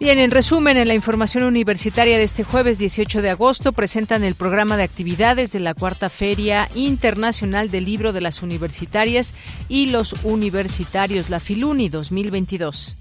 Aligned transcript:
Bien, 0.00 0.18
en 0.18 0.30
resumen, 0.30 0.78
en 0.78 0.88
la 0.88 0.94
información 0.94 1.44
universitaria 1.44 2.16
de 2.16 2.24
este 2.24 2.44
jueves 2.44 2.78
18 2.78 3.20
de 3.20 3.28
agosto 3.28 3.72
presentan 3.72 4.24
el 4.24 4.34
programa 4.34 4.78
de 4.78 4.84
actividades 4.84 5.52
de 5.52 5.60
la 5.60 5.74
Cuarta 5.74 6.08
Feria 6.08 6.70
Internacional 6.74 7.70
del 7.70 7.84
Libro 7.84 8.14
de 8.14 8.22
las 8.22 8.42
Universitarias 8.42 9.34
y 9.68 9.90
los 9.90 10.14
Universitarios, 10.24 11.28
la 11.28 11.40
Filuni 11.40 11.90
2022 11.90 12.96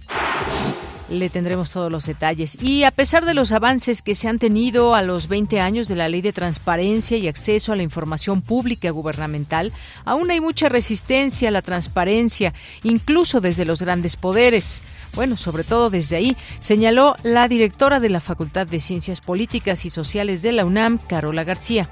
le 1.09 1.29
tendremos 1.29 1.71
todos 1.71 1.91
los 1.91 2.05
detalles. 2.05 2.57
Y 2.61 2.83
a 2.83 2.91
pesar 2.91 3.25
de 3.25 3.33
los 3.33 3.51
avances 3.51 4.01
que 4.01 4.15
se 4.15 4.27
han 4.27 4.39
tenido 4.39 4.95
a 4.95 5.01
los 5.01 5.27
20 5.27 5.59
años 5.59 5.87
de 5.87 5.95
la 5.95 6.09
Ley 6.09 6.21
de 6.21 6.33
Transparencia 6.33 7.17
y 7.17 7.27
Acceso 7.27 7.73
a 7.73 7.75
la 7.75 7.83
Información 7.83 8.41
Pública 8.41 8.89
Gubernamental, 8.89 9.73
aún 10.03 10.31
hay 10.31 10.41
mucha 10.41 10.69
resistencia 10.69 11.49
a 11.49 11.51
la 11.51 11.61
transparencia, 11.61 12.53
incluso 12.83 13.41
desde 13.41 13.65
los 13.65 13.81
grandes 13.81 14.15
poderes. 14.15 14.81
Bueno, 15.13 15.37
sobre 15.37 15.63
todo 15.63 15.89
desde 15.89 16.17
ahí, 16.17 16.37
señaló 16.59 17.15
la 17.23 17.47
directora 17.47 17.99
de 17.99 18.09
la 18.09 18.21
Facultad 18.21 18.67
de 18.67 18.79
Ciencias 18.79 19.21
Políticas 19.21 19.85
y 19.85 19.89
Sociales 19.89 20.41
de 20.41 20.51
la 20.51 20.65
UNAM, 20.65 20.97
Carola 20.97 21.43
García. 21.43 21.89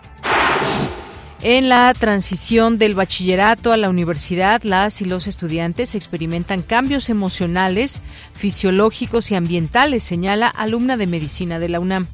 En 1.45 1.67
la 1.67 1.93
transición 1.93 2.77
del 2.77 2.95
bachillerato 2.95 3.73
a 3.73 3.77
la 3.77 3.89
universidad, 3.89 4.63
las 4.63 5.01
y 5.01 5.05
los 5.05 5.27
estudiantes 5.27 5.93
experimentan 5.93 6.61
cambios 6.61 7.09
emocionales, 7.09 8.01
fisiológicos 8.33 9.29
y 9.29 9.35
ambientales, 9.35 10.03
señala 10.03 10.47
alumna 10.47 10.95
de 10.95 11.05
medicina 11.05 11.59
de 11.59 11.67
la 11.67 11.81
UNAM. 11.81 12.07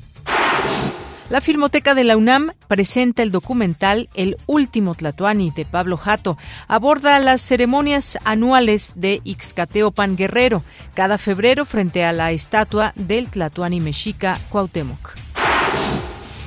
La 1.29 1.41
Filmoteca 1.41 1.93
de 1.93 2.05
la 2.05 2.17
UNAM 2.17 2.53
presenta 2.67 3.21
el 3.21 3.29
documental 3.29 4.09
El 4.15 4.35
último 4.47 4.95
Tlatuani 4.95 5.51
de 5.51 5.63
Pablo 5.63 5.97
Jato. 5.97 6.39
Aborda 6.67 7.19
las 7.19 7.43
ceremonias 7.43 8.17
anuales 8.23 8.93
de 8.95 9.21
Ixcateopan 9.23 10.15
Guerrero, 10.15 10.63
cada 10.95 11.19
febrero 11.19 11.65
frente 11.65 12.03
a 12.03 12.13
la 12.13 12.31
estatua 12.31 12.93
del 12.95 13.29
Tlatuani 13.29 13.79
mexica 13.79 14.39
Cuauhtémoc. 14.49 15.28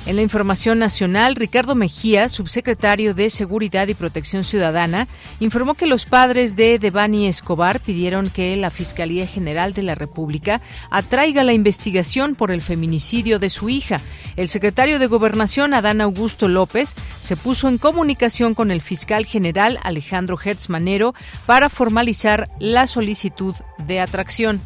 En 0.05 0.17
la 0.17 0.21
información 0.21 0.79
nacional, 0.79 1.35
Ricardo 1.35 1.75
Mejía, 1.75 2.27
subsecretario 2.27 3.13
de 3.13 3.29
Seguridad 3.29 3.87
y 3.87 3.93
Protección 3.93 4.43
Ciudadana, 4.43 5.07
informó 5.39 5.75
que 5.75 5.85
los 5.85 6.05
padres 6.05 6.57
de 6.57 6.77
Devani 6.77 7.27
Escobar 7.27 7.79
pidieron 7.79 8.29
que 8.29 8.57
la 8.57 8.69
Fiscalía 8.69 9.25
General 9.25 9.71
de 9.71 9.81
la 9.81 9.95
República 9.95 10.59
atraiga 10.89 11.45
la 11.45 11.53
investigación 11.53 12.35
por 12.35 12.51
el 12.51 12.61
feminicidio 12.61 13.39
de 13.39 13.49
su 13.49 13.69
hija. 13.69 14.01
El 14.35 14.49
secretario 14.49 14.99
de 14.99 15.07
Gobernación, 15.07 15.73
Adán 15.73 16.01
Augusto 16.01 16.49
López, 16.49 16.95
se 17.19 17.37
puso 17.37 17.69
en 17.69 17.77
comunicación 17.77 18.55
con 18.55 18.71
el 18.71 18.81
fiscal 18.81 19.25
general 19.25 19.79
Alejandro 19.83 20.37
Hertz 20.43 20.67
Manero 20.67 21.15
para 21.45 21.69
formalizar 21.69 22.49
la 22.59 22.87
solicitud 22.87 23.55
de 23.77 24.01
atracción. 24.01 24.61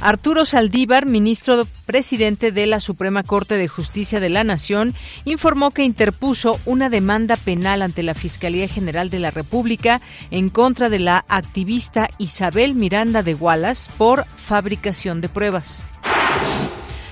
Arturo 0.00 0.44
Saldívar, 0.44 1.06
ministro 1.06 1.66
presidente 1.86 2.52
de 2.52 2.66
la 2.66 2.80
Suprema 2.80 3.22
Corte 3.22 3.56
de 3.56 3.68
Justicia 3.68 4.20
de 4.20 4.28
la 4.28 4.44
Nación, 4.44 4.94
informó 5.24 5.70
que 5.70 5.84
interpuso 5.84 6.60
una 6.66 6.90
demanda 6.90 7.36
penal 7.36 7.82
ante 7.82 8.02
la 8.02 8.14
Fiscalía 8.14 8.68
General 8.68 9.08
de 9.08 9.20
la 9.20 9.30
República 9.30 10.02
en 10.30 10.48
contra 10.48 10.88
de 10.88 10.98
la 10.98 11.24
activista 11.28 12.08
Isabel 12.18 12.74
Miranda 12.74 13.22
de 13.22 13.34
Wallace 13.34 13.90
por 13.96 14.26
fabricación 14.26 15.20
de 15.20 15.28
pruebas. 15.28 15.84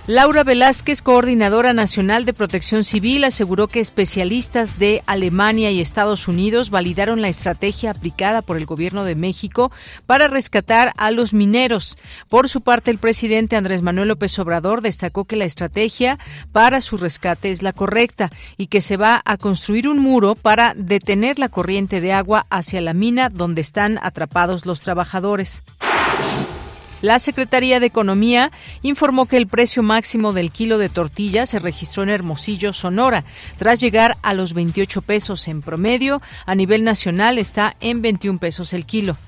Laura 0.07 0.45
Velázquez, 0.45 1.01
coordinadora 1.01 1.73
nacional 1.73 2.27
de 2.27 2.35
protección 2.35 2.85
civil, 2.85 3.25
aseguró 3.25 3.69
que 3.69 3.81
especialistas 3.81 4.79
de 4.79 5.03
Alemania 5.07 5.71
y 5.71 5.81
Estados 5.81 6.29
Unidos 6.29 6.69
validaron 6.69 7.23
la 7.23 7.29
estrategia 7.29 7.93
aplicada 7.93 8.43
por 8.43 8.59
el 8.59 8.67
gobierno 8.67 9.05
de 9.05 9.15
México 9.15 9.73
para 10.05 10.29
rescatar 10.29 10.93
a 10.99 11.11
los 11.11 11.33
mineros. 11.33 11.97
Por 12.29 12.51
su 12.51 12.61
parte, 12.61 12.91
el 12.91 12.99
presidente 12.99 13.57
Andrés 13.57 13.81
Manuel 13.81 14.09
López 14.09 14.39
Obrador 14.39 14.83
destacó 14.83 15.25
que 15.25 15.37
la 15.37 15.47
estrategia 15.47 16.19
para 16.53 16.83
su 16.83 16.99
rescate 16.99 17.51
es 17.51 17.63
la 17.63 17.73
correcta 17.73 18.31
y 18.59 18.67
que 18.67 18.83
se 18.83 18.99
va 18.99 19.23
a 19.25 19.39
construir 19.39 19.89
un 19.89 20.01
muro 20.01 20.35
para 20.35 20.75
detener 20.77 21.39
la 21.39 21.49
corriente 21.49 22.03
de 22.03 22.13
agua 22.13 22.47
hacia 22.51 22.83
la 22.83 22.93
mina 22.93 23.31
donde 23.31 23.63
están 23.63 23.99
atrapados 24.03 24.67
los 24.67 24.83
trabajadores. 24.83 25.63
La 27.05 27.19
Secretaría 27.19 27.81
de 27.81 27.87
Economía 27.87 28.51
informó 28.81 29.27
que 29.27 29.37
el 29.37 29.47
precio 29.47 29.83
máximo 29.83 30.33
del 30.33 30.51
kilo 30.51 30.79
de 30.79 30.89
tortilla 30.89 31.45
se 31.45 31.59
registró 31.59 32.03
en 32.03 32.09
Hermosillo, 32.09 32.73
Sonora, 32.73 33.25
tras 33.59 33.79
llegar 33.79 34.17
a 34.23 34.33
los 34.33 34.55
28 34.55 35.03
pesos 35.03 35.47
en 35.49 35.61
promedio. 35.61 36.23
A 36.47 36.55
nivel 36.55 36.83
nacional 36.83 37.37
está 37.37 37.77
en 37.81 38.01
21 38.01 38.39
pesos 38.39 38.73
el 38.73 38.87
kilo. 38.87 39.19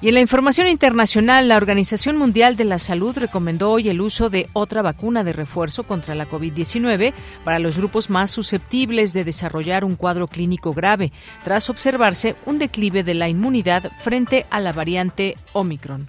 Y 0.00 0.08
en 0.08 0.14
la 0.14 0.20
información 0.20 0.66
internacional, 0.66 1.46
la 1.46 1.56
Organización 1.56 2.16
Mundial 2.16 2.56
de 2.56 2.64
la 2.64 2.80
Salud 2.80 3.16
recomendó 3.16 3.70
hoy 3.70 3.88
el 3.88 4.00
uso 4.00 4.28
de 4.28 4.48
otra 4.52 4.82
vacuna 4.82 5.22
de 5.22 5.32
refuerzo 5.32 5.84
contra 5.84 6.16
la 6.16 6.28
COVID-19 6.28 7.12
para 7.44 7.60
los 7.60 7.78
grupos 7.78 8.10
más 8.10 8.32
susceptibles 8.32 9.12
de 9.12 9.22
desarrollar 9.22 9.84
un 9.84 9.94
cuadro 9.94 10.26
clínico 10.26 10.74
grave, 10.74 11.12
tras 11.44 11.70
observarse 11.70 12.34
un 12.46 12.58
declive 12.58 13.04
de 13.04 13.14
la 13.14 13.28
inmunidad 13.28 13.92
frente 14.00 14.44
a 14.50 14.58
la 14.58 14.72
variante 14.72 15.36
Omicron. 15.52 16.08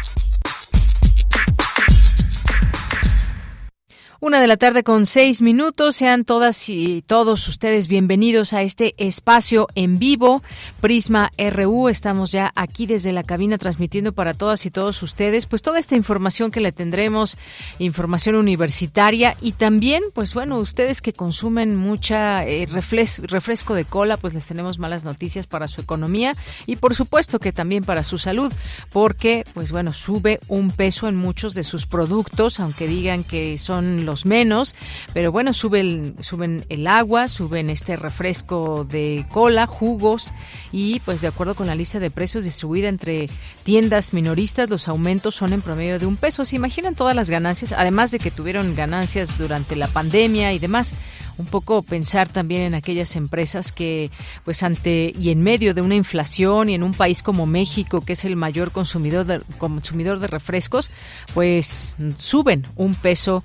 Una 4.23 4.39
de 4.39 4.45
la 4.45 4.55
tarde 4.55 4.83
con 4.83 5.07
seis 5.07 5.41
minutos. 5.41 5.95
Sean 5.95 6.25
todas 6.25 6.69
y 6.69 7.01
todos 7.01 7.47
ustedes 7.47 7.87
bienvenidos 7.87 8.53
a 8.53 8.61
este 8.61 8.93
espacio 8.99 9.67
en 9.73 9.97
vivo, 9.97 10.43
Prisma 10.79 11.31
RU. 11.39 11.89
Estamos 11.89 12.31
ya 12.31 12.51
aquí 12.53 12.85
desde 12.85 13.13
la 13.13 13.23
cabina 13.23 13.57
transmitiendo 13.57 14.13
para 14.13 14.35
todas 14.35 14.63
y 14.67 14.69
todos 14.69 15.01
ustedes, 15.01 15.47
pues 15.47 15.63
toda 15.63 15.79
esta 15.79 15.95
información 15.95 16.51
que 16.51 16.61
le 16.61 16.71
tendremos, 16.71 17.35
información 17.79 18.35
universitaria 18.35 19.35
y 19.41 19.53
también, 19.53 20.03
pues 20.13 20.35
bueno, 20.35 20.59
ustedes 20.59 21.01
que 21.01 21.13
consumen 21.13 21.75
mucha 21.75 22.45
eh, 22.45 22.67
refresco 22.67 23.73
de 23.73 23.85
cola, 23.85 24.17
pues 24.17 24.35
les 24.35 24.45
tenemos 24.45 24.77
malas 24.77 25.03
noticias 25.03 25.47
para 25.47 25.67
su 25.67 25.81
economía 25.81 26.35
y 26.67 26.75
por 26.75 26.93
supuesto 26.93 27.39
que 27.39 27.53
también 27.53 27.83
para 27.83 28.03
su 28.03 28.19
salud, 28.19 28.53
porque, 28.91 29.45
pues 29.55 29.71
bueno, 29.71 29.93
sube 29.93 30.39
un 30.47 30.69
peso 30.69 31.07
en 31.07 31.15
muchos 31.15 31.55
de 31.55 31.63
sus 31.63 31.87
productos, 31.87 32.59
aunque 32.59 32.85
digan 32.85 33.23
que 33.23 33.57
son 33.57 34.05
los 34.05 34.10
menos, 34.25 34.75
pero 35.13 35.31
bueno, 35.31 35.53
suben, 35.53 36.15
suben 36.21 36.65
el 36.69 36.87
agua, 36.87 37.27
suben 37.27 37.69
este 37.69 37.95
refresco 37.95 38.85
de 38.89 39.25
cola, 39.31 39.67
jugos 39.67 40.33
y 40.71 40.99
pues 41.01 41.21
de 41.21 41.27
acuerdo 41.27 41.55
con 41.55 41.67
la 41.67 41.75
lista 41.75 41.99
de 41.99 42.11
precios 42.11 42.43
distribuida 42.43 42.89
entre 42.89 43.29
tiendas 43.63 44.13
minoristas, 44.13 44.69
los 44.69 44.87
aumentos 44.87 45.35
son 45.35 45.53
en 45.53 45.61
promedio 45.61 45.99
de 45.99 46.05
un 46.05 46.17
peso. 46.17 46.45
¿Se 46.45 46.55
imaginan 46.55 46.95
todas 46.95 47.15
las 47.15 47.29
ganancias? 47.29 47.73
Además 47.73 48.11
de 48.11 48.19
que 48.19 48.31
tuvieron 48.31 48.75
ganancias 48.75 49.37
durante 49.37 49.75
la 49.75 49.87
pandemia 49.87 50.53
y 50.53 50.59
demás 50.59 50.95
un 51.37 51.45
poco 51.47 51.81
pensar 51.81 52.29
también 52.29 52.61
en 52.61 52.75
aquellas 52.75 53.15
empresas 53.15 53.71
que, 53.71 54.11
pues 54.45 54.63
ante 54.63 55.13
y 55.17 55.31
en 55.31 55.41
medio 55.41 55.73
de 55.73 55.81
una 55.81 55.95
inflación 55.95 56.69
y 56.69 56.75
en 56.75 56.83
un 56.83 56.93
país 56.93 57.23
como 57.23 57.45
México, 57.45 58.01
que 58.01 58.13
es 58.13 58.25
el 58.25 58.35
mayor 58.35 58.71
consumidor 58.71 59.43
consumidor 59.57 60.19
de 60.19 60.27
refrescos, 60.27 60.91
pues 61.33 61.97
suben 62.15 62.67
un 62.75 62.93
peso 62.93 63.43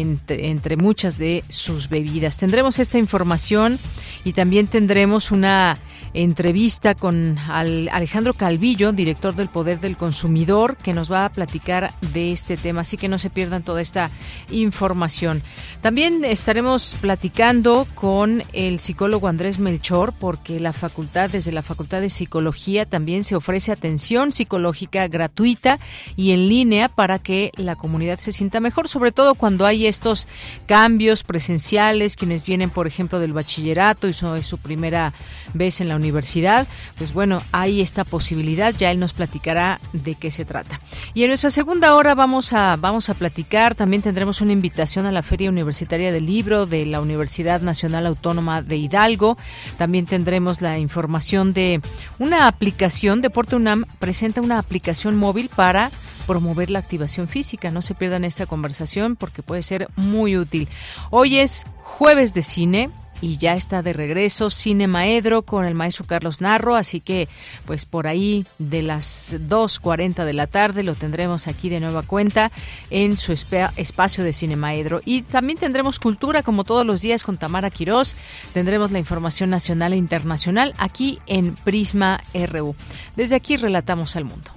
entre, 0.00 0.76
muchas 0.76 1.18
de 1.18 1.44
sus 1.48 1.88
bebidas. 1.88 2.36
Tendremos 2.36 2.78
esta 2.78 2.98
información 2.98 3.78
y 4.24 4.32
también 4.32 4.66
tendremos 4.66 5.30
una 5.30 5.78
entrevista 6.14 6.94
con 6.94 7.38
Alejandro 7.38 8.34
Calvillo, 8.34 8.92
director 8.92 9.34
del 9.34 9.48
Poder 9.48 9.80
del 9.80 9.96
Consumidor, 9.96 10.76
que 10.76 10.92
nos 10.92 11.10
va 11.10 11.24
a 11.24 11.32
platicar 11.32 11.94
de 12.12 12.32
este 12.32 12.56
tema, 12.56 12.82
así 12.82 12.96
que 12.98 13.08
no 13.08 13.18
se 13.18 13.30
pierdan 13.30 13.62
toda 13.62 13.80
esta 13.80 14.10
información. 14.50 15.42
También 15.80 16.24
estaremos 16.24 16.96
platicando 17.00 17.86
con 17.94 18.42
el 18.52 18.78
psicólogo 18.78 19.28
Andrés 19.28 19.58
Melchor, 19.58 20.12
porque 20.12 20.60
la 20.60 20.72
facultad, 20.72 21.30
desde 21.30 21.52
la 21.52 21.62
Facultad 21.62 22.00
de 22.00 22.10
Psicología, 22.10 22.84
también 22.86 23.24
se 23.24 23.36
ofrece 23.36 23.72
atención 23.72 24.32
psicológica 24.32 25.08
gratuita 25.08 25.78
y 26.16 26.32
en 26.32 26.48
línea 26.48 26.88
para 26.88 27.18
que 27.18 27.52
la 27.56 27.76
comunidad 27.76 28.18
se 28.18 28.32
sienta 28.32 28.60
mejor, 28.60 28.88
sobre 28.88 29.12
todo 29.12 29.34
cuando 29.34 29.64
hay 29.66 29.81
estos 29.86 30.28
cambios 30.66 31.24
presenciales, 31.24 32.16
quienes 32.16 32.44
vienen, 32.44 32.70
por 32.70 32.86
ejemplo, 32.86 33.18
del 33.18 33.32
bachillerato 33.32 34.06
y 34.06 34.10
eso 34.10 34.36
es 34.36 34.46
su 34.46 34.58
primera 34.58 35.12
vez 35.54 35.80
en 35.80 35.88
la 35.88 35.96
universidad, 35.96 36.66
pues 36.96 37.12
bueno, 37.12 37.42
hay 37.52 37.80
esta 37.80 38.04
posibilidad, 38.04 38.74
ya 38.74 38.90
él 38.90 38.98
nos 38.98 39.12
platicará 39.12 39.80
de 39.92 40.14
qué 40.14 40.30
se 40.30 40.44
trata. 40.44 40.80
Y 41.14 41.22
en 41.22 41.28
nuestra 41.28 41.50
segunda 41.50 41.94
hora 41.94 42.14
vamos 42.14 42.52
a, 42.52 42.76
vamos 42.76 43.10
a 43.10 43.14
platicar, 43.14 43.74
también 43.74 44.02
tendremos 44.02 44.40
una 44.40 44.52
invitación 44.52 45.06
a 45.06 45.12
la 45.12 45.22
Feria 45.22 45.50
Universitaria 45.50 46.12
del 46.12 46.26
Libro 46.26 46.66
de 46.66 46.86
la 46.86 47.00
Universidad 47.00 47.60
Nacional 47.60 48.06
Autónoma 48.06 48.62
de 48.62 48.76
Hidalgo, 48.76 49.36
también 49.78 50.06
tendremos 50.06 50.60
la 50.60 50.78
información 50.78 51.52
de 51.52 51.80
una 52.18 52.46
aplicación, 52.46 53.22
Deporte 53.22 53.56
UNAM 53.56 53.84
presenta 53.98 54.40
una 54.40 54.58
aplicación 54.58 55.16
móvil 55.16 55.48
para 55.48 55.90
promover 56.26 56.70
la 56.70 56.78
activación 56.78 57.28
física. 57.28 57.70
No 57.70 57.82
se 57.82 57.94
pierdan 57.94 58.24
esta 58.24 58.46
conversación 58.46 59.16
porque 59.16 59.42
puede 59.42 59.62
ser 59.62 59.88
muy 59.96 60.36
útil. 60.36 60.68
Hoy 61.10 61.38
es 61.38 61.66
jueves 61.82 62.34
de 62.34 62.42
cine 62.42 62.90
y 63.22 63.38
ya 63.38 63.54
está 63.54 63.82
de 63.82 63.94
regreso 63.94 64.50
Cine 64.50 64.88
Maedro 64.88 65.42
con 65.42 65.64
el 65.64 65.74
maestro 65.74 66.04
Carlos 66.04 66.40
Narro, 66.40 66.74
así 66.74 67.00
que 67.00 67.28
pues 67.64 67.86
por 67.86 68.08
ahí 68.08 68.44
de 68.58 68.82
las 68.82 69.38
2.40 69.48 70.24
de 70.24 70.32
la 70.32 70.48
tarde 70.48 70.82
lo 70.82 70.96
tendremos 70.96 71.46
aquí 71.46 71.68
de 71.68 71.80
nueva 71.80 72.02
cuenta 72.02 72.50
en 72.90 73.16
su 73.16 73.32
espacio 73.32 74.24
de 74.24 74.32
Cine 74.32 74.56
Maedro. 74.56 75.00
Y 75.04 75.22
también 75.22 75.58
tendremos 75.58 76.00
cultura 76.00 76.42
como 76.42 76.64
todos 76.64 76.84
los 76.84 77.00
días 77.00 77.22
con 77.22 77.36
Tamara 77.36 77.70
Quirós, 77.70 78.16
tendremos 78.52 78.90
la 78.90 78.98
información 78.98 79.50
nacional 79.50 79.92
e 79.92 79.96
internacional 79.96 80.74
aquí 80.76 81.20
en 81.26 81.54
Prisma 81.54 82.22
RU. 82.34 82.74
Desde 83.14 83.36
aquí 83.36 83.56
relatamos 83.56 84.16
al 84.16 84.24
mundo. 84.24 84.50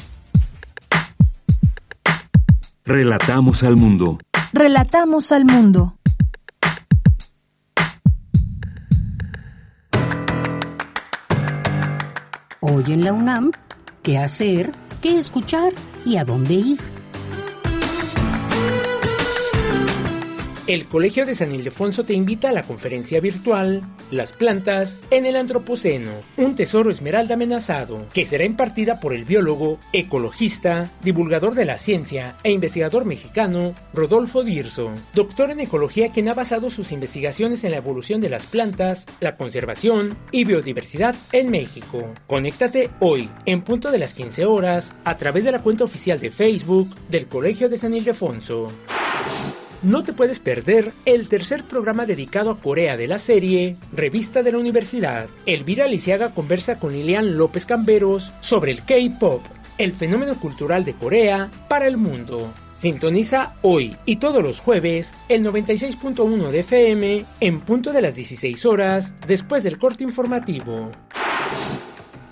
Relatamos 2.87 3.63
al 3.63 3.77
mundo. 3.77 4.19
Relatamos 4.53 5.31
al 5.31 5.43
mundo. 5.43 5.97
Hoy 12.59 12.83
en 12.89 13.03
la 13.03 13.13
UNAM, 13.13 13.49
¿qué 14.03 14.19
hacer? 14.19 14.71
¿Qué 15.01 15.17
escuchar? 15.17 15.73
¿Y 16.05 16.17
a 16.17 16.25
dónde 16.25 16.53
ir? 16.53 16.94
El 20.67 20.85
Colegio 20.85 21.27
de 21.27 21.35
San 21.35 21.53
Ildefonso 21.53 22.05
te 22.05 22.15
invita 22.15 22.49
a 22.49 22.51
la 22.51 22.63
conferencia 22.63 23.19
virtual 23.19 23.83
Las 24.09 24.33
plantas 24.33 24.97
en 25.11 25.27
el 25.27 25.35
Antropoceno, 25.35 26.09
un 26.37 26.55
tesoro 26.55 26.89
esmeralda 26.89 27.35
amenazado, 27.35 28.07
que 28.13 28.25
será 28.25 28.45
impartida 28.45 28.99
por 28.99 29.13
el 29.13 29.25
biólogo, 29.25 29.77
ecologista, 29.93 30.89
divulgador 31.03 31.53
de 31.53 31.65
la 31.65 31.77
ciencia 31.77 32.37
e 32.41 32.51
investigador 32.51 33.05
mexicano 33.05 33.75
Rodolfo 33.93 34.43
Dirso, 34.43 34.89
doctor 35.13 35.51
en 35.51 35.59
ecología 35.59 36.11
quien 36.11 36.29
ha 36.29 36.33
basado 36.33 36.71
sus 36.71 36.91
investigaciones 36.91 37.63
en 37.63 37.69
la 37.69 37.77
evolución 37.77 38.19
de 38.19 38.29
las 38.29 38.47
plantas, 38.47 39.05
la 39.19 39.37
conservación 39.37 40.17
y 40.31 40.45
biodiversidad 40.45 41.15
en 41.31 41.51
México. 41.51 42.11
Conéctate 42.25 42.89
hoy, 42.99 43.29
en 43.45 43.61
punto 43.61 43.91
de 43.91 43.99
las 43.99 44.15
15 44.15 44.45
horas, 44.45 44.95
a 45.03 45.15
través 45.17 45.43
de 45.43 45.51
la 45.51 45.61
cuenta 45.61 45.83
oficial 45.83 46.19
de 46.19 46.31
Facebook 46.31 46.89
del 47.07 47.27
Colegio 47.27 47.69
de 47.69 47.77
San 47.77 47.93
Ildefonso. 47.93 48.71
No 49.85 50.03
te 50.03 50.13
puedes 50.13 50.39
perder 50.39 50.93
el 51.05 51.29
tercer 51.29 51.63
programa 51.63 52.07
dedicado 52.07 52.49
a 52.49 52.59
Corea 52.59 52.97
de 52.97 53.05
la 53.05 53.19
serie 53.19 53.77
Revista 53.93 54.41
de 54.41 54.51
la 54.51 54.57
Universidad. 54.57 55.27
Elvira 55.45 55.85
Lisiaga 55.85 56.33
conversa 56.33 56.79
con 56.79 56.91
Lilian 56.91 57.37
López 57.37 57.67
Camberos 57.67 58.33
sobre 58.39 58.71
el 58.71 58.83
K-Pop, 58.83 59.43
el 59.77 59.93
fenómeno 59.93 60.39
cultural 60.39 60.85
de 60.85 60.95
Corea 60.95 61.51
para 61.69 61.85
el 61.85 61.97
mundo. 61.97 62.51
Sintoniza 62.75 63.53
hoy 63.61 63.95
y 64.07 64.15
todos 64.15 64.41
los 64.41 64.59
jueves 64.59 65.13
el 65.29 65.45
96.1 65.45 66.49
de 66.49 66.59
FM 66.61 67.25
en 67.41 67.59
punto 67.59 67.93
de 67.93 68.01
las 68.01 68.15
16 68.15 68.65
horas 68.65 69.13
después 69.27 69.61
del 69.61 69.77
corte 69.77 70.03
informativo. 70.03 70.89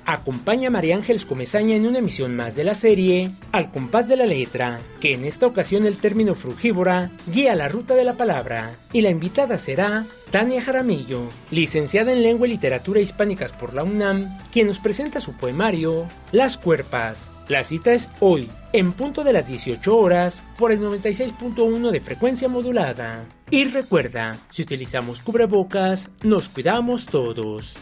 Acompaña 0.05 0.67
a 0.67 0.71
María 0.71 0.95
Ángeles 0.95 1.25
Comezaña 1.25 1.75
en 1.75 1.85
una 1.85 1.99
emisión 1.99 2.35
más 2.35 2.55
de 2.55 2.63
la 2.63 2.75
serie 2.75 3.31
Al 3.51 3.71
compás 3.71 4.07
de 4.07 4.17
la 4.17 4.25
letra, 4.25 4.79
que 4.99 5.13
en 5.13 5.25
esta 5.25 5.47
ocasión 5.47 5.85
el 5.85 5.97
término 5.97 6.35
frugívora 6.35 7.11
guía 7.27 7.55
la 7.55 7.67
ruta 7.67 7.95
de 7.95 8.03
la 8.03 8.13
palabra, 8.13 8.71
y 8.91 9.01
la 9.01 9.09
invitada 9.09 9.57
será 9.57 10.05
Tania 10.31 10.61
Jaramillo, 10.61 11.21
licenciada 11.51 12.11
en 12.11 12.23
Lengua 12.23 12.47
y 12.47 12.51
Literatura 12.51 12.99
Hispánicas 12.99 13.51
por 13.51 13.73
la 13.73 13.83
UNAM, 13.83 14.37
quien 14.51 14.67
nos 14.67 14.79
presenta 14.79 15.19
su 15.19 15.33
poemario 15.33 16.05
Las 16.31 16.57
Cuerpas. 16.57 17.29
La 17.49 17.63
cita 17.63 17.93
es 17.93 18.09
hoy, 18.19 18.49
en 18.71 18.93
punto 18.93 19.23
de 19.23 19.33
las 19.33 19.47
18 19.47 19.97
horas, 19.97 20.41
por 20.57 20.71
el 20.71 20.79
96.1 20.79 21.91
de 21.91 21.99
frecuencia 21.99 22.47
modulada. 22.47 23.25
Y 23.51 23.65
recuerda, 23.65 24.37
si 24.49 24.61
utilizamos 24.61 25.19
cubrebocas, 25.19 26.11
nos 26.23 26.47
cuidamos 26.47 27.05
todos. 27.05 27.75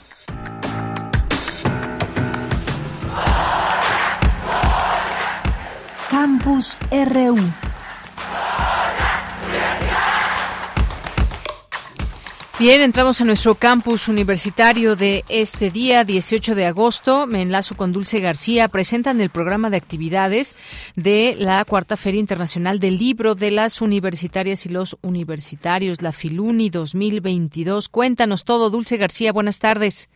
Campus 6.11 6.77
RU. 6.91 7.37
Bien, 12.59 12.81
entramos 12.81 13.21
a 13.21 13.23
nuestro 13.23 13.55
campus 13.55 14.09
universitario 14.09 14.97
de 14.97 15.23
este 15.29 15.71
día, 15.71 16.03
18 16.03 16.53
de 16.53 16.65
agosto. 16.65 17.27
Me 17.27 17.41
enlazo 17.41 17.77
con 17.77 17.93
Dulce 17.93 18.19
García. 18.19 18.67
Presentan 18.67 19.21
el 19.21 19.29
programa 19.29 19.69
de 19.69 19.77
actividades 19.77 20.57
de 20.97 21.37
la 21.39 21.63
Cuarta 21.63 21.95
Feria 21.95 22.19
Internacional 22.19 22.81
del 22.81 22.97
Libro 22.97 23.33
de 23.33 23.51
las 23.51 23.79
Universitarias 23.79 24.65
y 24.65 24.69
los 24.69 24.97
Universitarios, 25.01 26.01
la 26.01 26.11
Filuni 26.11 26.69
2022. 26.69 27.87
Cuéntanos 27.87 28.43
todo, 28.43 28.69
Dulce 28.69 28.97
García. 28.97 29.31
Buenas 29.31 29.59
tardes. 29.59 30.09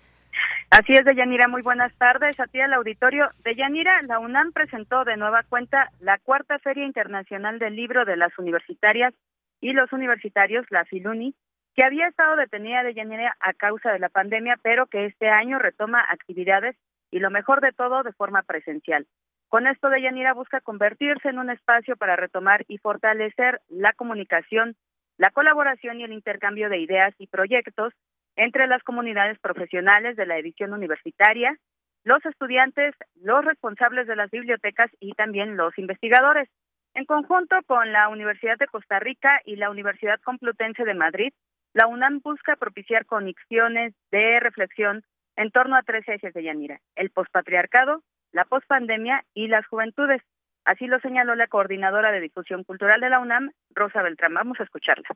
Así 0.71 0.93
es, 0.93 1.05
Deyanira, 1.05 1.47
muy 1.47 1.61
buenas 1.61 1.95
tardes 1.97 2.39
a 2.39 2.47
ti 2.47 2.59
al 2.59 2.73
auditorio. 2.73 3.29
Deyanira, 3.43 4.01
la 4.03 4.19
UNAM 4.19 4.51
presentó 4.51 5.05
de 5.05 5.15
nueva 5.15 5.43
cuenta 5.43 5.89
la 5.99 6.17
cuarta 6.17 6.59
Feria 6.59 6.85
Internacional 6.85 7.59
del 7.59 7.75
Libro 7.75 8.03
de 8.03 8.17
las 8.17 8.37
Universitarias 8.37 9.13
y 9.61 9.73
los 9.73 9.93
Universitarios, 9.93 10.65
la 10.71 10.83
Filuni, 10.85 11.33
que 11.75 11.85
había 11.85 12.07
estado 12.07 12.35
detenida 12.35 12.83
Deyanira 12.83 13.35
a 13.39 13.53
causa 13.53 13.91
de 13.91 13.99
la 13.99 14.09
pandemia, 14.09 14.57
pero 14.61 14.87
que 14.87 15.05
este 15.05 15.29
año 15.29 15.59
retoma 15.59 16.03
actividades 16.09 16.75
y 17.11 17.19
lo 17.19 17.29
mejor 17.29 17.61
de 17.61 17.71
todo 17.71 18.03
de 18.03 18.13
forma 18.13 18.41
presencial. 18.41 19.07
Con 19.47 19.67
esto, 19.67 19.89
Deyanira 19.89 20.33
busca 20.33 20.59
convertirse 20.59 21.29
en 21.29 21.39
un 21.39 21.49
espacio 21.51 21.95
para 21.95 22.15
retomar 22.15 22.65
y 22.67 22.79
fortalecer 22.79 23.61
la 23.69 23.93
comunicación, 23.93 24.75
la 25.17 25.29
colaboración 25.29 25.99
y 25.99 26.03
el 26.03 26.11
intercambio 26.11 26.69
de 26.69 26.79
ideas 26.79 27.13
y 27.19 27.27
proyectos 27.27 27.93
entre 28.35 28.67
las 28.67 28.83
comunidades 28.83 29.39
profesionales 29.39 30.15
de 30.15 30.25
la 30.25 30.37
edición 30.37 30.73
universitaria, 30.73 31.57
los 32.03 32.23
estudiantes, 32.25 32.93
los 33.15 33.43
responsables 33.43 34.07
de 34.07 34.15
las 34.15 34.29
bibliotecas 34.29 34.91
y 34.99 35.13
también 35.13 35.57
los 35.57 35.77
investigadores. 35.77 36.49
En 36.93 37.05
conjunto 37.05 37.57
con 37.65 37.91
la 37.91 38.07
Universidad 38.09 38.57
de 38.57 38.67
Costa 38.67 38.99
Rica 38.99 39.41
y 39.43 39.57
la 39.57 39.69
Universidad 39.69 40.19
Complutense 40.23 40.85
de 40.85 40.93
Madrid, 40.93 41.33
la 41.73 41.87
UNAM 41.87 42.21
busca 42.23 42.55
propiciar 42.55 43.05
conexiones 43.05 43.93
de 44.11 44.39
reflexión 44.39 45.03
en 45.35 45.51
torno 45.51 45.75
a 45.75 45.83
tres 45.83 46.07
ejes 46.07 46.33
de 46.33 46.43
Yanira, 46.43 46.79
el 46.95 47.09
pospatriarcado, 47.09 48.01
la 48.31 48.45
pospandemia 48.45 49.25
y 49.33 49.47
las 49.47 49.67
juventudes. 49.67 50.21
Así 50.63 50.87
lo 50.87 50.99
señaló 50.99 51.35
la 51.35 51.47
coordinadora 51.47 52.11
de 52.11 52.21
difusión 52.21 52.63
cultural 52.63 53.01
de 53.01 53.09
la 53.09 53.19
UNAM, 53.19 53.51
Rosa 53.71 54.01
Beltrán. 54.01 54.33
Vamos 54.33 54.59
a 54.59 54.63
escucharla. 54.63 55.09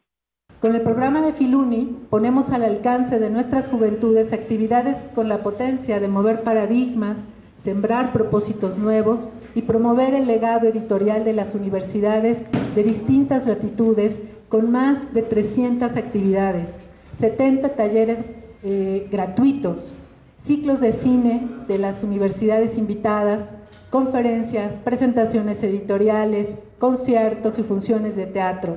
Con 0.62 0.76
el 0.76 0.82
programa 0.82 1.22
de 1.22 1.32
Filuni 1.32 1.98
ponemos 2.10 2.50
al 2.50 2.64
alcance 2.64 3.18
de 3.18 3.30
nuestras 3.30 3.70
juventudes 3.70 4.34
actividades 4.34 4.98
con 5.16 5.30
la 5.30 5.42
potencia 5.42 6.02
de 6.02 6.10
mover 6.10 6.44
paradigmas, 6.44 7.20
sembrar 7.58 8.12
propósitos 8.12 8.78
nuevos 8.78 9.30
y 9.56 9.62
promover 9.62 10.14
el 10.14 10.28
legado 10.28 10.68
editorial 10.68 11.24
de 11.24 11.32
las 11.32 11.56
universidades 11.56 12.46
de 12.76 12.84
distintas 12.84 13.48
latitudes 13.48 14.20
con 14.50 14.70
más 14.70 15.14
de 15.14 15.22
300 15.22 15.96
actividades, 15.96 16.82
70 17.18 17.70
talleres 17.76 18.26
eh, 18.62 19.08
gratuitos, 19.10 19.94
ciclos 20.38 20.82
de 20.82 20.92
cine 20.92 21.48
de 21.70 21.78
las 21.78 22.04
universidades 22.04 22.78
invitadas, 22.78 23.56
conferencias, 23.92 24.78
presentaciones 24.80 25.64
editoriales, 25.64 26.58
conciertos 26.80 27.58
y 27.60 27.64
funciones 27.64 28.18
de 28.18 28.26
teatro. 28.26 28.76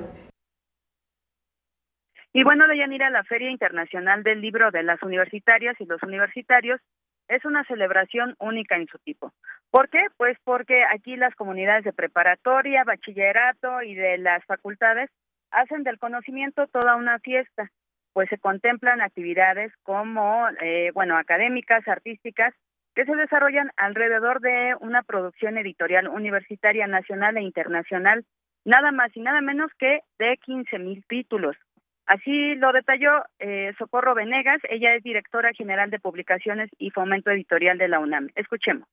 Y 2.33 2.43
bueno, 2.43 2.67
Deyanira, 2.67 3.11
la 3.11 3.23
Feria 3.23 3.51
Internacional 3.51 4.23
del 4.23 4.41
Libro 4.41 4.71
de 4.71 4.81
las 4.81 5.01
Universitarias 5.03 5.79
y 5.79 5.85
los 5.85 6.01
Universitarios 6.01 6.81
es 7.27 7.45
una 7.45 7.63
celebración 7.65 8.35
única 8.39 8.75
en 8.75 8.87
su 8.87 8.97
tipo. 8.97 9.31
¿Por 9.69 9.87
qué? 9.89 10.07
Pues 10.17 10.35
porque 10.43 10.83
aquí 10.83 11.15
las 11.15 11.35
comunidades 11.35 11.83
de 11.83 11.93
preparatoria, 11.93 12.83
bachillerato 12.83 13.83
y 13.83 13.93
de 13.93 14.17
las 14.17 14.43
facultades 14.45 15.11
hacen 15.51 15.83
del 15.83 15.99
conocimiento 15.99 16.65
toda 16.67 16.95
una 16.95 17.19
fiesta, 17.19 17.69
pues 18.13 18.29
se 18.29 18.39
contemplan 18.39 19.01
actividades 19.01 19.71
como, 19.83 20.47
eh, 20.59 20.89
bueno, 20.95 21.17
académicas, 21.17 21.87
artísticas, 21.87 22.53
que 22.95 23.05
se 23.05 23.15
desarrollan 23.15 23.69
alrededor 23.77 24.39
de 24.39 24.75
una 24.79 25.03
producción 25.03 25.59
editorial 25.59 26.07
universitaria 26.07 26.87
nacional 26.87 27.37
e 27.37 27.41
internacional, 27.41 28.25
nada 28.65 28.91
más 28.91 29.15
y 29.15 29.21
nada 29.21 29.41
menos 29.41 29.71
que 29.77 30.01
de 30.17 30.37
15 30.37 30.79
mil 30.79 31.05
títulos. 31.07 31.55
Así 32.05 32.55
lo 32.55 32.73
detalló 32.73 33.11
eh, 33.39 33.71
Socorro 33.77 34.13
Venegas, 34.13 34.59
ella 34.69 34.95
es 34.95 35.03
directora 35.03 35.51
general 35.53 35.89
de 35.89 35.99
publicaciones 35.99 36.69
y 36.77 36.89
fomento 36.89 37.31
editorial 37.31 37.77
de 37.77 37.87
la 37.87 37.99
UNAM. 37.99 38.29
Escuchemos. 38.35 38.87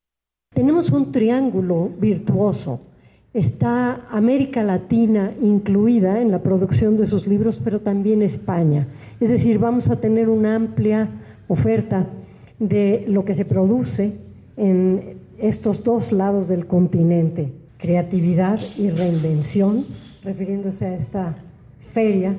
Tenemos 0.55 0.91
un 0.91 1.13
triángulo 1.13 1.89
virtuoso. 1.89 2.87
Está 3.33 4.07
América 4.11 4.63
Latina 4.63 5.33
incluida 5.41 6.21
en 6.21 6.31
la 6.31 6.43
producción 6.43 6.97
de 6.97 7.07
sus 7.07 7.27
libros, 7.27 7.61
pero 7.63 7.81
también 7.81 8.23
España. 8.23 8.87
Es 9.21 9.29
decir, 9.29 9.59
vamos 9.59 9.89
a 9.91 10.01
tener 10.01 10.29
una 10.29 10.57
amplia 10.57 11.09
oferta 11.47 12.07
de 12.59 13.05
lo 13.09 13.25
que 13.25 13.35
se 13.35 13.45
produce 13.45 14.17
en 14.57 15.19
estos 15.39 15.83
dos 15.85 16.13
lados 16.13 16.49
del 16.49 16.67
continente, 16.67 17.53
creatividad 17.79 18.59
y 18.79 18.91
reinvención, 18.91 19.85
refiriéndose 20.25 20.87
a 20.87 20.95
esta 20.95 21.35
feria 21.79 22.35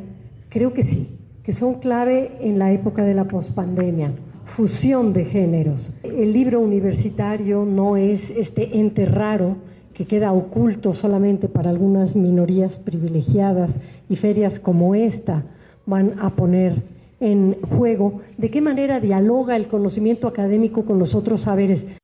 Creo 0.52 0.74
que 0.74 0.84
sí, 0.84 1.18
que 1.46 1.54
son 1.54 1.80
clave 1.80 2.34
en 2.42 2.60
la 2.60 2.74
época 2.74 3.04
de 3.06 3.14
la 3.14 3.24
pospandemia. 3.24 4.12
Fusión 4.44 5.14
de 5.14 5.24
géneros. 5.24 5.98
El 6.04 6.34
libro 6.34 6.60
universitario 6.60 7.64
no 7.64 7.96
es 7.96 8.30
este 8.32 8.78
ente 8.78 9.06
raro 9.06 9.56
que 9.94 10.06
queda 10.06 10.34
oculto 10.34 10.94
solamente 10.94 11.48
para 11.48 11.70
algunas 11.70 12.18
minorías 12.18 12.78
privilegiadas 12.80 13.80
y 14.10 14.18
ferias 14.18 14.60
como 14.60 14.94
esta 14.94 15.44
van 15.86 16.20
a 16.20 16.32
poner 16.32 16.84
en 17.22 17.54
juego 17.62 18.22
de 18.38 18.52
qué 18.52 18.60
manera 18.60 19.00
dialoga 19.00 19.56
el 19.56 19.70
conocimiento 19.70 20.28
académico 20.28 20.84
con 20.84 21.00
los 21.00 21.16
otros 21.16 21.44
saberes. 21.44 21.98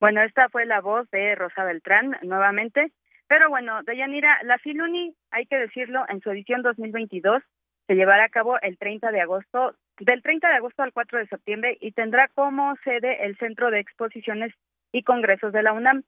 Bueno, 0.00 0.22
esta 0.22 0.48
fue 0.48 0.64
la 0.64 0.80
voz 0.80 1.10
de 1.10 1.34
Rosa 1.34 1.62
Beltrán 1.64 2.16
nuevamente 2.22 2.90
pero 3.32 3.48
bueno, 3.48 3.82
Deyanira, 3.84 4.42
la 4.42 4.58
Filuni, 4.58 5.14
hay 5.30 5.46
que 5.46 5.56
decirlo, 5.56 6.04
en 6.10 6.20
su 6.20 6.30
edición 6.30 6.60
2022 6.60 7.42
se 7.86 7.94
llevará 7.94 8.24
a 8.24 8.28
cabo 8.28 8.60
el 8.60 8.76
30 8.76 9.10
de 9.10 9.22
agosto, 9.22 9.74
del 9.98 10.20
30 10.20 10.50
de 10.50 10.56
agosto 10.56 10.82
al 10.82 10.92
4 10.92 11.18
de 11.18 11.26
septiembre 11.28 11.78
y 11.80 11.92
tendrá 11.92 12.28
como 12.28 12.76
sede 12.84 13.24
el 13.24 13.38
Centro 13.38 13.70
de 13.70 13.80
Exposiciones 13.80 14.52
y 14.92 15.02
Congresos 15.02 15.50
de 15.54 15.62
la 15.62 15.72
UNAM. 15.72 16.02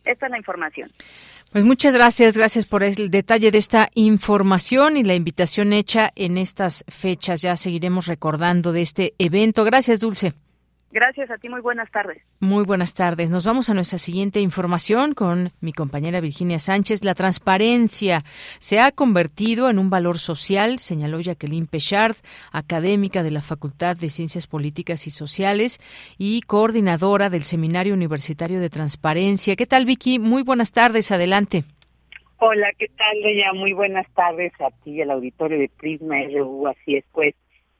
Esta 0.05 0.27
es 0.27 0.31
la 0.31 0.37
información. 0.37 0.89
Pues 1.51 1.63
muchas 1.63 1.95
gracias, 1.95 2.37
gracias 2.37 2.65
por 2.65 2.83
el 2.83 3.09
detalle 3.09 3.49
de 3.49 3.57
esta 3.57 3.89
información 3.95 4.97
y 4.97 5.03
la 5.03 5.15
invitación 5.15 5.73
hecha 5.73 6.11
en 6.15 6.37
estas 6.37 6.83
fechas. 6.89 7.41
Ya 7.41 7.55
seguiremos 7.55 8.07
recordando 8.07 8.73
de 8.73 8.81
este 8.81 9.13
evento. 9.17 9.63
Gracias, 9.63 9.99
Dulce. 9.99 10.33
Gracias 10.95 11.29
a 11.29 11.37
ti, 11.37 11.49
muy 11.49 11.59
buenas 11.59 11.91
tardes. 11.91 12.23
Muy 12.39 12.63
buenas 12.63 12.93
tardes. 12.93 13.29
Nos 13.29 13.45
vamos 13.45 13.69
a 13.69 13.73
nuestra 13.73 13.97
siguiente 13.97 14.39
información 14.39 15.13
con 15.13 15.49
mi 15.59 15.73
compañera 15.73 16.21
Virginia 16.21 16.57
Sánchez. 16.57 17.03
La 17.03 17.15
transparencia 17.15 18.21
se 18.59 18.79
ha 18.79 18.93
convertido 18.93 19.69
en 19.69 19.77
un 19.77 19.89
valor 19.89 20.19
social, 20.19 20.79
señaló 20.79 21.19
Jacqueline 21.19 21.67
Pechard, 21.67 22.15
académica 22.53 23.23
de 23.23 23.31
la 23.31 23.41
Facultad 23.41 23.97
de 23.97 24.09
Ciencias 24.09 24.47
Políticas 24.47 25.05
y 25.05 25.09
Sociales 25.09 25.81
y 26.17 26.39
coordinadora 26.43 27.29
del 27.29 27.43
Seminario 27.43 27.93
Universitario 27.93 28.61
de 28.61 28.69
Transparencia. 28.69 29.57
¿Qué 29.57 29.65
tal, 29.65 29.83
Vicky? 29.83 30.17
Muy 30.17 30.43
buenas 30.43 30.71
tardes. 30.71 31.11
Adelante. 31.11 31.65
Hola, 32.37 32.67
¿qué 32.79 32.87
tal, 32.87 33.21
Leia? 33.21 33.51
Muy 33.51 33.73
buenas 33.73 34.07
tardes 34.13 34.53
a 34.61 34.71
ti 34.85 34.91
y 34.91 35.01
al 35.01 35.11
auditorio 35.11 35.59
de 35.59 35.69
Prisma 35.77 36.15
RU. 36.33 36.67
Así 36.69 36.95
es, 36.95 37.03
pues 37.11 37.35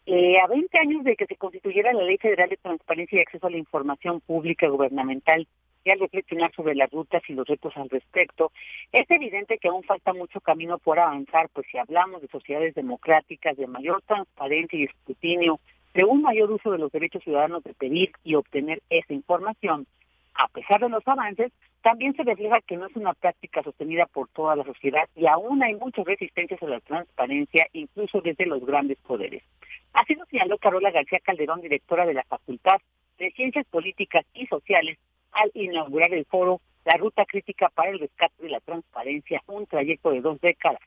eh, 0.06 0.40
a 0.40 0.48
20 0.48 0.78
años 0.78 1.04
de 1.04 1.16
que 1.16 1.26
se 1.26 1.36
constituyera 1.36 1.94
la 1.94 2.04
Ley 2.04 2.18
Federal 2.18 2.50
de 2.50 2.58
Transparencia 2.58 3.18
y 3.18 3.22
Acceso 3.22 3.48
a 3.48 3.50
la 3.52 3.58
Información 3.58 4.22
Pública 4.22 4.68
Gubernamental 4.68 5.48
y 5.84 5.92
al 5.92 6.00
reflexionar 6.00 6.52
sobre 6.56 6.76
las 6.76 6.92
rutas 6.92 7.22
y 7.28 7.34
los 7.34 7.48
retos 7.48 7.74
al 7.78 7.90
respecto, 7.90 8.52
es 8.92 9.10
evidente 9.10 9.60
que 9.60 9.68
aún 9.68 9.84
falta 9.84 10.14
mucho 10.14 10.42
camino 10.42 10.80
por 10.80 11.00
avanzar, 11.00 11.48
pues 11.54 11.68
si 11.72 11.78
hablamos 11.78 12.22
de 12.22 12.28
sociedades 12.28 12.74
democráticas, 12.74 13.56
de 13.56 13.68
mayor 13.68 14.02
transparencia 14.08 14.80
y 14.80 14.86
escrutinio, 14.86 15.60
de 15.94 16.04
un 16.04 16.24
mayor 16.24 16.52
uso 16.52 16.72
de 16.72 16.80
los 16.80 16.92
derechos 16.92 17.24
ciudadanos 17.24 17.64
de 17.64 17.74
pedir 17.74 18.12
y 18.24 18.36
obtener 18.36 18.82
esa 18.90 19.14
información, 19.14 19.86
a 20.36 20.48
pesar 20.50 20.82
de 20.82 20.90
los 20.90 21.08
avances, 21.08 21.52
también 21.82 22.16
se 22.16 22.24
refleja 22.24 22.62
que 22.62 22.78
no 22.78 22.88
es 22.88 22.96
una 22.96 23.14
práctica 23.14 23.64
sostenida 23.64 24.06
por 24.06 24.28
toda 24.30 24.56
la 24.56 24.64
sociedad 24.64 25.08
y 25.16 25.28
aún 25.28 25.64
hay 25.64 25.76
muchas 25.76 26.06
resistencias 26.06 26.62
a 26.62 26.68
la 26.68 26.80
transparencia, 26.82 27.68
incluso 27.74 28.22
desde 28.22 28.46
los 28.46 28.66
grandes 28.66 28.98
poderes. 29.00 29.44
Así 29.94 30.16
lo 30.16 30.26
señaló 30.26 30.58
Carola 30.58 30.92
García 30.92 31.20
Calderón, 31.20 31.62
directora 31.62 32.06
de 32.06 32.14
la 32.14 32.24
Facultad 32.24 32.82
de 33.18 33.32
Ciencias 33.32 33.66
Políticas 33.68 34.26
y 34.34 34.46
Sociales, 34.48 34.98
al 35.32 35.52
inaugurar 35.54 36.14
el 36.14 36.26
foro 36.26 36.60
La 36.84 36.98
Ruta 36.98 37.26
Crítica 37.26 37.70
para 37.70 37.92
el 37.92 38.00
Rescate 38.00 38.44
de 38.44 38.50
la 38.50 38.60
Transparencia, 38.60 39.42
un 39.48 39.66
trayecto 39.66 40.12
de 40.12 40.22
dos 40.22 40.40
décadas, 40.42 40.82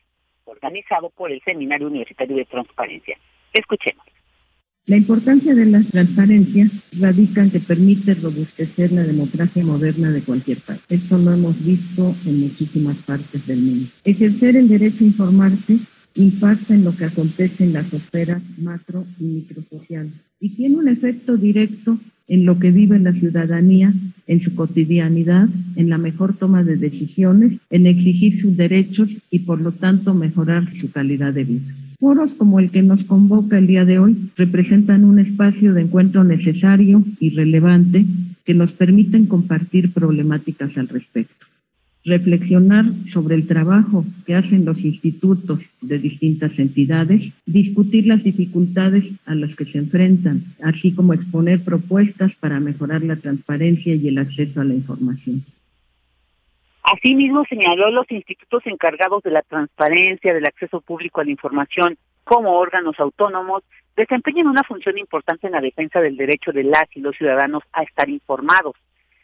organizado 0.45 1.11
por 1.11 1.31
el 1.31 1.41
Seminario 1.43 1.87
Universitario 1.87 2.37
de 2.37 2.45
Transparencia. 2.45 3.19
Escuchemos. 3.53 4.05
La 4.89 4.97
importancia 4.97 5.55
de 5.55 5.67
la 5.67 5.83
transparencia 5.83 6.67
radica 6.99 7.43
en 7.43 7.51
que 7.51 7.61
permite 7.61 8.15
robustecer 8.15 8.91
la 8.91 9.03
democracia 9.03 9.63
moderna 9.63 10.11
de 10.11 10.23
cualquier 10.23 10.57
país. 10.59 10.81
Esto 10.89 11.19
lo 11.19 11.35
hemos 11.35 11.63
visto 11.63 12.17
en 12.25 12.41
muchísimas 12.41 12.97
partes 12.97 13.47
del 13.47 13.61
mundo. 13.61 13.87
Ejercer 14.03 14.57
el 14.57 14.67
derecho 14.67 15.05
a 15.05 15.09
informarse 15.09 15.79
impacta 16.15 16.75
en 16.75 16.85
lo 16.85 16.97
que 16.97 17.05
acontece 17.05 17.65
en 17.65 17.75
las 17.75 17.93
esferas 17.93 18.43
macro 18.57 19.05
y 19.21 19.25
microsociales 19.25 20.13
y 20.41 20.49
tiene 20.49 20.77
un 20.77 20.89
efecto 20.89 21.37
directo 21.37 21.99
en 22.27 22.47
lo 22.47 22.59
que 22.59 22.71
vive 22.71 22.99
la 22.99 23.13
ciudadanía, 23.13 23.93
en 24.27 24.43
su 24.43 24.55
cotidianidad, 24.55 25.51
en 25.77 25.91
la 25.91 25.99
mejor 25.99 26.35
toma 26.35 26.65
de 26.65 26.77
decisiones, 26.77 27.59
en 27.69 27.87
exigir 27.87 28.41
sus 28.41 28.57
derechos 28.57 29.11
y 29.31 29.41
por 29.41 29.61
lo 29.61 29.73
tanto 29.73 30.15
mejorar 30.15 30.71
su 30.81 30.91
calidad 30.91 31.35
de 31.35 31.45
vida. 31.45 31.75
Foros 32.01 32.33
como 32.35 32.61
el 32.61 32.71
que 32.71 32.83
nos 32.83 33.05
convoca 33.05 33.59
el 33.59 33.67
día 33.67 33.85
de 33.85 33.99
hoy 33.99 34.31
representan 34.37 35.05
un 35.05 35.19
espacio 35.19 35.75
de 35.75 35.83
encuentro 35.83 36.25
necesario 36.25 37.05
y 37.19 37.31
relevante 37.31 38.07
que 38.45 38.55
nos 38.55 38.73
permiten 38.73 39.27
compartir 39.27 39.93
problemáticas 39.93 40.77
al 40.79 40.89
respecto 40.89 41.47
reflexionar 42.09 42.87
sobre 43.13 43.35
el 43.35 43.47
trabajo 43.47 44.05
que 44.27 44.35
hacen 44.35 44.65
los 44.65 44.81
institutos 44.81 45.61
de 45.81 45.99
distintas 45.99 46.59
entidades, 46.59 47.33
discutir 47.47 48.07
las 48.07 48.25
dificultades 48.25 49.05
a 49.27 49.35
las 49.35 49.55
que 49.55 49.67
se 49.67 49.79
enfrentan, 49.79 50.43
así 50.63 50.93
como 50.93 51.13
exponer 51.13 51.61
propuestas 51.63 52.35
para 52.37 52.61
mejorar 52.61 53.03
la 53.03 53.17
transparencia 53.17 53.95
y 53.95 54.09
el 54.09 54.19
acceso 54.19 54.61
a 54.61 54.65
la 54.65 54.75
información. 54.75 55.45
Asimismo, 56.93 57.45
señaló 57.45 57.91
los 57.91 58.11
institutos 58.11 58.63
encargados 58.67 59.23
de 59.23 59.31
la 59.31 59.43
transparencia, 59.43 60.33
del 60.33 60.47
acceso 60.47 60.81
público 60.81 61.21
a 61.21 61.25
la 61.25 61.31
información, 61.31 61.99
como 62.25 62.59
órganos 62.59 62.99
autónomos, 62.99 63.63
desempeñan 63.97 64.47
una 64.47 64.63
función 64.63 64.97
importante 64.97 65.47
en 65.47 65.53
la 65.53 65.61
defensa 65.61 66.01
del 66.01 66.17
derecho 66.17 66.53
de 66.53 66.65
las 66.65 66.85
y 66.95 67.01
los 67.01 67.17
ciudadanos 67.17 67.63
a 67.73 67.83
estar 67.83 68.09
informados. 68.09 68.75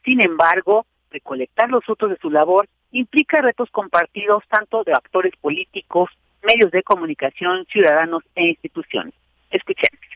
Sin 0.05 0.21
embargo, 0.21 0.85
recolectar 1.11 1.71
los 1.71 1.85
frutos 1.85 2.11
de 2.11 2.19
su 2.19 2.31
labor 2.31 2.69
implica 2.93 3.41
retos 3.41 3.71
compartidos 3.71 4.45
tanto 4.49 4.85
de 4.85 4.93
actores 4.93 5.35
políticos, 5.41 6.11
medios 6.43 6.71
de 6.71 6.83
comunicación, 6.83 7.65
ciudadanos 7.67 8.25
e 8.35 8.49
instituciones. 8.49 9.15
Escuchemos. 9.51 10.14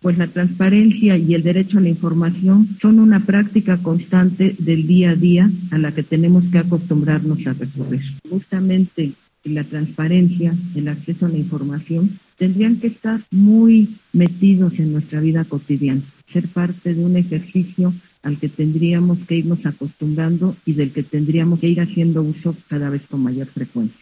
Pues 0.00 0.16
la 0.16 0.26
transparencia 0.26 1.16
y 1.16 1.34
el 1.34 1.42
derecho 1.42 1.78
a 1.78 1.82
la 1.82 1.88
información 1.88 2.68
son 2.80 2.98
una 2.98 3.20
práctica 3.20 3.76
constante 3.76 4.54
del 4.58 4.86
día 4.86 5.10
a 5.10 5.14
día 5.14 5.50
a 5.70 5.78
la 5.78 5.92
que 5.92 6.02
tenemos 6.02 6.46
que 6.46 6.58
acostumbrarnos 6.58 7.46
a 7.46 7.52
recurrir. 7.52 8.02
Justamente 8.28 9.12
la 9.44 9.64
transparencia, 9.64 10.54
el 10.74 10.88
acceso 10.88 11.26
a 11.26 11.28
la 11.28 11.38
información, 11.38 12.18
tendrían 12.36 12.76
que 12.76 12.86
estar 12.86 13.20
muy 13.30 13.96
metidos 14.12 14.78
en 14.78 14.92
nuestra 14.92 15.20
vida 15.20 15.44
cotidiana, 15.44 16.02
ser 16.26 16.48
parte 16.48 16.94
de 16.94 17.04
un 17.04 17.16
ejercicio 17.16 17.92
al 18.22 18.38
que 18.38 18.48
tendríamos 18.48 19.18
que 19.26 19.36
irnos 19.36 19.64
acostumbrando 19.64 20.56
y 20.64 20.74
del 20.74 20.90
que 20.90 21.02
tendríamos 21.02 21.60
que 21.60 21.68
ir 21.68 21.80
haciendo 21.80 22.22
uso 22.22 22.54
cada 22.68 22.90
vez 22.90 23.02
con 23.06 23.22
mayor 23.22 23.46
frecuencia. 23.46 23.99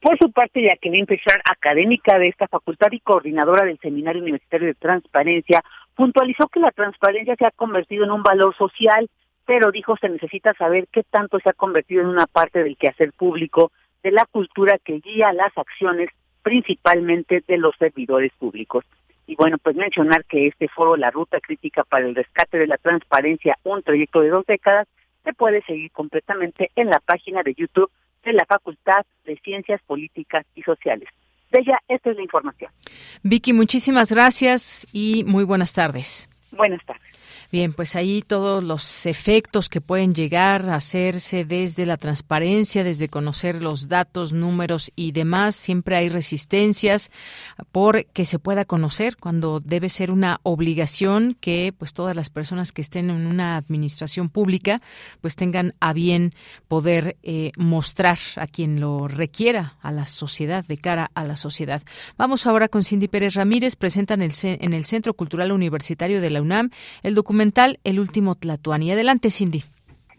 Por 0.00 0.16
su 0.16 0.32
parte, 0.32 0.62
Jacqueline 0.62 1.04
Pechar, 1.04 1.42
académica 1.44 2.18
de 2.18 2.28
esta 2.28 2.48
facultad 2.48 2.90
y 2.90 3.00
coordinadora 3.00 3.66
del 3.66 3.78
Seminario 3.80 4.22
Universitario 4.22 4.68
de 4.68 4.74
Transparencia, 4.74 5.62
puntualizó 5.94 6.48
que 6.48 6.60
la 6.60 6.70
transparencia 6.70 7.36
se 7.36 7.44
ha 7.44 7.50
convertido 7.50 8.04
en 8.04 8.10
un 8.10 8.22
valor 8.22 8.56
social, 8.56 9.10
pero 9.44 9.70
dijo 9.70 9.98
se 9.98 10.08
necesita 10.08 10.54
saber 10.54 10.88
qué 10.90 11.02
tanto 11.02 11.38
se 11.40 11.50
ha 11.50 11.52
convertido 11.52 12.00
en 12.00 12.08
una 12.08 12.26
parte 12.26 12.64
del 12.64 12.78
quehacer 12.78 13.12
público, 13.12 13.72
de 14.02 14.12
la 14.12 14.24
cultura 14.24 14.78
que 14.82 15.00
guía 15.00 15.34
las 15.34 15.56
acciones 15.58 16.08
principalmente 16.42 17.44
de 17.46 17.58
los 17.58 17.76
servidores 17.76 18.32
públicos. 18.38 18.86
Y 19.26 19.36
bueno, 19.36 19.58
pues 19.58 19.76
mencionar 19.76 20.24
que 20.24 20.46
este 20.46 20.68
foro, 20.68 20.96
la 20.96 21.10
ruta 21.10 21.40
crítica 21.40 21.84
para 21.84 22.06
el 22.06 22.14
rescate 22.14 22.58
de 22.58 22.66
la 22.66 22.78
transparencia, 22.78 23.58
un 23.64 23.82
trayecto 23.82 24.22
de 24.22 24.30
dos 24.30 24.46
décadas, 24.46 24.88
se 25.24 25.34
puede 25.34 25.60
seguir 25.62 25.90
completamente 25.90 26.70
en 26.74 26.88
la 26.88 27.00
página 27.00 27.42
de 27.42 27.52
YouTube 27.52 27.90
de 28.24 28.32
la 28.32 28.44
Facultad 28.46 29.04
de 29.24 29.36
Ciencias 29.42 29.80
Políticas 29.86 30.46
y 30.54 30.62
Sociales. 30.62 31.08
Bella, 31.50 31.78
esta 31.88 32.10
es 32.10 32.16
la 32.16 32.22
información. 32.22 32.70
Vicky, 33.22 33.52
muchísimas 33.52 34.12
gracias 34.12 34.86
y 34.92 35.24
muy 35.24 35.44
buenas 35.44 35.72
tardes. 35.72 36.28
Buenas 36.52 36.84
tardes. 36.84 37.19
Bien, 37.52 37.72
pues 37.72 37.96
ahí 37.96 38.22
todos 38.22 38.62
los 38.62 39.06
efectos 39.06 39.68
que 39.68 39.80
pueden 39.80 40.14
llegar 40.14 40.70
a 40.70 40.76
hacerse 40.76 41.44
desde 41.44 41.84
la 41.84 41.96
transparencia, 41.96 42.84
desde 42.84 43.08
conocer 43.08 43.60
los 43.60 43.88
datos, 43.88 44.32
números 44.32 44.92
y 44.94 45.10
demás. 45.10 45.56
Siempre 45.56 45.96
hay 45.96 46.08
resistencias 46.08 47.10
por 47.72 48.06
que 48.06 48.24
se 48.24 48.38
pueda 48.38 48.64
conocer 48.64 49.16
cuando 49.16 49.58
debe 49.58 49.88
ser 49.88 50.12
una 50.12 50.38
obligación 50.44 51.36
que 51.40 51.74
pues 51.76 51.92
todas 51.92 52.14
las 52.14 52.30
personas 52.30 52.70
que 52.70 52.82
estén 52.82 53.10
en 53.10 53.26
una 53.26 53.56
administración 53.56 54.28
pública 54.28 54.80
pues 55.20 55.34
tengan 55.34 55.74
a 55.80 55.92
bien 55.92 56.34
poder 56.68 57.16
eh, 57.24 57.50
mostrar 57.56 58.18
a 58.36 58.46
quien 58.46 58.78
lo 58.78 59.08
requiera 59.08 59.76
a 59.82 59.90
la 59.90 60.06
sociedad, 60.06 60.64
de 60.64 60.78
cara 60.78 61.10
a 61.14 61.24
la 61.24 61.34
sociedad. 61.34 61.82
Vamos 62.16 62.46
ahora 62.46 62.68
con 62.68 62.84
Cindy 62.84 63.08
Pérez 63.08 63.34
Ramírez, 63.34 63.74
presenta 63.74 64.14
en 64.14 64.22
el, 64.22 64.32
en 64.40 64.72
el 64.72 64.84
Centro 64.84 65.14
Cultural 65.14 65.50
Universitario 65.50 66.20
de 66.20 66.30
la 66.30 66.42
UNAM 66.42 66.70
el 67.02 67.16
documento 67.16 67.39
el 67.84 67.98
último 68.00 68.34
Tlatuani. 68.34 68.92
Adelante, 68.92 69.30
Cindy. 69.30 69.64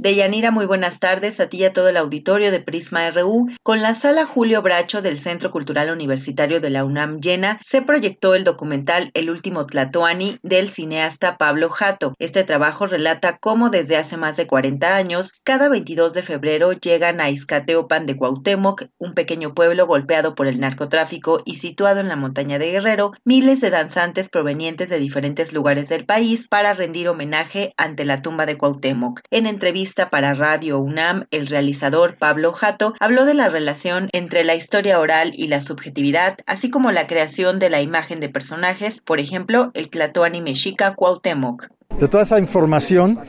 Deyanira, 0.02 0.50
muy 0.50 0.66
buenas 0.66 0.98
tardes 1.00 1.40
a 1.40 1.48
ti 1.48 1.58
y 1.58 1.66
a 1.66 1.74
todo 1.74 1.88
el 1.88 1.96
auditorio 1.96 2.50
de 2.50 2.60
Prisma 2.60 3.12
RU. 3.12 3.50
Con 3.62 3.84
la 3.84 3.94
sala 3.94 4.26
Julio 4.26 4.64
Bracho 4.64 5.04
del 5.04 5.20
Centro 5.20 5.52
Cultural 5.52 5.92
Universitario 5.92 6.60
de 6.60 6.72
la 6.72 6.84
UNAM 6.84 7.20
llena, 7.20 7.60
se 7.62 7.84
proyectó 7.84 8.34
el 8.34 8.44
documental 8.44 9.12
El 9.14 9.30
último 9.30 9.68
Tlatoani 9.68 10.40
del 10.42 10.70
cineasta 10.70 11.38
Pablo 11.38 11.70
Jato. 11.70 12.16
Este 12.18 12.44
trabajo 12.44 12.88
relata 12.88 13.38
cómo 13.38 13.70
desde 13.70 13.96
hace 13.96 14.18
más 14.18 14.38
de 14.38 14.48
40 14.48 14.96
años, 14.96 15.34
cada 15.44 15.70
22 15.70 16.16
de 16.16 16.24
febrero 16.24 16.72
llegan 16.72 17.22
a 17.22 17.30
Izcateopan 17.30 18.08
de 18.08 18.18
Cuauhtémoc, 18.18 18.86
un 18.98 19.14
pequeño 19.14 19.54
pueblo 19.54 19.86
golpeado 19.86 20.34
por 20.34 20.48
el 20.48 20.60
narcotráfico 20.60 21.44
y 21.46 21.58
situado 21.58 22.00
en 22.00 22.08
la 22.08 22.16
montaña 22.16 22.58
de 22.58 22.72
Guerrero, 22.72 23.12
miles 23.24 23.62
de 23.62 23.70
danzantes 23.70 24.30
provenientes 24.30 24.90
de 24.90 24.98
diferentes 24.98 25.54
lugares 25.54 25.90
del 25.90 26.08
país 26.08 26.48
para 26.48 26.74
rendir 26.74 27.08
homenaje 27.08 27.76
ante 27.78 28.04
la 28.04 28.24
tumba 28.24 28.48
de 28.48 28.58
Cuauhtémoc. 28.58 29.20
En 29.30 29.46
entrevista 29.46 29.91
para 29.96 30.34
Radio 30.34 30.80
UNAM, 30.80 31.26
el 31.32 31.48
realizador 31.48 32.16
Pablo 32.18 32.54
Jato 32.54 32.94
habló 33.00 33.26
de 33.26 33.34
la 33.34 33.50
relación 33.50 34.10
entre 34.14 34.44
la 34.44 34.56
historia 34.56 35.00
oral 35.00 35.32
y 35.36 35.48
la 35.48 35.62
subjetividad, 35.62 36.38
así 36.46 36.70
como 36.70 36.92
la 36.92 37.08
creación 37.08 37.60
de 37.60 37.70
la 37.70 37.82
imagen 37.82 38.20
de 38.20 38.30
personajes, 38.30 39.02
por 39.02 39.20
ejemplo, 39.20 39.72
el 39.74 39.90
Tlatoani 39.90 40.42
mexica 40.42 40.96
Cuauhtémoc. 40.96 41.68
De 42.00 42.08
toda 42.08 42.24
esa 42.24 42.40
información, 42.40 43.20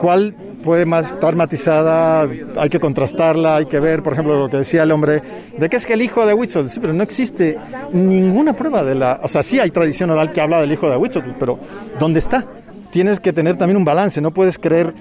¿cuál 0.00 0.34
puede 0.62 0.86
más 0.86 1.10
estar 1.10 1.36
matizada, 1.36 2.22
hay 2.56 2.70
que 2.70 2.80
contrastarla, 2.80 3.56
hay 3.56 3.66
que 3.66 3.78
ver, 3.80 4.02
por 4.02 4.14
ejemplo, 4.14 4.38
lo 4.38 4.48
que 4.48 4.56
decía 4.56 4.84
el 4.84 4.92
hombre, 4.92 5.22
de 5.58 5.68
que 5.68 5.76
es 5.76 5.84
que 5.84 5.92
el 5.92 6.02
hijo 6.02 6.24
de 6.24 6.32
Huitzotl, 6.32 6.68
sí, 6.68 6.80
pero 6.80 6.94
no 6.94 7.02
existe 7.02 7.58
ninguna 7.92 8.54
prueba 8.54 8.82
de 8.82 8.94
la, 8.94 9.20
o 9.22 9.28
sea, 9.28 9.42
sí 9.42 9.60
hay 9.60 9.70
tradición 9.70 10.10
oral 10.10 10.32
que 10.32 10.40
habla 10.40 10.60
del 10.60 10.72
hijo 10.72 10.88
de 10.88 10.96
Huitzotl, 10.96 11.32
pero 11.38 11.58
¿dónde 11.98 12.20
está? 12.20 12.46
Tienes 12.90 13.20
que 13.20 13.32
tener 13.32 13.58
también 13.58 13.76
un 13.76 13.84
balance, 13.84 14.20
no 14.20 14.32
puedes 14.32 14.56
creer 14.56 14.94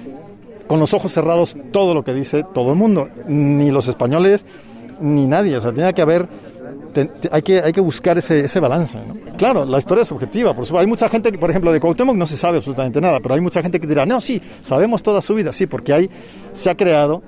con 0.67 0.80
los 0.80 0.93
ojos 0.93 1.12
cerrados 1.12 1.56
todo 1.71 1.93
lo 1.93 2.04
que 2.04 2.13
dice 2.13 2.43
todo 2.54 2.71
el 2.71 2.78
mundo, 2.78 3.10
ni 3.28 3.71
los 3.71 3.88
españoles, 3.88 4.45
ni 4.99 5.28
nadie. 5.28 5.58
O 5.58 5.62
sea, 5.62 5.71
tiene 5.73 5.93
que 5.93 6.02
haber, 6.02 6.28
hay, 7.32 7.41
que, 7.41 7.62
hay 7.62 7.73
que 7.73 7.82
buscar 7.82 8.17
ese, 8.17 8.45
ese 8.45 8.60
balance. 8.60 8.97
Claro, 9.38 9.65
la 9.65 9.78
historia 9.78 10.04
es 10.04 10.08
subjetiva, 10.08 10.54
por 10.54 10.65
supuesto. 10.65 10.80
Hay 10.80 10.88
mucha 10.88 11.10
gente, 11.10 11.32
que, 11.32 11.38
por 11.38 11.49
ejemplo, 11.49 11.71
de 11.71 11.80
Cuauhtémoc 11.80 12.15
no 12.15 12.26
se 12.26 12.38
sabe 12.38 12.58
absolutamente 12.58 13.02
nada, 13.02 13.19
pero 13.21 13.36
hay 13.36 13.41
mucha 13.41 13.62
gente 13.62 13.80
que 13.80 13.88
dirá, 13.88 14.06
no, 14.06 14.21
sí, 14.21 14.41
sabemos 14.62 15.04
toda 15.04 15.21
su 15.21 15.34
vida, 15.34 15.52
sí, 15.52 15.67
porque 15.67 15.93
hay, 15.93 16.10
se 16.54 16.69
ha 16.69 16.76
creado 16.76 17.21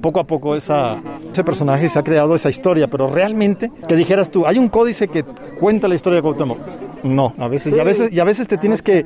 poco 0.00 0.20
a 0.20 0.24
poco 0.24 0.56
esa, 0.56 1.00
ese 1.30 1.44
personaje, 1.44 1.88
se 1.88 1.98
ha 1.98 2.02
creado 2.02 2.34
esa 2.34 2.50
historia, 2.50 2.88
pero 2.88 3.08
realmente, 3.08 3.70
que 3.86 3.94
dijeras 3.94 4.30
tú, 4.30 4.46
hay 4.46 4.58
un 4.58 4.68
códice 4.68 5.06
que 5.08 5.22
cuenta 5.60 5.86
la 5.86 5.94
historia 5.94 6.16
de 6.16 6.22
Cuauhtémoc 6.22 6.58
no, 7.02 7.34
a 7.38 7.48
veces, 7.48 7.76
y 7.76 7.80
a 7.80 7.84
veces, 7.84 8.12
y 8.12 8.20
a 8.20 8.24
veces 8.24 8.46
te 8.46 8.58
tienes 8.58 8.82
que, 8.82 9.04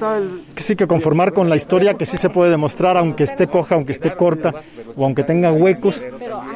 sí 0.56 0.76
que 0.76 0.87
conformar 0.87 1.32
con 1.32 1.48
la 1.48 1.56
historia 1.56 1.94
que 1.94 2.06
sí 2.06 2.16
se 2.16 2.30
puede 2.30 2.50
demostrar, 2.50 2.96
aunque 2.96 3.24
esté 3.24 3.46
coja, 3.46 3.74
aunque 3.74 3.92
esté 3.92 4.14
corta, 4.14 4.54
o 4.96 5.04
aunque 5.04 5.22
tenga 5.22 5.52
huecos. 5.52 6.06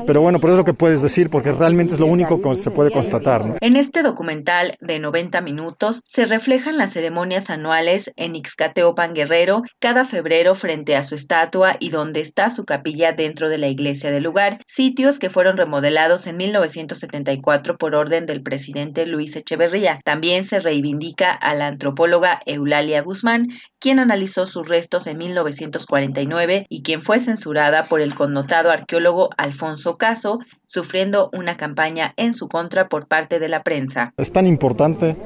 Pero 0.07 0.20
bueno, 0.20 0.40
por 0.40 0.50
eso 0.50 0.55
es 0.55 0.59
lo 0.59 0.64
que 0.64 0.74
puedes 0.74 1.03
decir, 1.03 1.31
porque 1.31 1.53
realmente 1.53 1.94
es 1.94 2.00
lo 2.00 2.07
único 2.07 2.40
que 2.40 2.57
se 2.57 2.70
puede 2.70 2.90
constatar. 2.90 3.57
En 3.61 3.76
este 3.76 4.03
documental 4.03 4.76
de 4.81 4.98
90 4.98 5.40
minutos 5.40 6.03
se 6.07 6.24
reflejan 6.24 6.76
las 6.76 6.92
ceremonias 6.92 7.50
anuales 7.50 8.12
en 8.16 8.37
Ixcateopan 8.37 9.14
Guerrero 9.14 9.62
cada 9.79 10.05
febrero 10.05 10.55
frente 10.55 10.96
a 10.96 11.03
su 11.03 11.14
estatua 11.14 11.76
y 11.79 11.90
donde 11.90 12.20
está 12.20 12.50
su 12.50 12.64
capilla 12.64 13.12
dentro 13.12 13.48
de 13.48 13.59
la 13.59 13.68
iglesia 13.68 14.11
del 14.11 14.24
lugar, 14.24 14.59
sitios 14.66 15.18
que 15.18 15.31
fueron 15.31 15.57
remodelados 15.57 16.26
en 16.26 16.37
1974 16.37 17.76
por 17.76 17.94
orden 17.94 18.26
del 18.26 18.42
presidente 18.42 19.07
Luis 19.07 19.37
Echeverría. 19.37 20.00
También 20.05 20.44
se 20.44 20.61
reivindica 20.61 21.30
a 21.31 21.55
la 21.55 21.69
antropóloga 21.69 22.40
Eulalia 22.47 23.03
Guzmán, 23.03 23.49
quien 23.79 23.99
analizó 23.99 24.47
sus 24.47 24.69
restos 24.69 25.07
en 25.07 25.19
1949 25.19 26.66
y 26.69 26.83
quien 26.83 27.03
fue 27.03 27.21
censurada 27.21 27.88
por 27.88 28.01
el 28.01 28.14
connotado 28.14 28.71
arqueólogo 28.71 29.31
Alfonso 29.37 29.97
Caso, 29.97 30.38
sufriendo 30.66 31.31
una 31.33 31.57
campaña 31.57 32.14
en 32.16 32.35
su 32.35 32.49
contra 32.49 32.88
por 32.88 33.07
parte 33.07 33.38
de 33.38 33.49
la 33.49 33.62
prensa. 33.62 34.12
Es 34.16 34.33
tan 34.33 34.47
importante 34.47 35.16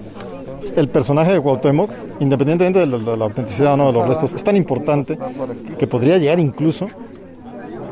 el 0.77 0.88
personaje 0.88 1.33
de 1.33 1.40
Cuauhtémoc, 1.40 1.90
independientemente 2.21 2.81
de 2.81 2.87
la, 2.87 3.25
autenticidad 3.25 3.75
o 3.75 3.77
no 3.77 3.87
de 3.87 3.93
los 3.93 4.09
restos, 4.09 4.33
es 4.33 4.43
tan 4.43 4.57
importante 4.57 5.19
que 5.79 5.87
podría 5.87 6.19
llegar 6.19 6.40
incluso 6.40 6.88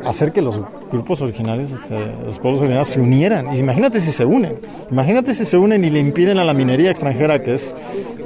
hacer 0.04 0.32
que 0.32 0.42
los 0.42 0.58
grupos 0.90 1.20
originarios, 1.20 1.72
este, 1.72 1.98
los 2.24 2.38
pueblos 2.38 2.60
originarios 2.60 2.88
se 2.88 3.00
unieran. 3.00 3.56
imagínate 3.56 4.00
si 4.00 4.12
se 4.12 4.24
unen, 4.24 4.58
imagínate 4.90 5.34
si 5.34 5.44
se 5.44 5.56
unen 5.56 5.84
y 5.84 5.90
le 5.90 6.00
impiden 6.00 6.38
a 6.38 6.44
la 6.44 6.54
minería 6.54 6.90
extranjera, 6.90 7.42
que 7.42 7.54
es, 7.54 7.74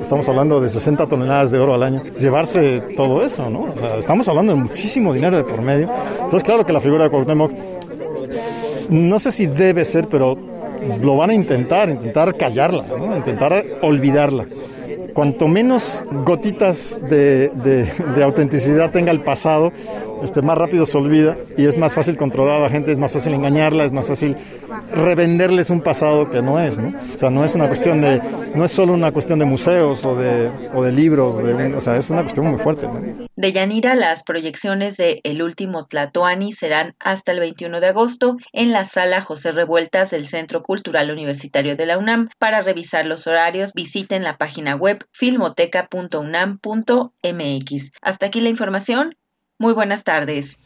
estamos 0.00 0.28
hablando 0.28 0.60
de 0.60 0.68
60 0.68 1.06
toneladas 1.06 1.50
de 1.50 1.58
oro 1.58 1.74
al 1.74 1.82
año, 1.82 2.02
llevarse 2.18 2.80
todo 2.96 3.24
eso, 3.24 3.48
¿no? 3.50 3.72
O 3.74 3.76
sea, 3.76 3.96
estamos 3.98 4.28
hablando 4.28 4.54
de 4.54 4.60
muchísimo 4.60 5.12
dinero 5.12 5.36
de 5.36 5.44
por 5.44 5.62
medio. 5.62 5.90
Entonces, 6.14 6.42
claro 6.42 6.64
que 6.64 6.72
la 6.72 6.80
figura 6.80 7.04
de 7.04 7.10
Cuauhtémoc, 7.10 7.52
no 8.90 9.18
sé 9.18 9.32
si 9.32 9.46
debe 9.46 9.84
ser, 9.84 10.08
pero 10.08 10.36
lo 11.02 11.16
van 11.16 11.30
a 11.30 11.34
intentar, 11.34 11.88
intentar 11.88 12.36
callarla, 12.36 12.84
¿no? 12.98 13.16
intentar 13.16 13.64
olvidarla 13.82 14.46
cuanto 15.16 15.48
menos 15.48 16.04
gotitas 16.26 17.00
de, 17.08 17.48
de, 17.48 18.22
autenticidad 18.22 18.90
tenga 18.90 19.10
el 19.12 19.20
pasado, 19.20 19.72
este, 20.26 20.42
más 20.42 20.58
rápido 20.58 20.84
se 20.84 20.98
olvida 20.98 21.36
y 21.56 21.64
es 21.64 21.78
más 21.78 21.94
fácil 21.94 22.16
controlar 22.16 22.58
a 22.58 22.64
la 22.64 22.68
gente, 22.68 22.92
es 22.92 22.98
más 22.98 23.12
fácil 23.12 23.32
engañarla, 23.32 23.84
es 23.84 23.92
más 23.92 24.06
fácil 24.06 24.36
revenderles 24.92 25.70
un 25.70 25.80
pasado 25.80 26.28
que 26.28 26.42
no 26.42 26.60
es, 26.60 26.78
¿no? 26.78 26.92
O 27.14 27.16
sea, 27.16 27.30
no 27.30 27.44
es 27.44 27.54
una 27.54 27.68
cuestión 27.68 28.00
de, 28.00 28.20
no 28.54 28.64
es 28.64 28.72
solo 28.72 28.92
una 28.92 29.12
cuestión 29.12 29.38
de 29.38 29.44
museos 29.44 30.04
o 30.04 30.16
de, 30.16 30.50
o 30.74 30.82
de 30.82 30.92
libros, 30.92 31.42
de, 31.42 31.74
o 31.74 31.80
sea, 31.80 31.96
es 31.96 32.10
una 32.10 32.22
cuestión 32.22 32.46
muy 32.46 32.58
fuerte. 32.58 32.88
De 33.36 33.52
Yanira, 33.52 33.94
las 33.94 34.22
proyecciones 34.22 34.96
de 34.96 35.20
El 35.24 35.42
último 35.42 35.84
Tlatoani 35.84 36.52
serán 36.52 36.94
hasta 37.00 37.32
el 37.32 37.40
21 37.40 37.80
de 37.80 37.88
agosto 37.88 38.36
en 38.52 38.72
la 38.72 38.84
sala 38.84 39.20
José 39.20 39.52
Revueltas 39.52 40.10
del 40.10 40.26
Centro 40.26 40.62
Cultural 40.62 41.10
Universitario 41.10 41.76
de 41.76 41.86
la 41.86 41.98
UNAM. 41.98 42.28
Para 42.38 42.60
revisar 42.60 43.06
los 43.06 43.26
horarios, 43.26 43.72
visiten 43.74 44.22
la 44.22 44.36
página 44.36 44.76
web 44.76 45.04
filmoteca.unam.mx. 45.12 47.92
Hasta 48.02 48.26
aquí 48.26 48.40
la 48.40 48.48
información. 48.48 49.16
Muy 49.58 49.74
buenas 49.74 50.02
tardes. 50.04 50.58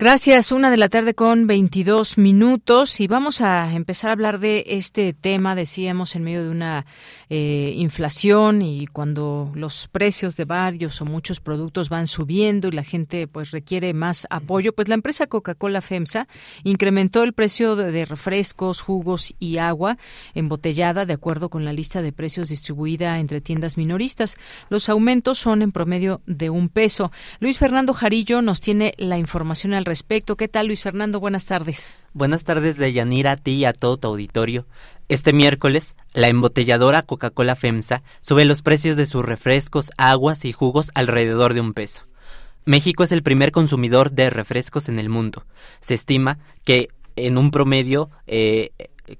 Gracias, 0.00 0.52
una 0.52 0.70
de 0.70 0.76
la 0.76 0.88
tarde 0.88 1.12
con 1.12 1.48
22 1.48 2.18
minutos 2.18 3.00
y 3.00 3.08
vamos 3.08 3.40
a 3.40 3.74
empezar 3.74 4.10
a 4.10 4.12
hablar 4.12 4.38
de 4.38 4.62
este 4.68 5.12
tema, 5.12 5.56
decíamos, 5.56 6.14
en 6.14 6.22
medio 6.22 6.44
de 6.44 6.50
una 6.50 6.86
eh, 7.30 7.72
inflación 7.74 8.62
y 8.62 8.86
cuando 8.86 9.50
los 9.56 9.88
precios 9.88 10.36
de 10.36 10.44
varios 10.44 11.00
o 11.00 11.04
muchos 11.04 11.40
productos 11.40 11.88
van 11.88 12.06
subiendo 12.06 12.68
y 12.68 12.70
la 12.70 12.84
gente 12.84 13.26
pues 13.26 13.50
requiere 13.50 13.92
más 13.92 14.28
apoyo, 14.30 14.72
pues 14.72 14.86
la 14.86 14.94
empresa 14.94 15.26
Coca-Cola 15.26 15.80
FEMSA 15.80 16.28
incrementó 16.62 17.24
el 17.24 17.32
precio 17.32 17.74
de 17.74 18.04
refrescos, 18.04 18.80
jugos 18.80 19.34
y 19.40 19.58
agua 19.58 19.98
embotellada 20.32 21.06
de 21.06 21.14
acuerdo 21.14 21.50
con 21.50 21.64
la 21.64 21.72
lista 21.72 22.02
de 22.02 22.12
precios 22.12 22.50
distribuida 22.50 23.18
entre 23.18 23.40
tiendas 23.40 23.76
minoristas. 23.76 24.36
Los 24.68 24.88
aumentos 24.88 25.40
son 25.40 25.60
en 25.60 25.72
promedio 25.72 26.20
de 26.24 26.50
un 26.50 26.68
peso. 26.68 27.10
Luis 27.40 27.58
Fernando 27.58 27.94
Jarillo 27.94 28.42
nos 28.42 28.60
tiene 28.60 28.94
la 28.96 29.18
información 29.18 29.74
al 29.74 29.87
respecto. 29.88 30.36
¿Qué 30.36 30.46
tal, 30.46 30.66
Luis 30.66 30.82
Fernando? 30.82 31.18
Buenas 31.18 31.46
tardes. 31.46 31.96
Buenas 32.12 32.44
tardes, 32.44 32.76
Deyanira, 32.76 33.32
a 33.32 33.36
ti 33.36 33.52
y 33.52 33.64
a 33.64 33.72
todo 33.72 33.96
tu 33.96 34.08
auditorio. 34.08 34.66
Este 35.08 35.32
miércoles, 35.32 35.96
la 36.12 36.28
embotelladora 36.28 37.02
Coca-Cola 37.02 37.56
FEMSA 37.56 38.02
sube 38.20 38.44
los 38.44 38.62
precios 38.62 38.96
de 38.96 39.06
sus 39.06 39.24
refrescos, 39.24 39.90
aguas 39.96 40.44
y 40.44 40.52
jugos 40.52 40.90
alrededor 40.94 41.54
de 41.54 41.62
un 41.62 41.72
peso. 41.72 42.04
México 42.66 43.02
es 43.02 43.12
el 43.12 43.22
primer 43.22 43.50
consumidor 43.50 44.12
de 44.12 44.28
refrescos 44.28 44.90
en 44.90 44.98
el 44.98 45.08
mundo. 45.08 45.46
Se 45.80 45.94
estima 45.94 46.38
que 46.64 46.88
en 47.16 47.38
un 47.38 47.50
promedio 47.50 48.10
eh, 48.26 48.72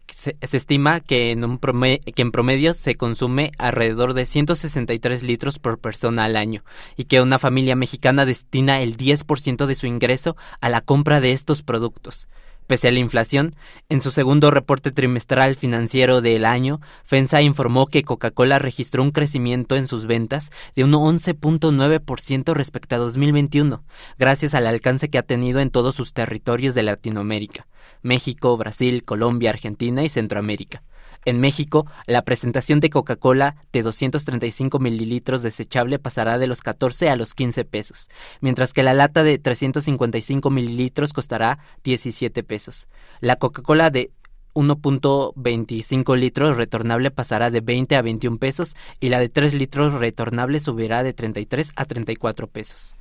se, 0.08 0.36
estima 0.40 1.00
que 1.00 1.30
en, 1.30 1.44
un 1.44 1.58
que 1.58 2.22
en 2.22 2.32
promedio 2.32 2.74
se 2.74 2.96
consume 2.96 3.52
alrededor 3.58 4.14
de 4.14 4.26
163 4.26 5.22
litros 5.22 5.58
por 5.58 5.78
persona 5.78 6.24
al 6.24 6.36
año 6.36 6.64
y 6.96 7.04
que 7.04 7.20
una 7.20 7.38
familia 7.38 7.76
mexicana 7.76 8.26
destina 8.26 8.82
el 8.82 8.96
10% 8.96 9.66
de 9.66 9.74
su 9.74 9.86
ingreso 9.86 10.36
a 10.60 10.68
la 10.68 10.80
compra 10.80 11.20
de 11.20 11.32
estos 11.32 11.62
productos. 11.62 12.28
Pese 12.68 12.88
a 12.88 12.92
la 12.92 12.98
inflación, 12.98 13.56
en 13.88 14.02
su 14.02 14.10
segundo 14.10 14.50
reporte 14.50 14.90
trimestral 14.90 15.56
financiero 15.56 16.20
del 16.20 16.44
año, 16.44 16.82
FENSA 17.04 17.40
informó 17.40 17.86
que 17.86 18.02
Coca-Cola 18.02 18.58
registró 18.58 19.02
un 19.02 19.10
crecimiento 19.10 19.74
en 19.74 19.88
sus 19.88 20.04
ventas 20.04 20.52
de 20.76 20.84
un 20.84 20.92
11.9% 20.92 22.52
respecto 22.52 22.94
a 22.94 22.98
2021, 22.98 23.82
gracias 24.18 24.52
al 24.52 24.66
alcance 24.66 25.08
que 25.08 25.16
ha 25.16 25.22
tenido 25.22 25.60
en 25.60 25.70
todos 25.70 25.94
sus 25.94 26.12
territorios 26.12 26.74
de 26.74 26.82
Latinoamérica, 26.82 27.66
México, 28.02 28.54
Brasil, 28.58 29.02
Colombia, 29.02 29.48
Argentina 29.48 30.04
y 30.04 30.10
Centroamérica. 30.10 30.82
En 31.24 31.40
México, 31.40 31.86
la 32.06 32.22
presentación 32.22 32.80
de 32.80 32.90
Coca-Cola 32.90 33.56
de 33.72 33.82
235 33.82 34.78
mililitros 34.78 35.42
desechable 35.42 35.98
pasará 35.98 36.38
de 36.38 36.46
los 36.46 36.62
14 36.62 37.10
a 37.10 37.16
los 37.16 37.34
15 37.34 37.64
pesos, 37.64 38.08
mientras 38.40 38.72
que 38.72 38.82
la 38.82 38.94
lata 38.94 39.22
de 39.22 39.38
355 39.38 40.50
mililitros 40.50 41.12
costará 41.12 41.58
17 41.84 42.42
pesos. 42.44 42.88
La 43.20 43.36
Coca-Cola 43.36 43.90
de 43.90 44.10
1.25 44.54 46.16
litros 46.16 46.56
retornable 46.56 47.10
pasará 47.10 47.50
de 47.50 47.60
20 47.60 47.96
a 47.96 48.02
21 48.02 48.38
pesos 48.38 48.76
y 48.98 49.08
la 49.08 49.20
de 49.20 49.28
3 49.28 49.54
litros 49.54 49.94
retornable 49.94 50.60
subirá 50.60 51.02
de 51.02 51.12
33 51.12 51.72
a 51.76 51.84
34 51.84 52.48
pesos. 52.48 52.94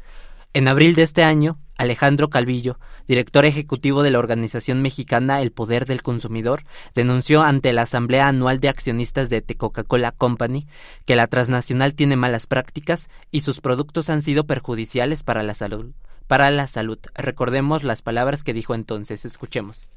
En 0.58 0.68
abril 0.68 0.96
de 0.96 1.04
este 1.04 1.24
año, 1.24 1.60
Alejandro 1.78 2.32
Calvillo, 2.32 2.80
director 3.08 3.46
ejecutivo 3.46 4.02
de 4.02 4.10
la 4.10 4.18
organización 4.18 4.82
mexicana 4.82 5.40
El 5.40 5.52
Poder 5.52 5.86
del 5.86 6.02
Consumidor, 6.02 6.64
denunció 6.96 7.44
ante 7.44 7.74
la 7.74 7.84
Asamblea 7.84 8.28
Anual 8.28 8.60
de 8.60 8.68
Accionistas 8.68 9.30
de 9.30 9.44
Coca-Cola 9.44 10.14
Company 10.14 10.66
que 11.06 11.16
la 11.16 11.28
transnacional 11.28 11.94
tiene 11.94 12.16
malas 12.16 12.48
prácticas 12.48 13.08
y 13.30 13.42
sus 13.42 13.62
productos 13.62 14.10
han 14.10 14.24
sido 14.24 14.48
perjudiciales 14.48 15.22
para 15.22 15.44
la 15.44 15.54
salud. 15.54 15.94
Para 16.26 16.50
la 16.50 16.66
salud. 16.66 16.98
Recordemos 17.14 17.84
las 17.84 18.02
palabras 18.02 18.44
que 18.44 18.56
dijo 18.56 18.74
entonces. 18.74 19.26
Escuchemos. 19.26 19.90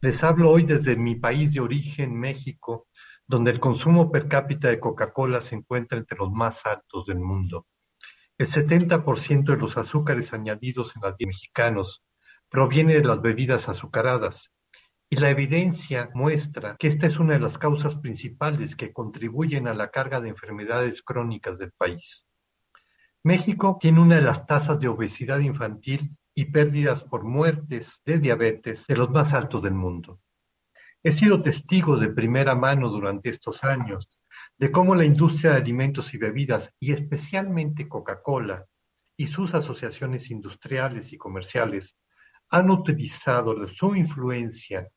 Les 0.00 0.24
hablo 0.24 0.50
hoy 0.50 0.62
desde 0.62 0.96
mi 0.96 1.16
país 1.16 1.52
de 1.52 1.60
origen, 1.60 2.18
México, 2.18 2.86
donde 3.26 3.50
el 3.50 3.60
consumo 3.60 4.10
per 4.10 4.28
cápita 4.28 4.68
de 4.68 4.80
Coca-Cola 4.80 5.42
se 5.42 5.56
encuentra 5.56 5.98
entre 5.98 6.16
los 6.16 6.32
más 6.32 6.64
altos 6.64 7.04
del 7.04 7.18
mundo. 7.18 7.66
El 8.38 8.48
70% 8.48 9.44
de 9.44 9.56
los 9.56 9.76
azúcares 9.76 10.32
añadidos 10.32 10.96
en 10.96 11.02
las 11.02 11.14
mexicanos 11.18 12.02
proviene 12.48 12.94
de 12.94 13.04
las 13.04 13.20
bebidas 13.20 13.68
azucaradas 13.68 14.50
y 15.10 15.16
la 15.16 15.28
evidencia 15.28 16.08
muestra 16.14 16.76
que 16.78 16.86
esta 16.86 17.06
es 17.06 17.18
una 17.18 17.34
de 17.34 17.40
las 17.40 17.58
causas 17.58 17.94
principales 17.96 18.76
que 18.76 18.92
contribuyen 18.92 19.68
a 19.68 19.74
la 19.74 19.90
carga 19.90 20.20
de 20.20 20.30
enfermedades 20.30 21.02
crónicas 21.02 21.58
del 21.58 21.72
país. 21.72 22.26
México 23.22 23.76
tiene 23.78 24.00
una 24.00 24.16
de 24.16 24.22
las 24.22 24.46
tasas 24.46 24.80
de 24.80 24.88
obesidad 24.88 25.38
infantil 25.38 26.16
y 26.34 26.46
pérdidas 26.46 27.04
por 27.04 27.24
muertes 27.24 28.00
de 28.04 28.18
diabetes 28.18 28.86
de 28.86 28.96
los 28.96 29.10
más 29.10 29.34
altos 29.34 29.62
del 29.62 29.74
mundo. 29.74 30.18
He 31.02 31.12
sido 31.12 31.42
testigo 31.42 31.98
de 31.98 32.08
primera 32.08 32.54
mano 32.54 32.88
durante 32.88 33.28
estos 33.28 33.62
años 33.64 34.08
de 34.62 34.70
cómo 34.70 34.94
la 34.94 35.04
industria 35.04 35.50
de 35.50 35.56
alimentos 35.56 36.14
y 36.14 36.18
bebidas, 36.18 36.72
y 36.78 36.92
especialmente 36.92 37.88
Coca-Cola 37.88 38.64
y 39.16 39.26
sus 39.26 39.54
asociaciones 39.54 40.30
industriales 40.30 41.12
y 41.12 41.18
comerciales, 41.18 41.96
han 42.48 42.70
utilizado 42.70 43.66
su 43.66 43.96
influencia 43.96 44.88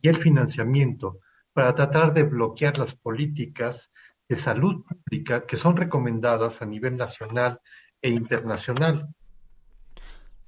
y 0.00 0.08
el 0.08 0.16
financiamiento 0.16 1.20
para 1.52 1.72
tratar 1.72 2.12
de 2.12 2.24
bloquear 2.24 2.78
las 2.78 2.96
políticas 2.96 3.92
de 4.28 4.34
salud 4.34 4.82
pública 4.82 5.46
que 5.46 5.54
son 5.54 5.76
recomendadas 5.76 6.60
a 6.60 6.66
nivel 6.66 6.96
nacional 6.96 7.60
e 8.00 8.10
internacional. 8.10 9.14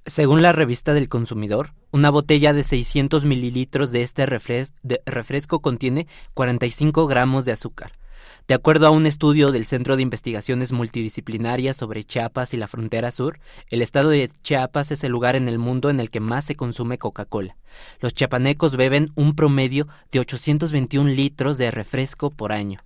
Según 0.05 0.41
la 0.41 0.51
revista 0.51 0.93
del 0.93 1.07
consumidor, 1.07 1.71
una 1.91 2.09
botella 2.09 2.51
de 2.51 2.65
600 2.65 3.23
mililitros 3.23 3.93
de 3.93 4.01
este 4.01 4.25
refresco 4.25 5.61
contiene 5.61 6.07
45 6.33 7.07
gramos 7.07 7.45
de 7.45 7.53
azúcar, 7.53 7.93
de 8.47 8.53
acuerdo 8.53 8.87
a 8.87 8.91
un 8.91 9.05
estudio 9.05 9.51
del 9.51 9.65
Centro 9.65 9.95
de 9.95 10.01
Investigaciones 10.01 10.71
Multidisciplinarias 10.71 11.77
sobre 11.77 12.03
Chiapas 12.03 12.53
y 12.53 12.57
la 12.57 12.67
frontera 12.67 13.11
sur, 13.11 13.39
el 13.69 13.81
estado 13.81 14.09
de 14.09 14.29
Chiapas 14.43 14.91
es 14.91 15.03
el 15.03 15.11
lugar 15.11 15.35
en 15.35 15.47
el 15.47 15.59
mundo 15.59 15.89
en 15.89 15.99
el 15.99 16.09
que 16.09 16.19
más 16.19 16.45
se 16.45 16.55
consume 16.55 16.97
Coca-Cola. 16.97 17.57
Los 17.99 18.13
chiapanecos 18.13 18.75
beben 18.75 19.11
un 19.15 19.35
promedio 19.35 19.87
de 20.11 20.19
821 20.19 21.09
litros 21.09 21.57
de 21.57 21.71
refresco 21.71 22.29
por 22.29 22.51
año. 22.51 22.81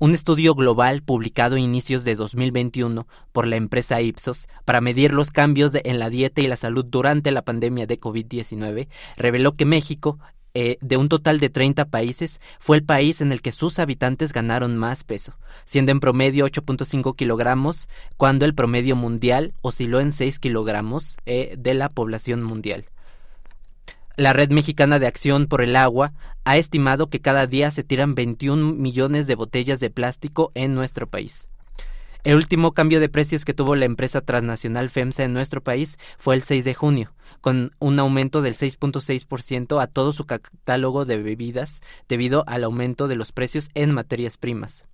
Un 0.00 0.12
estudio 0.12 0.54
global 0.54 1.02
publicado 1.02 1.54
a 1.54 1.60
inicios 1.60 2.02
de 2.02 2.16
2021 2.16 3.06
por 3.32 3.46
la 3.46 3.56
empresa 3.56 4.00
Ipsos 4.00 4.48
para 4.64 4.80
medir 4.80 5.12
los 5.12 5.30
cambios 5.30 5.72
en 5.84 6.00
la 6.00 6.10
dieta 6.10 6.40
y 6.40 6.48
la 6.48 6.56
salud 6.56 6.84
durante 6.84 7.30
la 7.30 7.42
pandemia 7.42 7.86
de 7.86 8.00
COVID-19 8.00 8.88
reveló 9.16 9.54
que 9.54 9.64
México 9.64 10.18
eh, 10.54 10.78
de 10.80 10.96
un 10.96 11.08
total 11.08 11.40
de 11.40 11.50
30 11.50 11.86
países, 11.86 12.40
fue 12.58 12.76
el 12.76 12.84
país 12.84 13.20
en 13.20 13.32
el 13.32 13.42
que 13.42 13.52
sus 13.52 13.78
habitantes 13.78 14.32
ganaron 14.32 14.76
más 14.76 15.02
peso, 15.02 15.34
siendo 15.64 15.92
en 15.92 16.00
promedio 16.00 16.46
8.5 16.46 17.16
kilogramos, 17.16 17.88
cuando 18.16 18.44
el 18.44 18.54
promedio 18.54 18.96
mundial 18.96 19.52
osciló 19.62 20.00
en 20.00 20.12
6 20.12 20.38
kilogramos 20.38 21.16
eh, 21.26 21.54
de 21.58 21.74
la 21.74 21.88
población 21.88 22.42
mundial. 22.42 22.86
La 24.16 24.32
Red 24.32 24.50
Mexicana 24.50 25.00
de 25.00 25.08
Acción 25.08 25.48
por 25.48 25.60
el 25.60 25.74
Agua 25.74 26.12
ha 26.44 26.56
estimado 26.56 27.08
que 27.08 27.20
cada 27.20 27.48
día 27.48 27.72
se 27.72 27.82
tiran 27.82 28.14
21 28.14 28.74
millones 28.74 29.26
de 29.26 29.34
botellas 29.34 29.80
de 29.80 29.90
plástico 29.90 30.52
en 30.54 30.72
nuestro 30.74 31.08
país. 31.08 31.48
El 32.24 32.36
último 32.36 32.72
cambio 32.72 33.00
de 33.00 33.10
precios 33.10 33.44
que 33.44 33.52
tuvo 33.52 33.76
la 33.76 33.84
empresa 33.84 34.22
transnacional 34.22 34.88
FEMSA 34.88 35.24
en 35.24 35.34
nuestro 35.34 35.62
país 35.62 35.98
fue 36.16 36.34
el 36.34 36.42
6 36.42 36.64
de 36.64 36.72
junio, 36.72 37.12
con 37.42 37.72
un 37.80 37.98
aumento 37.98 38.40
del 38.40 38.54
6.6% 38.54 39.82
a 39.82 39.86
todo 39.88 40.14
su 40.14 40.24
catálogo 40.24 41.04
de 41.04 41.18
bebidas 41.18 41.82
debido 42.08 42.42
al 42.46 42.64
aumento 42.64 43.08
de 43.08 43.16
los 43.16 43.32
precios 43.32 43.68
en 43.74 43.92
materias 43.92 44.38
primas. 44.38 44.86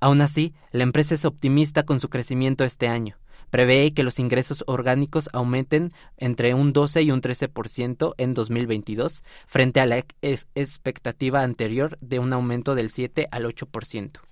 Aún 0.00 0.22
así, 0.22 0.54
la 0.70 0.84
empresa 0.84 1.14
es 1.14 1.26
optimista 1.26 1.82
con 1.82 2.00
su 2.00 2.08
crecimiento 2.08 2.64
este 2.64 2.88
año. 2.88 3.18
Prevé 3.50 3.92
que 3.92 4.02
los 4.02 4.18
ingresos 4.18 4.64
orgánicos 4.66 5.28
aumenten 5.34 5.90
entre 6.16 6.54
un 6.54 6.72
12 6.72 7.02
y 7.02 7.10
un 7.10 7.20
13% 7.20 8.14
en 8.16 8.32
2022, 8.32 9.24
frente 9.46 9.80
a 9.80 9.84
la 9.84 9.98
expectativa 10.24 11.42
anterior 11.42 11.98
de 12.00 12.18
un 12.18 12.32
aumento 12.32 12.74
del 12.74 12.88
7 12.88 13.28
al 13.30 13.44
8%. 13.44 14.22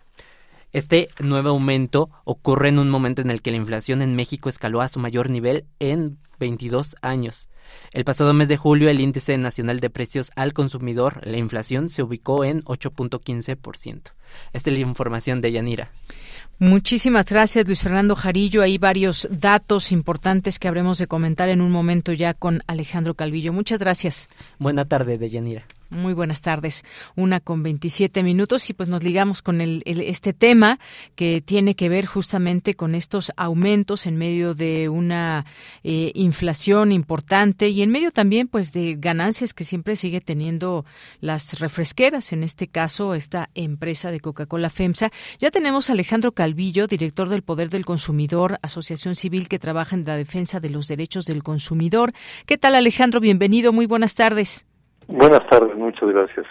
Este 0.73 1.09
nuevo 1.19 1.49
aumento 1.49 2.11
ocurre 2.25 2.69
en 2.69 2.79
un 2.79 2.91
momento 2.91 3.23
en 3.23 3.31
el 3.31 3.43
que 3.43 3.51
la 3.51 3.57
inflación 3.57 4.03
en 4.03 4.15
México 4.15 4.49
escaló 4.49 4.81
a 4.83 4.89
su 4.89 5.01
mayor 5.01 5.29
nivel 5.29 5.67
en 5.81 6.19
22 6.39 6.95
años. 7.03 7.51
El 7.91 8.05
pasado 8.05 8.33
mes 8.35 8.49
de 8.49 8.57
julio, 8.57 8.89
el 8.89 9.01
índice 9.01 9.37
nacional 9.37 9.81
de 9.81 9.91
precios 9.91 10.31
al 10.37 10.53
consumidor, 10.53 11.27
la 11.27 11.39
inflación, 11.39 11.89
se 11.89 12.05
ubicó 12.05 12.45
en 12.45 12.63
8.15%. 12.63 14.13
Esta 14.53 14.71
es 14.71 14.75
la 14.75 14.83
información 14.83 15.40
de 15.40 15.53
Yanira. 15.53 15.90
Muchísimas 16.59 17.25
gracias, 17.25 17.66
Luis 17.66 17.83
Fernando 17.83 18.14
Jarillo. 18.14 18.61
Hay 18.61 18.77
varios 18.77 19.27
datos 19.31 19.93
importantes 19.93 20.59
que 20.59 20.69
habremos 20.69 20.99
de 20.99 21.07
comentar 21.07 21.49
en 21.49 21.62
un 21.62 21.71
momento 21.71 22.12
ya 22.12 22.35
con 22.35 22.61
Alejandro 22.66 23.14
Calvillo. 23.14 23.55
Muchas 23.55 23.81
gracias. 23.81 24.29
Buena 24.59 24.85
tarde, 24.85 25.16
Deyanira. 25.16 25.64
Muy 25.90 26.14
buenas 26.14 26.40
tardes. 26.40 26.85
Una 27.16 27.40
con 27.40 27.64
27 27.64 28.23
minutos 28.23 28.71
y 28.71 28.75
pues 28.75 28.88
nos 28.88 29.03
ligamos 29.03 29.43
con 29.43 29.61
el, 29.61 29.83
este 29.85 30.33
tema 30.33 30.79
que 31.16 31.43
tiene 31.45 31.75
que 31.75 31.88
ver 31.88 32.07
justamente 32.07 32.75
con 32.75 32.95
estos 32.95 33.33
aumentos 33.37 34.07
en 34.07 34.16
medio 34.16 34.55
de 34.55 34.88
una 34.88 35.47
eh, 35.83 36.12
inflación 36.14 36.93
importante 36.93 37.71
y 37.71 37.83
en 37.83 37.90
medio 37.90 38.12
también 38.12 38.47
pues 38.47 38.73
de 38.73 38.99
ganancias 39.01 39.53
que 39.53 39.64
siempre 39.64 39.97
sigue 39.97 40.21
teniendo 40.21 40.85
las 41.21 41.59
refresqueras, 41.59 42.33
en 42.33 42.45
este 42.45 42.69
caso 42.69 43.16
esta 43.16 43.51
empresa 43.57 44.12
de 44.12 44.20
Coca-Cola 44.21 44.71
FEMSA. 44.71 45.11
Ya 45.39 45.51
tenemos 45.51 45.91
a 45.91 45.93
Alejandro 45.93 46.33
Calvillo, 46.33 46.87
director 46.87 47.29
del 47.29 47.43
Poder 47.43 47.71
del 47.71 47.85
Consumidor, 47.85 48.59
asociación 48.63 49.15
civil 49.15 49.49
que 49.49 49.59
trabaja 49.59 49.97
en 49.97 50.05
la 50.05 50.17
defensa 50.17 50.61
de 50.61 50.71
los 50.71 50.87
derechos 50.87 51.25
del 51.25 51.43
consumidor. 51.43 52.13
¿Qué 52.47 52.59
tal 52.59 52.75
Alejandro? 52.75 53.21
Bienvenido, 53.21 53.73
muy 53.73 53.87
buenas 53.87 54.15
tardes. 54.15 54.67
Buenas 55.11 55.44
tardes, 55.49 55.77
muchas 55.77 56.09
gracias. 56.09 56.46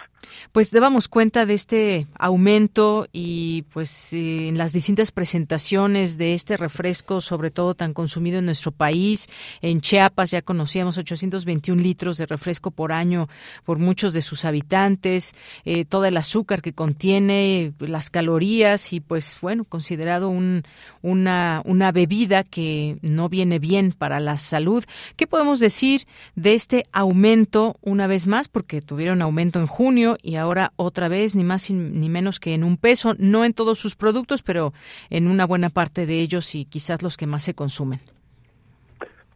Pues 0.52 0.70
damos 0.70 1.08
cuenta 1.08 1.46
de 1.46 1.54
este 1.54 2.06
aumento 2.18 3.06
y 3.12 3.62
pues 3.72 4.12
eh, 4.12 4.48
en 4.48 4.58
las 4.58 4.72
distintas 4.72 5.12
presentaciones 5.12 6.18
de 6.18 6.34
este 6.34 6.56
refresco, 6.56 7.20
sobre 7.20 7.50
todo 7.50 7.74
tan 7.74 7.94
consumido 7.94 8.38
en 8.38 8.44
nuestro 8.44 8.70
país. 8.70 9.28
En 9.62 9.80
Chiapas 9.80 10.32
ya 10.32 10.42
conocíamos 10.42 10.98
821 10.98 11.80
litros 11.80 12.18
de 12.18 12.26
refresco 12.26 12.70
por 12.70 12.92
año 12.92 13.28
por 13.64 13.78
muchos 13.78 14.12
de 14.12 14.22
sus 14.22 14.44
habitantes, 14.44 15.34
eh, 15.64 15.84
todo 15.84 16.04
el 16.04 16.16
azúcar 16.16 16.60
que 16.60 16.74
contiene, 16.74 17.72
las 17.78 18.10
calorías 18.10 18.92
y 18.92 19.00
pues 19.00 19.38
bueno, 19.40 19.64
considerado 19.64 20.28
un, 20.28 20.64
una, 21.00 21.62
una 21.64 21.92
bebida 21.92 22.42
que 22.42 22.98
no 23.00 23.30
viene 23.30 23.58
bien 23.58 23.94
para 23.96 24.20
la 24.20 24.36
salud. 24.38 24.84
¿Qué 25.16 25.26
podemos 25.26 25.60
decir 25.60 26.06
de 26.34 26.54
este 26.54 26.84
aumento 26.92 27.76
una 27.80 28.06
vez 28.06 28.26
más? 28.26 28.49
Porque 28.52 28.80
tuvieron 28.80 29.22
aumento 29.22 29.60
en 29.60 29.66
junio 29.66 30.16
y 30.22 30.36
ahora 30.36 30.72
otra 30.76 31.08
vez 31.08 31.36
ni 31.36 31.44
más 31.44 31.70
ni 31.70 32.08
menos 32.08 32.40
que 32.40 32.54
en 32.54 32.64
un 32.64 32.76
peso, 32.76 33.14
no 33.18 33.44
en 33.44 33.52
todos 33.52 33.78
sus 33.78 33.94
productos, 33.94 34.42
pero 34.42 34.72
en 35.08 35.28
una 35.28 35.46
buena 35.46 35.70
parte 35.70 36.06
de 36.06 36.20
ellos 36.20 36.54
y 36.54 36.64
quizás 36.64 37.02
los 37.02 37.16
que 37.16 37.26
más 37.26 37.44
se 37.44 37.54
consumen. 37.54 38.00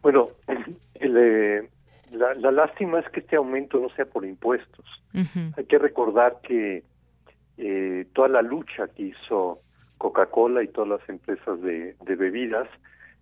Bueno, 0.01 0.29
eh, 0.95 1.67
la, 2.11 2.51
lástima 2.51 2.99
es 2.99 3.09
que 3.09 3.21
este 3.21 3.35
aumento 3.35 3.79
no 3.79 3.89
sea 3.89 4.05
por 4.05 4.25
impuestos. 4.25 4.85
Hay 5.55 5.63
que 5.65 5.79
recordar 5.79 6.39
que 6.43 6.83
eh, 7.57 8.05
toda 8.13 8.27
la 8.27 8.41
lucha 8.41 8.87
que 8.89 9.03
hizo 9.03 9.59
Coca-Cola 9.97 10.61
y 10.61 10.67
todas 10.67 10.99
las 10.99 11.09
empresas 11.09 11.61
de, 11.61 11.95
de 12.05 12.15
bebidas 12.15 12.67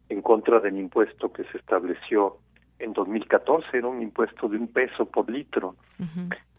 en 0.09 0.21
contra 0.21 0.59
del 0.59 0.77
impuesto 0.77 1.31
que 1.31 1.43
se 1.45 1.57
estableció 1.57 2.37
en 2.83 2.93
2014 2.93 3.77
era 3.77 3.87
un 3.87 4.01
impuesto 4.01 4.47
de 4.47 4.57
un 4.57 4.67
peso 4.67 5.05
por 5.05 5.29
litro 5.29 5.75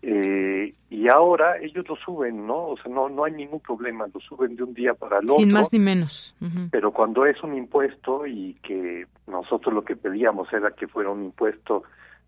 eh, 0.02 0.74
y 0.90 1.08
ahora 1.08 1.58
ellos 1.58 1.88
lo 1.88 1.96
suben, 1.96 2.46
¿no? 2.46 2.68
O 2.68 2.76
sea, 2.76 2.92
no 2.92 3.08
no 3.08 3.24
hay 3.24 3.32
ningún 3.32 3.60
problema, 3.60 4.06
lo 4.12 4.20
suben 4.20 4.54
de 4.54 4.62
un 4.62 4.74
día 4.74 4.94
para 4.94 5.18
el 5.18 5.24
otro. 5.24 5.36
Sin 5.36 5.52
más 5.52 5.72
ni 5.72 5.78
menos. 5.78 6.34
Pero 6.70 6.92
cuando 6.92 7.24
es 7.24 7.42
un 7.42 7.56
impuesto 7.56 8.26
y 8.26 8.54
que 8.62 9.06
nosotros 9.26 9.74
lo 9.74 9.84
que 9.84 9.96
pedíamos 9.96 10.52
era 10.52 10.72
que 10.72 10.88
fuera 10.88 11.10
un 11.10 11.24
impuesto 11.24 11.84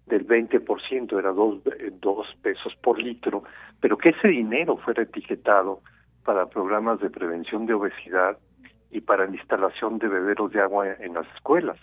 del 0.07 0.27
20%, 0.27 1.19
era 1.19 1.33
dos, 1.33 1.59
dos 2.01 2.27
pesos 2.41 2.75
por 2.83 2.99
litro, 2.99 3.43
pero 3.81 3.99
que 3.99 4.11
ese 4.11 4.29
dinero 4.29 4.77
fuera 4.79 5.03
etiquetado 5.03 5.81
para 6.25 6.47
programas 6.47 7.01
de 7.01 7.11
prevención 7.11 7.67
de 7.67 7.75
obesidad 7.75 8.39
y 8.91 9.01
para 9.01 9.27
la 9.27 9.37
instalación 9.37 9.99
de 9.99 10.09
bederos 10.09 10.51
de 10.53 10.61
agua 10.61 10.87
en 10.99 11.15
las 11.15 11.27
escuelas. 11.35 11.79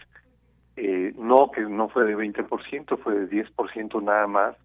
Eh, 0.76 1.14
no, 1.18 1.52
que 1.52 1.62
no 1.62 1.90
fue 1.90 2.06
de 2.06 2.16
20%, 2.16 2.98
fue 2.98 3.20
de 3.20 3.30
10% 3.30 4.04
nada 4.04 4.28
más, 4.28 4.56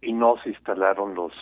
y 0.00 0.12
no 0.12 0.36
se 0.42 0.50
instalaron 0.50 1.14
los, 1.14 1.32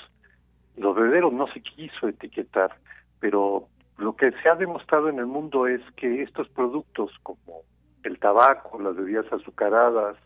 los 0.76 0.94
bebederos, 0.94 1.32
no 1.32 1.46
se 1.48 1.62
quiso 1.62 2.08
etiquetar, 2.08 2.76
pero 3.18 3.66
lo 3.96 4.16
que 4.16 4.32
se 4.42 4.48
ha 4.48 4.54
demostrado 4.54 5.08
en 5.08 5.18
el 5.18 5.26
mundo 5.26 5.66
es 5.66 5.80
que 5.96 6.22
estos 6.22 6.48
productos 6.48 7.12
como 7.22 7.62
el 8.02 8.18
tabaco, 8.18 8.78
las 8.80 8.96
bebidas 8.96 9.30
azucaradas, 9.32 10.16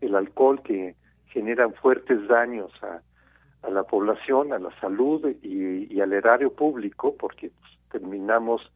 el 0.00 0.14
alcohol 0.14 0.62
que 0.62 0.96
generan 1.26 1.72
fuertes 1.74 2.26
daños 2.28 2.72
a, 2.82 3.00
a 3.62 3.70
la 3.70 3.84
población, 3.84 4.52
a 4.52 4.58
la 4.58 4.70
salud 4.80 5.26
y, 5.42 6.00
al 6.00 6.12
erario 6.12 6.52
público, 6.52 7.14
porque 7.16 7.50
pues, 7.60 7.72
terminamos 7.90 8.72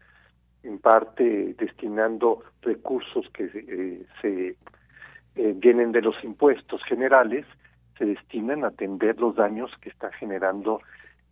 en 0.67 0.79
parte 0.79 1.55
destinando 1.59 2.43
recursos 2.63 3.27
que 3.33 3.45
eh, 3.55 4.07
se 4.21 4.57
eh, 5.37 5.55
vienen 5.57 5.93
de 5.93 6.03
los 6.03 6.23
impuestos 6.25 6.83
generales, 6.85 7.47
se 7.99 8.07
destinan 8.07 8.65
a 8.65 8.69
atender 8.69 9.19
los 9.21 9.37
daños 9.37 9.71
que 9.81 9.89
está 9.89 10.11
generando 10.13 10.81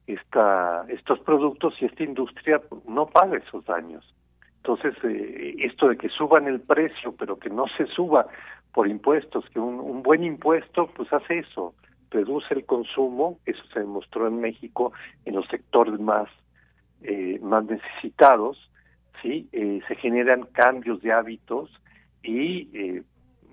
esta, 0.06 0.84
estos 0.88 1.18
productos 1.20 1.74
y 1.80 1.86
esta 1.86 2.02
industria 2.02 2.60
no 2.86 3.06
paga 3.06 3.38
esos 3.38 3.64
daños. 3.64 4.14
Entonces, 4.56 4.94
eh, 5.04 5.56
esto 5.58 5.88
de 5.88 5.96
que 5.96 6.08
suban 6.08 6.46
el 6.46 6.60
precio, 6.60 7.14
pero 7.18 7.38
que 7.38 7.50
no 7.50 7.66
se 7.76 7.86
suba 7.86 8.26
por 8.72 8.88
impuestos, 8.88 9.44
que 9.50 9.60
un, 9.60 9.78
un 9.78 10.02
buen 10.02 10.24
impuesto, 10.24 10.88
pues 10.96 11.12
hace 11.12 11.38
eso, 11.38 11.74
reduce 12.10 12.54
el 12.54 12.64
consumo, 12.64 13.38
eso 13.44 13.62
se 13.72 13.80
demostró 13.80 14.26
en 14.26 14.40
México 14.40 14.92
en 15.24 15.34
los 15.34 15.46
sectores 15.48 16.00
más, 16.00 16.28
eh, 17.02 17.38
más 17.42 17.64
necesitados, 17.64 18.70
¿sí? 19.24 19.48
Eh, 19.52 19.80
se 19.88 19.96
generan 19.96 20.42
cambios 20.52 21.00
de 21.00 21.12
hábitos 21.12 21.70
y, 22.22 22.68
eh, 22.74 23.02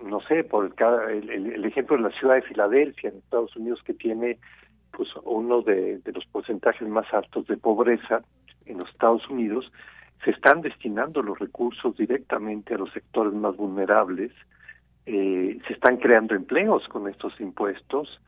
no 0.03 0.19
sé, 0.21 0.43
por 0.43 0.73
el, 1.09 1.29
el, 1.29 1.65
ejemplo 1.65 1.95
de 1.95 2.03
la 2.03 2.11
ciudad 2.11 2.35
de 2.35 2.41
Filadelfia, 2.41 3.09
en 3.09 3.17
Estados 3.17 3.55
Unidos, 3.55 3.81
que 3.83 3.93
tiene 3.93 4.37
pues 4.91 5.09
uno 5.23 5.61
de, 5.61 5.99
de 5.99 6.11
los 6.11 6.25
porcentajes 6.25 6.87
más 6.87 7.11
altos 7.13 7.47
de 7.47 7.55
pobreza 7.55 8.21
en 8.65 8.79
los 8.79 8.89
Estados 8.89 9.27
Unidos, 9.29 9.71
se 10.23 10.31
están 10.31 10.61
destinando 10.61 11.23
los 11.23 11.39
recursos 11.39 11.95
directamente 11.95 12.75
a 12.75 12.77
los 12.77 12.91
sectores 12.91 13.33
más 13.33 13.55
vulnerables, 13.55 14.31
eh, 15.05 15.57
se 15.65 15.73
están 15.73 15.97
creando 15.97 16.35
empleos 16.35 16.87
con 16.89 17.07
estos 17.07 17.39
impuestos, 17.39 18.19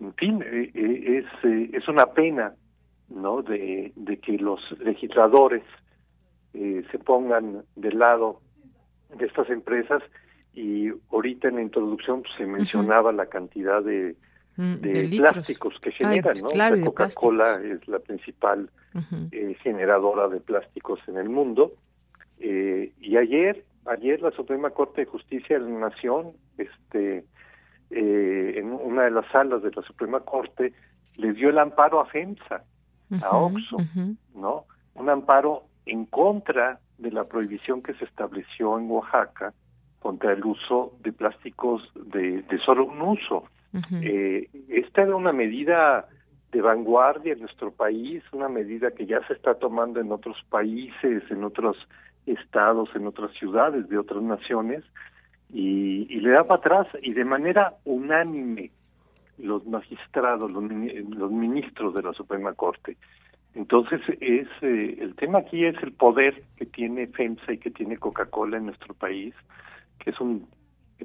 en 0.00 0.14
fin, 0.14 0.42
eh, 0.42 0.70
eh 0.74 1.18
es, 1.18 1.44
eh, 1.44 1.70
es 1.74 1.86
una 1.86 2.06
pena, 2.06 2.54
¿no?, 3.08 3.42
de, 3.42 3.92
de 3.94 4.16
que 4.16 4.38
los 4.38 4.60
legisladores 4.80 5.62
eh, 6.54 6.84
se 6.90 6.98
pongan 6.98 7.64
del 7.76 7.98
lado 7.98 8.40
de 9.16 9.26
estas 9.26 9.48
empresas 9.50 10.02
y 10.54 10.90
ahorita 11.10 11.48
en 11.48 11.56
la 11.56 11.62
introducción 11.62 12.22
pues, 12.22 12.34
se 12.36 12.46
mencionaba 12.46 13.12
la 13.12 13.26
cantidad 13.26 13.82
de, 13.82 14.16
mm, 14.56 14.74
de, 14.74 15.16
plásticos 15.16 15.78
que 15.80 15.92
generan, 15.92 16.38
¿no? 16.38 16.48
Claro, 16.48 16.76
Coca-Cola 16.84 17.60
es 17.62 17.86
la 17.88 17.98
principal 18.00 18.70
eh, 19.30 19.56
generadora 19.62 20.28
de 20.28 20.40
plásticos 20.40 21.00
en 21.08 21.16
el 21.16 21.30
mundo. 21.30 21.72
Eh, 22.38 22.92
y 23.00 23.16
ayer, 23.16 23.64
ayer 23.86 24.20
la 24.20 24.30
Suprema 24.32 24.70
Corte 24.70 25.02
de 25.02 25.06
Justicia 25.06 25.58
de 25.58 25.70
la 25.70 25.88
Nación, 25.88 26.32
este, 26.58 27.24
eh, 27.90 28.54
en 28.56 28.72
una 28.72 29.04
de 29.04 29.10
las 29.10 29.26
salas 29.30 29.62
de 29.62 29.70
la 29.70 29.82
Suprema 29.82 30.20
Corte, 30.20 30.74
le 31.16 31.32
dio 31.32 31.48
el 31.48 31.58
amparo 31.58 32.00
a 32.00 32.06
FEMSA, 32.06 32.64
a 33.22 33.36
OXO, 33.36 33.76
¿no? 34.34 34.64
Un 34.94 35.08
amparo 35.08 35.64
en 35.86 36.06
contra 36.06 36.78
de 36.98 37.10
la 37.10 37.24
prohibición 37.24 37.82
que 37.82 37.94
se 37.94 38.04
estableció 38.04 38.78
en 38.78 38.90
Oaxaca 38.90 39.52
contra 40.00 40.32
el 40.32 40.44
uso 40.44 40.92
de 41.02 41.12
plásticos 41.12 41.90
de, 41.94 42.42
de 42.42 42.58
solo 42.58 42.86
un 42.86 43.00
uso. 43.00 43.44
eh, 44.02 44.48
esta 44.68 45.02
era 45.02 45.16
una 45.16 45.32
medida 45.32 46.06
de 46.50 46.60
vanguardia 46.60 47.32
en 47.32 47.40
nuestro 47.40 47.70
país, 47.70 48.22
una 48.32 48.48
medida 48.48 48.90
que 48.90 49.06
ya 49.06 49.26
se 49.26 49.32
está 49.32 49.54
tomando 49.54 50.00
en 50.00 50.12
otros 50.12 50.36
países, 50.50 51.22
en 51.30 51.44
otros 51.44 51.76
estados, 52.26 52.90
en 52.94 53.06
otras 53.06 53.32
ciudades 53.32 53.88
de 53.88 53.96
otras 53.98 54.22
naciones, 54.22 54.84
y, 55.50 56.06
y 56.10 56.20
le 56.20 56.30
da 56.30 56.44
para 56.44 56.60
atrás 56.60 56.86
y 57.02 57.12
de 57.14 57.24
manera 57.24 57.74
unánime 57.84 58.70
los 59.38 59.66
magistrados, 59.66 60.50
los, 60.50 60.62
los 60.62 61.30
ministros 61.30 61.94
de 61.94 62.02
la 62.02 62.12
Suprema 62.12 62.52
Corte 62.54 62.96
entonces, 63.54 64.00
es 64.20 64.48
eh, 64.62 64.96
el 65.00 65.14
tema 65.16 65.40
aquí 65.40 65.64
es 65.64 65.76
el 65.82 65.92
poder 65.92 66.42
que 66.56 66.66
tiene 66.66 67.06
FEMSA 67.08 67.52
y 67.52 67.58
que 67.58 67.70
tiene 67.70 67.98
Coca-Cola 67.98 68.56
en 68.56 68.66
nuestro 68.66 68.94
país, 68.94 69.34
que 69.98 70.10
es 70.10 70.20
un 70.20 70.48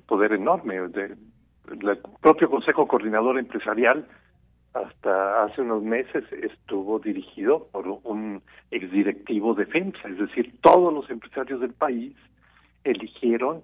poder 0.05 0.33
enorme. 0.33 0.77
El 0.77 1.99
propio 2.21 2.49
Consejo 2.49 2.87
Coordinador 2.87 3.37
Empresarial 3.37 4.07
hasta 4.73 5.43
hace 5.43 5.61
unos 5.61 5.83
meses 5.83 6.23
estuvo 6.31 6.99
dirigido 6.99 7.67
por 7.71 7.87
un 7.87 8.41
exdirectivo 8.71 9.53
de 9.53 9.65
FEMSA, 9.65 10.09
es 10.09 10.17
decir, 10.17 10.53
todos 10.61 10.93
los 10.93 11.09
empresarios 11.09 11.59
del 11.59 11.73
país 11.73 12.15
eligieron 12.83 13.63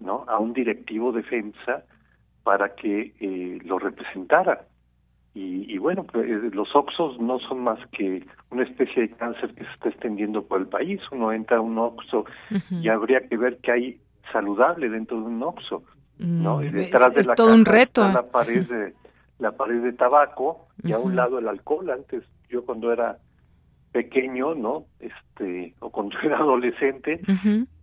¿no? 0.00 0.24
a 0.28 0.38
un 0.38 0.52
directivo 0.52 1.12
de 1.12 1.22
FEMSA 1.22 1.84
para 2.42 2.74
que 2.74 3.14
eh, 3.20 3.58
lo 3.64 3.78
representara. 3.78 4.66
Y, 5.40 5.78
bueno, 5.78 6.02
pues, 6.02 6.26
los 6.52 6.74
oxos 6.74 7.20
no 7.20 7.38
son 7.38 7.60
más 7.60 7.78
que 7.92 8.26
una 8.50 8.64
especie 8.64 9.02
de 9.02 9.10
cáncer 9.10 9.54
que 9.54 9.62
se 9.62 9.70
está 9.70 9.88
extendiendo 9.90 10.42
por 10.42 10.60
el 10.60 10.66
país. 10.66 11.00
Uno 11.12 11.32
entra 11.32 11.58
a 11.58 11.60
un 11.60 11.78
oxo 11.78 12.24
y 12.70 12.88
habría 12.88 13.20
que 13.20 13.36
ver 13.36 13.58
qué 13.62 13.70
hay 13.70 14.00
saludable 14.32 14.88
dentro 14.88 15.16
de 15.20 15.26
un 15.26 15.40
oxo. 15.44 15.84
¿no? 16.18 16.60
Y 16.60 16.70
mm, 16.70 16.72
detrás 16.72 17.14
de 17.14 17.22
la 17.22 17.36
todo 17.36 17.54
un 17.54 17.64
reto. 17.64 18.04
Está 18.04 18.22
la 18.22 18.30
pared 18.30 18.66
de 18.66 18.94
la 19.38 19.52
pared 19.52 19.80
de 19.80 19.92
tabaco 19.92 20.66
y 20.82 20.90
a 20.90 20.98
un 20.98 21.14
lado 21.14 21.38
el 21.38 21.46
alcohol. 21.46 21.88
Antes 21.90 22.24
yo 22.48 22.64
cuando 22.64 22.92
era 22.92 23.18
pequeño, 23.92 24.56
¿no? 24.56 24.86
Este 24.98 25.74
o 25.78 25.90
cuando 25.90 26.18
era 26.24 26.38
adolescente, 26.38 27.20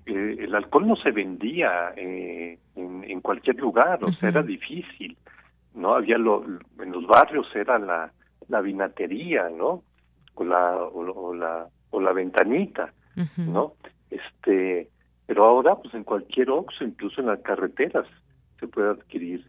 eh, 0.07 0.35
el 0.39 0.53
alcohol 0.53 0.87
no 0.87 0.97
se 0.97 1.11
vendía 1.11 1.93
eh, 1.95 2.59
en, 2.75 3.21
cualquier 3.21 3.55
lugar, 3.55 4.03
o 4.03 4.11
sea, 4.11 4.27
era 4.27 4.43
difícil, 4.43 5.17
¿no? 5.75 5.93
Había 5.95 6.17
lo, 6.17 6.43
en 6.79 6.91
los 6.91 7.05
barrios 7.05 7.47
era 7.55 7.77
la, 7.77 8.11
la 8.47 8.61
vinatería, 8.61 9.49
¿no? 9.49 9.83
O 10.35 10.43
la, 10.43 10.75
o, 10.75 11.33
la, 11.33 11.67
o 11.91 12.01
la 12.01 12.13
ventanita, 12.13 12.93
¿no? 13.37 13.73
Este, 14.09 14.89
pero 15.25 15.45
ahora, 15.45 15.75
pues 15.75 15.93
en 15.93 16.03
cualquier 16.03 16.49
oxo, 16.49 16.83
incluso 16.83 17.21
en 17.21 17.27
las 17.27 17.39
carreteras, 17.39 18.07
se 18.59 18.67
puede 18.67 18.89
adquirir 18.89 19.45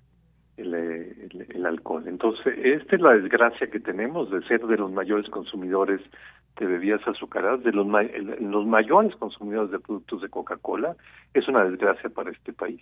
el, 0.57 0.75
el, 0.75 1.67
alcohol. 1.67 2.05
Entonces, 2.07 2.55
esta 2.59 2.97
es 2.97 3.03
la 3.03 3.13
desgracia 3.13 3.69
que 3.69 3.81
tenemos 3.81 4.31
de 4.31 4.43
ser 4.43 4.67
de 4.67 4.79
los 4.79 4.91
mayores 4.91 5.29
consumidores 5.29 6.01
de 6.59 6.67
bebidas 6.67 7.07
azucaradas, 7.07 7.63
de 7.63 7.73
los, 7.73 7.87
los 8.41 8.67
mayores 8.67 9.15
consumidores 9.17 9.71
de 9.71 9.79
productos 9.79 10.23
de 10.23 10.31
Coca-Cola, 10.31 10.97
es 11.35 11.47
una 11.49 11.65
desgracia 11.65 12.09
para 12.09 12.31
este 12.31 12.53
país. 12.55 12.81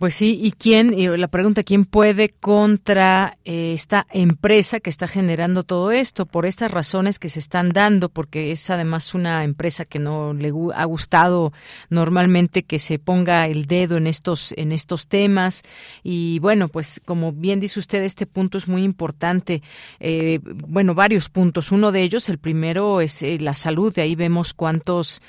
Pues 0.00 0.14
sí, 0.14 0.40
¿y 0.42 0.52
quién? 0.52 0.94
la 1.20 1.28
pregunta, 1.28 1.62
¿quién 1.62 1.84
puede 1.84 2.30
contra 2.30 3.36
eh, 3.44 3.74
esta 3.74 4.06
empresa 4.10 4.80
que 4.80 4.88
está 4.88 5.06
generando 5.06 5.62
todo 5.62 5.92
esto? 5.92 6.24
Por 6.24 6.46
estas 6.46 6.70
razones 6.70 7.18
que 7.18 7.28
se 7.28 7.38
están 7.38 7.68
dando, 7.68 8.08
porque 8.08 8.50
es 8.50 8.70
además 8.70 9.12
una 9.12 9.44
empresa 9.44 9.84
que 9.84 9.98
no 9.98 10.32
le 10.32 10.54
ha 10.74 10.84
gustado 10.86 11.52
normalmente 11.90 12.62
que 12.62 12.78
se 12.78 12.98
ponga 12.98 13.46
el 13.46 13.66
dedo 13.66 13.98
en 13.98 14.06
estos, 14.06 14.54
en 14.56 14.72
estos 14.72 15.06
temas. 15.06 15.64
Y 16.02 16.38
bueno, 16.38 16.68
pues 16.68 17.02
como 17.04 17.32
bien 17.32 17.60
dice 17.60 17.78
usted, 17.78 18.02
este 18.02 18.24
punto 18.24 18.56
es 18.56 18.68
muy 18.68 18.84
importante. 18.84 19.62
Eh, 19.98 20.40
bueno, 20.42 20.94
varios 20.94 21.28
puntos. 21.28 21.72
Uno 21.72 21.92
de 21.92 22.00
ellos, 22.00 22.30
el 22.30 22.38
primero 22.38 23.02
es 23.02 23.22
eh, 23.22 23.36
la 23.38 23.52
salud. 23.52 23.94
De 23.94 24.00
ahí 24.00 24.14
vemos 24.14 24.54
cuántos, 24.54 25.20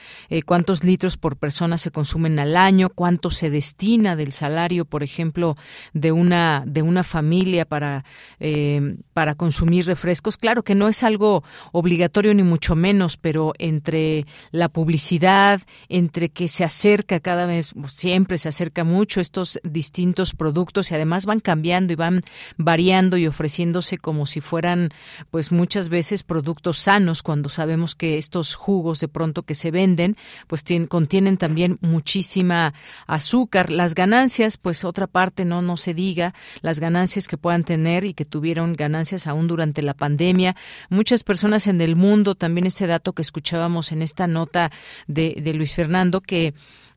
cuántos 0.45 0.85
litros 0.85 1.17
por 1.17 1.35
persona 1.35 1.77
se 1.77 1.91
consumen 1.91 2.39
al 2.39 2.55
año, 2.55 2.87
cuánto 2.87 3.31
se 3.31 3.49
destina 3.49 4.15
del 4.15 4.31
salario 4.31 4.60
por 4.85 5.03
ejemplo, 5.03 5.55
de 5.93 6.11
una 6.11 6.63
de 6.65 6.81
una 6.81 7.03
familia 7.03 7.65
para 7.65 8.05
eh, 8.39 8.95
para 9.13 9.35
consumir 9.35 9.85
refrescos. 9.85 10.37
Claro 10.37 10.63
que 10.63 10.75
no 10.75 10.87
es 10.87 11.03
algo 11.03 11.43
obligatorio 11.71 12.33
ni 12.33 12.43
mucho 12.43 12.75
menos, 12.75 13.17
pero 13.17 13.53
entre 13.57 14.25
la 14.51 14.69
publicidad, 14.69 15.61
entre 15.89 16.29
que 16.29 16.47
se 16.47 16.63
acerca 16.63 17.19
cada 17.19 17.45
vez, 17.45 17.73
siempre 17.87 18.37
se 18.37 18.49
acerca 18.49 18.83
mucho 18.83 19.19
estos 19.21 19.59
distintos 19.63 20.33
productos 20.33 20.91
y 20.91 20.95
además 20.95 21.25
van 21.25 21.39
cambiando 21.39 21.93
y 21.93 21.95
van 21.95 22.21
variando 22.57 23.17
y 23.17 23.27
ofreciéndose 23.27 23.97
como 23.97 24.25
si 24.25 24.41
fueran, 24.41 24.89
pues 25.29 25.51
muchas 25.51 25.89
veces 25.89 26.23
productos 26.23 26.77
sanos 26.77 27.23
cuando 27.23 27.49
sabemos 27.49 27.95
que 27.95 28.17
estos 28.17 28.55
jugos 28.55 28.99
de 28.99 29.07
pronto 29.07 29.43
que 29.43 29.55
se 29.55 29.71
venden, 29.71 30.17
pues 30.47 30.63
tienen, 30.63 30.87
contienen 30.87 31.37
también 31.37 31.77
muchísima 31.81 32.73
azúcar. 33.07 33.71
Las 33.71 33.95
ganancias 33.95 34.50
pues 34.57 34.83
otra 34.83 35.07
parte 35.07 35.45
no 35.45 35.61
no 35.61 35.77
se 35.77 35.93
diga 35.93 36.33
las 36.61 36.79
ganancias 36.79 37.27
que 37.27 37.37
puedan 37.37 37.63
tener 37.63 38.03
y 38.03 38.13
que 38.13 38.25
tuvieron 38.25 38.73
ganancias 38.73 39.27
aún 39.27 39.47
durante 39.47 39.81
la 39.81 39.93
pandemia. 39.93 40.55
Muchas 40.89 41.23
personas 41.23 41.67
en 41.67 41.81
el 41.81 41.95
mundo, 41.95 42.35
también 42.35 42.67
este 42.67 42.87
dato 42.87 43.13
que 43.13 43.21
escuchábamos 43.21 43.91
en 43.91 44.01
esta 44.01 44.27
nota 44.27 44.71
de, 45.07 45.41
de 45.41 45.53
Luis 45.53 45.75
Fernando, 45.75 46.21
que 46.21 46.53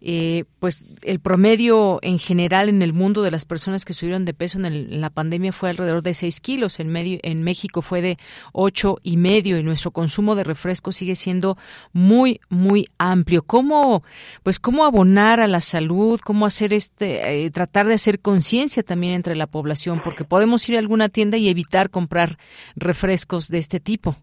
eh, 0.06 0.44
pues 0.58 0.86
el 1.02 1.18
promedio 1.18 1.98
en 2.02 2.18
general 2.18 2.68
en 2.68 2.82
el 2.82 2.92
mundo 2.92 3.22
de 3.22 3.30
las 3.30 3.46
personas 3.46 3.86
que 3.86 3.94
subieron 3.94 4.26
de 4.26 4.34
peso 4.34 4.58
en, 4.62 5.00
la 5.00 5.08
pandemia 5.08 5.50
fue 5.50 5.70
alrededor 5.70 6.02
de 6.02 6.12
6 6.12 6.42
kilos, 6.42 6.78
en, 6.78 6.88
medio, 6.88 7.18
en 7.22 7.42
México 7.42 7.80
fue 7.80 8.02
de 8.02 8.18
ocho 8.52 8.98
y 9.02 9.16
medio 9.16 9.56
y 9.56 9.62
nuestro 9.62 9.92
consumo 9.92 10.34
de 10.34 10.44
refresco 10.44 10.92
sigue 10.92 11.14
siendo 11.14 11.56
muy, 11.94 12.42
muy 12.50 12.86
amplio. 12.98 13.40
¿Cómo, 13.40 14.02
pues, 14.42 14.60
cómo 14.60 14.84
abonar 14.84 15.40
a 15.40 15.46
la 15.46 15.62
salud? 15.62 16.20
¿Cómo 16.22 16.44
hacer 16.44 16.74
este, 16.74 17.46
eh, 17.46 17.50
tratar 17.50 17.86
de 17.86 17.94
hacer 17.94 18.20
conciencia 18.20 18.82
también 18.82 19.14
entre 19.14 19.36
la 19.36 19.46
población? 19.46 20.02
Porque 20.04 20.24
podemos 20.24 20.68
ir 20.68 20.76
a 20.76 20.80
alguna 20.80 21.08
tienda 21.08 21.38
y 21.38 21.48
evitar 21.48 21.88
comprar 21.88 22.36
refrescos 22.76 23.48
de 23.48 23.56
este 23.56 23.80
tipo. 23.80 24.16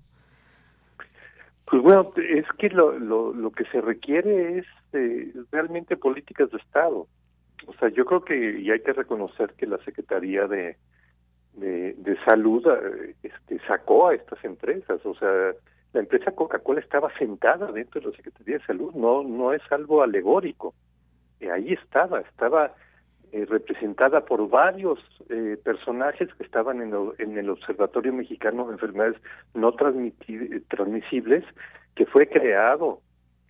Pues 1.66 1.82
bueno, 1.82 2.14
es 2.18 2.46
que 2.60 2.70
lo, 2.70 3.00
lo, 3.00 3.34
lo 3.34 3.50
que 3.50 3.64
se 3.72 3.82
requiere 3.82 4.60
es 4.60 4.66
eh, 4.94 5.34
realmente 5.52 5.98
políticas 5.98 6.52
de 6.52 6.58
Estado. 6.58 7.08
O 7.68 7.74
sea, 7.80 7.90
yo 7.90 8.06
creo 8.06 8.24
que, 8.24 8.60
y 8.60 8.72
hay 8.72 8.82
que 8.82 8.94
reconocer 8.94 9.54
que 9.54 9.68
la 9.68 9.78
Secretaría 9.80 10.48
de, 10.48 10.78
de, 11.54 12.18
Salud 12.26 12.66
eh, 12.68 13.16
este, 13.24 13.60
sacó 13.68 14.10
a 14.10 14.16
estas 14.16 14.44
empresas. 14.44 15.06
O 15.06 15.14
sea, 15.16 15.54
la 15.94 16.00
empresa 16.00 16.32
Coca-Cola 16.32 16.80
estaba 16.80 17.16
sentada 17.18 17.72
dentro 17.72 18.02
de 18.02 18.08
la 18.08 18.16
Secretaría 18.16 18.58
de 18.58 18.66
Salud, 18.66 18.94
no, 18.94 19.24
no 19.24 19.54
es 19.54 19.62
algo 19.72 20.02
alegórico. 20.02 20.74
y 21.40 21.48
ahí 21.48 21.74
estaba, 21.74 22.22
estaba 22.22 22.74
eh, 23.32 23.46
representada 23.46 24.26
por 24.26 24.50
varios 24.50 25.00
eh, 25.30 25.58
personajes 25.64 26.34
que 26.36 26.44
estaban 26.44 26.82
en, 26.82 26.94
en, 27.18 27.38
el 27.38 27.50
Observatorio 27.50 28.12
Mexicano 28.12 28.68
de 28.68 28.74
Enfermedades 28.74 29.22
No 29.54 29.74
Transmisibles, 29.74 31.46
que 31.96 32.06
fue 32.06 32.28
creado 32.28 33.02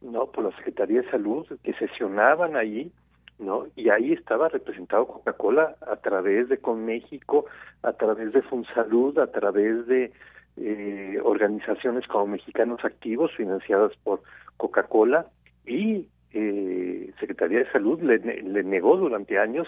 no 0.01 0.27
por 0.27 0.45
la 0.45 0.55
Secretaría 0.57 1.01
de 1.01 1.11
Salud, 1.11 1.45
que 1.63 1.73
sesionaban 1.73 2.55
ahí, 2.55 2.91
¿no? 3.39 3.65
Y 3.75 3.89
ahí 3.89 4.13
estaba 4.13 4.49
representado 4.49 5.07
Coca-Cola 5.07 5.75
a 5.81 5.95
través 5.97 6.49
de 6.49 6.57
Conméxico, 6.57 7.45
a 7.83 7.93
través 7.93 8.33
de 8.33 8.41
Funsalud, 8.41 9.17
a 9.19 9.27
través 9.27 9.85
de 9.87 10.11
eh, 10.57 11.19
organizaciones 11.23 12.07
como 12.07 12.27
Mexicanos 12.27 12.83
Activos 12.83 13.31
financiadas 13.35 13.93
por 14.03 14.21
Coca-Cola 14.57 15.27
y 15.65 16.07
eh, 16.33 17.11
Secretaría 17.19 17.59
de 17.59 17.71
Salud 17.71 18.01
le, 18.01 18.17
le 18.19 18.63
negó 18.63 18.97
durante 18.97 19.39
años 19.39 19.67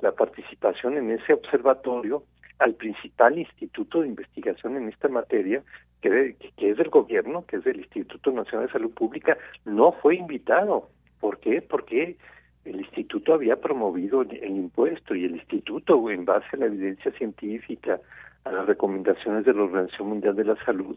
la 0.00 0.12
participación 0.12 0.96
en 0.96 1.10
ese 1.10 1.34
observatorio 1.34 2.24
al 2.58 2.74
principal 2.74 3.38
instituto 3.38 4.02
de 4.02 4.08
investigación 4.08 4.76
en 4.76 4.88
esta 4.88 5.08
materia, 5.08 5.62
que, 6.00 6.36
que 6.56 6.70
es 6.70 6.76
del 6.76 6.88
gobierno, 6.88 7.44
que 7.46 7.56
es 7.56 7.64
del 7.64 7.80
Instituto 7.80 8.32
Nacional 8.32 8.66
de 8.66 8.72
Salud 8.72 8.90
Pública, 8.92 9.36
no 9.64 9.92
fue 9.92 10.16
invitado. 10.16 10.88
¿Por 11.20 11.38
qué? 11.38 11.62
Porque 11.62 12.16
el 12.64 12.80
instituto 12.80 13.34
había 13.34 13.56
promovido 13.56 14.22
el, 14.22 14.56
impuesto 14.56 15.14
y 15.14 15.24
el 15.24 15.36
instituto, 15.36 16.10
en 16.10 16.24
base 16.24 16.46
a 16.52 16.56
la 16.58 16.66
evidencia 16.66 17.10
científica, 17.12 18.00
a 18.44 18.52
las 18.52 18.66
recomendaciones 18.66 19.44
de 19.44 19.54
la 19.54 19.62
Organización 19.62 20.08
Mundial 20.08 20.36
de 20.36 20.44
la 20.44 20.64
Salud, 20.64 20.96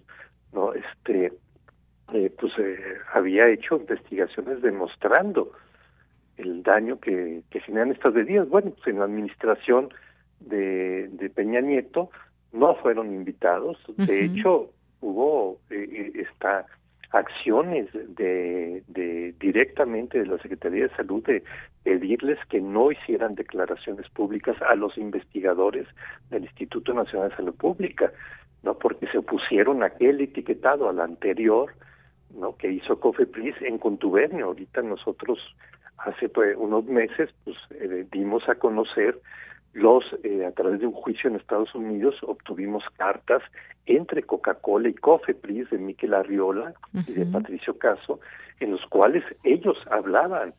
no, 0.54 0.74
este, 0.74 1.34
eh, 2.14 2.32
pues 2.40 2.54
eh, 2.60 2.78
había 3.14 3.50
hecho 3.50 3.78
investigaciones 3.78 4.62
demostrando 4.62 5.52
el 6.38 6.64
daño 6.64 7.00
que, 7.00 7.44
que 7.50 7.60
generan 7.62 7.92
estas 7.92 8.14
bebidas. 8.14 8.48
Bueno, 8.50 8.72
pues 8.72 8.88
en 8.88 9.00
la 9.00 9.06
administración 9.06 9.90
de, 10.40 11.08
de 11.10 11.30
Peña 11.30 11.62
Nieto 11.62 12.10
no 12.52 12.76
fueron 12.76 13.14
invitados. 13.14 13.78
De 13.98 14.26
hecho, 14.26 14.70
hubo 15.04 15.60
eh, 15.70 15.88
eh, 15.92 16.12
esta 16.16 16.66
acciones 17.12 17.88
de, 17.94 18.84
de 18.88 19.36
directamente 19.40 20.18
de 20.18 20.26
la 20.26 20.40
Secretaría 20.40 20.88
de 20.88 20.96
Salud 20.96 21.24
de 21.24 21.44
pedirles 21.84 22.40
que 22.50 22.60
no 22.60 22.92
hicieran 22.92 23.34
declaraciones 23.34 24.10
públicas 24.10 24.60
a 24.68 24.74
los 24.74 24.98
investigadores 24.98 25.88
del 26.32 26.44
Instituto 26.46 26.92
Nacional 26.92 27.30
de 27.30 27.36
Salud 27.36 27.56
Pública, 27.56 28.12
no 28.64 28.80
porque 28.80 29.06
se 29.08 29.20
opusieron 29.20 29.84
a 29.84 29.88
aquel 29.88 30.22
etiquetado 30.22 30.90
al 30.90 31.00
anterior, 31.00 31.72
no 32.34 32.58
que 32.58 32.72
hizo 32.72 33.00
Cofepris 33.00 33.62
en 33.62 33.78
contubernio. 33.78 34.48
Ahorita 34.48 34.82
nosotros 34.82 35.38
hace 36.00 36.30
pues, 36.30 36.56
unos 36.58 36.86
meses 36.86 37.30
pues 37.44 37.58
eh, 37.72 38.08
dimos 38.12 38.50
a 38.50 38.56
conocer 38.56 39.20
los 39.74 40.04
eh, 40.24 40.46
a 40.46 40.52
través 40.52 40.80
de 40.80 40.88
un 40.88 40.94
juicio 40.94 41.30
en 41.30 41.36
Estados 41.36 41.74
Unidos 41.74 42.16
obtuvimos 42.22 42.84
cartas 42.96 43.42
entre 43.86 44.24
Coca-Cola 44.24 44.90
y 44.90 44.94
Cofepris 44.94 45.70
de 45.72 45.78
Miquel 45.80 46.14
Arriola 46.14 46.74
y 47.08 47.14
de 47.14 47.26
Patricio 47.26 47.78
Caso 47.78 48.20
en 48.60 48.72
los 48.72 48.86
cuales 48.86 49.24
ellos 49.44 49.78
hablaban 49.90 50.54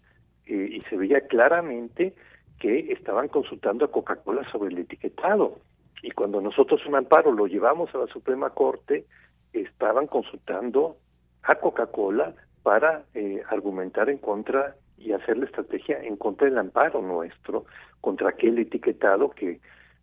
eh, 0.46 0.68
y 0.72 0.80
se 0.90 0.96
veía 0.96 1.26
claramente 1.26 2.14
que 2.58 2.92
estaban 2.92 3.28
consultando 3.28 3.84
a 3.84 3.90
Coca-Cola 3.90 4.48
sobre 4.50 4.72
el 4.72 4.78
etiquetado. 4.78 5.58
Y 6.02 6.10
cuando 6.10 6.40
nosotros 6.40 6.84
un 6.86 6.96
amparo 6.96 7.32
lo 7.32 7.46
llevamos 7.46 7.94
a 7.94 7.98
la 7.98 8.06
Suprema 8.08 8.50
Corte 8.50 9.06
estaban 9.52 10.06
consultando 10.06 10.96
a 11.44 11.54
Coca-Cola 11.54 12.34
para 12.62 13.04
eh, 13.14 13.42
argumentar 13.48 14.10
en 14.10 14.18
contra 14.18 14.74
y 14.98 15.12
hacer 15.12 15.36
la 15.36 15.46
estrategia 15.46 16.02
en 16.02 16.16
contra 16.16 16.48
del 16.48 16.58
amparo 16.58 17.02
nuestro 17.02 17.66
contra 18.00 18.30
aquel 18.30 18.58
etiquetado 18.58 19.30
que 19.30 19.60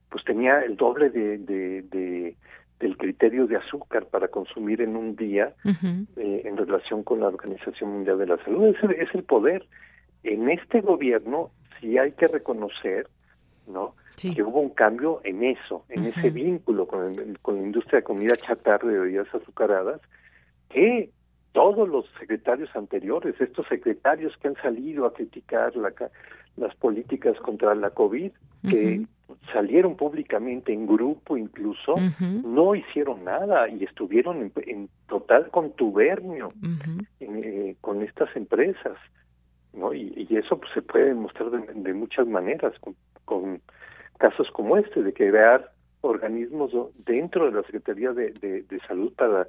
pues 0.10 0.24
tenía 0.26 0.60
el 0.62 0.76
doble 0.76 1.10
de, 1.10 1.38
de, 1.38 2.36
del 2.80 2.98
criterio 2.98 3.48
de 3.48 3.58
azúcar 3.58 4.08
para 4.08 4.28
consumir 4.28 4.82
en 4.82 4.96
un 4.96 5.16
día 5.16 5.54
eh, 6.18 6.42
en 6.44 6.58
relación 6.58 7.04
con 7.04 7.22
la 7.22 7.28
Organización 7.28 7.92
Mundial 7.92 8.18
de 8.18 8.28
la 8.28 8.38
Salud. 8.44 8.76
Es 8.76 8.84
el, 8.84 8.92
es 8.92 9.16
el 9.16 9.24
poder. 9.24 9.66
En 10.24 10.50
este 10.50 10.82
gobierno 10.82 11.52
sí 11.80 11.98
hay 11.98 12.12
que 12.12 12.28
reconocer 12.28 13.08
no 13.68 13.96
que 14.30 14.44
hubo 14.44 14.60
un 14.60 14.70
cambio 14.70 15.22
en 15.24 15.44
eso, 15.44 15.84
en 15.90 16.06
ese 16.06 16.30
vínculo 16.30 16.88
con, 16.88 17.16
con 17.42 17.56
la 17.56 17.64
industria 17.64 18.00
de 18.00 18.04
comida 18.04 18.36
chatarra 18.36 18.88
de 18.88 19.00
bebidas 19.00 19.34
azucaradas, 19.34 20.00
que 20.70 21.10
todos 21.52 21.88
los 21.88 22.06
secretarios 22.20 22.70
anteriores, 22.76 23.40
estos 23.40 23.68
secretarios 23.68 24.36
que 24.38 24.50
han 24.50 24.56
salido 24.56 25.06
a 25.06 25.14
criticar 25.14 25.76
la, 25.76 25.94
las 26.58 26.76
políticas 26.76 27.38
contra 27.40 27.76
la 27.76 27.90
COVID, 27.90 28.32
que 28.70 29.06
salieron 29.52 29.96
públicamente 29.96 30.72
en 30.72 30.86
grupo 30.86 31.36
incluso, 31.36 31.96
no 32.20 32.76
hicieron 32.76 33.24
nada 33.24 33.68
y 33.70 33.84
estuvieron 33.84 34.52
en, 34.56 34.90
total 35.08 35.50
contubernio 35.50 36.54
eh, 37.20 37.76
con 37.82 38.02
estas 38.02 38.34
empresas. 38.36 38.98
¿no? 39.74 39.94
Y, 39.94 40.28
eso 40.32 40.58
pues, 40.58 40.72
se 40.74 40.82
puede 40.82 41.06
demostrar 41.06 41.50
de, 41.50 41.94
muchas 41.94 42.28
maneras, 42.28 42.74
con, 43.26 43.62
casos 44.18 44.50
como 44.52 44.78
este, 44.78 45.02
de 45.02 45.14
crear 45.14 45.72
organismos 46.02 46.72
dentro 47.06 47.46
de 47.46 47.52
la 47.52 47.64
Secretaría 47.64 48.12
de, 48.12 48.32
de 48.32 48.80
Salud 48.88 49.12
para 49.16 49.48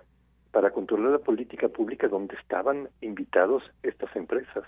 para 0.53 0.71
controlar 0.71 1.11
la 1.11 1.19
política 1.19 1.69
pública 1.69 2.09
donde 2.09 2.37
estaban 2.37 2.89
invitados 3.01 3.63
estas 3.83 4.15
empresas. 4.15 4.65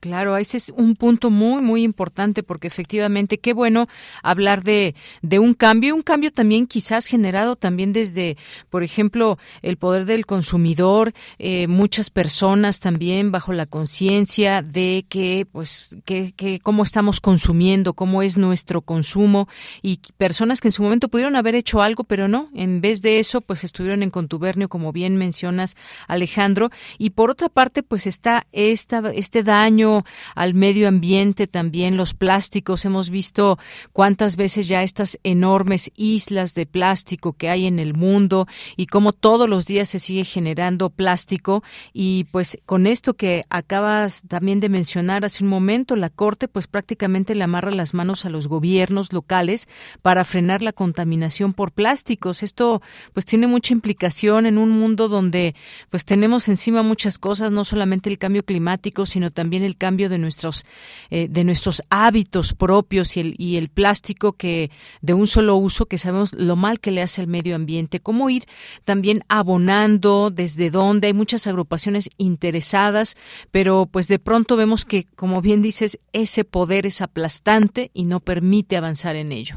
Claro, 0.00 0.36
ese 0.36 0.58
es 0.58 0.72
un 0.76 0.94
punto 0.94 1.28
muy, 1.28 1.60
muy 1.60 1.82
importante 1.82 2.44
porque 2.44 2.68
efectivamente 2.68 3.38
qué 3.38 3.52
bueno 3.52 3.88
hablar 4.22 4.62
de, 4.62 4.94
de 5.22 5.40
un 5.40 5.54
cambio, 5.54 5.96
un 5.96 6.02
cambio 6.02 6.30
también 6.30 6.68
quizás 6.68 7.06
generado 7.06 7.56
también 7.56 7.92
desde, 7.92 8.36
por 8.70 8.84
ejemplo, 8.84 9.38
el 9.60 9.76
poder 9.76 10.04
del 10.04 10.24
consumidor, 10.24 11.14
eh, 11.40 11.66
muchas 11.66 12.10
personas 12.10 12.78
también 12.78 13.32
bajo 13.32 13.52
la 13.52 13.66
conciencia 13.66 14.62
de 14.62 15.04
que, 15.08 15.48
pues, 15.50 15.96
que, 16.04 16.32
que 16.32 16.60
cómo 16.60 16.84
estamos 16.84 17.20
consumiendo, 17.20 17.94
cómo 17.94 18.22
es 18.22 18.36
nuestro 18.36 18.82
consumo 18.82 19.48
y 19.82 19.98
personas 20.16 20.60
que 20.60 20.68
en 20.68 20.72
su 20.72 20.84
momento 20.84 21.08
pudieron 21.08 21.34
haber 21.34 21.56
hecho 21.56 21.82
algo, 21.82 22.04
pero 22.04 22.28
no, 22.28 22.50
en 22.54 22.80
vez 22.80 23.02
de 23.02 23.18
eso, 23.18 23.40
pues 23.40 23.64
estuvieron 23.64 24.04
en 24.04 24.10
contubernio, 24.10 24.68
como 24.68 24.92
bien 24.92 25.16
mencionas, 25.16 25.76
Alejandro. 26.06 26.70
Y 26.98 27.10
por 27.10 27.30
otra 27.32 27.48
parte, 27.48 27.82
pues 27.82 28.06
está 28.06 28.46
esta, 28.52 29.02
este 29.12 29.42
daño 29.42 29.87
al 30.34 30.54
medio 30.54 30.88
ambiente 30.88 31.46
también, 31.46 31.96
los 31.96 32.14
plásticos. 32.14 32.84
Hemos 32.84 33.10
visto 33.10 33.58
cuántas 33.92 34.36
veces 34.36 34.68
ya 34.68 34.82
estas 34.82 35.18
enormes 35.22 35.90
islas 35.96 36.54
de 36.54 36.66
plástico 36.66 37.32
que 37.32 37.48
hay 37.48 37.66
en 37.66 37.78
el 37.78 37.94
mundo 37.94 38.46
y 38.76 38.86
cómo 38.86 39.12
todos 39.12 39.48
los 39.48 39.66
días 39.66 39.88
se 39.88 39.98
sigue 39.98 40.24
generando 40.24 40.90
plástico. 40.90 41.62
Y 41.92 42.24
pues 42.32 42.58
con 42.66 42.86
esto 42.86 43.14
que 43.14 43.44
acabas 43.50 44.22
también 44.28 44.60
de 44.60 44.68
mencionar 44.68 45.24
hace 45.24 45.44
un 45.44 45.50
momento, 45.50 45.96
la 45.96 46.10
Corte 46.10 46.48
pues 46.48 46.66
prácticamente 46.66 47.34
le 47.34 47.44
amarra 47.44 47.70
las 47.70 47.94
manos 47.94 48.24
a 48.24 48.30
los 48.30 48.48
gobiernos 48.48 49.12
locales 49.12 49.68
para 50.02 50.24
frenar 50.24 50.62
la 50.62 50.72
contaminación 50.72 51.52
por 51.52 51.72
plásticos. 51.72 52.42
Esto 52.42 52.82
pues 53.12 53.26
tiene 53.26 53.46
mucha 53.46 53.72
implicación 53.72 54.46
en 54.46 54.58
un 54.58 54.70
mundo 54.70 55.08
donde 55.08 55.54
pues 55.90 56.04
tenemos 56.04 56.48
encima 56.48 56.82
muchas 56.82 57.18
cosas, 57.18 57.52
no 57.52 57.64
solamente 57.64 58.10
el 58.10 58.18
cambio 58.18 58.44
climático, 58.44 59.06
sino 59.06 59.30
también 59.30 59.62
el 59.62 59.76
cambio 59.78 60.08
de 60.08 60.18
nuestros 60.18 60.66
eh, 61.10 61.28
de 61.28 61.44
nuestros 61.44 61.82
hábitos 61.88 62.52
propios 62.52 63.16
y 63.16 63.20
el, 63.20 63.34
y 63.38 63.56
el 63.56 63.70
plástico 63.70 64.32
que 64.34 64.70
de 65.00 65.14
un 65.14 65.26
solo 65.26 65.56
uso 65.56 65.86
que 65.86 65.96
sabemos 65.96 66.34
lo 66.34 66.56
mal 66.56 66.80
que 66.80 66.90
le 66.90 67.00
hace 67.00 67.22
al 67.22 67.28
medio 67.28 67.56
ambiente. 67.56 68.00
Cómo 68.00 68.28
ir 68.28 68.42
también 68.84 69.22
abonando 69.28 70.30
desde 70.30 70.70
dónde. 70.70 71.06
Hay 71.06 71.14
muchas 71.14 71.46
agrupaciones 71.46 72.10
interesadas 72.18 73.16
pero 73.50 73.86
pues 73.90 74.08
de 74.08 74.18
pronto 74.18 74.56
vemos 74.56 74.84
que 74.84 75.04
como 75.16 75.40
bien 75.40 75.62
dices 75.62 76.00
ese 76.12 76.44
poder 76.44 76.86
es 76.86 77.00
aplastante 77.00 77.90
y 77.94 78.04
no 78.04 78.20
permite 78.20 78.76
avanzar 78.76 79.16
en 79.16 79.32
ello. 79.32 79.56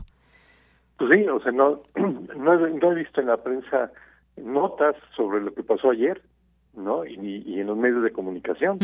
Pues 0.98 1.12
sí 1.12 1.28
o 1.28 1.42
sea 1.42 1.52
no 1.52 1.82
no, 1.96 2.92
he 2.92 2.96
visto 2.96 3.22
en 3.22 3.28
la 3.28 3.38
prensa 3.38 3.92
notas 4.38 4.96
sobre 5.16 5.42
lo 5.42 5.54
que 5.54 5.64
pasó 5.64 5.92
ayer 5.92 6.22
no 6.76 7.06
y, 7.06 7.44
y 7.46 7.60
en 7.60 7.68
los 7.68 7.78
medios 7.78 8.04
de 8.04 8.12
comunicación 8.12 8.80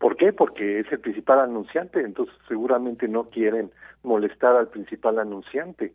¿Por 0.00 0.16
qué? 0.16 0.32
Porque 0.32 0.80
es 0.80 0.90
el 0.90 1.00
principal 1.00 1.40
anunciante, 1.40 2.00
entonces 2.00 2.34
seguramente 2.48 3.06
no 3.06 3.24
quieren 3.24 3.70
molestar 4.02 4.56
al 4.56 4.68
principal 4.68 5.18
anunciante. 5.18 5.92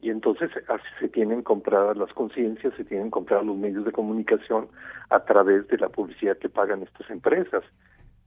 Y 0.00 0.10
entonces 0.10 0.48
así 0.68 0.86
se 1.00 1.08
tienen 1.08 1.42
compradas 1.42 1.96
las 1.96 2.12
conciencias, 2.12 2.72
se 2.76 2.84
tienen 2.84 3.10
comprados 3.10 3.44
los 3.44 3.56
medios 3.56 3.84
de 3.84 3.90
comunicación 3.90 4.68
a 5.10 5.24
través 5.24 5.66
de 5.66 5.76
la 5.78 5.88
publicidad 5.88 6.38
que 6.38 6.48
pagan 6.48 6.84
estas 6.84 7.10
empresas. 7.10 7.64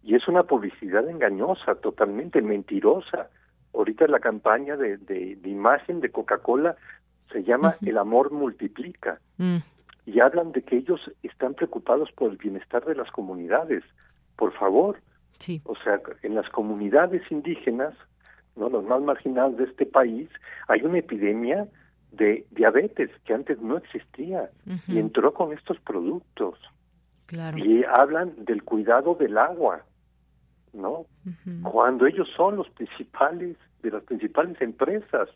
Y 0.04 0.16
es 0.16 0.28
una 0.28 0.44
publicidad 0.44 1.10
engañosa, 1.10 1.76
totalmente 1.76 2.42
mentirosa. 2.42 3.30
Ahorita 3.74 4.08
la 4.08 4.20
campaña 4.20 4.76
de, 4.76 4.98
de, 4.98 5.40
imagen 5.46 6.02
de 6.02 6.12
Coca-Cola 6.12 6.76
se 7.32 7.42
llama 7.46 7.78
El 7.86 7.98
amor 7.98 8.34
multiplica. 8.34 9.22
Mm. 9.38 9.60
Y 10.08 10.20
hablan 10.20 10.52
de 10.52 10.62
que 10.62 10.76
ellos 10.76 11.00
están 11.24 11.54
preocupados 11.54 12.12
por 12.12 12.32
el 12.32 12.38
bienestar 12.38 12.84
de 12.84 12.96
las 12.96 13.10
comunidades 13.12 13.86
por 14.36 14.54
favor. 14.54 15.00
Sí. 15.40 15.62
O 15.66 15.76
sea, 15.76 16.02
en 16.24 16.36
las 16.36 16.50
comunidades 16.50 17.22
indígenas, 17.30 17.94
no 18.56 18.70
los 18.70 18.84
más 18.86 19.02
marginados 19.02 19.58
de 19.58 19.66
este 19.66 19.86
país, 19.86 20.30
hay 20.68 20.82
una 20.82 21.00
epidemia 21.00 21.68
de 22.12 22.46
diabetes 22.52 23.10
que 23.26 23.34
antes 23.34 23.60
no 23.62 23.78
existía 23.78 24.50
y 24.88 25.00
entró 25.00 25.34
con 25.34 25.52
estos 25.52 25.80
productos. 25.82 26.58
Claro. 27.26 27.58
Y 27.58 27.84
hablan 27.84 28.34
del 28.46 28.64
cuidado 28.64 29.16
del 29.16 29.38
agua, 29.38 29.84
¿no? 30.74 31.06
Cuando 31.64 32.06
ellos 32.06 32.30
son 32.36 32.56
los 32.56 32.70
principales 32.70 33.58
de 33.82 33.92
las 33.92 34.04
principales 34.04 34.60
empresas 34.62 35.30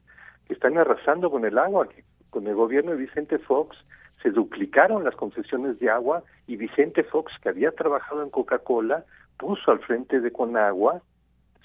que 0.48 0.54
están 0.54 0.78
arrasando 0.78 1.30
con 1.30 1.46
el 1.46 1.58
agua, 1.58 1.90
que 1.90 2.04
con 2.30 2.48
el 2.48 2.56
gobierno 2.56 2.92
de 2.92 2.98
Vicente 2.98 3.40
Fox 3.40 3.78
se 4.22 4.32
duplicaron 4.32 5.04
las 5.04 5.16
concesiones 5.16 5.80
de 5.80 5.90
agua 5.90 6.24
y 6.48 6.58
Vicente 6.58 7.04
Fox, 7.04 7.32
que 7.42 7.50
había 7.50 7.72
trabajado 7.72 8.24
en 8.24 8.30
Coca-Cola, 8.30 9.06
puso 9.38 9.72
al 9.72 9.80
frente 9.80 10.20
de 10.20 10.32
Conagua 10.32 11.02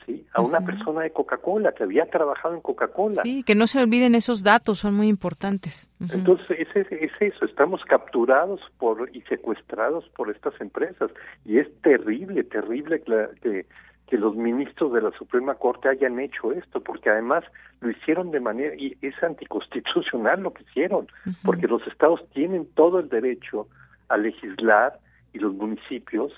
¿sí? 0.07 0.27
a 0.33 0.41
una 0.41 0.61
persona 0.61 1.03
de 1.03 1.11
Coca-Cola 1.11 1.73
que 1.73 1.83
había 1.83 2.07
trabajado 2.07 2.55
en 2.55 2.61
Coca-Cola. 2.61 3.23
Sí, 3.23 3.43
que 3.43 3.55
no 3.55 3.67
se 3.67 3.83
olviden 3.83 4.15
esos 4.15 4.45
datos, 4.45 4.79
son 4.79 4.95
muy 4.95 5.09
importantes. 5.09 5.91
Entonces, 6.01 6.47
es, 6.75 6.93
es, 6.93 7.13
eso, 7.21 7.45
estamos 7.45 7.85
capturados 7.85 8.61
por 8.79 9.11
y 9.15 9.23
secuestrados 9.23 10.09
por 10.11 10.31
estas 10.31 10.59
empresas 10.61 11.11
y 11.45 11.59
es 11.59 11.69
terrible, 11.83 12.45
terrible 12.45 13.03
que, 13.03 13.67
que 14.07 14.15
que 14.15 14.19
los 14.19 14.37
ministros 14.37 14.93
de 14.93 15.01
la 15.01 15.11
Suprema 15.13 15.55
Corte 15.55 15.89
hayan 15.89 16.21
hecho 16.21 16.53
esto, 16.53 16.81
porque 16.81 17.11
además 17.11 17.45
lo 17.81 17.91
hicieron 17.91 18.31
de 18.31 18.41
manera, 18.41 18.75
y 18.77 18.97
es 19.03 19.15
anticonstitucional 19.23 20.43
lo 20.43 20.53
que 20.53 20.63
hicieron, 20.63 21.09
porque 21.43 21.67
los 21.67 21.87
estados 21.87 22.21
tienen 22.33 22.67
todo 22.75 23.01
el 23.01 23.09
derecho 23.09 23.67
a 24.09 24.17
legislar 24.17 24.99
y 25.33 25.39
los 25.39 25.55
municipios 25.55 26.33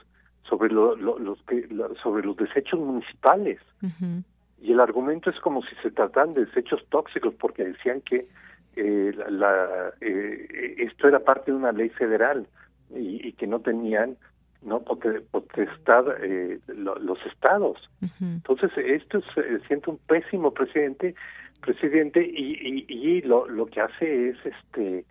sobre 0.49 0.73
los 0.73 0.99
sobre 2.03 2.25
los 2.25 2.37
desechos 2.37 2.81
municipales. 2.81 3.61
Y 4.63 4.73
el 4.73 4.81
argumento 4.81 5.29
es 5.29 5.39
como 5.41 5.63
si 5.63 5.75
se 5.83 5.91
trataran 5.91 6.35
de 6.35 6.47
desechos 6.47 6.85
tóxicos, 6.89 7.35
porque 7.35 7.65
decían 7.65 8.01
que 8.01 8.27
eh, 8.77 9.13
la, 9.29 9.93
eh, 10.01 10.77
esto 10.79 11.09
era 11.09 11.21
parte 11.21 11.51
de 11.51 11.57
una 11.57 11.73
ley 11.73 11.89
federal 11.91 12.47
y, 12.95 13.27
y 13.27 13.33
que 13.33 13.47
no 13.47 13.61
tenían 13.61 14.17
no 14.67 14.81
potestad 14.81 16.05
eh, 16.23 16.59
los 16.67 17.19
estados. 17.25 17.79
Entonces 18.21 18.71
esto 18.77 19.19
es 19.19 19.25
eh, 19.37 19.61
siento 19.69 19.93
un 19.93 19.99
pésimo 19.99 20.53
presidente 20.53 21.15
presidente 21.61 22.23
y, 22.23 22.85
y, 22.87 22.87
y 22.89 23.23
lo, 23.23 23.49
lo 23.49 23.67
que 23.67 23.81
hace 23.81 24.29
es 24.31 24.37
este 24.45 25.05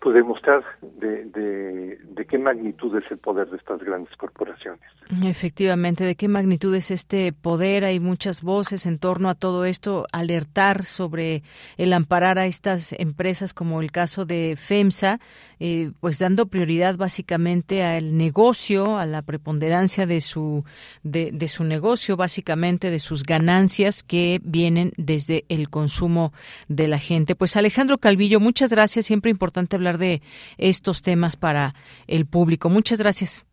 pues 0.00 0.14
demostrar 0.14 0.62
de, 0.80 1.24
de, 1.24 2.26
qué 2.26 2.38
magnitud 2.38 2.94
es 2.96 3.10
el 3.10 3.18
poder 3.18 3.48
de 3.48 3.56
estas 3.56 3.80
grandes 3.82 4.14
corporaciones. 4.16 4.80
Efectivamente, 5.24 6.04
de 6.04 6.14
qué 6.14 6.28
magnitud 6.28 6.74
es 6.74 6.90
este 6.90 7.32
poder. 7.32 7.84
Hay 7.84 7.98
muchas 7.98 8.42
voces 8.42 8.84
en 8.84 8.98
torno 8.98 9.30
a 9.30 9.34
todo 9.34 9.64
esto, 9.64 10.06
alertar 10.12 10.84
sobre 10.84 11.42
el 11.78 11.92
amparar 11.94 12.38
a 12.38 12.46
estas 12.46 12.92
empresas, 12.92 13.54
como 13.54 13.80
el 13.80 13.90
caso 13.90 14.26
de 14.26 14.56
FEMSA, 14.58 15.20
eh, 15.58 15.90
pues 16.00 16.18
dando 16.18 16.46
prioridad 16.46 16.96
básicamente 16.96 17.82
al 17.82 18.16
negocio, 18.16 18.98
a 18.98 19.06
la 19.06 19.22
preponderancia 19.22 20.06
de 20.06 20.20
su, 20.20 20.64
de 21.02 21.48
su 21.48 21.64
negocio, 21.64 22.16
básicamente 22.16 22.90
de 22.90 22.98
sus 22.98 23.22
ganancias 23.22 24.02
que 24.02 24.40
vienen 24.44 24.92
desde 24.98 25.46
el 25.48 25.70
consumo 25.70 26.32
de 26.68 26.88
la 26.88 26.98
gente. 26.98 27.34
Pues 27.34 27.56
Alejandro 27.56 27.96
Calvillo, 27.96 28.38
muchas 28.38 28.70
gracias. 28.70 29.06
Siempre 29.06 29.30
importante 29.30 29.76
hablar 29.76 29.87
de 29.96 30.20
estos 30.58 31.00
temas 31.00 31.36
para 31.36 31.72
el 32.06 32.26
público. 32.26 32.68
Muchas 32.68 32.98
gracias. 32.98 33.46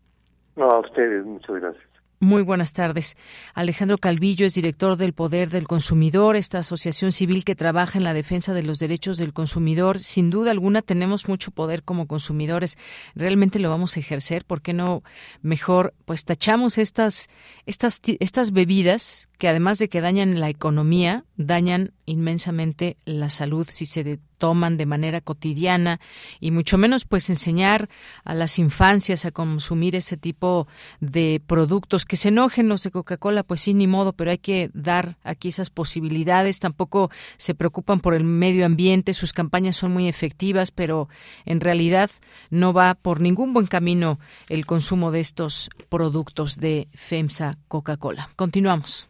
No, 0.57 0.69
a 0.69 0.79
ustedes, 0.79 1.25
muchas 1.25 1.55
gracias. 1.55 1.95
Muy 2.21 2.43
buenas 2.43 2.71
tardes. 2.71 3.17
Alejandro 3.53 3.97
Calvillo 3.97 4.45
es 4.45 4.55
director 4.55 4.95
del 4.95 5.11
Poder 5.13 5.49
del 5.49 5.67
Consumidor, 5.67 6.37
esta 6.37 6.59
asociación 6.59 7.11
civil 7.11 7.43
que 7.43 7.55
trabaja 7.55 7.99
en 7.99 8.05
la 8.05 8.13
defensa 8.13 8.53
de 8.53 8.63
los 8.63 8.79
derechos 8.79 9.17
del 9.17 9.33
consumidor. 9.33 9.99
Sin 9.99 10.29
duda 10.29 10.51
alguna 10.51 10.81
tenemos 10.81 11.27
mucho 11.27 11.51
poder 11.51 11.83
como 11.83 12.07
consumidores. 12.07 12.77
¿Realmente 13.15 13.59
lo 13.59 13.69
vamos 13.69 13.95
a 13.95 13.99
ejercer? 13.99 14.45
¿Por 14.45 14.61
qué 14.61 14.73
no 14.73 15.03
mejor 15.41 15.93
pues 16.05 16.23
tachamos 16.23 16.77
estas 16.77 17.27
estas 17.65 18.01
estas 18.19 18.51
bebidas 18.51 19.29
que 19.37 19.47
además 19.47 19.79
de 19.79 19.89
que 19.89 20.01
dañan 20.01 20.39
la 20.39 20.49
economía, 20.49 21.25
dañan 21.37 21.91
inmensamente 22.05 22.97
la 23.05 23.29
salud 23.29 23.67
si 23.69 23.85
se 23.85 24.19
toman 24.37 24.77
de 24.77 24.85
manera 24.85 25.21
cotidiana 25.21 25.99
y 26.39 26.51
mucho 26.51 26.77
menos 26.77 27.05
pues 27.05 27.29
enseñar 27.29 27.89
a 28.23 28.33
las 28.33 28.59
infancias 28.59 29.25
a 29.25 29.31
consumir 29.31 29.95
ese 29.95 30.17
tipo 30.17 30.67
de 30.99 31.41
productos. 31.45 32.05
Que 32.05 32.17
se 32.17 32.29
enojen 32.29 32.67
los 32.67 32.83
de 32.83 32.91
Coca-Cola 32.91 33.43
pues 33.43 33.61
sí 33.61 33.73
ni 33.73 33.87
modo 33.87 34.13
pero 34.13 34.31
hay 34.31 34.37
que 34.37 34.69
dar 34.73 35.17
aquí 35.23 35.49
esas 35.49 35.69
posibilidades. 35.69 36.59
Tampoco 36.59 37.09
se 37.37 37.55
preocupan 37.55 37.99
por 37.99 38.13
el 38.13 38.23
medio 38.23 38.65
ambiente 38.65 39.13
sus 39.13 39.33
campañas 39.33 39.75
son 39.77 39.93
muy 39.93 40.07
efectivas 40.07 40.71
pero 40.71 41.09
en 41.45 41.59
realidad 41.59 42.11
no 42.49 42.73
va 42.73 42.93
por 42.95 43.21
ningún 43.21 43.53
buen 43.53 43.67
camino 43.67 44.19
el 44.49 44.65
consumo 44.65 45.11
de 45.11 45.21
estos 45.21 45.69
productos 45.89 46.57
de 46.57 46.87
FEMSA 46.93 47.57
Coca-Cola. 47.67 48.29
Continuamos 48.35 49.09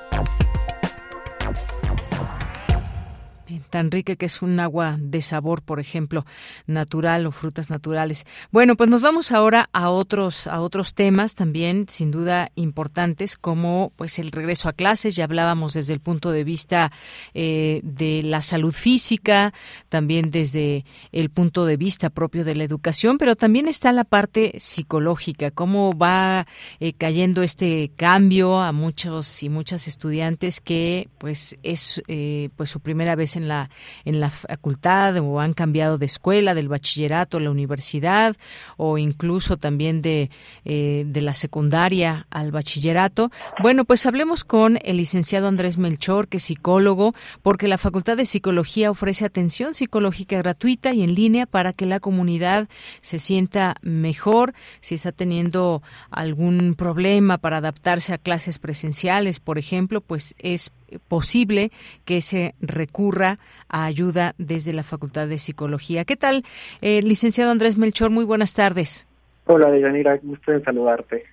tan 3.71 3.89
rica 3.89 4.15
que 4.15 4.27
es 4.27 4.43
un 4.43 4.59
agua 4.59 4.97
de 4.99 5.21
sabor, 5.23 5.63
por 5.63 5.79
ejemplo, 5.79 6.25
natural 6.67 7.25
o 7.25 7.31
frutas 7.31 7.71
naturales. 7.71 8.25
Bueno, 8.51 8.75
pues 8.75 8.89
nos 8.89 9.01
vamos 9.01 9.31
ahora 9.31 9.69
a 9.73 9.89
otros 9.89 10.45
a 10.45 10.61
otros 10.61 10.93
temas 10.93 11.33
también 11.33 11.85
sin 11.89 12.11
duda 12.11 12.51
importantes 12.55 13.37
como 13.37 13.91
pues 13.95 14.19
el 14.19 14.31
regreso 14.31 14.69
a 14.69 14.73
clases. 14.73 15.15
Ya 15.15 15.23
hablábamos 15.23 15.73
desde 15.73 15.93
el 15.93 15.99
punto 16.01 16.31
de 16.31 16.43
vista 16.43 16.91
eh, 17.33 17.79
de 17.83 18.21
la 18.23 18.41
salud 18.41 18.73
física, 18.73 19.53
también 19.89 20.29
desde 20.29 20.85
el 21.11 21.29
punto 21.29 21.65
de 21.65 21.77
vista 21.77 22.09
propio 22.09 22.43
de 22.43 22.55
la 22.55 22.63
educación, 22.63 23.17
pero 23.17 23.35
también 23.35 23.67
está 23.67 23.91
la 23.91 24.03
parte 24.03 24.53
psicológica, 24.57 25.51
cómo 25.51 25.91
va 25.97 26.45
eh, 26.79 26.93
cayendo 26.93 27.41
este 27.43 27.91
cambio 27.95 28.59
a 28.59 28.71
muchos 28.71 29.43
y 29.43 29.49
muchas 29.49 29.87
estudiantes 29.87 30.59
que 30.61 31.07
pues 31.17 31.57
es 31.63 32.01
eh, 32.07 32.49
pues 32.57 32.69
su 32.69 32.79
primera 32.79 33.15
vez 33.15 33.35
en 33.35 33.47
la 33.47 33.60
en 34.05 34.19
la 34.19 34.29
facultad 34.29 35.17
o 35.17 35.39
han 35.39 35.53
cambiado 35.53 35.97
de 35.97 36.05
escuela, 36.05 36.53
del 36.53 36.67
bachillerato 36.67 37.37
a 37.37 37.41
la 37.41 37.51
universidad 37.51 38.35
o 38.77 38.97
incluso 38.97 39.57
también 39.57 40.01
de, 40.01 40.29
eh, 40.65 41.03
de 41.05 41.21
la 41.21 41.33
secundaria 41.33 42.27
al 42.29 42.51
bachillerato. 42.51 43.31
Bueno, 43.61 43.85
pues 43.85 44.05
hablemos 44.05 44.43
con 44.43 44.79
el 44.83 44.97
licenciado 44.97 45.47
Andrés 45.47 45.77
Melchor, 45.77 46.27
que 46.27 46.37
es 46.37 46.43
psicólogo, 46.43 47.13
porque 47.41 47.67
la 47.67 47.77
Facultad 47.77 48.17
de 48.17 48.25
Psicología 48.25 48.91
ofrece 48.91 49.25
atención 49.25 49.73
psicológica 49.73 50.37
gratuita 50.37 50.93
y 50.93 51.03
en 51.03 51.15
línea 51.15 51.45
para 51.45 51.73
que 51.73 51.85
la 51.85 51.99
comunidad 51.99 52.67
se 53.01 53.19
sienta 53.19 53.75
mejor 53.81 54.53
si 54.81 54.95
está 54.95 55.11
teniendo 55.11 55.81
algún 56.09 56.75
problema 56.75 57.37
para 57.37 57.57
adaptarse 57.57 58.13
a 58.13 58.17
clases 58.17 58.59
presenciales, 58.59 59.39
por 59.39 59.57
ejemplo, 59.57 60.01
pues 60.01 60.35
es 60.39 60.71
posible 61.07 61.71
que 62.05 62.21
se 62.21 62.55
recurra 62.61 63.39
a 63.69 63.85
ayuda 63.85 64.33
desde 64.37 64.73
la 64.73 64.83
Facultad 64.83 65.27
de 65.27 65.37
Psicología. 65.37 66.05
¿Qué 66.05 66.15
tal, 66.15 66.43
eh, 66.81 67.01
licenciado 67.01 67.51
Andrés 67.51 67.77
Melchor? 67.77 68.09
Muy 68.11 68.25
buenas 68.25 68.53
tardes. 68.53 69.07
Hola, 69.45 69.71
Deyanira, 69.71 70.17
gusto 70.21 70.51
en 70.51 70.63
saludarte. 70.63 71.25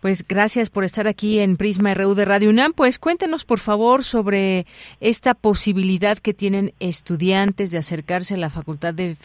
Pues 0.00 0.26
gracias 0.28 0.70
por 0.70 0.84
estar 0.84 1.08
aquí 1.08 1.40
en 1.40 1.56
Prisma 1.56 1.94
RU 1.94 2.14
de 2.14 2.24
Radio 2.26 2.50
UNAM. 2.50 2.74
Pues 2.74 2.98
cuéntenos, 2.98 3.44
por 3.44 3.58
favor, 3.58 4.04
sobre 4.04 4.66
esta 5.00 5.34
posibilidad 5.34 6.18
que 6.18 6.34
tienen 6.34 6.74
estudiantes 6.80 7.70
de 7.70 7.78
acercarse 7.78 8.34
a 8.34 8.36
la 8.36 8.50
Facultad 8.50 8.94
de, 8.94 9.16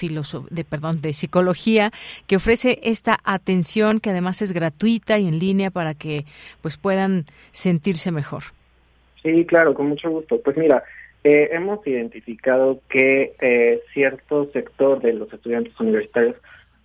de, 0.50 0.64
perdón, 0.64 1.02
de 1.02 1.14
Psicología, 1.14 1.92
que 2.26 2.38
ofrece 2.38 2.80
esta 2.84 3.20
atención 3.24 4.00
que 4.00 4.12
además 4.12 4.42
es 4.42 4.54
gratuita 4.54 5.20
y 5.20 5.28
en 5.28 5.40
línea 5.40 5.72
para 5.72 5.94
que 5.94 6.26
pues 6.62 6.78
puedan 6.78 7.26
sentirse 7.52 8.12
mejor. 8.12 8.44
Sí, 9.24 9.46
claro, 9.46 9.74
con 9.74 9.88
mucho 9.90 10.10
gusto. 10.10 10.42
Pues 10.42 10.58
mira, 10.58 10.84
eh, 11.24 11.50
hemos 11.52 11.86
identificado 11.86 12.82
que 12.90 13.34
eh, 13.40 13.82
cierto 13.94 14.50
sector 14.52 15.02
de 15.02 15.14
los 15.14 15.32
estudiantes 15.32 15.80
universitarios 15.80 16.36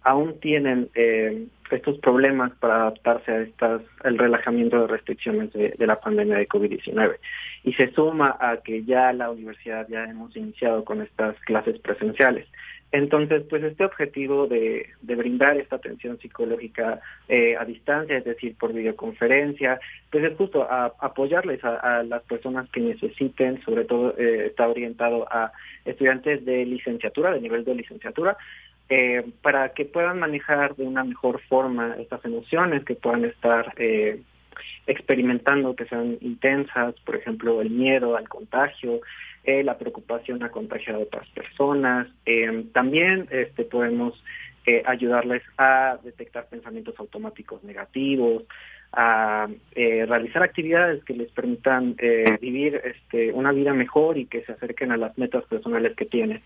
aún 0.02 0.38
tienen 0.40 0.88
eh, 0.94 1.46
estos 1.70 1.98
problemas 1.98 2.52
para 2.60 2.76
adaptarse 2.76 3.32
a 3.32 3.40
estas 3.40 3.82
el 4.04 4.18
relajamiento 4.18 4.82
de 4.82 4.86
restricciones 4.86 5.52
de, 5.52 5.74
de 5.76 5.86
la 5.86 5.98
pandemia 5.98 6.36
de 6.36 6.48
COVID-19 6.48 7.16
y 7.64 7.72
se 7.72 7.90
suma 7.92 8.36
a 8.38 8.58
que 8.58 8.84
ya 8.84 9.12
la 9.12 9.30
universidad 9.30 9.88
ya 9.88 10.04
hemos 10.04 10.36
iniciado 10.36 10.84
con 10.84 11.02
estas 11.02 11.34
clases 11.40 11.78
presenciales. 11.80 12.46
Entonces, 12.96 13.42
pues 13.50 13.62
este 13.62 13.84
objetivo 13.84 14.46
de, 14.46 14.88
brindar 15.02 15.58
esta 15.58 15.76
atención 15.76 16.18
psicológica 16.18 16.98
eh, 17.28 17.54
a 17.54 17.62
distancia, 17.66 18.16
es 18.16 18.24
decir, 18.24 18.56
por 18.56 18.72
videoconferencia, 18.72 19.78
pues 20.10 20.24
es 20.24 20.34
justo 20.34 20.62
a, 20.62 20.94
apoyarles 21.00 21.62
a, 21.62 22.02
las 22.04 22.22
personas 22.22 22.70
que 22.70 22.80
necesiten, 22.80 23.62
sobre 23.66 23.84
todo 23.84 24.16
eh, 24.16 24.46
está 24.46 24.66
orientado 24.66 25.30
a 25.30 25.52
estudiantes 25.84 26.42
de 26.46 26.64
licenciatura, 26.64 27.32
de 27.32 27.42
nivel 27.42 27.66
de 27.66 27.74
licenciatura, 27.74 28.38
eh, 28.88 29.22
para 29.42 29.74
que 29.74 29.84
puedan 29.84 30.18
manejar 30.18 30.74
de 30.76 30.84
una 30.84 31.04
mejor 31.04 31.42
forma 31.50 31.96
estas 31.98 32.24
emociones, 32.24 32.82
que 32.82 32.94
puedan 32.94 33.26
estar 33.26 33.74
experimentando, 34.86 35.74
que 35.76 35.86
sean 35.86 36.18
intensas, 36.20 36.94
por 37.04 37.16
ejemplo, 37.16 37.60
el 37.60 37.70
miedo 37.70 38.16
al 38.16 38.28
contagio, 38.28 39.00
eh, 39.44 39.62
la 39.62 39.78
preocupación 39.78 40.42
a 40.42 40.50
contagiar 40.50 40.96
a 40.96 41.00
otras 41.00 41.28
personas. 41.28 42.08
Eh, 42.24 42.64
también 42.72 43.28
este, 43.30 43.64
podemos 43.64 44.20
eh, 44.66 44.82
ayudarles 44.84 45.42
a 45.56 45.98
detectar 46.02 46.48
pensamientos 46.48 46.94
automáticos 46.98 47.62
negativos, 47.62 48.42
a 48.92 49.48
realizar 49.74 50.42
actividades 50.42 51.04
que 51.04 51.12
les 51.12 51.30
permitan 51.30 51.96
vivir 52.40 52.80
este, 52.82 53.30
una 53.32 53.52
vida 53.52 53.74
mejor 53.74 54.16
y 54.16 54.26
que 54.26 54.42
se 54.42 54.52
acerquen 54.52 54.90
a 54.90 54.96
las 54.96 55.18
metas 55.18 55.44
personales 55.44 55.94
que 55.96 56.06
tienen. 56.06 56.40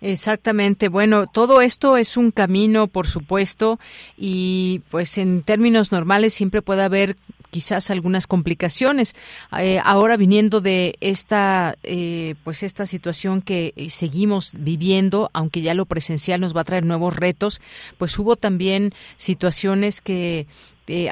Exactamente. 0.00 0.88
Bueno, 0.88 1.26
todo 1.26 1.60
esto 1.60 1.96
es 1.96 2.16
un 2.16 2.30
camino, 2.30 2.86
por 2.88 3.06
supuesto, 3.06 3.78
y 4.16 4.82
pues 4.90 5.16
en 5.18 5.42
términos 5.42 5.92
normales 5.92 6.34
siempre 6.34 6.62
puede 6.62 6.82
haber 6.82 7.16
quizás 7.54 7.88
algunas 7.90 8.26
complicaciones. 8.26 9.14
Eh, 9.56 9.80
ahora 9.84 10.16
viniendo 10.16 10.60
de 10.60 10.96
esta, 11.00 11.76
eh, 11.84 12.34
pues 12.42 12.64
esta 12.64 12.84
situación 12.84 13.42
que 13.42 13.72
eh, 13.76 13.90
seguimos 13.90 14.56
viviendo, 14.58 15.30
aunque 15.32 15.62
ya 15.62 15.72
lo 15.72 15.86
presencial 15.86 16.40
nos 16.40 16.56
va 16.56 16.62
a 16.62 16.64
traer 16.64 16.84
nuevos 16.84 17.14
retos, 17.14 17.60
pues 17.96 18.18
hubo 18.18 18.34
también 18.34 18.92
situaciones 19.16 20.00
que 20.00 20.48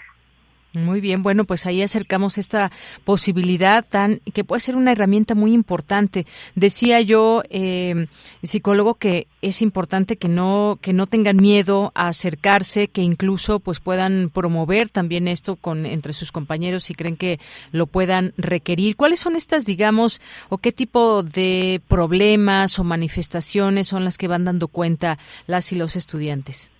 Muy 0.73 1.01
bien, 1.01 1.21
bueno, 1.21 1.43
pues 1.43 1.65
ahí 1.65 1.81
acercamos 1.81 2.37
esta 2.37 2.71
posibilidad 3.03 3.85
tan 3.85 4.21
que 4.33 4.45
puede 4.45 4.61
ser 4.61 4.77
una 4.77 4.93
herramienta 4.93 5.35
muy 5.35 5.51
importante. 5.51 6.25
Decía 6.55 7.01
yo, 7.01 7.43
eh, 7.49 8.07
psicólogo, 8.41 8.95
que 8.95 9.27
es 9.41 9.61
importante 9.61 10.15
que 10.15 10.29
no 10.29 10.79
que 10.81 10.93
no 10.93 11.07
tengan 11.07 11.35
miedo 11.35 11.91
a 11.93 12.07
acercarse, 12.07 12.87
que 12.87 13.01
incluso 13.01 13.59
pues 13.59 13.81
puedan 13.81 14.31
promover 14.33 14.87
también 14.87 15.27
esto 15.27 15.57
con 15.57 15.85
entre 15.85 16.13
sus 16.13 16.31
compañeros 16.31 16.85
si 16.85 16.95
creen 16.95 17.17
que 17.17 17.41
lo 17.73 17.85
puedan 17.85 18.33
requerir. 18.37 18.95
¿Cuáles 18.95 19.19
son 19.19 19.35
estas, 19.35 19.65
digamos, 19.65 20.21
o 20.47 20.57
qué 20.57 20.71
tipo 20.71 21.21
de 21.21 21.81
problemas 21.89 22.79
o 22.79 22.85
manifestaciones 22.85 23.89
son 23.89 24.05
las 24.05 24.17
que 24.17 24.29
van 24.29 24.45
dando 24.45 24.69
cuenta 24.69 25.19
las 25.47 25.73
y 25.73 25.75
los 25.75 25.97
estudiantes? 25.97 26.71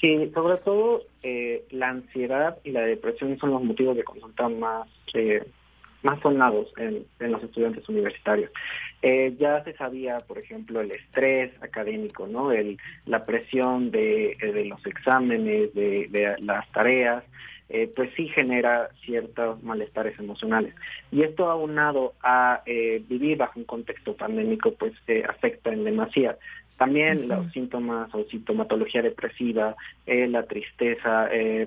Sí, 0.00 0.30
sobre 0.32 0.58
todo 0.58 1.02
eh, 1.22 1.64
la 1.70 1.88
ansiedad 1.88 2.58
y 2.62 2.70
la 2.70 2.82
depresión 2.82 3.36
son 3.38 3.50
los 3.50 3.64
motivos 3.64 3.96
de 3.96 4.04
consulta 4.04 4.48
más 4.48 4.86
eh, 5.14 5.42
más 6.02 6.20
sonados 6.20 6.72
en, 6.76 7.04
los 7.18 7.42
estudiantes 7.42 7.88
universitarios. 7.88 8.52
Eh, 9.02 9.34
ya 9.36 9.64
se 9.64 9.72
sabía, 9.72 10.18
por 10.18 10.38
ejemplo, 10.38 10.80
el 10.80 10.92
estrés 10.92 11.50
académico, 11.60 12.28
no, 12.28 12.52
el, 12.52 12.78
la 13.06 13.24
presión 13.24 13.90
de, 13.90 14.36
de 14.40 14.64
los 14.66 14.84
exámenes, 14.86 15.74
de, 15.74 16.06
de 16.08 16.36
las 16.38 16.70
tareas, 16.70 17.24
pues 17.94 18.10
sí 18.16 18.28
genera 18.28 18.88
ciertos 19.04 19.62
malestares 19.62 20.18
emocionales. 20.18 20.72
Y 21.10 21.22
esto 21.22 21.50
aunado 21.50 22.14
a 22.22 22.62
vivir 22.64 23.36
bajo 23.36 23.58
un 23.58 23.66
contexto 23.66 24.16
pandémico, 24.16 24.72
pues 24.72 24.94
afecta 25.28 25.72
en 25.72 25.84
demasía. 25.84 26.38
También 26.78 27.26
los 27.26 27.50
síntomas 27.52 28.08
o 28.14 28.24
sintomatología 28.30 29.02
depresiva, 29.02 29.74
eh, 30.06 30.28
la 30.28 30.44
tristeza, 30.44 31.26
eh, 31.32 31.66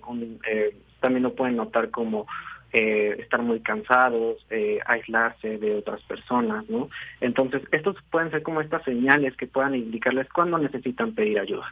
eh, 0.49 0.75
también 1.01 1.23
lo 1.23 1.35
pueden 1.35 1.57
notar 1.57 1.91
como 1.91 2.25
estar 2.73 3.41
muy 3.41 3.59
cansados, 3.59 4.37
aislarse 4.85 5.57
de 5.57 5.75
otras 5.75 6.01
personas, 6.03 6.69
¿no? 6.69 6.89
Entonces, 7.19 7.61
estos 7.73 7.97
pueden 8.09 8.31
ser 8.31 8.43
como 8.43 8.61
estas 8.61 8.81
señales 8.85 9.35
que 9.35 9.45
puedan 9.45 9.75
indicarles 9.75 10.29
cuándo 10.29 10.57
necesitan 10.57 11.13
pedir 11.13 11.37
ayuda. 11.37 11.69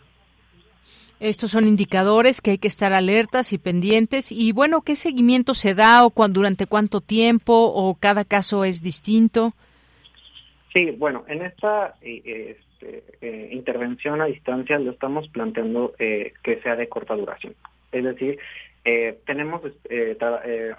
Estos 1.22 1.52
son 1.52 1.70
indicadores 1.70 2.42
que 2.42 2.52
hay 2.52 2.58
que 2.58 2.68
estar 2.68 2.92
alertas 2.92 3.54
y 3.54 3.58
pendientes. 3.58 4.30
Y 4.34 4.52
bueno, 4.52 4.82
¿qué 4.82 4.98
seguimiento 4.98 5.54
se 5.54 5.74
da 5.74 6.06
o 6.06 6.12
durante 6.28 6.68
cuánto 6.68 7.00
tiempo 7.00 7.54
o 7.54 7.96
cada 7.96 8.26
caso 8.26 8.66
es 8.66 8.82
distinto? 8.82 9.54
Sí, 10.74 10.92
bueno, 10.92 11.24
en 11.30 11.44
esta 11.44 11.96
eh, 12.82 13.50
intervención 13.52 14.22
a 14.22 14.26
distancia 14.26 14.80
lo 14.80 14.92
estamos 14.92 15.28
planteando 15.30 15.94
eh, 16.00 16.34
que 16.44 16.62
sea 16.62 16.76
de 16.76 16.88
corta 16.88 17.16
duración. 17.16 17.54
Es 17.92 18.04
decir, 18.04 18.40
eh, 18.86 19.18
tenemos 19.26 19.62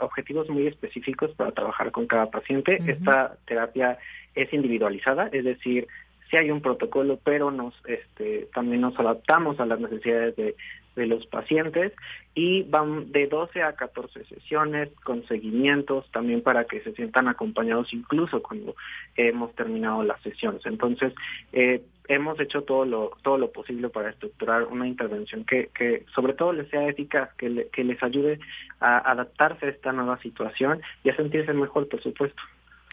objetivos 0.01 0.49
muy 0.49 0.67
específicos 0.67 1.33
para 1.33 1.53
trabajar 1.53 1.91
con 1.91 2.07
cada 2.07 2.31
paciente. 2.31 2.79
Esta 2.87 3.37
terapia 3.47 3.99
es 4.35 4.53
individualizada, 4.53 5.29
es 5.33 5.45
decir, 5.45 5.87
si 6.31 6.37
hay 6.37 6.51
un 6.51 6.63
protocolo, 6.63 7.19
pero 7.23 7.51
nos 7.51 7.75
este, 7.87 8.49
también 8.55 8.81
nos 8.81 8.99
adaptamos 8.99 9.59
a 9.59 9.67
las 9.67 9.81
necesidades 9.81 10.37
de, 10.37 10.55
de 11.01 11.07
los 11.07 11.27
pacientes 11.27 11.93
y 12.35 12.63
van 12.65 13.11
de 13.11 13.27
12 13.27 13.63
a 13.63 13.73
14 13.73 14.25
sesiones 14.27 14.91
con 15.03 15.27
seguimientos 15.27 16.05
también 16.13 16.43
para 16.43 16.65
que 16.65 16.81
se 16.83 16.93
sientan 16.93 17.27
acompañados 17.27 17.93
incluso 17.93 18.43
cuando 18.43 18.77
hemos 19.17 19.55
terminado 19.55 20.03
las 20.03 20.21
sesiones. 20.23 20.65
Entonces, 20.67 21.15
eh, 21.53 21.83
hemos 22.09 22.39
hecho 22.39 22.63
todo 22.63 22.85
lo 22.85 23.13
todo 23.23 23.39
lo 23.39 23.51
posible 23.51 23.89
para 23.89 24.11
estructurar 24.11 24.65
una 24.65 24.87
intervención 24.87 25.45
que, 25.45 25.71
que 25.75 26.05
sobre 26.15 26.35
todo 26.35 26.53
les 26.53 26.69
sea 26.69 26.87
eficaz, 26.87 27.33
que, 27.35 27.69
que 27.73 27.85
les 27.85 28.03
ayude 28.03 28.39
a 28.81 28.99
adaptarse 29.11 29.67
a 29.67 29.71
esta 29.71 29.93
nueva 29.93 30.19
situación 30.19 30.83
y 31.03 31.11
a 31.11 31.17
sentirse 31.17 31.53
mejor, 31.55 31.89
por 31.89 32.03
supuesto 32.03 32.43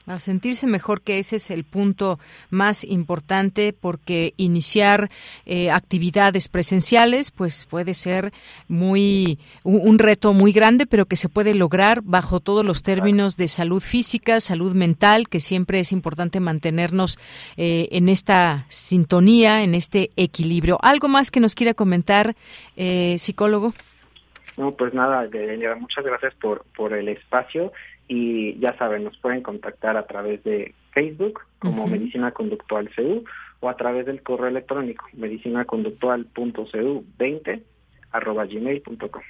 a 0.08 0.20
sentirse 0.20 0.68
mejor, 0.68 1.01
que 1.01 1.20
ese 1.20 1.36
es 1.36 1.51
el 1.51 1.66
punto 1.66 2.18
más 2.49 2.84
importante, 2.84 3.74
porque 3.74 4.34
iniciar 4.38 5.10
eh, 5.45 5.70
actividades 5.70 6.47
presenciales, 6.47 7.30
pues 7.32 7.66
puede 7.66 7.93
ser 7.93 8.32
muy 8.70 9.38
un, 9.64 9.99
reto 9.99 10.34
muy 10.34 10.53
grande, 10.53 10.86
pero 10.86 11.05
que 11.05 11.18
se 11.18 11.28
puede 11.28 11.53
lograr 11.53 12.01
bajo 12.03 12.39
todos 12.39 12.66
los 12.66 12.84
términos 12.84 13.36
de 13.36 13.49
salud 13.49 13.82
física, 13.82 14.39
salud 14.39 14.74
mental, 14.74 15.28
que 15.28 15.41
siempre 15.41 15.80
es 15.80 15.91
importante 15.91 16.39
mantenernos 16.39 17.20
eh, 17.58 17.89
en 17.91 18.08
esta 18.08 18.66
sintonía, 18.70 19.64
en 19.64 19.76
este 19.76 20.12
equilibrio. 20.16 20.78
¿Algo 20.82 21.10
más 21.10 21.32
que 21.32 21.41
nos 21.41 21.53
quiera 21.53 21.74
comentar, 21.74 22.36
eh, 22.78 23.18
psicólogo? 23.18 23.74
No, 24.55 24.72
pues 24.72 24.93
nada, 24.93 25.28
muchas 25.80 26.03
gracias 26.03 26.34
por, 26.36 26.66
por 26.76 26.93
el 26.93 27.10
espacio 27.10 27.72
y 28.08 28.58
ya 28.60 28.78
saben, 28.78 29.03
nos 29.03 29.18
pueden 29.18 29.41
contactar 29.41 29.97
a 29.97 30.08
través 30.08 30.41
de 30.43 30.74
Facebook 30.91 31.41
como 31.60 31.88
Medicina 31.88 32.32
Conductual 32.32 32.89
CU 32.95 33.26
o 33.60 33.70
a 33.70 33.76
través 33.76 34.05
del 34.05 34.24
correo 34.24 34.47
electrónico 34.47 35.05
medicinaconductual.cu20 35.14 37.62
arroba 38.12 38.45
gmail.com. 38.45 39.22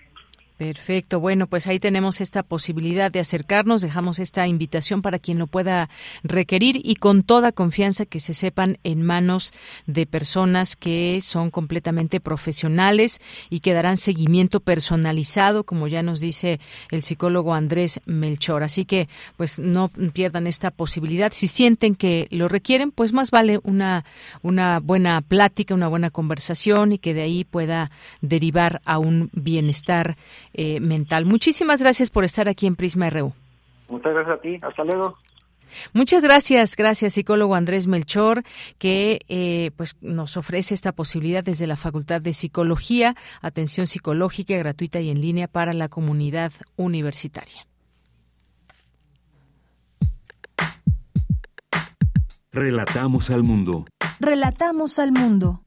Perfecto. 0.57 1.19
Bueno, 1.19 1.45
pues 1.45 1.67
ahí 1.67 1.79
tenemos 1.79 2.19
esta 2.19 2.41
posibilidad 2.41 3.11
de 3.11 3.19
acercarnos. 3.19 3.83
Dejamos 3.83 4.17
esta 4.17 4.47
invitación 4.47 5.03
para 5.03 5.19
quien 5.19 5.37
lo 5.37 5.45
pueda 5.45 5.87
requerir 6.23 6.81
y 6.83 6.95
con 6.95 7.21
toda 7.21 7.51
confianza 7.51 8.07
que 8.07 8.19
se 8.19 8.33
sepan 8.33 8.79
en 8.83 9.03
manos 9.03 9.53
de 9.85 10.07
personas 10.07 10.75
que 10.75 11.19
son 11.21 11.51
completamente 11.51 12.19
profesionales 12.19 13.21
y 13.51 13.59
que 13.59 13.73
darán 13.73 13.97
seguimiento 13.97 14.59
personalizado, 14.59 15.63
como 15.63 15.87
ya 15.87 16.01
nos 16.01 16.21
dice 16.21 16.59
el 16.89 17.03
psicólogo 17.03 17.53
Andrés 17.53 18.01
Melchor. 18.07 18.63
Así 18.63 18.85
que, 18.85 19.09
pues 19.37 19.59
no 19.59 19.89
pierdan 19.89 20.47
esta 20.47 20.71
posibilidad. 20.71 21.33
Si 21.33 21.47
sienten 21.47 21.93
que 21.93 22.27
lo 22.31 22.47
requieren, 22.47 22.89
pues 22.89 23.13
más 23.13 23.29
vale 23.29 23.59
una, 23.61 24.05
una 24.41 24.79
buena 24.79 25.21
plática, 25.21 25.75
una 25.75 25.87
buena 25.87 26.09
conversación 26.09 26.93
y 26.93 26.97
que 26.97 27.13
de 27.13 27.21
ahí 27.21 27.43
pueda 27.43 27.91
derivar 28.21 28.81
a 28.85 28.97
un 28.97 29.29
bienestar 29.33 30.17
eh, 30.57 30.79
mental. 30.79 31.25
Muchísimas 31.25 31.81
gracias 31.81 32.09
por 32.09 32.23
estar 32.23 32.49
aquí 32.49 32.67
en 32.67 32.75
Prisma 32.75 33.09
RU. 33.09 33.33
Muchas 33.87 34.13
gracias 34.13 34.37
a 34.37 34.41
ti. 34.41 34.59
Hasta 34.61 34.83
luego. 34.83 35.17
Muchas 35.93 36.23
gracias, 36.23 36.75
gracias 36.75 37.13
psicólogo 37.13 37.55
Andrés 37.55 37.87
Melchor, 37.87 38.43
que 38.77 39.19
eh, 39.27 39.71
pues 39.75 39.95
nos 40.01 40.37
ofrece 40.37 40.73
esta 40.73 40.91
posibilidad 40.93 41.43
desde 41.43 41.67
la 41.67 41.75
Facultad 41.75 42.21
de 42.21 42.33
Psicología, 42.33 43.15
atención 43.41 43.85
psicológica 43.85 44.57
gratuita 44.57 44.99
y 44.99 45.09
en 45.09 45.21
línea 45.21 45.47
para 45.47 45.73
la 45.73 45.89
comunidad 45.89 46.51
universitaria. 46.75 47.67
Relatamos 52.51 53.29
al 53.29 53.43
mundo. 53.43 53.85
Relatamos 54.19 54.97
al 54.97 55.11
mundo. 55.11 55.66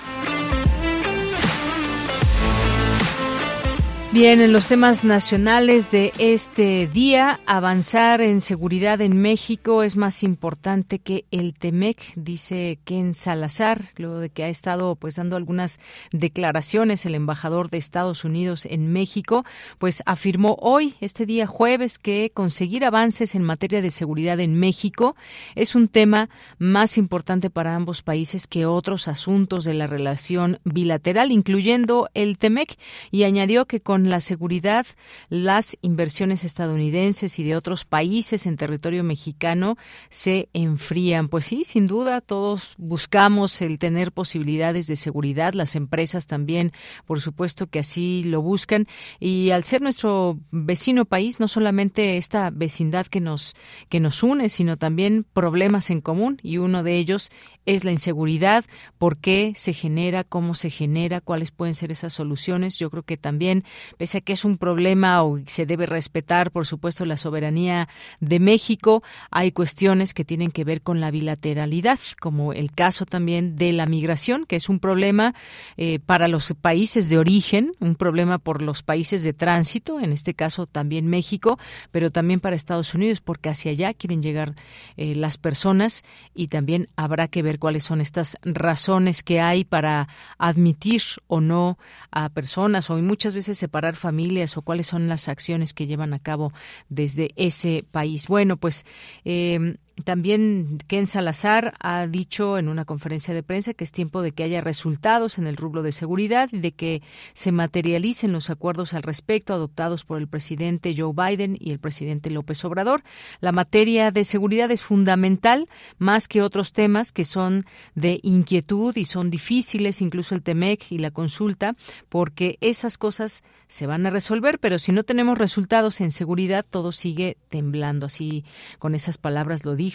Bien, 4.13 4.41
en 4.41 4.51
los 4.51 4.67
temas 4.67 5.05
nacionales 5.05 5.89
de 5.89 6.11
este 6.17 6.85
día, 6.85 7.39
avanzar 7.45 8.19
en 8.19 8.41
seguridad 8.41 8.99
en 8.99 9.21
México 9.21 9.83
es 9.83 9.95
más 9.95 10.21
importante 10.21 10.99
que 10.99 11.23
el 11.31 11.53
TEMEC, 11.53 12.11
dice 12.17 12.77
Ken 12.83 13.13
Salazar, 13.13 13.85
luego 13.95 14.19
de 14.19 14.29
que 14.29 14.43
ha 14.43 14.49
estado 14.49 14.97
pues 14.97 15.15
dando 15.15 15.37
algunas 15.37 15.79
declaraciones 16.11 17.05
el 17.05 17.15
embajador 17.15 17.69
de 17.69 17.77
Estados 17.77 18.25
Unidos 18.25 18.65
en 18.65 18.91
México, 18.91 19.45
pues 19.77 20.03
afirmó 20.05 20.57
hoy, 20.59 20.95
este 20.99 21.25
día 21.25 21.47
jueves, 21.47 21.97
que 21.97 22.31
conseguir 22.33 22.83
avances 22.83 23.33
en 23.33 23.43
materia 23.43 23.81
de 23.81 23.91
seguridad 23.91 24.41
en 24.41 24.59
México 24.59 25.15
es 25.55 25.73
un 25.73 25.87
tema 25.87 26.29
más 26.59 26.97
importante 26.97 27.49
para 27.49 27.75
ambos 27.75 28.01
países 28.01 28.45
que 28.45 28.65
otros 28.65 29.07
asuntos 29.07 29.63
de 29.63 29.73
la 29.73 29.87
relación 29.87 30.59
bilateral, 30.65 31.31
incluyendo 31.31 32.09
el 32.13 32.37
TEMEC, 32.37 32.77
y 33.09 33.23
añadió 33.23 33.67
que 33.67 33.79
con 33.79 34.00
la 34.09 34.19
seguridad, 34.19 34.85
las 35.29 35.77
inversiones 35.81 36.43
estadounidenses 36.43 37.37
y 37.39 37.43
de 37.43 37.55
otros 37.55 37.85
países 37.85 38.45
en 38.45 38.57
territorio 38.57 39.03
mexicano 39.03 39.77
se 40.09 40.49
enfrían. 40.53 41.27
Pues 41.27 41.45
sí, 41.45 41.63
sin 41.63 41.87
duda, 41.87 42.21
todos 42.21 42.75
buscamos 42.77 43.61
el 43.61 43.79
tener 43.79 44.11
posibilidades 44.11 44.87
de 44.87 44.95
seguridad, 44.95 45.53
las 45.53 45.75
empresas 45.75 46.27
también, 46.27 46.71
por 47.05 47.21
supuesto 47.21 47.67
que 47.67 47.79
así 47.79 48.23
lo 48.23 48.41
buscan. 48.41 48.87
Y 49.19 49.51
al 49.51 49.63
ser 49.63 49.81
nuestro 49.81 50.39
vecino 50.51 51.05
país, 51.05 51.39
no 51.39 51.47
solamente 51.47 52.17
esta 52.17 52.49
vecindad 52.49 53.07
que 53.07 53.19
nos, 53.19 53.55
que 53.89 53.99
nos 53.99 54.23
une, 54.23 54.49
sino 54.49 54.77
también 54.77 55.25
problemas 55.33 55.89
en 55.89 56.01
común, 56.01 56.39
y 56.43 56.57
uno 56.57 56.83
de 56.83 56.97
ellos 56.97 57.29
es 57.65 57.83
la 57.83 57.91
inseguridad, 57.91 58.65
por 58.97 59.17
qué 59.17 59.53
se 59.55 59.73
genera, 59.73 60.23
cómo 60.23 60.55
se 60.55 60.69
genera, 60.69 61.21
cuáles 61.21 61.51
pueden 61.51 61.75
ser 61.75 61.91
esas 61.91 62.13
soluciones. 62.13 62.79
Yo 62.79 62.89
creo 62.89 63.03
que 63.03 63.17
también, 63.17 63.63
pese 63.97 64.19
a 64.19 64.21
que 64.21 64.33
es 64.33 64.45
un 64.45 64.57
problema 64.57 65.23
o 65.23 65.39
se 65.45 65.65
debe 65.65 65.85
respetar, 65.85 66.51
por 66.51 66.65
supuesto, 66.65 67.05
la 67.05 67.17
soberanía 67.17 67.87
de 68.19 68.39
México, 68.39 69.03
hay 69.29 69.51
cuestiones 69.51 70.13
que 70.13 70.25
tienen 70.25 70.51
que 70.51 70.63
ver 70.63 70.81
con 70.81 70.99
la 70.99 71.11
bilateralidad, 71.11 71.99
como 72.19 72.53
el 72.53 72.71
caso 72.71 73.05
también 73.05 73.55
de 73.55 73.73
la 73.73 73.85
migración, 73.85 74.45
que 74.45 74.55
es 74.55 74.69
un 74.69 74.79
problema 74.79 75.35
eh, 75.77 75.99
para 75.99 76.27
los 76.27 76.53
países 76.59 77.09
de 77.09 77.17
origen, 77.17 77.71
un 77.79 77.95
problema 77.95 78.37
por 78.37 78.61
los 78.61 78.83
países 78.83 79.23
de 79.23 79.33
tránsito, 79.33 79.99
en 79.99 80.11
este 80.11 80.33
caso 80.33 80.65
también 80.65 81.07
México, 81.07 81.59
pero 81.91 82.11
también 82.11 82.39
para 82.39 82.55
Estados 82.55 82.93
Unidos, 82.93 83.21
porque 83.21 83.49
hacia 83.49 83.71
allá 83.71 83.93
quieren 83.93 84.21
llegar 84.23 84.55
eh, 84.97 85.15
las 85.15 85.37
personas 85.37 86.03
y 86.33 86.47
también 86.47 86.87
habrá 86.95 87.27
que 87.27 87.41
ver 87.41 87.59
cuáles 87.59 87.83
son 87.83 88.01
estas 88.01 88.37
razones 88.43 89.23
que 89.23 89.41
hay 89.41 89.63
para 89.65 90.07
admitir 90.37 91.01
o 91.27 91.41
no 91.41 91.77
a 92.11 92.29
personas 92.29 92.89
o 92.89 92.97
muchas 93.01 93.35
veces 93.35 93.57
separar 93.57 93.80
familias 93.95 94.57
o 94.57 94.61
cuáles 94.61 94.87
son 94.87 95.07
las 95.07 95.27
acciones 95.27 95.73
que 95.73 95.87
llevan 95.87 96.13
a 96.13 96.19
cabo 96.19 96.53
desde 96.89 97.31
ese 97.35 97.83
país. 97.91 98.27
Bueno, 98.27 98.57
pues 98.57 98.85
eh, 99.25 99.75
también 100.03 100.79
Ken 100.87 101.07
Salazar 101.07 101.73
ha 101.79 102.07
dicho 102.07 102.57
en 102.57 102.67
una 102.67 102.85
conferencia 102.85 103.33
de 103.33 103.43
prensa 103.43 103.73
que 103.73 103.83
es 103.83 103.91
tiempo 103.91 104.21
de 104.21 104.31
que 104.31 104.43
haya 104.43 104.61
resultados 104.61 105.37
en 105.37 105.47
el 105.47 105.57
rublo 105.57 105.83
de 105.83 105.91
seguridad 105.91 106.49
y 106.51 106.59
de 106.59 106.71
que 106.71 107.01
se 107.33 107.51
materialicen 107.51 108.31
los 108.31 108.49
acuerdos 108.49 108.93
al 108.93 109.03
respecto 109.03 109.53
adoptados 109.53 110.03
por 110.03 110.17
el 110.17 110.27
presidente 110.27 110.95
Joe 110.97 111.13
Biden 111.13 111.57
y 111.59 111.71
el 111.71 111.79
presidente 111.79 112.29
López 112.29 112.63
Obrador. 112.65 113.03
La 113.39 113.51
materia 113.51 114.11
de 114.11 114.23
seguridad 114.23 114.71
es 114.71 114.83
fundamental 114.83 115.67
más 115.97 116.27
que 116.27 116.41
otros 116.41 116.73
temas 116.73 117.11
que 117.11 117.23
son 117.23 117.65
de 117.95 118.19
inquietud 118.23 118.95
y 118.95 119.05
son 119.05 119.29
difíciles, 119.29 120.01
incluso 120.01 120.35
el 120.35 120.43
TEMEC 120.43 120.91
y 120.91 120.97
la 120.97 121.11
consulta, 121.11 121.75
porque 122.09 122.57
esas 122.61 122.97
cosas 122.97 123.43
se 123.67 123.87
van 123.87 124.05
a 124.05 124.09
resolver, 124.09 124.59
pero 124.59 124.79
si 124.79 124.91
no 124.91 125.03
tenemos 125.03 125.37
resultados 125.37 126.01
en 126.01 126.11
seguridad, 126.11 126.65
todo 126.69 126.91
sigue 126.91 127.37
temblando. 127.47 128.07
Así, 128.07 128.43
con 128.79 128.95
esas 128.95 129.17
palabras 129.17 129.63
lo 129.63 129.75
dijo 129.75 129.90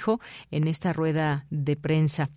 en 0.51 0.68
esta 0.68 0.92
rueda 0.92 1.47
de 1.51 1.76
prensa. 1.76 2.30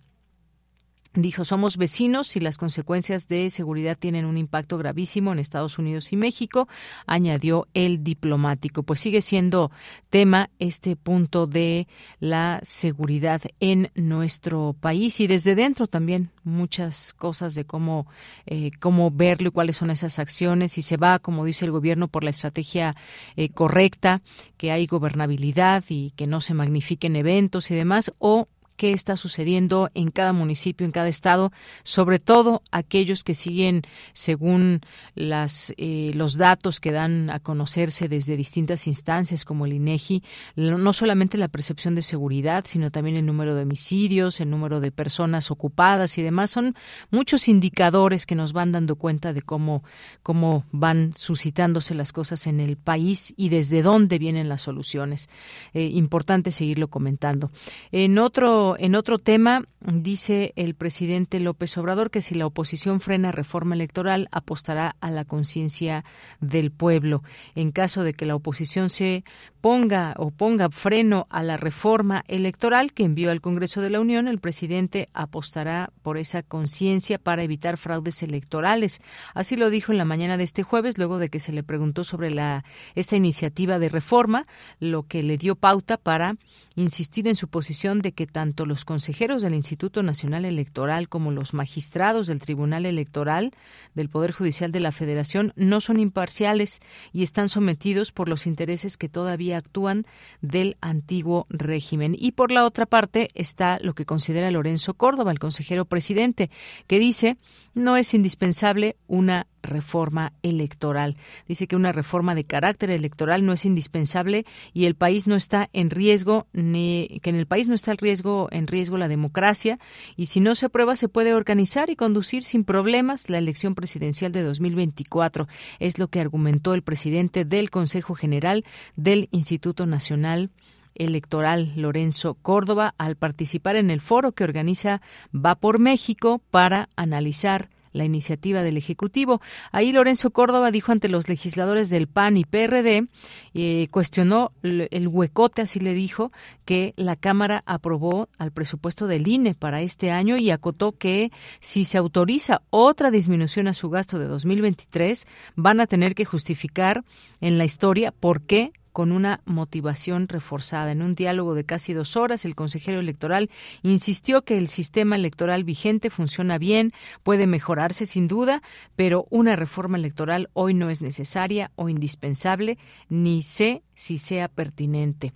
Dijo, 1.14 1.44
somos 1.44 1.76
vecinos 1.76 2.36
y 2.36 2.40
las 2.40 2.56
consecuencias 2.56 3.26
de 3.26 3.50
seguridad 3.50 3.98
tienen 3.98 4.26
un 4.26 4.38
impacto 4.38 4.78
gravísimo 4.78 5.32
en 5.32 5.40
Estados 5.40 5.76
Unidos 5.76 6.12
y 6.12 6.16
México, 6.16 6.68
añadió 7.04 7.66
el 7.74 8.04
diplomático. 8.04 8.84
Pues 8.84 9.00
sigue 9.00 9.20
siendo 9.20 9.72
tema 10.08 10.50
este 10.60 10.94
punto 10.94 11.48
de 11.48 11.88
la 12.20 12.60
seguridad 12.62 13.42
en 13.58 13.90
nuestro 13.96 14.76
país 14.78 15.18
y 15.18 15.26
desde 15.26 15.56
dentro 15.56 15.88
también 15.88 16.30
muchas 16.44 17.12
cosas 17.12 17.56
de 17.56 17.64
cómo, 17.64 18.06
eh, 18.46 18.70
cómo 18.78 19.10
verlo 19.10 19.48
y 19.48 19.52
cuáles 19.52 19.78
son 19.78 19.90
esas 19.90 20.20
acciones. 20.20 20.70
Si 20.70 20.82
se 20.82 20.96
va, 20.96 21.18
como 21.18 21.44
dice 21.44 21.64
el 21.64 21.72
gobierno, 21.72 22.06
por 22.06 22.22
la 22.22 22.30
estrategia 22.30 22.94
eh, 23.34 23.48
correcta, 23.48 24.22
que 24.56 24.70
hay 24.70 24.86
gobernabilidad 24.86 25.82
y 25.88 26.12
que 26.12 26.28
no 26.28 26.40
se 26.40 26.54
magnifiquen 26.54 27.16
eventos 27.16 27.72
y 27.72 27.74
demás, 27.74 28.12
o 28.20 28.46
qué 28.80 28.92
está 28.92 29.18
sucediendo 29.18 29.90
en 29.92 30.10
cada 30.10 30.32
municipio, 30.32 30.86
en 30.86 30.90
cada 30.90 31.08
estado, 31.08 31.52
sobre 31.82 32.18
todo 32.18 32.62
aquellos 32.70 33.24
que 33.24 33.34
siguen 33.34 33.82
según 34.14 34.80
las, 35.14 35.74
eh, 35.76 36.12
los 36.14 36.38
datos 36.38 36.80
que 36.80 36.90
dan 36.90 37.28
a 37.28 37.40
conocerse 37.40 38.08
desde 38.08 38.38
distintas 38.38 38.86
instancias 38.86 39.44
como 39.44 39.66
el 39.66 39.74
INEGI, 39.74 40.22
no 40.56 40.94
solamente 40.94 41.36
la 41.36 41.48
percepción 41.48 41.94
de 41.94 42.00
seguridad, 42.00 42.64
sino 42.66 42.90
también 42.90 43.18
el 43.18 43.26
número 43.26 43.54
de 43.54 43.64
homicidios, 43.64 44.40
el 44.40 44.48
número 44.48 44.80
de 44.80 44.90
personas 44.90 45.50
ocupadas 45.50 46.16
y 46.16 46.22
demás. 46.22 46.50
Son 46.50 46.74
muchos 47.10 47.48
indicadores 47.48 48.24
que 48.24 48.34
nos 48.34 48.54
van 48.54 48.72
dando 48.72 48.96
cuenta 48.96 49.34
de 49.34 49.42
cómo, 49.42 49.84
cómo 50.22 50.64
van 50.72 51.12
suscitándose 51.14 51.94
las 51.94 52.14
cosas 52.14 52.46
en 52.46 52.60
el 52.60 52.78
país 52.78 53.34
y 53.36 53.50
desde 53.50 53.82
dónde 53.82 54.18
vienen 54.18 54.48
las 54.48 54.62
soluciones. 54.62 55.28
Eh, 55.74 55.84
importante 55.92 56.50
seguirlo 56.50 56.88
comentando. 56.88 57.50
En 57.92 58.18
otro 58.18 58.69
en 58.78 58.94
otro 58.94 59.18
tema, 59.18 59.64
dice 59.80 60.52
el 60.56 60.74
presidente 60.74 61.40
López 61.40 61.76
Obrador 61.78 62.10
que 62.10 62.20
si 62.20 62.34
la 62.34 62.46
oposición 62.46 63.00
frena 63.00 63.32
reforma 63.32 63.74
electoral, 63.74 64.28
apostará 64.30 64.96
a 65.00 65.10
la 65.10 65.24
conciencia 65.24 66.04
del 66.40 66.70
pueblo. 66.70 67.22
En 67.54 67.72
caso 67.72 68.02
de 68.02 68.14
que 68.14 68.26
la 68.26 68.34
oposición 68.34 68.88
se 68.88 69.24
ponga 69.60 70.14
o 70.16 70.30
ponga 70.30 70.70
freno 70.70 71.26
a 71.30 71.42
la 71.42 71.56
reforma 71.56 72.24
electoral 72.28 72.92
que 72.92 73.04
envió 73.04 73.30
al 73.30 73.40
Congreso 73.40 73.80
de 73.80 73.90
la 73.90 74.00
Unión, 74.00 74.28
el 74.28 74.38
presidente 74.38 75.08
apostará 75.12 75.90
por 76.02 76.18
esa 76.18 76.42
conciencia 76.42 77.18
para 77.18 77.42
evitar 77.42 77.76
fraudes 77.76 78.22
electorales. 78.22 79.00
Así 79.34 79.56
lo 79.56 79.70
dijo 79.70 79.92
en 79.92 79.98
la 79.98 80.04
mañana 80.04 80.36
de 80.36 80.44
este 80.44 80.62
jueves, 80.62 80.98
luego 80.98 81.18
de 81.18 81.28
que 81.28 81.40
se 81.40 81.52
le 81.52 81.62
preguntó 81.62 82.04
sobre 82.04 82.30
la 82.30 82.64
esta 82.94 83.16
iniciativa 83.16 83.78
de 83.78 83.88
reforma, 83.88 84.46
lo 84.78 85.04
que 85.04 85.22
le 85.22 85.36
dio 85.36 85.56
pauta 85.56 85.96
para 85.96 86.36
insistir 86.80 87.28
en 87.28 87.36
su 87.36 87.48
posición 87.48 88.00
de 88.00 88.12
que 88.12 88.26
tanto 88.26 88.66
los 88.66 88.84
consejeros 88.84 89.42
del 89.42 89.54
Instituto 89.54 90.02
Nacional 90.02 90.44
Electoral 90.44 91.08
como 91.08 91.30
los 91.30 91.54
magistrados 91.54 92.26
del 92.26 92.40
Tribunal 92.40 92.86
Electoral 92.86 93.52
del 93.94 94.08
Poder 94.08 94.32
Judicial 94.32 94.72
de 94.72 94.80
la 94.80 94.92
Federación 94.92 95.52
no 95.56 95.80
son 95.80 96.00
imparciales 96.00 96.80
y 97.12 97.22
están 97.22 97.48
sometidos 97.48 98.12
por 98.12 98.28
los 98.28 98.46
intereses 98.46 98.96
que 98.96 99.08
todavía 99.08 99.58
actúan 99.58 100.06
del 100.40 100.76
antiguo 100.80 101.46
régimen. 101.48 102.16
Y 102.18 102.32
por 102.32 102.50
la 102.50 102.64
otra 102.64 102.86
parte 102.86 103.30
está 103.34 103.78
lo 103.80 103.94
que 103.94 104.06
considera 104.06 104.50
Lorenzo 104.50 104.94
Córdoba, 104.94 105.32
el 105.32 105.38
consejero 105.38 105.84
presidente, 105.84 106.50
que 106.86 106.98
dice 106.98 107.36
no 107.80 107.96
es 107.96 108.14
indispensable 108.14 108.96
una 109.06 109.46
reforma 109.62 110.32
electoral. 110.42 111.16
Dice 111.46 111.66
que 111.66 111.76
una 111.76 111.92
reforma 111.92 112.34
de 112.34 112.44
carácter 112.44 112.90
electoral 112.90 113.44
no 113.44 113.52
es 113.52 113.64
indispensable 113.64 114.46
y 114.72 114.86
el 114.86 114.94
país 114.94 115.26
no 115.26 115.34
está 115.34 115.68
en 115.72 115.90
riesgo 115.90 116.46
ni 116.52 117.20
que 117.22 117.30
en 117.30 117.36
el 117.36 117.46
país 117.46 117.68
no 117.68 117.74
está 117.74 117.92
el 117.92 117.98
riesgo 117.98 118.48
en 118.52 118.66
riesgo 118.66 118.96
la 118.96 119.08
democracia 119.08 119.78
y 120.16 120.26
si 120.26 120.40
no 120.40 120.54
se 120.54 120.66
aprueba 120.66 120.96
se 120.96 121.08
puede 121.08 121.34
organizar 121.34 121.90
y 121.90 121.96
conducir 121.96 122.44
sin 122.44 122.64
problemas 122.64 123.28
la 123.28 123.38
elección 123.38 123.74
presidencial 123.74 124.32
de 124.32 124.42
2024. 124.42 125.48
Es 125.78 125.98
lo 125.98 126.08
que 126.08 126.20
argumentó 126.20 126.74
el 126.74 126.82
presidente 126.82 127.44
del 127.44 127.70
Consejo 127.70 128.14
General 128.14 128.64
del 128.96 129.28
Instituto 129.30 129.86
Nacional 129.86 130.50
Electoral 130.94 131.72
Lorenzo 131.76 132.34
Córdoba 132.34 132.94
al 132.98 133.16
participar 133.16 133.76
en 133.76 133.90
el 133.90 134.00
foro 134.00 134.32
que 134.32 134.44
organiza 134.44 135.00
Va 135.34 135.54
por 135.54 135.78
México 135.78 136.40
para 136.50 136.88
analizar 136.96 137.68
la 137.92 138.04
iniciativa 138.04 138.62
del 138.62 138.76
Ejecutivo. 138.76 139.40
Ahí 139.72 139.92
Lorenzo 139.92 140.30
Córdoba 140.30 140.70
dijo 140.70 140.92
ante 140.92 141.08
los 141.08 141.28
legisladores 141.28 141.90
del 141.90 142.06
PAN 142.06 142.36
y 142.36 142.44
PRD, 142.44 143.08
eh, 143.54 143.88
cuestionó 143.90 144.52
el 144.62 145.08
huecote, 145.08 145.62
así 145.62 145.80
le 145.80 145.94
dijo, 145.94 146.30
que 146.64 146.94
la 146.96 147.16
Cámara 147.16 147.62
aprobó 147.66 148.28
al 148.38 148.52
presupuesto 148.52 149.06
del 149.06 149.26
INE 149.26 149.54
para 149.54 149.80
este 149.82 150.10
año 150.10 150.36
y 150.36 150.50
acotó 150.50 150.92
que 150.92 151.30
si 151.58 151.84
se 151.84 151.98
autoriza 151.98 152.62
otra 152.70 153.10
disminución 153.10 153.66
a 153.66 153.74
su 153.74 153.90
gasto 153.90 154.18
de 154.18 154.26
2023, 154.26 155.26
van 155.56 155.80
a 155.80 155.86
tener 155.86 156.14
que 156.14 156.24
justificar 156.24 157.04
en 157.40 157.58
la 157.58 157.64
historia 157.64 158.12
por 158.12 158.42
qué 158.42 158.72
con 158.92 159.12
una 159.12 159.40
motivación 159.44 160.28
reforzada. 160.28 160.92
En 160.92 161.02
un 161.02 161.14
diálogo 161.14 161.54
de 161.54 161.64
casi 161.64 161.92
dos 161.92 162.16
horas, 162.16 162.44
el 162.44 162.54
consejero 162.54 163.00
electoral 163.00 163.50
insistió 163.82 164.42
que 164.42 164.58
el 164.58 164.68
sistema 164.68 165.16
electoral 165.16 165.64
vigente 165.64 166.10
funciona 166.10 166.58
bien, 166.58 166.92
puede 167.22 167.46
mejorarse 167.46 168.06
sin 168.06 168.28
duda, 168.28 168.62
pero 168.96 169.26
una 169.30 169.56
reforma 169.56 169.98
electoral 169.98 170.50
hoy 170.52 170.74
no 170.74 170.90
es 170.90 171.00
necesaria 171.00 171.70
o 171.76 171.88
indispensable, 171.88 172.78
ni 173.08 173.42
sé 173.42 173.82
si 173.94 174.18
sea 174.18 174.48
pertinente. 174.48 175.32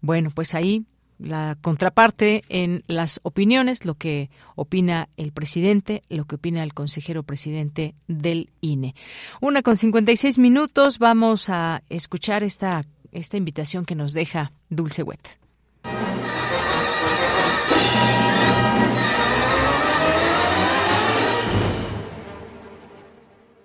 Bueno, 0.00 0.30
pues 0.34 0.54
ahí 0.54 0.84
la 1.22 1.56
contraparte 1.60 2.42
en 2.48 2.82
las 2.86 3.20
opiniones, 3.22 3.84
lo 3.84 3.94
que 3.94 4.30
opina 4.54 5.08
el 5.16 5.32
presidente, 5.32 6.02
lo 6.08 6.24
que 6.24 6.36
opina 6.36 6.62
el 6.62 6.74
consejero 6.74 7.22
presidente 7.22 7.94
del 8.08 8.50
INE. 8.60 8.94
Una 9.40 9.62
con 9.62 9.76
56 9.76 10.38
minutos, 10.38 10.98
vamos 10.98 11.48
a 11.48 11.82
escuchar 11.88 12.42
esta, 12.42 12.82
esta 13.12 13.36
invitación 13.36 13.84
que 13.84 13.94
nos 13.94 14.12
deja 14.12 14.52
Dulce 14.68 15.02
Wet. 15.02 15.41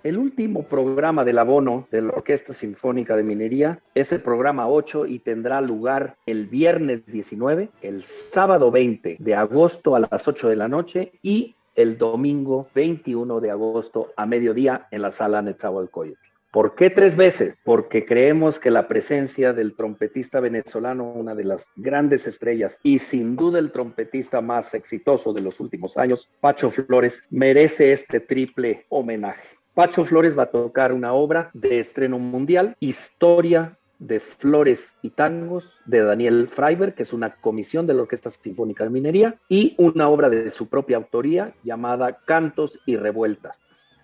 El 0.08 0.18
último 0.18 0.64
programa 0.64 1.26
del 1.26 1.38
abono 1.38 1.86
de 1.91 2.01
la 2.01 2.14
Orquesta 2.14 2.53
Sinfónica 2.53 3.18
de 3.18 3.24
Minería 3.24 3.82
es 3.93 4.10
el 4.14 4.22
programa 4.22 4.70
8 4.70 5.05
y 5.05 5.20
tendrá 5.20 5.60
lugar 5.60 6.16
el 6.26 6.45
viernes 6.45 7.05
19, 7.08 7.68
el 7.82 8.05
sábado 8.32 8.72
20 8.72 9.18
de 9.20 9.36
agosto 9.36 9.97
a 9.97 9.99
las 9.99 10.26
8 10.26 10.47
de 10.47 10.55
la 10.55 10.70
noche 10.70 11.12
y 11.22 11.55
el 11.76 11.97
domingo 11.97 12.70
21 12.74 13.41
de 13.41 13.51
agosto 13.51 14.14
a 14.16 14.26
mediodía 14.26 14.88
en 14.91 15.01
la 15.01 15.12
sala 15.12 15.41
Netzahualcoyotl. 15.41 16.22
¿Por 16.53 16.76
qué 16.76 16.89
tres 16.89 17.18
veces? 17.18 17.60
Porque 17.66 18.05
creemos 18.05 18.60
que 18.60 18.72
la 18.72 18.88
presencia 18.88 19.51
del 19.51 19.76
trompetista 19.76 20.39
venezolano, 20.39 21.12
una 21.12 21.36
de 21.36 21.43
las 21.43 21.66
grandes 21.76 22.26
estrellas 22.26 22.74
y 22.82 22.99
sin 22.99 23.36
duda 23.36 23.60
el 23.60 23.74
trompetista 23.74 24.39
más 24.39 24.74
exitoso 24.74 25.34
de 25.34 25.41
los 25.41 25.60
últimos 25.60 25.97
años, 25.97 26.30
Pacho 26.39 26.72
Flores, 26.72 27.14
merece 27.30 27.91
este 27.91 28.22
triple 28.22 28.86
homenaje. 28.88 29.57
Pacho 29.78 30.05
Flores 30.05 30.36
va 30.36 30.41
a 30.41 30.49
tocar 30.49 30.91
una 30.91 31.13
obra 31.13 31.51
de 31.53 31.80
estreno 31.80 32.17
mundial, 32.17 32.75
Historia 32.80 33.78
de 33.99 34.19
Flores 34.19 34.80
y 35.03 35.11
Tangos, 35.11 35.71
de 35.86 36.01
Daniel 36.01 36.49
Freiberg, 36.55 36.95
que 36.95 37.03
es 37.03 37.13
una 37.13 37.36
comisión 37.36 37.86
de 37.86 37.93
la 37.93 38.01
Orquesta 38.01 38.32
Sinfónica 38.32 38.86
de 38.86 38.89
Minería, 38.89 39.36
y 39.47 39.75
una 39.78 40.09
obra 40.09 40.32
de 40.32 40.49
su 40.49 40.67
propia 40.67 40.97
autoría 40.97 41.53
llamada 41.63 42.17
Cantos 42.25 42.80
y 42.88 42.95
Revueltas. 42.95 43.59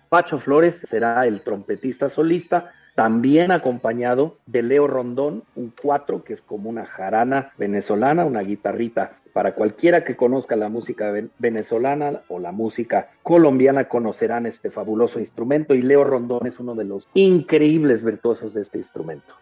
Pacho 0.08 0.38
Flores 0.38 0.78
será 0.88 1.26
el 1.26 1.40
trompetista 1.40 2.08
solista, 2.08 2.70
también 2.94 3.50
acompañado 3.50 4.36
de 4.46 4.62
Leo 4.62 4.86
Rondón, 4.86 5.42
un 5.56 5.72
cuatro, 5.80 6.22
que 6.22 6.34
es 6.34 6.40
como 6.42 6.70
una 6.70 6.86
jarana 6.86 7.52
venezolana, 7.58 8.24
una 8.24 8.40
guitarrita 8.40 9.18
para 9.34 9.54
cualquiera 9.56 10.04
que 10.04 10.16
conozca 10.16 10.54
la 10.54 10.68
música 10.68 11.12
venezolana 11.38 12.20
o 12.28 12.38
la 12.38 12.52
música 12.52 13.08
colombiana 13.24 13.88
conocerán 13.88 14.46
este 14.46 14.70
fabuloso 14.70 15.18
instrumento 15.18 15.74
y 15.74 15.82
Leo 15.82 16.04
Rondón 16.04 16.46
es 16.46 16.60
uno 16.60 16.76
de 16.76 16.84
los 16.84 17.08
increíbles 17.14 18.04
virtuosos 18.04 18.54
de 18.54 18.62
este 18.62 18.78
instrumento. 18.78 19.34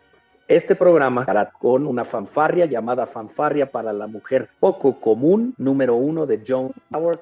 Este 0.48 0.74
programa 0.74 1.24
hará 1.28 1.50
con 1.50 1.86
una 1.86 2.06
fanfarria 2.06 2.64
llamada 2.64 3.06
Fanfarria 3.06 3.70
para 3.70 3.92
la 3.92 4.06
Mujer 4.06 4.48
Poco 4.58 4.98
Común, 4.98 5.54
número 5.58 5.94
uno 5.94 6.24
de 6.24 6.42
John 6.46 6.72
Howard 6.90 7.20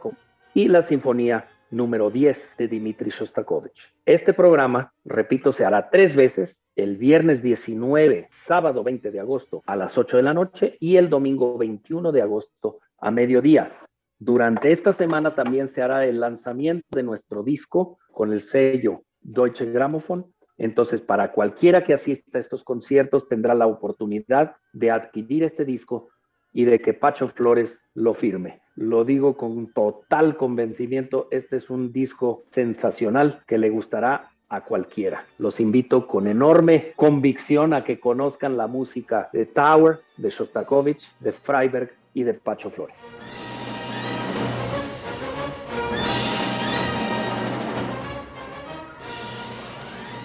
y 0.54 0.68
la 0.68 0.82
Sinfonía 0.82 1.46
número 1.70 2.10
10 2.10 2.38
de 2.58 2.68
Dmitri 2.68 3.10
Shostakovich. 3.10 3.78
Este 4.04 4.32
programa, 4.32 4.92
repito, 5.04 5.52
se 5.52 5.64
hará 5.64 5.90
tres 5.90 6.14
veces 6.14 6.56
el 6.76 6.96
viernes 6.96 7.42
19, 7.42 8.28
sábado 8.46 8.82
20 8.82 9.10
de 9.10 9.20
agosto 9.20 9.62
a 9.66 9.76
las 9.76 9.96
8 9.96 10.16
de 10.16 10.22
la 10.22 10.34
noche 10.34 10.76
y 10.80 10.96
el 10.96 11.08
domingo 11.10 11.58
21 11.58 12.12
de 12.12 12.22
agosto 12.22 12.78
a 12.98 13.10
mediodía. 13.10 13.72
Durante 14.18 14.72
esta 14.72 14.92
semana 14.92 15.34
también 15.34 15.70
se 15.74 15.82
hará 15.82 16.04
el 16.04 16.20
lanzamiento 16.20 16.86
de 16.90 17.02
nuestro 17.02 17.42
disco 17.42 17.98
con 18.12 18.32
el 18.32 18.42
sello 18.42 19.02
Deutsche 19.20 19.66
Grammophon. 19.66 20.26
Entonces, 20.58 21.00
para 21.00 21.32
cualquiera 21.32 21.84
que 21.84 21.94
asista 21.94 22.36
a 22.36 22.40
estos 22.40 22.62
conciertos 22.62 23.28
tendrá 23.28 23.54
la 23.54 23.66
oportunidad 23.66 24.56
de 24.74 24.90
adquirir 24.90 25.44
este 25.44 25.64
disco 25.64 26.10
y 26.52 26.64
de 26.64 26.80
que 26.80 26.92
Pacho 26.92 27.28
Flores 27.28 27.74
lo 28.00 28.14
firme. 28.14 28.60
Lo 28.76 29.04
digo 29.04 29.36
con 29.36 29.72
total 29.72 30.36
convencimiento, 30.36 31.28
este 31.30 31.56
es 31.56 31.70
un 31.70 31.92
disco 31.92 32.44
sensacional 32.52 33.42
que 33.46 33.58
le 33.58 33.70
gustará 33.70 34.30
a 34.48 34.62
cualquiera. 34.62 35.26
Los 35.38 35.60
invito 35.60 36.06
con 36.06 36.26
enorme 36.26 36.92
convicción 36.96 37.72
a 37.72 37.84
que 37.84 38.00
conozcan 38.00 38.56
la 38.56 38.66
música 38.66 39.28
de 39.32 39.46
Tower, 39.46 40.00
de 40.16 40.30
Shostakovich, 40.30 41.02
de 41.20 41.32
Freiberg 41.32 41.92
y 42.14 42.24
de 42.24 42.34
Pacho 42.34 42.70
Flores. 42.70 42.96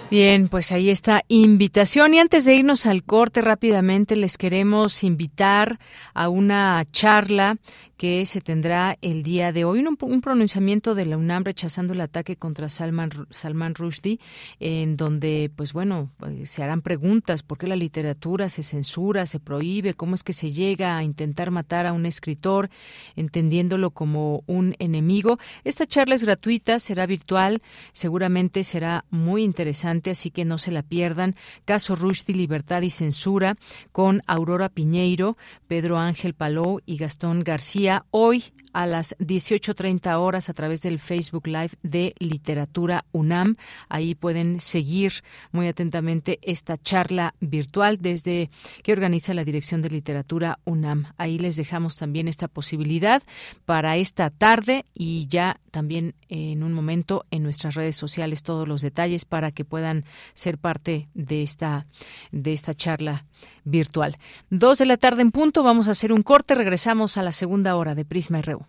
Bien, 0.08 0.48
pues 0.48 0.70
ahí 0.70 0.90
está 0.90 1.24
invitación. 1.26 2.14
Y 2.14 2.20
antes 2.20 2.44
de 2.44 2.54
irnos 2.54 2.86
al 2.86 3.02
corte 3.02 3.40
rápidamente, 3.40 4.14
les 4.14 4.38
queremos 4.38 5.02
invitar 5.02 5.80
a 6.14 6.28
una 6.28 6.84
charla 6.92 7.56
que 7.96 8.26
se 8.26 8.40
tendrá 8.40 8.98
el 9.00 9.22
día 9.22 9.52
de 9.52 9.64
hoy. 9.64 9.84
Un, 9.86 10.20
pronunciamiento 10.20 10.94
de 10.94 11.06
la 11.06 11.16
UNAM 11.16 11.44
rechazando 11.44 11.94
el 11.94 12.00
ataque 12.00 12.36
contra 12.36 12.68
Salman, 12.68 13.74
Rushdie, 13.74 14.18
en 14.60 14.96
donde, 14.96 15.50
pues 15.56 15.72
bueno, 15.72 16.10
pues, 16.18 16.50
se 16.50 16.62
harán 16.62 16.82
preguntas 16.82 17.42
por 17.42 17.58
qué 17.58 17.66
la 17.66 17.76
literatura 17.76 18.48
se 18.48 18.62
censura, 18.62 19.26
se 19.26 19.40
prohíbe, 19.40 19.94
cómo 19.94 20.14
es 20.14 20.22
que 20.22 20.32
se 20.32 20.52
llega 20.52 20.96
a 20.96 21.02
intentar 21.02 21.50
matar 21.50 21.86
a 21.86 21.92
un 21.92 22.04
escritor, 22.06 22.68
entendiéndolo 23.16 23.90
como 23.90 24.42
un 24.46 24.74
enemigo. 24.78 25.38
Esta 25.64 25.86
charla 25.86 26.14
es 26.14 26.24
gratuita, 26.24 26.78
será 26.78 27.06
virtual, 27.06 27.62
seguramente 27.92 28.64
será 28.64 29.04
muy 29.10 29.42
interesante, 29.42 30.10
así 30.10 30.30
que 30.30 30.44
no 30.44 30.58
se 30.58 30.70
la 30.70 30.82
pierdan. 30.82 31.34
Caso 31.64 31.94
Rushdie, 31.94 32.36
Libertad 32.36 32.82
y 32.82 32.90
Censura, 32.90 33.56
con 33.92 34.22
Aurora 34.26 34.68
Piñeiro, 34.68 35.36
Pedro 35.66 35.98
Ángel 35.98 36.34
Palou 36.34 36.80
y 36.84 36.96
Gastón 36.96 37.40
García 37.40 37.85
hoy 38.10 38.44
a 38.72 38.86
las 38.86 39.16
18.30 39.18 40.18
horas 40.18 40.48
a 40.48 40.54
través 40.54 40.82
del 40.82 40.98
Facebook 40.98 41.46
Live 41.46 41.70
de 41.82 42.14
Literatura 42.18 43.04
UNAM. 43.12 43.56
Ahí 43.88 44.14
pueden 44.14 44.60
seguir 44.60 45.12
muy 45.52 45.66
atentamente 45.66 46.38
esta 46.42 46.76
charla 46.76 47.34
virtual 47.40 47.98
desde 48.00 48.50
que 48.82 48.92
organiza 48.92 49.34
la 49.34 49.44
Dirección 49.44 49.82
de 49.82 49.90
Literatura 49.90 50.58
UNAM. 50.64 51.06
Ahí 51.16 51.38
les 51.38 51.56
dejamos 51.56 51.96
también 51.96 52.28
esta 52.28 52.48
posibilidad 52.48 53.22
para 53.64 53.96
esta 53.96 54.30
tarde 54.30 54.84
y 54.94 55.26
ya 55.28 55.60
también 55.70 56.14
en 56.28 56.62
un 56.62 56.72
momento 56.72 57.24
en 57.30 57.42
nuestras 57.42 57.74
redes 57.74 57.96
sociales 57.96 58.42
todos 58.42 58.68
los 58.68 58.82
detalles 58.82 59.24
para 59.24 59.52
que 59.52 59.64
puedan 59.64 60.04
ser 60.34 60.58
parte 60.58 61.08
de 61.14 61.42
esta 61.42 61.86
de 62.32 62.52
esta 62.52 62.74
charla 62.74 63.24
virtual. 63.64 64.16
Dos 64.50 64.78
de 64.78 64.86
la 64.86 64.96
tarde 64.96 65.22
en 65.22 65.30
punto, 65.30 65.62
vamos 65.62 65.88
a 65.88 65.92
hacer 65.92 66.12
un 66.12 66.22
corte, 66.22 66.54
regresamos 66.54 67.18
a 67.18 67.22
la 67.22 67.32
segunda 67.32 67.76
hora 67.76 67.94
de 67.94 68.04
Prisma 68.04 68.42
RU. 68.42 68.64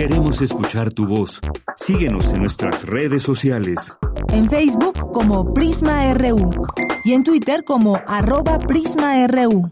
Queremos 0.00 0.40
escuchar 0.40 0.92
tu 0.92 1.06
voz. 1.06 1.40
Síguenos 1.76 2.32
en 2.32 2.40
nuestras 2.40 2.86
redes 2.86 3.22
sociales. 3.22 3.98
En 4.28 4.48
Facebook 4.48 5.12
como 5.12 5.52
Prisma 5.52 6.14
RU 6.14 6.52
y 7.04 7.12
en 7.12 7.22
Twitter 7.22 7.64
como 7.64 8.00
arroba 8.06 8.58
PrismaRU. 8.58 9.70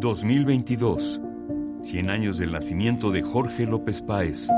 ...2022... 0.00 1.20
...100 1.82 2.10
años 2.10 2.36
del 2.36 2.50
nacimiento 2.50 3.12
de 3.12 3.22
Jorge 3.22 3.66
López 3.66 4.02
Páez... 4.02 4.48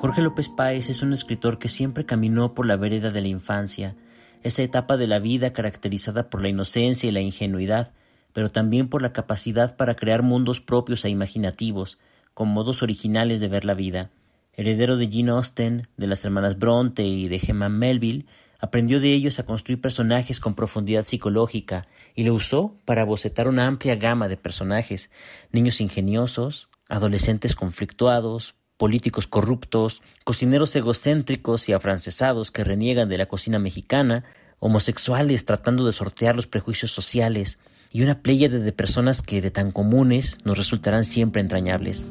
Jorge 0.00 0.22
López 0.22 0.48
Páez 0.48 0.90
es 0.90 1.02
un 1.02 1.12
escritor 1.12 1.58
que 1.58 1.68
siempre 1.68 2.06
caminó 2.06 2.54
por 2.54 2.66
la 2.66 2.76
vereda 2.76 3.10
de 3.10 3.20
la 3.20 3.26
infancia, 3.26 3.96
esa 4.44 4.62
etapa 4.62 4.96
de 4.96 5.08
la 5.08 5.18
vida 5.18 5.52
caracterizada 5.52 6.30
por 6.30 6.40
la 6.40 6.48
inocencia 6.48 7.08
y 7.08 7.12
la 7.12 7.20
ingenuidad, 7.20 7.90
pero 8.32 8.48
también 8.48 8.88
por 8.88 9.02
la 9.02 9.12
capacidad 9.12 9.76
para 9.76 9.96
crear 9.96 10.22
mundos 10.22 10.60
propios 10.60 11.04
e 11.04 11.10
imaginativos, 11.10 11.98
con 12.32 12.48
modos 12.48 12.84
originales 12.84 13.40
de 13.40 13.48
ver 13.48 13.64
la 13.64 13.74
vida. 13.74 14.10
Heredero 14.52 14.96
de 14.96 15.08
Jane 15.10 15.32
Austen, 15.32 15.88
de 15.96 16.06
las 16.06 16.24
hermanas 16.24 16.60
Bronte 16.60 17.02
y 17.02 17.26
de 17.26 17.40
Gemma 17.40 17.68
Melville, 17.68 18.26
aprendió 18.60 19.00
de 19.00 19.12
ellos 19.12 19.40
a 19.40 19.46
construir 19.46 19.80
personajes 19.80 20.38
con 20.38 20.54
profundidad 20.54 21.06
psicológica 21.06 21.88
y 22.14 22.22
lo 22.22 22.34
usó 22.34 22.76
para 22.84 23.04
bocetar 23.04 23.48
una 23.48 23.66
amplia 23.66 23.96
gama 23.96 24.28
de 24.28 24.36
personajes, 24.36 25.10
niños 25.50 25.80
ingeniosos, 25.80 26.68
adolescentes 26.88 27.56
conflictuados, 27.56 28.54
políticos 28.78 29.26
corruptos, 29.26 30.02
cocineros 30.24 30.74
egocéntricos 30.74 31.68
y 31.68 31.74
afrancesados 31.74 32.50
que 32.50 32.64
reniegan 32.64 33.10
de 33.10 33.18
la 33.18 33.26
cocina 33.26 33.58
mexicana, 33.58 34.24
homosexuales 34.60 35.44
tratando 35.44 35.84
de 35.84 35.92
sortear 35.92 36.34
los 36.34 36.46
prejuicios 36.46 36.92
sociales, 36.92 37.58
y 37.90 38.02
una 38.02 38.22
pléyade 38.22 38.60
de 38.60 38.72
personas 38.72 39.22
que 39.22 39.40
de 39.42 39.50
tan 39.50 39.70
comunes 39.72 40.38
nos 40.44 40.56
resultarán 40.56 41.04
siempre 41.04 41.40
entrañables. 41.40 42.06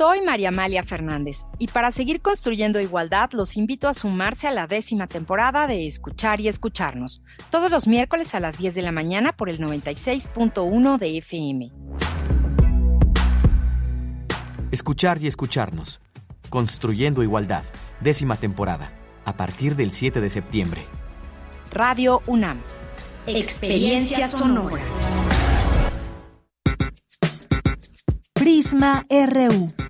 Soy 0.00 0.22
María 0.22 0.48
Amalia 0.48 0.82
Fernández 0.82 1.44
y 1.58 1.66
para 1.66 1.92
seguir 1.92 2.22
construyendo 2.22 2.80
igualdad 2.80 3.28
los 3.32 3.58
invito 3.58 3.86
a 3.86 3.92
sumarse 3.92 4.48
a 4.48 4.50
la 4.50 4.66
décima 4.66 5.06
temporada 5.06 5.66
de 5.66 5.86
Escuchar 5.86 6.40
y 6.40 6.48
Escucharnos, 6.48 7.20
todos 7.50 7.70
los 7.70 7.86
miércoles 7.86 8.34
a 8.34 8.40
las 8.40 8.56
10 8.56 8.74
de 8.76 8.80
la 8.80 8.92
mañana 8.92 9.32
por 9.32 9.50
el 9.50 9.58
96.1 9.58 10.96
de 10.96 11.18
FM. 11.18 11.70
Escuchar 14.70 15.20
y 15.20 15.26
Escucharnos, 15.26 16.00
Construyendo 16.48 17.22
Igualdad, 17.22 17.64
décima 18.00 18.36
temporada, 18.36 18.94
a 19.26 19.36
partir 19.36 19.76
del 19.76 19.92
7 19.92 20.22
de 20.22 20.30
septiembre. 20.30 20.86
Radio 21.72 22.22
UNAM. 22.26 22.58
Experiencia 23.26 24.28
sonora. 24.28 24.80
Prisma 28.32 29.04
RU. 29.10 29.89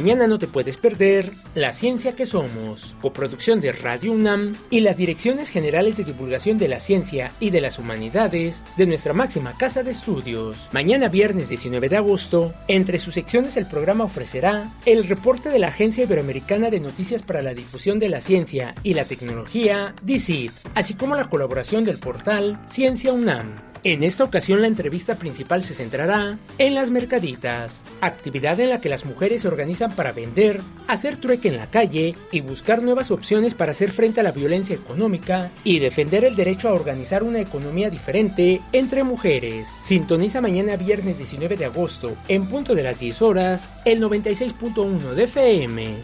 Mañana 0.00 0.26
no 0.26 0.38
te 0.38 0.46
puedes 0.46 0.78
perder 0.78 1.30
La 1.54 1.74
Ciencia 1.74 2.16
que 2.16 2.24
Somos, 2.24 2.96
coproducción 3.02 3.60
de 3.60 3.70
Radio 3.70 4.12
UNAM 4.12 4.56
y 4.70 4.80
las 4.80 4.96
Direcciones 4.96 5.50
Generales 5.50 5.98
de 5.98 6.04
Divulgación 6.04 6.56
de 6.56 6.68
la 6.68 6.80
Ciencia 6.80 7.32
y 7.38 7.50
de 7.50 7.60
las 7.60 7.78
Humanidades 7.78 8.64
de 8.78 8.86
nuestra 8.86 9.12
máxima 9.12 9.58
casa 9.58 9.82
de 9.82 9.90
estudios. 9.90 10.56
Mañana 10.72 11.10
viernes 11.10 11.50
19 11.50 11.90
de 11.90 11.98
agosto, 11.98 12.54
entre 12.66 12.98
sus 12.98 13.12
secciones 13.12 13.58
el 13.58 13.66
programa 13.66 14.04
ofrecerá 14.04 14.72
el 14.86 15.04
reporte 15.04 15.50
de 15.50 15.58
la 15.58 15.68
Agencia 15.68 16.04
Iberoamericana 16.04 16.70
de 16.70 16.80
Noticias 16.80 17.22
para 17.22 17.42
la 17.42 17.52
Difusión 17.52 17.98
de 17.98 18.08
la 18.08 18.22
Ciencia 18.22 18.74
y 18.82 18.94
la 18.94 19.04
Tecnología, 19.04 19.94
DICIT, 20.02 20.52
así 20.74 20.94
como 20.94 21.14
la 21.14 21.28
colaboración 21.28 21.84
del 21.84 21.98
portal 21.98 22.58
Ciencia 22.70 23.12
UNAM. 23.12 23.69
En 23.82 24.02
esta 24.02 24.24
ocasión 24.24 24.60
la 24.60 24.66
entrevista 24.66 25.16
principal 25.16 25.62
se 25.62 25.74
centrará 25.74 26.38
en 26.58 26.74
las 26.74 26.90
mercaditas, 26.90 27.82
actividad 28.02 28.60
en 28.60 28.68
la 28.68 28.78
que 28.78 28.90
las 28.90 29.06
mujeres 29.06 29.40
se 29.40 29.48
organizan 29.48 29.96
para 29.96 30.12
vender, 30.12 30.60
hacer 30.86 31.16
trueque 31.16 31.48
en 31.48 31.56
la 31.56 31.70
calle 31.70 32.14
y 32.30 32.42
buscar 32.42 32.82
nuevas 32.82 33.10
opciones 33.10 33.54
para 33.54 33.72
hacer 33.72 33.90
frente 33.90 34.20
a 34.20 34.22
la 34.22 34.32
violencia 34.32 34.76
económica 34.76 35.50
y 35.64 35.78
defender 35.78 36.26
el 36.26 36.36
derecho 36.36 36.68
a 36.68 36.74
organizar 36.74 37.22
una 37.22 37.40
economía 37.40 37.88
diferente 37.88 38.60
entre 38.72 39.02
mujeres. 39.02 39.68
Sintoniza 39.82 40.42
mañana 40.42 40.76
viernes 40.76 41.16
19 41.16 41.56
de 41.56 41.64
agosto 41.64 42.16
en 42.28 42.46
punto 42.48 42.74
de 42.74 42.82
las 42.82 43.00
10 43.00 43.22
horas 43.22 43.70
el 43.86 44.02
96.1 44.02 45.14
de 45.14 45.24
FM. 45.24 45.94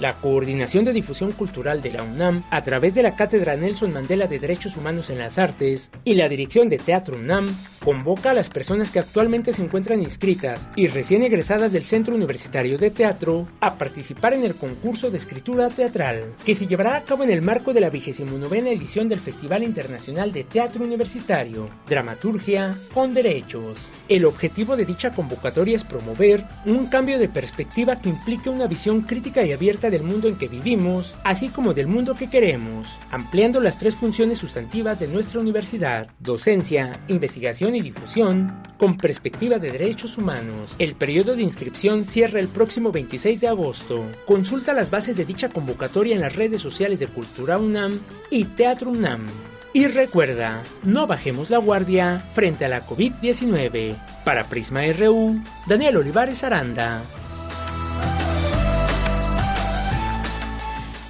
La 0.00 0.14
Coordinación 0.14 0.84
de 0.84 0.92
Difusión 0.92 1.32
Cultural 1.32 1.80
de 1.80 1.92
la 1.92 2.02
UNAM, 2.02 2.44
a 2.50 2.62
través 2.62 2.94
de 2.94 3.02
la 3.02 3.16
Cátedra 3.16 3.56
Nelson 3.56 3.92
Mandela 3.92 4.26
de 4.26 4.38
Derechos 4.38 4.76
Humanos 4.76 5.08
en 5.10 5.18
las 5.18 5.38
Artes 5.38 5.90
y 6.04 6.14
la 6.14 6.28
Dirección 6.28 6.68
de 6.68 6.78
Teatro 6.78 7.16
UNAM, 7.16 7.46
convoca 7.86 8.32
a 8.32 8.34
las 8.34 8.50
personas 8.50 8.90
que 8.90 8.98
actualmente 8.98 9.52
se 9.52 9.62
encuentran 9.62 10.02
inscritas 10.02 10.68
y 10.74 10.88
recién 10.88 11.22
egresadas 11.22 11.70
del 11.70 11.84
Centro 11.84 12.16
Universitario 12.16 12.78
de 12.78 12.90
Teatro 12.90 13.46
a 13.60 13.78
participar 13.78 14.34
en 14.34 14.42
el 14.42 14.56
concurso 14.56 15.08
de 15.08 15.18
escritura 15.18 15.68
teatral, 15.68 16.34
que 16.44 16.56
se 16.56 16.66
llevará 16.66 16.96
a 16.96 17.02
cabo 17.02 17.22
en 17.22 17.30
el 17.30 17.42
marco 17.42 17.72
de 17.72 17.80
la 17.80 17.88
29 17.88 18.72
edición 18.72 19.08
del 19.08 19.20
Festival 19.20 19.62
Internacional 19.62 20.32
de 20.32 20.42
Teatro 20.42 20.82
Universitario, 20.82 21.68
Dramaturgia 21.88 22.76
con 22.92 23.14
Derechos. 23.14 23.78
El 24.08 24.24
objetivo 24.24 24.76
de 24.76 24.84
dicha 24.84 25.12
convocatoria 25.12 25.76
es 25.76 25.84
promover 25.84 26.44
un 26.64 26.86
cambio 26.86 27.20
de 27.20 27.28
perspectiva 27.28 28.00
que 28.00 28.08
implique 28.08 28.50
una 28.50 28.66
visión 28.66 29.02
crítica 29.02 29.44
y 29.44 29.52
abierta 29.52 29.90
del 29.90 30.02
mundo 30.02 30.26
en 30.26 30.36
que 30.36 30.48
vivimos, 30.48 31.14
así 31.22 31.50
como 31.50 31.72
del 31.72 31.86
mundo 31.86 32.14
que 32.14 32.28
queremos, 32.28 32.88
ampliando 33.12 33.60
las 33.60 33.78
tres 33.78 33.94
funciones 33.94 34.38
sustantivas 34.38 34.98
de 34.98 35.06
nuestra 35.06 35.38
universidad, 35.38 36.08
docencia, 36.18 36.98
investigación 37.06 37.75
y 37.76 37.82
difusión, 37.82 38.52
con 38.78 38.96
perspectiva 38.96 39.58
de 39.58 39.70
derechos 39.70 40.18
humanos. 40.18 40.74
El 40.78 40.94
periodo 40.94 41.36
de 41.36 41.42
inscripción 41.42 42.04
cierra 42.04 42.40
el 42.40 42.48
próximo 42.48 42.92
26 42.92 43.40
de 43.40 43.48
agosto. 43.48 44.04
Consulta 44.26 44.74
las 44.74 44.90
bases 44.90 45.16
de 45.16 45.24
dicha 45.24 45.48
convocatoria 45.48 46.14
en 46.14 46.20
las 46.22 46.36
redes 46.36 46.60
sociales 46.60 46.98
de 46.98 47.08
Cultura 47.08 47.58
UNAM 47.58 47.98
y 48.30 48.44
Teatro 48.44 48.90
UNAM. 48.90 49.26
Y 49.72 49.86
recuerda, 49.88 50.62
no 50.84 51.06
bajemos 51.06 51.50
la 51.50 51.58
guardia 51.58 52.24
frente 52.34 52.64
a 52.64 52.68
la 52.68 52.86
COVID-19. 52.86 53.94
Para 54.24 54.44
Prisma 54.44 54.80
RU, 54.98 55.40
Daniel 55.66 55.98
Olivares 55.98 56.42
Aranda. 56.44 57.02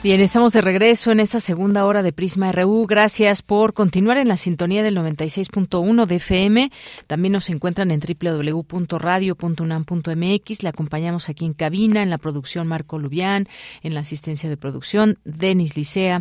Bien, 0.07 0.20
estamos 0.20 0.52
de 0.52 0.61
regreso 0.61 1.11
en 1.11 1.18
esta 1.18 1.40
segunda 1.40 1.84
hora 1.84 2.04
de 2.04 2.12
Prisma 2.12 2.52
RU. 2.52 2.86
Gracias 2.86 3.42
por 3.42 3.74
continuar 3.74 4.18
en 4.18 4.28
la 4.28 4.36
sintonía 4.36 4.84
del 4.84 4.96
96.1 4.96 6.07
de 6.07 6.14
FM. 6.14 6.70
También 7.09 7.32
nos 7.32 7.50
encuentran 7.50 7.90
en 7.90 7.98
www.radio.unam.mx. 7.98 10.62
Le 10.62 10.68
acompañamos 10.68 11.28
aquí 11.28 11.44
en 11.44 11.54
cabina, 11.54 12.04
en 12.04 12.11
la 12.11 12.18
producción 12.18 12.68
Marco 12.68 13.00
Lubián, 13.00 13.48
en 13.82 13.94
la 13.94 14.00
asistencia 14.02 14.48
de 14.48 14.57
producción 14.57 15.18
Denis 15.24 15.76
Licea, 15.76 16.20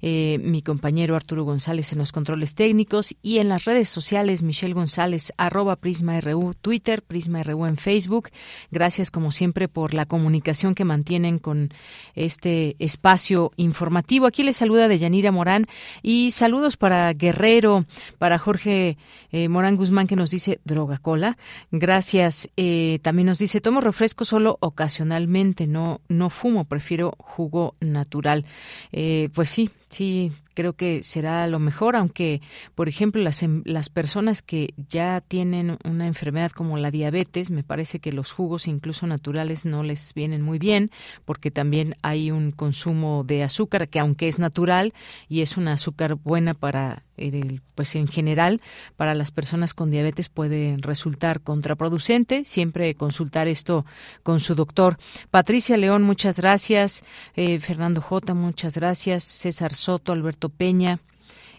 eh, 0.00 0.38
mi 0.40 0.62
compañero 0.62 1.16
Arturo 1.16 1.42
González 1.42 1.90
en 1.90 1.98
los 1.98 2.12
controles 2.12 2.54
técnicos 2.54 3.16
y 3.20 3.38
en 3.38 3.48
las 3.48 3.64
redes 3.64 3.88
sociales 3.88 4.44
Michelle 4.44 4.74
González, 4.74 5.32
arroba 5.38 5.74
Prisma 5.74 6.20
RU, 6.20 6.54
Twitter, 6.54 7.02
Prisma 7.02 7.42
RU 7.42 7.66
en 7.66 7.78
Facebook. 7.78 8.30
Gracias 8.70 9.10
como 9.10 9.32
siempre 9.32 9.66
por 9.66 9.92
la 9.92 10.06
comunicación 10.06 10.76
que 10.76 10.84
mantienen 10.84 11.40
con 11.40 11.74
este 12.14 12.76
espacio 12.78 13.23
informativo. 13.56 14.26
Aquí 14.26 14.42
les 14.42 14.56
saluda 14.56 14.88
de 14.88 14.98
Yanira 14.98 15.32
Morán 15.32 15.64
y 16.02 16.30
saludos 16.30 16.76
para 16.76 17.12
Guerrero, 17.12 17.86
para 18.18 18.38
Jorge 18.38 18.96
eh, 19.32 19.48
Morán 19.48 19.76
Guzmán 19.76 20.06
que 20.06 20.16
nos 20.16 20.30
dice 20.30 20.60
droga 20.64 20.98
cola. 20.98 21.36
Gracias. 21.70 22.50
Eh, 22.56 22.98
también 23.02 23.26
nos 23.26 23.38
dice 23.38 23.60
tomo 23.60 23.80
refresco 23.80 24.24
solo 24.24 24.58
ocasionalmente, 24.60 25.66
no 25.66 26.00
no 26.08 26.30
fumo, 26.30 26.64
prefiero 26.64 27.14
jugo 27.18 27.74
natural. 27.80 28.44
Eh, 28.92 29.28
pues 29.34 29.50
sí, 29.50 29.70
sí, 29.88 30.32
creo 30.54 30.74
que 30.74 31.02
será 31.02 31.46
lo 31.46 31.58
mejor, 31.58 31.96
aunque, 31.96 32.40
por 32.74 32.88
ejemplo, 32.88 33.20
las, 33.22 33.42
em, 33.42 33.62
las 33.64 33.90
personas 33.90 34.42
que 34.42 34.74
ya 34.88 35.20
tienen 35.20 35.78
una 35.84 36.06
enfermedad 36.06 36.52
como 36.52 36.78
la 36.78 36.90
diabetes, 36.90 37.50
me 37.50 37.64
parece 37.64 37.98
que 37.98 38.12
los 38.12 38.32
jugos, 38.32 38.68
incluso 38.68 39.06
naturales, 39.06 39.64
no 39.64 39.82
les 39.82 40.14
vienen 40.14 40.42
muy 40.42 40.58
bien, 40.58 40.90
porque 41.24 41.50
también 41.50 41.96
hay 42.02 42.30
un 42.30 42.52
consumo 42.52 43.24
de 43.24 43.42
azúcar 43.42 43.88
que, 43.88 43.98
aunque 43.98 44.28
es 44.28 44.38
natural 44.38 44.94
y 45.28 45.42
es 45.42 45.56
un 45.56 45.68
azúcar 45.68 46.14
buena 46.14 46.54
para 46.54 47.02
pues 47.74 47.94
en 47.94 48.08
general 48.08 48.60
para 48.96 49.14
las 49.14 49.30
personas 49.30 49.74
con 49.74 49.90
diabetes 49.90 50.28
puede 50.28 50.76
resultar 50.78 51.40
contraproducente. 51.40 52.44
Siempre 52.44 52.94
consultar 52.94 53.48
esto 53.48 53.84
con 54.22 54.40
su 54.40 54.54
doctor. 54.54 54.96
Patricia 55.30 55.76
León, 55.76 56.02
muchas 56.02 56.36
gracias. 56.36 57.04
Eh, 57.36 57.60
Fernando 57.60 58.00
J, 58.00 58.34
muchas 58.34 58.76
gracias. 58.76 59.22
César 59.22 59.74
Soto, 59.74 60.12
Alberto 60.12 60.48
Peña. 60.48 60.98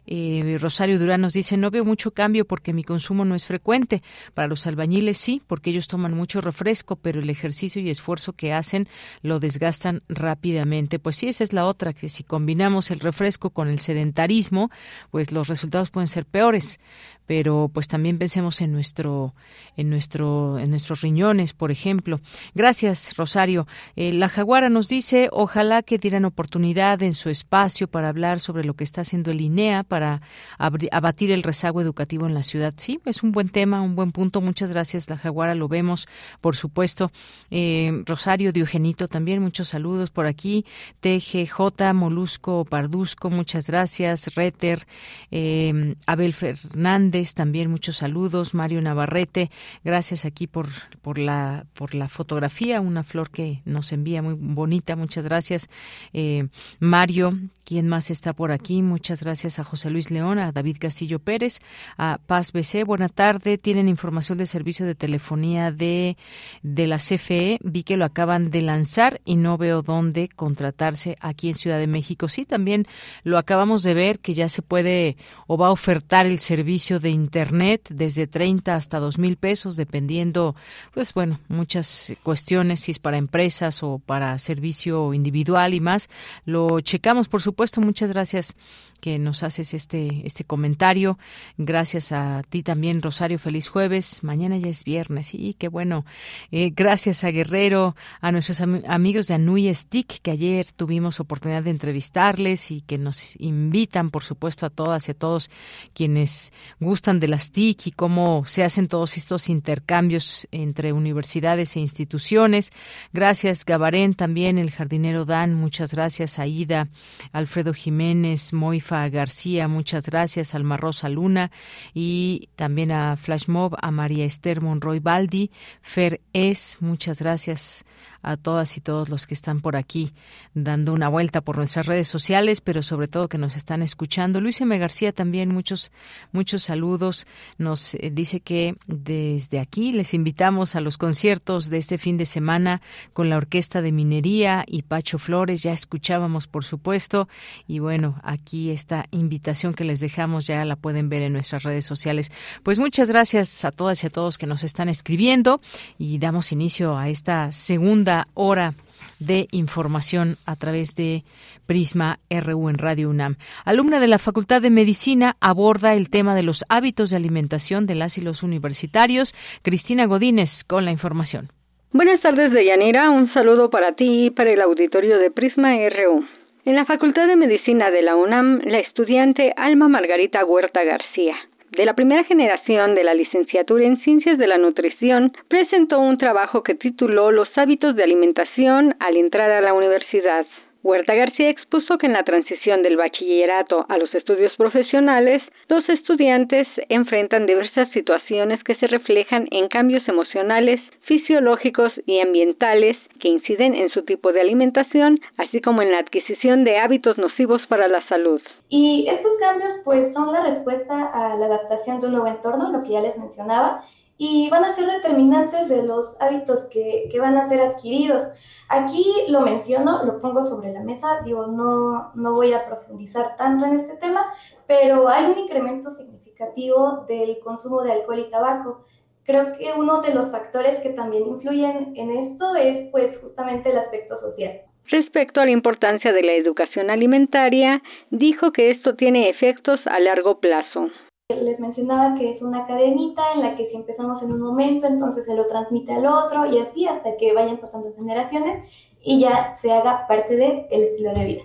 Eh, 0.08 0.58
Rosario 0.60 1.00
Durán 1.00 1.22
nos 1.22 1.34
dice, 1.34 1.58
no 1.58 1.72
veo 1.72 1.86
mucho 1.86 2.12
cambio 2.12 2.46
porque 2.46 2.74
mi 2.74 2.84
consumo 2.84 3.26
no 3.26 3.36
es 3.36 3.46
frecuente. 3.46 4.04
Para 4.34 4.48
los 4.48 4.68
albañiles 4.68 5.18
sí, 5.18 5.42
porque 5.48 5.70
ellos 5.70 5.88
toman 5.88 6.14
mucho 6.14 6.42
refresco, 6.42 6.96
pero 6.96 7.20
el 7.20 7.30
ejercicio 7.30 7.82
y 7.82 7.90
esfuerzo 7.90 8.34
que 8.34 8.54
hacen 8.54 8.88
lo 9.22 9.40
desgastan 9.40 10.04
rápidamente. 10.08 11.00
Pues 11.00 11.16
sí, 11.16 11.28
esa 11.28 11.44
es 11.44 11.54
la 11.54 11.66
otra, 11.66 11.94
que 11.94 12.10
si 12.10 12.24
combinamos 12.24 12.92
el 12.92 13.00
refresco 13.00 13.50
con 13.50 13.68
el 13.68 13.80
sedentarismo, 13.80 14.70
pues 15.12 15.32
los 15.32 15.48
resultados 15.48 15.92
pueden 15.92 16.08
ser 16.08 16.26
peores 16.26 16.80
pero 17.26 17.70
pues 17.74 17.88
también 17.88 18.18
pensemos 18.18 18.62
en 18.62 18.72
nuestro 18.72 19.34
en 19.78 19.90
nuestro 19.90 20.60
en 20.60 20.70
nuestros 20.70 21.02
riñones 21.02 21.54
por 21.54 21.72
ejemplo. 21.72 22.20
Gracias 22.54 23.16
Rosario. 23.18 23.68
Eh, 23.96 24.14
la 24.14 24.30
jaguara 24.30 24.70
nos 24.70 24.88
dice 24.88 25.30
ojalá 25.32 25.82
que 25.82 25.98
dieran 25.98 26.26
oportunidad 26.26 27.02
en 27.04 27.14
su 27.14 27.30
espacio 27.30 27.88
para 27.88 28.10
hablar 28.10 28.40
sobre 28.40 28.64
lo 28.64 28.76
que 28.76 28.84
está 28.84 29.02
haciendo 29.02 29.32
el 29.32 29.42
INEA 29.42 29.84
para 29.84 30.22
abatir 30.58 31.32
el 31.32 31.44
rezago 31.44 31.82
educativo 31.82 32.26
en 32.28 32.34
la 32.34 32.44
ciudad 32.44 32.74
sí 32.78 33.00
es 33.06 33.24
un 33.24 33.32
buen 33.32 33.50
tema 33.50 33.82
un 33.82 33.96
buen 33.96 34.12
punto. 34.12 34.42
Muchas 34.42 34.72
gracias 34.72 35.10
la 35.10 35.18
jaguara 35.18 35.56
lo 35.56 35.68
vemos 35.68 36.08
por 36.42 36.56
supuesto. 36.56 37.12
Eh, 37.50 38.04
Rosario 38.06 38.52
Diogenito 38.52 39.08
también 39.08 39.42
muchos 39.42 39.70
saludos 39.70 40.12
por 40.12 40.28
aquí. 40.28 40.66
TGJ 41.00 41.94
Molusco 41.94 42.66
Parduzco 42.66 43.30
muchas 43.30 43.68
gracias. 43.68 44.36
Reter 44.36 44.86
eh, 45.32 45.96
Abel 46.06 46.34
Fernández 46.34 47.15
también 47.34 47.72
muchos 47.72 47.98
saludos. 47.98 48.54
Mario 48.54 48.82
Navarrete, 48.82 49.50
gracias 49.84 50.26
aquí 50.26 50.48
por, 50.48 50.68
por, 51.02 51.18
la, 51.18 51.66
por 51.74 51.96
la 51.96 52.10
fotografía, 52.10 52.82
una 52.82 53.04
flor 53.04 53.30
que 53.30 53.62
nos 53.64 53.94
envía 53.94 54.22
muy 54.22 54.34
bonita, 54.34 54.96
muchas 54.96 55.24
gracias. 55.24 55.70
Eh, 56.12 56.48
Mario, 56.80 57.38
¿quién 57.64 57.88
más 57.88 58.10
está 58.12 58.34
por 58.34 58.52
aquí? 58.52 58.82
Muchas 58.82 59.24
gracias 59.24 59.60
a 59.60 59.64
José 59.64 59.90
Luis 59.90 60.12
León, 60.12 60.40
a 60.40 60.52
David 60.52 60.78
Castillo 60.80 61.20
Pérez, 61.20 61.60
a 61.98 62.20
Paz 62.26 62.52
BC. 62.52 62.84
Buena 62.84 63.08
tarde, 63.08 63.58
tienen 63.58 63.88
información 63.88 64.38
de 64.38 64.46
servicio 64.46 64.86
de 64.86 64.96
telefonía 64.96 65.72
de, 65.72 66.18
de 66.64 66.88
la 66.88 66.98
CFE. 66.98 67.60
Vi 67.64 67.84
que 67.84 67.96
lo 67.96 68.04
acaban 68.04 68.52
de 68.52 68.62
lanzar 68.62 69.22
y 69.24 69.38
no 69.38 69.58
veo 69.58 69.82
dónde 69.82 70.28
contratarse 70.28 71.16
aquí 71.22 71.48
en 71.48 71.56
Ciudad 71.56 71.80
de 71.80 71.88
México. 71.88 72.28
Sí, 72.28 72.46
también 72.46 72.88
lo 73.24 73.38
acabamos 73.38 73.84
de 73.84 73.94
ver 73.94 74.20
que 74.20 74.34
ya 74.34 74.50
se 74.50 74.62
puede 74.62 75.16
o 75.48 75.58
va 75.58 75.68
a 75.68 75.72
ofertar 75.72 76.26
el 76.26 76.40
servicio 76.40 77.00
de 77.06 77.12
Internet 77.12 77.90
desde 77.92 78.26
30 78.26 78.76
hasta 78.76 79.00
2 79.00 79.20
mil 79.20 79.38
pesos, 79.38 79.78
dependiendo, 79.78 80.56
pues 80.94 81.14
bueno, 81.14 81.40
muchas 81.48 82.14
cuestiones, 82.24 82.80
si 82.80 82.92
es 82.92 83.00
para 83.00 83.18
empresas 83.18 83.84
o 83.84 84.02
para 84.04 84.38
servicio 84.40 85.14
individual 85.14 85.76
y 85.76 85.80
más. 85.80 86.10
Lo 86.46 86.82
checamos, 86.82 87.28
por 87.28 87.42
supuesto. 87.42 87.80
Muchas 87.80 88.10
gracias 88.10 88.56
que 89.00 89.20
nos 89.20 89.44
haces 89.44 89.74
este, 89.74 90.26
este 90.26 90.44
comentario. 90.44 91.18
Gracias 91.58 92.12
a 92.12 92.44
ti 92.50 92.64
también, 92.64 93.02
Rosario. 93.02 93.38
Feliz 93.38 93.68
jueves. 93.68 94.24
Mañana 94.24 94.58
ya 94.58 94.70
es 94.70 94.84
viernes. 94.84 95.34
Y 95.34 95.54
qué 95.54 95.68
bueno. 95.68 96.06
Eh, 96.52 96.72
gracias 96.76 97.24
a 97.24 97.32
Guerrero, 97.32 97.96
a 98.22 98.32
nuestros 98.32 98.62
amigos 98.62 99.28
de 99.28 99.36
Anui 99.36 99.74
Stick, 99.74 100.22
que 100.22 100.32
ayer 100.32 100.68
tuvimos 100.72 101.20
oportunidad 101.20 101.64
de 101.64 101.70
entrevistarles 101.70 102.72
y 102.72 102.82
que 102.82 102.98
nos 102.98 103.40
invitan, 103.40 104.10
por 104.10 104.24
supuesto, 104.24 104.66
a 104.66 104.70
todas 104.70 105.08
y 105.08 105.12
a 105.12 105.14
todos 105.14 105.52
quienes 105.94 106.52
gustan 106.80 107.20
de 107.20 107.28
las 107.28 107.52
TIC 107.52 107.88
y 107.88 107.92
cómo 107.92 108.44
se 108.48 108.64
hacen 108.64 108.88
todos 108.88 109.18
estos 109.18 109.50
intercambios 109.50 110.48
entre 110.52 110.94
universidades 110.94 111.76
e 111.76 111.80
instituciones. 111.80 112.72
Gracias, 113.14 113.66
Gabarén, 113.66 114.14
también 114.14 114.58
el 114.58 114.72
jardinero 114.72 115.26
Dan. 115.26 115.54
Muchas 115.54 115.94
gracias, 115.94 116.40
Aida, 116.40 116.88
Alfredo 117.32 117.74
Jiménez, 117.74 118.54
Moifa 118.54 118.95
García, 119.10 119.68
muchas 119.68 120.08
gracias, 120.08 120.56
Alma 120.56 120.78
Rosa 120.78 121.10
Luna 121.10 121.52
y 121.94 122.50
también 122.56 122.92
a 122.92 123.18
Flashmob, 123.18 123.76
a 123.82 123.92
María 123.92 124.26
Esther 124.26 124.62
Monroy 124.62 125.00
Baldi, 125.00 125.52
Fer 125.82 126.22
Es, 126.34 126.78
muchas 126.80 127.20
gracias 127.20 127.86
a 128.26 128.38
todas 128.38 128.76
y 128.78 128.82
todos 128.82 129.10
los 129.10 129.28
que 129.28 129.36
están 129.36 129.62
por 129.62 129.76
aquí 129.76 130.12
dando 130.54 130.94
una 130.94 131.08
vuelta 131.10 131.42
por 131.42 131.58
nuestras 131.58 131.86
redes 131.86 132.08
sociales, 132.08 132.60
pero 132.60 132.82
sobre 132.82 133.08
todo 133.08 133.30
que 133.30 133.38
nos 133.38 133.56
están 133.56 133.82
escuchando. 133.82 134.42
Luis 134.42 134.60
M. 134.62 134.78
García 134.78 135.12
también 135.12 135.54
muchos 135.54 135.92
muchos 136.32 136.64
saludos. 136.64 137.28
Nos 137.58 137.96
eh, 137.96 138.10
dice 138.12 138.40
que 138.40 138.76
desde 138.88 139.60
aquí 139.60 139.94
les 139.94 140.14
invitamos 140.14 140.76
a 140.76 140.82
los 140.82 140.98
conciertos 140.98 141.70
de 141.70 141.78
este 141.78 141.98
fin 141.98 142.18
de 142.18 142.26
semana 142.26 142.82
con 143.14 143.30
la 143.30 143.38
Orquesta 143.38 143.82
de 143.82 143.92
Minería 143.92 144.64
y 144.68 144.82
Pacho 144.82 145.20
Flores. 145.20 145.62
Ya 145.62 145.74
escuchábamos, 145.74 146.48
por 146.48 146.66
supuesto, 146.66 147.30
y 147.68 147.80
bueno, 147.80 148.20
aquí 148.24 148.72
esta 148.72 149.06
invitación 149.12 149.74
que 149.74 149.84
les 149.84 150.00
dejamos 150.00 150.48
ya 150.48 150.66
la 150.66 150.76
pueden 150.76 151.10
ver 151.10 151.22
en 151.22 151.34
nuestras 151.34 151.64
redes 151.64 151.86
sociales. 151.86 152.32
Pues 152.64 152.80
muchas 152.80 153.10
gracias 153.10 153.66
a 153.66 153.72
todas 153.72 154.04
y 154.04 154.08
a 154.08 154.10
todos 154.10 154.38
que 154.38 154.48
nos 154.48 154.64
están 154.64 154.90
escribiendo 154.90 155.62
y 155.98 156.18
damos 156.18 156.52
inicio 156.52 156.98
a 156.98 157.10
esta 157.10 157.52
segunda 157.52 158.15
hora 158.34 158.74
de 159.20 159.48
información 159.52 160.36
a 160.46 160.56
través 160.56 160.96
de 160.96 161.24
Prisma 161.66 162.18
RU 162.30 162.70
en 162.70 162.78
Radio 162.78 163.10
UNAM. 163.10 163.36
Alumna 163.66 164.00
de 164.00 164.08
la 164.08 164.20
Facultad 164.20 164.62
de 164.62 164.70
Medicina 164.70 165.36
aborda 165.42 165.94
el 165.94 166.10
tema 166.10 166.36
de 166.36 166.44
los 166.44 166.66
hábitos 166.70 167.10
de 167.10 167.18
alimentación 167.18 167.86
de 167.86 167.96
las 167.96 168.18
y 168.18 168.22
los 168.22 168.44
universitarios. 168.44 169.34
Cristina 169.64 170.06
Godínez 170.06 170.64
con 170.64 170.86
la 170.86 170.92
información. 170.92 171.50
Buenas 171.92 172.22
tardes, 172.22 172.52
Deyanira. 172.52 173.10
Un 173.10 173.34
saludo 173.34 173.70
para 173.70 173.94
ti 173.94 174.26
y 174.26 174.30
para 174.30 174.52
el 174.52 174.62
auditorio 174.62 175.18
de 175.18 175.32
Prisma 175.32 175.76
RU. 175.90 176.26
En 176.66 176.76
la 176.76 176.86
Facultad 176.86 177.28
de 177.28 177.36
Medicina 177.36 177.92
de 177.92 178.02
la 178.02 178.16
UNAM, 178.16 178.60
la 178.66 178.80
estudiante 178.80 179.54
Alma 179.56 179.88
Margarita 179.88 180.44
Huerta 180.44 180.84
García 180.84 181.36
de 181.76 181.86
la 181.86 181.94
primera 181.94 182.24
generación 182.24 182.96
de 182.96 183.04
la 183.04 183.14
licenciatura 183.14 183.86
en 183.86 183.98
Ciencias 183.98 184.38
de 184.38 184.48
la 184.48 184.58
Nutrición, 184.58 185.34
presentó 185.48 186.00
un 186.00 186.18
trabajo 186.18 186.64
que 186.64 186.76
tituló 186.76 187.32
Los 187.32 187.50
hábitos 187.58 187.96
de 187.96 188.04
alimentación 188.04 188.96
al 189.00 189.18
entrar 189.18 189.52
a 189.52 189.62
la 189.62 189.74
universidad. 189.74 190.46
Huerta 190.86 191.16
García 191.16 191.50
expuso 191.50 191.98
que 191.98 192.06
en 192.06 192.14
la 192.14 192.22
transición 192.22 192.84
del 192.84 192.96
bachillerato 192.96 193.88
a 193.90 193.98
los 193.98 194.14
estudios 194.14 194.54
profesionales, 194.56 195.42
los 195.68 195.84
estudiantes 195.90 196.68
enfrentan 196.90 197.48
diversas 197.48 197.90
situaciones 197.92 198.64
que 198.64 198.76
se 198.76 198.86
reflejan 198.86 199.48
en 199.50 199.68
cambios 199.68 200.08
emocionales, 200.08 200.80
fisiológicos 201.08 201.92
y 202.06 202.20
ambientales 202.20 202.98
que 203.20 203.30
inciden 203.30 203.74
en 203.74 203.90
su 203.90 204.04
tipo 204.04 204.32
de 204.32 204.42
alimentación, 204.42 205.20
así 205.38 205.60
como 205.60 205.82
en 205.82 205.90
la 205.90 205.98
adquisición 205.98 206.64
de 206.64 206.78
hábitos 206.78 207.18
nocivos 207.18 207.64
para 207.68 207.88
la 207.88 208.08
salud. 208.08 208.40
Y 208.70 209.08
estos 209.10 209.32
cambios 209.40 209.72
pues 209.84 210.14
son 210.14 210.32
la 210.32 210.44
respuesta 210.44 211.08
a 211.12 211.36
la 211.36 211.48
adaptación 211.48 212.00
de 212.00 212.06
un 212.06 212.14
nuevo 212.14 212.28
entorno, 212.28 212.72
lo 212.72 212.84
que 212.84 212.92
ya 212.92 213.02
les 213.02 213.18
mencionaba, 213.18 213.84
y 214.20 214.50
van 214.52 214.64
a 214.64 214.72
ser 214.72 214.86
determinantes 214.86 215.68
de 215.68 215.82
los 215.82 216.16
hábitos 216.22 216.66
que, 216.72 217.10
que 217.12 217.20
van 217.20 217.38
a 217.38 217.44
ser 217.44 217.60
adquiridos. 217.62 218.28
Aquí 218.70 219.06
lo 219.30 219.42
menciono, 219.42 220.04
lo 220.06 220.20
pongo 220.20 220.42
sobre 220.42 220.74
la 220.74 220.82
mesa, 220.82 221.22
digo, 221.24 221.48
no, 221.48 222.12
no 222.16 222.34
voy 222.34 222.54
a 222.54 222.66
profundizar 222.66 223.38
tanto 223.38 223.66
en 223.66 223.76
este 223.76 223.96
tema, 223.98 224.34
pero 224.68 225.08
hay 225.08 225.26
un 225.26 225.38
incremento 225.38 225.92
significativo 225.92 227.06
del 227.08 227.40
consumo 227.40 227.84
de 227.84 227.92
alcohol 227.92 228.20
y 228.20 228.30
tabaco. 228.32 228.86
Creo 229.24 229.58
que 229.58 229.74
uno 229.76 230.02
de 230.02 230.14
los 230.14 230.32
factores 230.32 230.80
que 230.80 230.90
también 230.90 231.28
influyen 231.28 231.94
en 231.96 232.12
esto 232.12 232.56
es 232.56 232.90
pues 232.92 233.20
justamente 233.20 233.70
el 233.70 233.78
aspecto 233.78 234.16
social. 234.16 234.62
Respecto 234.88 235.42
a 235.42 235.46
la 235.46 235.52
importancia 235.52 236.14
de 236.14 236.22
la 236.22 236.34
educación 236.34 236.92
alimentaria, 236.92 237.82
dijo 238.12 238.52
que 238.52 238.72
esto 238.72 238.96
tiene 238.96 239.30
efectos 239.30 239.80
a 239.86 240.00
largo 240.00 240.40
plazo. 240.40 240.90
Les 241.30 241.60
mencionaba 241.60 242.14
que 242.14 242.30
es 242.30 242.44
una 242.44 242.68
cadenita 242.68 243.24
en 243.34 243.42
la 243.42 243.56
que 243.56 243.66
si 243.66 243.76
empezamos 243.76 244.22
en 244.22 244.32
un 244.32 244.42
momento, 244.42 244.86
entonces 244.86 245.26
se 245.26 245.34
lo 245.34 245.48
transmite 245.48 245.92
al 245.92 246.06
otro 246.06 246.46
y 246.46 246.60
así 246.60 246.86
hasta 246.86 247.18
que 247.18 247.34
vayan 247.34 247.58
pasando 247.58 247.92
generaciones 247.96 248.64
y 249.02 249.20
ya 249.20 249.56
se 249.60 249.74
haga 249.74 250.06
parte 250.08 250.36
del 250.36 250.68
estilo 250.70 251.16
de 251.16 251.26
vida. 251.26 251.44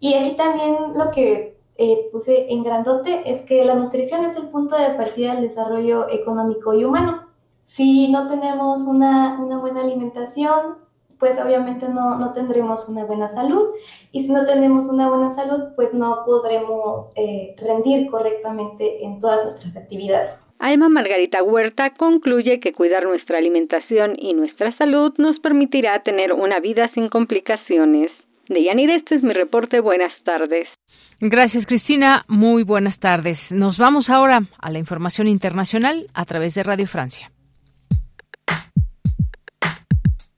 Y 0.00 0.12
aquí 0.12 0.36
también 0.36 0.76
lo 0.96 1.10
que 1.12 1.56
eh, 1.76 2.10
puse 2.12 2.52
en 2.52 2.62
grandote 2.62 3.22
es 3.24 3.40
que 3.40 3.64
la 3.64 3.74
nutrición 3.74 4.22
es 4.26 4.36
el 4.36 4.50
punto 4.50 4.76
de 4.76 4.90
partida 4.96 5.32
del 5.32 5.48
desarrollo 5.48 6.10
económico 6.10 6.74
y 6.74 6.84
humano. 6.84 7.26
Si 7.64 8.08
no 8.08 8.28
tenemos 8.28 8.82
una 8.82 9.38
buena 9.62 9.80
alimentación, 9.80 10.81
pues 11.22 11.38
obviamente 11.38 11.88
no, 11.88 12.18
no, 12.18 12.32
tendremos 12.32 12.88
una 12.88 13.04
buena 13.04 13.28
salud 13.28 13.68
y 14.10 14.22
si 14.22 14.32
no 14.32 14.44
tenemos 14.44 14.86
una 14.86 15.08
buena 15.08 15.30
salud, 15.30 15.68
pues 15.76 15.94
no 15.94 16.24
podremos 16.26 17.12
eh, 17.14 17.54
rendir 17.62 18.10
correctamente 18.10 19.04
en 19.04 19.20
todas 19.20 19.44
nuestras 19.44 19.76
actividades. 19.76 20.34
Alma 20.58 20.88
Margarita 20.88 21.40
Huerta 21.44 21.94
concluye 21.96 22.58
que 22.58 22.72
cuidar 22.72 23.04
nuestra 23.04 23.38
alimentación 23.38 24.16
y 24.18 24.34
nuestra 24.34 24.76
salud 24.78 25.14
nos 25.18 25.38
permitirá 25.38 26.02
tener 26.02 26.32
una 26.32 26.58
vida 26.58 26.90
sin 26.92 27.08
complicaciones. 27.08 28.10
Deyanira, 28.48 28.96
este 28.96 29.14
es 29.14 29.22
mi 29.22 29.32
reporte. 29.32 29.78
Buenas 29.78 30.12
tardes. 30.24 30.66
Gracias, 31.20 31.66
Cristina. 31.68 32.22
Muy 32.26 32.64
buenas 32.64 32.98
tardes. 32.98 33.52
Nos 33.52 33.78
vamos 33.78 34.10
ahora 34.10 34.40
a 34.60 34.70
la 34.72 34.80
información 34.80 35.28
internacional 35.28 36.08
a 36.14 36.24
través 36.24 36.56
de 36.56 36.64
Radio 36.64 36.88
Francia. 36.88 37.30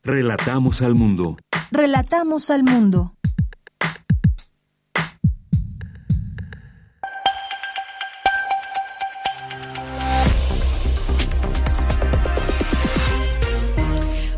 Relatamos 0.07 0.83
al 0.83 0.95
mundo. 0.95 1.39
Relatamos 1.71 2.51
al 2.51 2.63
mundo. 2.63 3.17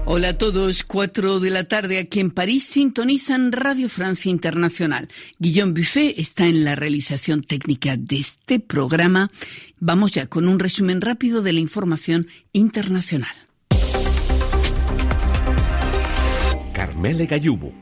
Hola 0.04 0.28
a 0.28 0.38
todos, 0.38 0.84
cuatro 0.84 1.40
de 1.40 1.50
la 1.50 1.64
tarde 1.64 1.98
aquí 1.98 2.20
en 2.20 2.30
París 2.30 2.64
sintonizan 2.64 3.50
Radio 3.50 3.88
Francia 3.88 4.30
Internacional. 4.30 5.08
Guillaume 5.40 5.72
Buffet 5.72 6.14
está 6.16 6.46
en 6.46 6.62
la 6.62 6.76
realización 6.76 7.42
técnica 7.42 7.96
de 7.96 8.18
este 8.18 8.60
programa. 8.60 9.32
Vamos 9.80 10.12
ya 10.12 10.28
con 10.28 10.46
un 10.46 10.60
resumen 10.60 11.00
rápido 11.00 11.42
de 11.42 11.54
la 11.54 11.58
información 11.58 12.28
internacional. 12.52 13.45
Carmele 16.96 17.26
Gallubo. 17.26 17.74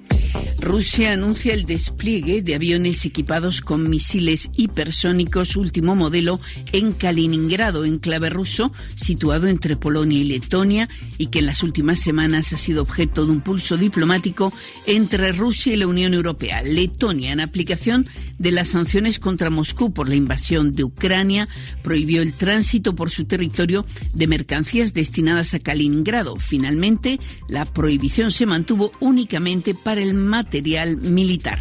Rusia 0.65 1.12
anuncia 1.12 1.53
el 1.53 1.66
despliegue 1.66 2.41
de 2.41 2.55
aviones 2.55 3.05
equipados 3.05 3.61
con 3.61 3.91
misiles 3.91 4.49
hipersónicos 4.57 5.57
último 5.57 5.95
modelo 5.95 6.41
en 6.73 6.93
Kaliningrado, 6.93 7.85
enclave 7.85 8.31
ruso 8.31 8.73
situado 8.95 9.47
entre 9.47 9.77
Polonia 9.77 10.19
y 10.19 10.24
Letonia 10.24 10.89
y 11.19 11.27
que 11.27 11.41
en 11.41 11.47
las 11.47 11.62
últimas 11.62 12.01
semanas 12.01 12.55
ha 12.55 12.57
sido 12.57 12.81
objeto 12.81 13.27
de 13.27 13.32
un 13.32 13.43
pulso 13.43 13.77
diplomático 13.77 14.55
entre 14.86 15.32
Rusia 15.32 15.74
y 15.74 15.77
la 15.77 15.86
Unión 15.86 16.15
Europea. 16.15 16.62
Letonia, 16.62 17.32
en 17.32 17.41
aplicación 17.41 18.09
de 18.39 18.51
las 18.51 18.69
sanciones 18.69 19.19
contra 19.19 19.51
Moscú 19.51 19.93
por 19.93 20.09
la 20.09 20.15
invasión 20.15 20.73
de 20.73 20.85
Ucrania, 20.85 21.47
prohibió 21.82 22.23
el 22.23 22.32
tránsito 22.32 22.97
por 22.97 23.11
su 23.11 23.27
territorio 23.27 23.85
de 24.15 24.27
mercancías 24.27 24.95
destinadas 24.95 25.53
a 25.53 25.59
Kaliningrado. 25.59 26.36
Finalmente, 26.36 27.20
la 27.49 27.66
prohibición 27.66 28.32
se 28.32 28.47
mantuvo 28.47 28.93
únicamente 29.01 29.74
para 29.74 30.01
el 30.01 30.15
material 30.15 30.53
militar. 30.62 31.59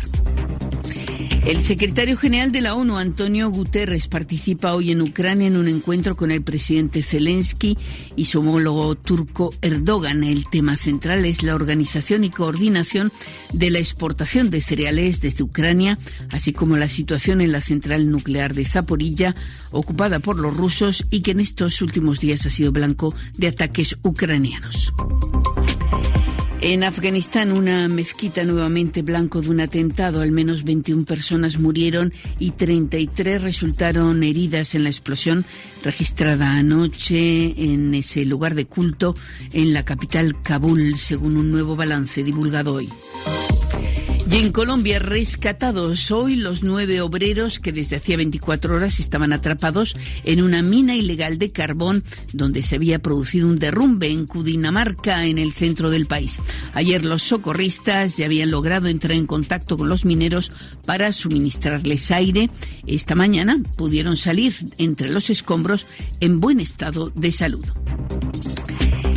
El 1.46 1.62
secretario 1.62 2.16
general 2.16 2.54
de 2.54 2.62
la 2.62 2.74
ONU, 2.74 2.96
Antonio 2.96 3.50
Guterres, 3.50 4.08
participa 4.08 4.74
hoy 4.74 4.92
en 4.92 5.02
Ucrania 5.02 5.48
en 5.48 5.58
un 5.58 5.68
encuentro 5.68 6.16
con 6.16 6.32
el 6.32 6.42
presidente 6.42 7.04
Zelensky 7.04 7.78
y 8.16 8.26
su 8.26 8.40
homólogo 8.40 8.96
turco 8.96 9.54
Erdogan. 9.62 10.24
El 10.24 10.50
tema 10.50 10.78
central 10.78 11.26
es 11.26 11.44
la 11.44 11.54
organización 11.54 12.24
y 12.24 12.30
coordinación 12.30 13.12
de 13.52 13.72
la 13.72 13.80
exportación 13.80 14.52
de 14.52 14.62
cereales 14.62 15.20
desde 15.20 15.44
Ucrania, 15.44 15.98
así 16.32 16.54
como 16.54 16.78
la 16.78 16.88
situación 16.88 17.42
en 17.42 17.52
la 17.52 17.60
central 17.60 18.10
nuclear 18.10 18.54
de 18.54 18.64
Zaporilla, 18.64 19.36
ocupada 19.72 20.20
por 20.20 20.40
los 20.40 20.56
rusos 20.56 21.06
y 21.10 21.22
que 21.22 21.32
en 21.32 21.42
estos 21.42 21.82
últimos 21.82 22.22
días 22.22 22.46
ha 22.46 22.50
sido 22.50 22.72
blanco 22.72 23.14
de 23.38 23.48
ataques 23.48 23.98
ucranianos. 24.02 24.94
En 26.66 26.86
Afganistán, 26.86 27.52
una 27.52 27.90
mezquita 27.90 28.46
nuevamente 28.46 29.02
blanco 29.02 29.42
de 29.42 29.50
un 29.50 29.60
atentado. 29.60 30.22
Al 30.22 30.32
menos 30.32 30.64
21 30.64 31.04
personas 31.04 31.60
murieron 31.60 32.14
y 32.40 32.52
33 32.52 33.44
resultaron 33.44 34.24
heridas 34.24 34.74
en 34.74 34.84
la 34.84 34.90
explosión 34.90 35.44
registrada 35.84 36.56
anoche 36.56 37.54
en 37.62 37.94
ese 37.94 38.24
lugar 38.24 38.56
de 38.56 38.66
culto 38.66 39.14
en 39.52 39.74
la 39.74 39.84
capital 39.84 40.42
Kabul, 40.42 40.96
según 40.96 41.36
un 41.36 41.52
nuevo 41.52 41.76
balance 41.76 42.24
divulgado 42.24 42.76
hoy. 42.76 42.88
Y 44.32 44.38
en 44.38 44.52
Colombia, 44.52 45.00
rescatados 45.00 46.10
hoy 46.10 46.36
los 46.36 46.64
nueve 46.64 47.02
obreros 47.02 47.60
que 47.60 47.72
desde 47.72 47.98
hacía 47.98 48.18
24 48.18 48.76
horas 48.76 49.00
estaban 49.00 49.34
atrapados 49.34 49.96
en 50.24 50.42
una 50.42 50.62
mina 50.62 50.96
ilegal 50.96 51.38
de 51.38 51.52
carbón 51.52 52.04
donde 52.32 52.64
se 52.64 52.76
había 52.76 53.00
producido 53.00 53.48
un 53.48 53.60
derrumbe 53.60 54.08
en 54.08 54.26
Cudinamarca, 54.26 55.26
en 55.26 55.38
el 55.38 55.54
centro 55.54 55.90
del 55.90 56.08
país. 56.08 56.40
Ayer 56.74 57.06
los 57.06 57.24
socorristas 57.24 58.18
ya 58.18 58.26
habían 58.26 58.50
logrado 58.50 58.88
entrar 58.88 59.14
en 59.14 59.28
contacto 59.28 59.78
con 59.78 59.90
los 59.90 60.06
mineros 60.06 60.52
para 60.86 61.14
suministrarles 61.14 62.10
aire. 62.12 62.50
Esta 62.88 63.16
mañana 63.16 63.62
pudieron 63.78 64.18
salir 64.18 64.56
entre 64.78 65.10
los 65.10 65.30
escombros 65.30 65.86
en 66.22 66.40
buen 66.40 66.60
estado 66.60 67.12
de 67.12 67.32
salud. 67.32 67.66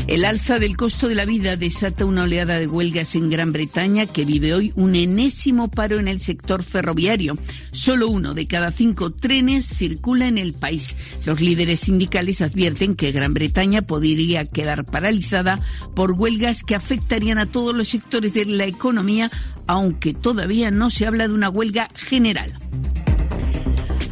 El 0.06 0.24
alza 0.24 0.60
del 0.60 0.76
costo 0.76 1.08
de 1.08 1.16
la 1.16 1.24
vida 1.24 1.56
desata 1.56 2.04
una 2.04 2.22
oleada 2.22 2.60
de 2.60 2.68
huelgas 2.68 3.16
en 3.16 3.28
Gran 3.28 3.52
Bretaña 3.52 4.06
que 4.06 4.24
vive 4.24 4.54
hoy 4.54 4.72
un 4.76 4.94
enésimo 4.94 5.68
paro 5.68 5.98
en 5.98 6.06
el 6.06 6.20
sector 6.20 6.62
ferroviario. 6.62 7.34
Solo 7.72 8.08
uno 8.08 8.32
de 8.32 8.46
cada 8.46 8.70
cinco 8.70 9.12
trenes 9.12 9.66
circula 9.66 10.28
en 10.28 10.38
el 10.38 10.52
país. 10.52 10.96
Los 11.24 11.40
líderes 11.40 11.80
sindicales 11.80 12.40
advierten 12.40 12.94
que 12.94 13.10
Gran 13.10 13.34
Bretaña 13.34 13.82
podría 13.82 14.44
quedar 14.44 14.84
paralizada 14.84 15.58
por 15.96 16.12
huelgas 16.12 16.62
que 16.62 16.76
afectarían 16.76 17.38
a 17.38 17.46
todos 17.46 17.74
los 17.74 17.88
sectores 17.88 18.32
de 18.32 18.44
la 18.44 18.66
economía, 18.66 19.28
aunque 19.66 20.14
todavía 20.14 20.70
no 20.70 20.88
se 20.88 21.06
habla 21.06 21.26
de 21.26 21.34
una 21.34 21.50
huelga 21.50 21.88
general. 21.96 22.54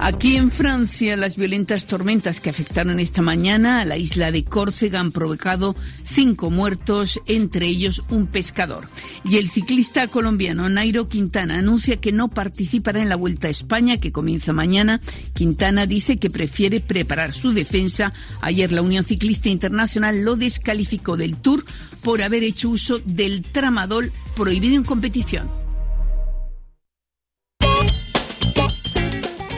Aquí 0.04 0.36
en 0.36 0.50
Francia, 0.50 1.16
las 1.16 1.36
violentas 1.36 1.86
tormentas 1.86 2.38
que 2.38 2.50
afectaron 2.50 3.00
esta 3.00 3.22
mañana 3.22 3.80
a 3.80 3.86
la 3.86 3.96
isla 3.96 4.30
de 4.32 4.44
Córcega 4.44 5.00
han 5.00 5.10
provocado 5.10 5.74
cinco 6.04 6.50
muertos, 6.50 7.22
entre 7.24 7.64
ellos 7.64 8.02
un 8.10 8.26
pescador. 8.26 8.86
Y 9.24 9.38
el 9.38 9.48
ciclista 9.48 10.06
colombiano 10.06 10.68
Nairo 10.68 11.08
Quintana 11.08 11.58
anuncia 11.58 12.02
que 12.02 12.12
no 12.12 12.28
participará 12.28 13.00
en 13.00 13.08
la 13.08 13.16
Vuelta 13.16 13.48
a 13.48 13.50
España, 13.50 13.96
que 13.96 14.12
comienza 14.12 14.52
mañana. 14.52 15.00
Quintana 15.32 15.86
dice 15.86 16.18
que 16.18 16.28
prefiere 16.28 16.80
preparar 16.80 17.32
su 17.32 17.54
defensa. 17.54 18.12
Ayer 18.42 18.72
la 18.72 18.82
Unión 18.82 19.06
Ciclista 19.06 19.48
Internacional 19.48 20.22
lo 20.22 20.36
descalificó 20.36 21.16
del 21.16 21.38
Tour 21.38 21.64
por 22.02 22.20
haber 22.20 22.42
hecho 22.42 22.68
uso 22.68 22.98
del 22.98 23.40
tramadol 23.40 24.12
prohibido 24.36 24.76
en 24.76 24.84
competición. 24.84 25.63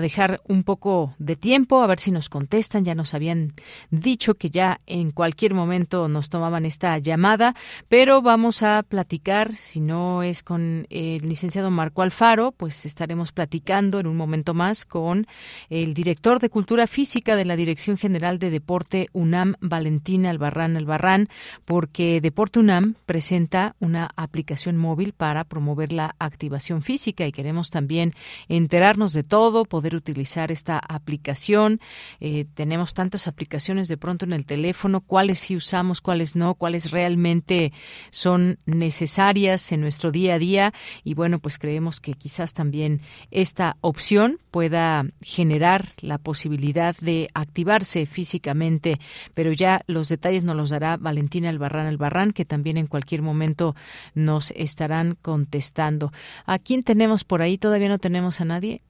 dejar 0.00 0.40
un 0.46 0.62
poco 0.64 1.14
de 1.18 1.36
tiempo, 1.36 1.82
a 1.82 1.86
ver 1.86 2.00
si 2.00 2.10
nos 2.10 2.28
contestan. 2.28 2.84
Ya 2.84 2.94
nos 2.94 3.14
habían 3.14 3.52
dicho 3.90 4.34
que 4.34 4.50
ya 4.50 4.80
en 4.86 5.10
cualquier 5.10 5.54
momento 5.54 6.08
nos 6.08 6.28
tomaban 6.28 6.64
esta 6.64 6.98
llamada, 6.98 7.54
pero 7.88 8.22
vamos 8.22 8.62
a 8.62 8.82
platicar, 8.82 9.54
si 9.54 9.80
no 9.80 10.22
es 10.22 10.42
con 10.42 10.86
el 10.90 11.28
licenciado 11.28 11.70
Marco 11.70 12.02
Alfaro, 12.02 12.52
pues 12.52 12.86
estaremos 12.86 13.32
platicando 13.32 13.98
en 14.00 14.06
un 14.06 14.16
momento 14.16 14.54
más 14.54 14.84
con 14.84 15.26
el 15.68 15.94
director 15.94 16.40
de 16.40 16.50
Cultura 16.50 16.86
Física 16.86 17.36
de 17.36 17.44
la 17.44 17.56
Dirección 17.56 17.96
General 17.96 18.38
de 18.38 18.50
Deporte 18.50 19.08
UNAM, 19.12 19.54
Valentina 19.60 20.30
Albarrán 20.30 20.76
Albarrán, 20.76 21.28
porque 21.64 22.20
Deporte 22.20 22.58
UNAM 22.58 22.94
presenta 23.06 23.74
una 23.80 24.10
aplicación 24.16 24.76
móvil 24.76 25.12
para 25.12 25.44
promover 25.44 25.92
la 25.92 26.14
activación 26.18 26.82
física 26.82 27.26
y 27.26 27.32
queremos 27.32 27.70
también 27.70 28.14
enterarnos 28.48 29.12
de 29.12 29.22
todo, 29.22 29.64
utilizar 29.94 30.50
esta 30.50 30.78
aplicación. 30.78 31.80
Eh, 32.20 32.46
tenemos 32.54 32.94
tantas 32.94 33.28
aplicaciones 33.28 33.88
de 33.88 33.96
pronto 33.96 34.24
en 34.24 34.32
el 34.32 34.46
teléfono, 34.46 35.00
cuáles 35.00 35.38
sí 35.38 35.56
usamos, 35.56 36.00
cuáles 36.00 36.34
no, 36.34 36.54
cuáles 36.54 36.90
realmente 36.90 37.72
son 38.10 38.58
necesarias 38.66 39.70
en 39.72 39.80
nuestro 39.80 40.10
día 40.10 40.34
a 40.34 40.38
día 40.38 40.72
y 41.04 41.14
bueno, 41.14 41.38
pues 41.38 41.58
creemos 41.58 42.00
que 42.00 42.14
quizás 42.14 42.54
también 42.54 43.00
esta 43.30 43.76
opción 43.80 44.38
pueda 44.50 45.04
generar 45.20 45.86
la 46.00 46.18
posibilidad 46.18 46.96
de 47.00 47.28
activarse 47.34 48.06
físicamente, 48.06 48.98
pero 49.34 49.52
ya 49.52 49.82
los 49.86 50.08
detalles 50.08 50.44
nos 50.44 50.56
los 50.56 50.70
dará 50.70 50.96
Valentina 50.96 51.48
Albarrán 51.50 51.86
Albarrán, 51.86 52.32
que 52.32 52.44
también 52.44 52.76
en 52.76 52.86
cualquier 52.86 53.22
momento 53.22 53.74
nos 54.14 54.52
estarán 54.52 55.16
contestando. 55.20 56.12
¿A 56.46 56.58
quién 56.58 56.82
tenemos 56.82 57.24
por 57.24 57.42
ahí? 57.42 57.58
Todavía 57.58 57.88
no 57.88 57.98
tenemos 57.98 58.40
a 58.40 58.44
nadie. 58.44 58.80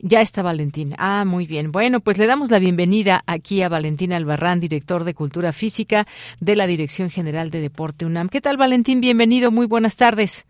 Ya 0.00 0.20
está 0.20 0.42
Valentín. 0.42 0.94
Ah, 0.98 1.24
muy 1.26 1.46
bien. 1.46 1.72
Bueno, 1.72 2.00
pues 2.00 2.18
le 2.18 2.26
damos 2.26 2.50
la 2.50 2.58
bienvenida 2.58 3.22
aquí 3.26 3.62
a 3.62 3.68
Valentín 3.68 4.12
Albarrán, 4.12 4.60
director 4.60 5.04
de 5.04 5.14
Cultura 5.14 5.52
Física 5.52 6.06
de 6.40 6.56
la 6.56 6.66
Dirección 6.66 7.10
General 7.10 7.50
de 7.50 7.60
Deporte 7.60 8.06
UNAM. 8.06 8.28
¿Qué 8.28 8.40
tal, 8.40 8.56
Valentín? 8.56 9.00
Bienvenido. 9.00 9.50
Muy 9.50 9.66
buenas 9.66 9.96
tardes. 9.96 10.46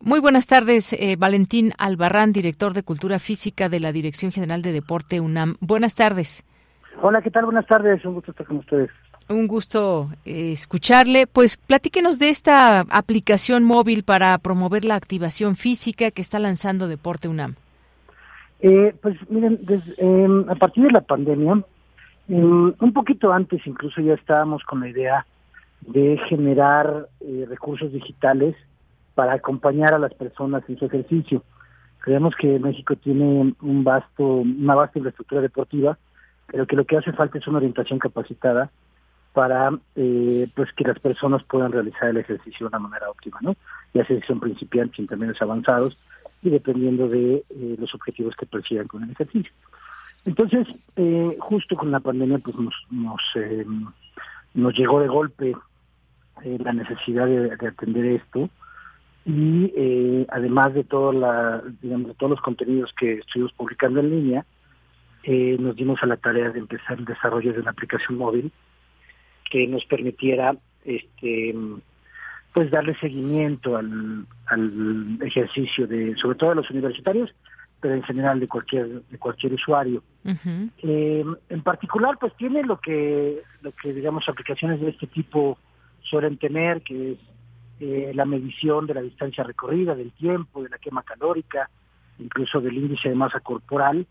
Muy 0.00 0.20
buenas 0.20 0.46
tardes, 0.46 0.92
eh, 0.92 1.16
Valentín 1.18 1.72
Albarrán, 1.78 2.32
director 2.32 2.74
de 2.74 2.82
Cultura 2.82 3.18
Física 3.18 3.70
de 3.70 3.80
la 3.80 3.90
Dirección 3.90 4.32
General 4.32 4.60
de 4.60 4.72
Deporte 4.72 5.18
UNAM. 5.18 5.56
Buenas 5.60 5.94
tardes. 5.94 6.44
Hola, 7.00 7.22
¿qué 7.22 7.30
tal? 7.30 7.46
Buenas 7.46 7.66
tardes. 7.66 8.04
Un 8.04 8.14
gusto 8.14 8.32
estar 8.32 8.46
con 8.46 8.58
ustedes. 8.58 8.90
Un 9.30 9.46
gusto 9.46 10.10
eh, 10.26 10.52
escucharle. 10.52 11.26
Pues 11.26 11.56
platíquenos 11.56 12.18
de 12.18 12.28
esta 12.28 12.80
aplicación 12.80 13.64
móvil 13.64 14.04
para 14.04 14.36
promover 14.38 14.84
la 14.84 14.96
activación 14.96 15.56
física 15.56 16.10
que 16.10 16.20
está 16.20 16.38
lanzando 16.38 16.86
Deporte 16.86 17.28
UNAM. 17.28 17.54
Eh, 18.66 18.94
pues 19.02 19.14
miren, 19.28 19.60
em, 19.98 20.48
a 20.48 20.54
partir 20.54 20.84
de 20.84 20.90
la 20.90 21.02
pandemia, 21.02 21.62
em, 22.28 22.72
un 22.80 22.92
poquito 22.94 23.30
antes 23.30 23.60
incluso 23.66 24.00
ya 24.00 24.14
estábamos 24.14 24.64
con 24.64 24.80
la 24.80 24.88
idea 24.88 25.26
de 25.82 26.18
generar 26.30 27.08
eh, 27.20 27.44
recursos 27.46 27.92
digitales 27.92 28.56
para 29.14 29.34
acompañar 29.34 29.92
a 29.92 29.98
las 29.98 30.14
personas 30.14 30.62
en 30.66 30.78
su 30.78 30.86
ejercicio. 30.86 31.42
Creemos 31.98 32.34
que 32.36 32.58
México 32.58 32.96
tiene 32.96 33.54
un 33.60 33.84
vasto, 33.84 34.24
una 34.24 34.74
vasta 34.74 34.98
infraestructura 34.98 35.42
deportiva, 35.42 35.98
pero 36.46 36.66
que 36.66 36.76
lo 36.76 36.86
que 36.86 36.96
hace 36.96 37.12
falta 37.12 37.36
es 37.36 37.46
una 37.46 37.58
orientación 37.58 37.98
capacitada 37.98 38.70
para 39.34 39.78
eh, 39.94 40.48
pues 40.54 40.72
que 40.72 40.84
las 40.84 40.98
personas 41.00 41.42
puedan 41.44 41.70
realizar 41.70 42.08
el 42.08 42.16
ejercicio 42.16 42.66
de 42.66 42.68
una 42.68 42.78
manera 42.78 43.10
óptima, 43.10 43.40
¿no? 43.42 43.56
Ya 43.92 44.06
sea 44.06 44.18
si 44.18 44.26
son 44.26 44.40
principiantes, 44.40 45.00
intermedios 45.00 45.42
avanzados 45.42 45.98
y 46.44 46.50
dependiendo 46.50 47.08
de 47.08 47.36
eh, 47.48 47.76
los 47.78 47.92
objetivos 47.94 48.36
que 48.36 48.46
persigan 48.46 48.86
con 48.86 49.02
el 49.02 49.10
ejercicio. 49.10 49.50
Entonces, 50.24 50.68
eh, 50.96 51.36
justo 51.40 51.74
con 51.74 51.90
la 51.90 52.00
pandemia, 52.00 52.38
pues 52.38 52.56
nos 52.56 52.74
nos, 52.90 53.20
nos 54.54 54.74
llegó 54.74 55.00
de 55.00 55.08
golpe 55.08 55.56
la 56.44 56.72
necesidad 56.72 57.26
de, 57.26 57.52
atender 57.66 58.04
esto 58.06 58.50
y 59.24 59.72
además 60.28 60.74
de 60.74 60.84
toda 60.84 61.12
la, 61.12 61.62
digamos, 61.80 62.08
de 62.08 62.14
todos 62.14 62.30
los 62.30 62.40
contenidos 62.40 62.92
que 62.98 63.14
estuvimos 63.14 63.52
publicando 63.52 64.00
en 64.00 64.10
línea, 64.10 64.46
nos 65.58 65.76
dimos 65.76 66.02
a 66.02 66.06
la 66.06 66.16
tarea 66.16 66.50
de 66.50 66.58
empezar 66.58 66.98
el 66.98 67.04
desarrollo 67.06 67.52
de 67.52 67.60
una 67.60 67.70
aplicación 67.70 68.18
móvil 68.18 68.52
que 69.50 69.66
nos 69.66 69.84
permitiera 69.86 70.56
este 70.84 71.54
pues 72.54 72.70
darle 72.70 72.96
seguimiento 73.00 73.76
al, 73.76 74.24
al 74.46 75.18
ejercicio 75.20 75.86
de 75.86 76.16
sobre 76.16 76.38
todo 76.38 76.50
de 76.50 76.56
los 76.56 76.70
universitarios 76.70 77.34
pero 77.80 77.96
en 77.96 78.02
general 78.04 78.40
de 78.40 78.48
cualquier 78.48 79.02
de 79.02 79.18
cualquier 79.18 79.52
usuario. 79.52 80.02
Eh, 80.24 81.24
en 81.50 81.62
particular 81.62 82.16
pues 82.18 82.34
tiene 82.36 82.62
lo 82.62 82.80
que 82.80 83.42
lo 83.60 83.72
que 83.72 83.92
digamos 83.92 84.26
aplicaciones 84.28 84.80
de 84.80 84.90
este 84.90 85.06
tipo 85.08 85.58
suelen 86.00 86.38
tener 86.38 86.80
que 86.82 87.12
es 87.12 87.18
eh, 87.80 88.12
la 88.14 88.24
medición 88.24 88.86
de 88.86 88.94
la 88.94 89.02
distancia 89.02 89.44
recorrida 89.44 89.94
del 89.94 90.12
tiempo 90.12 90.62
de 90.62 90.70
la 90.70 90.78
quema 90.78 91.02
calórica 91.02 91.68
incluso 92.18 92.60
del 92.60 92.78
índice 92.78 93.08
de 93.08 93.16
masa 93.16 93.40
corporal 93.40 94.06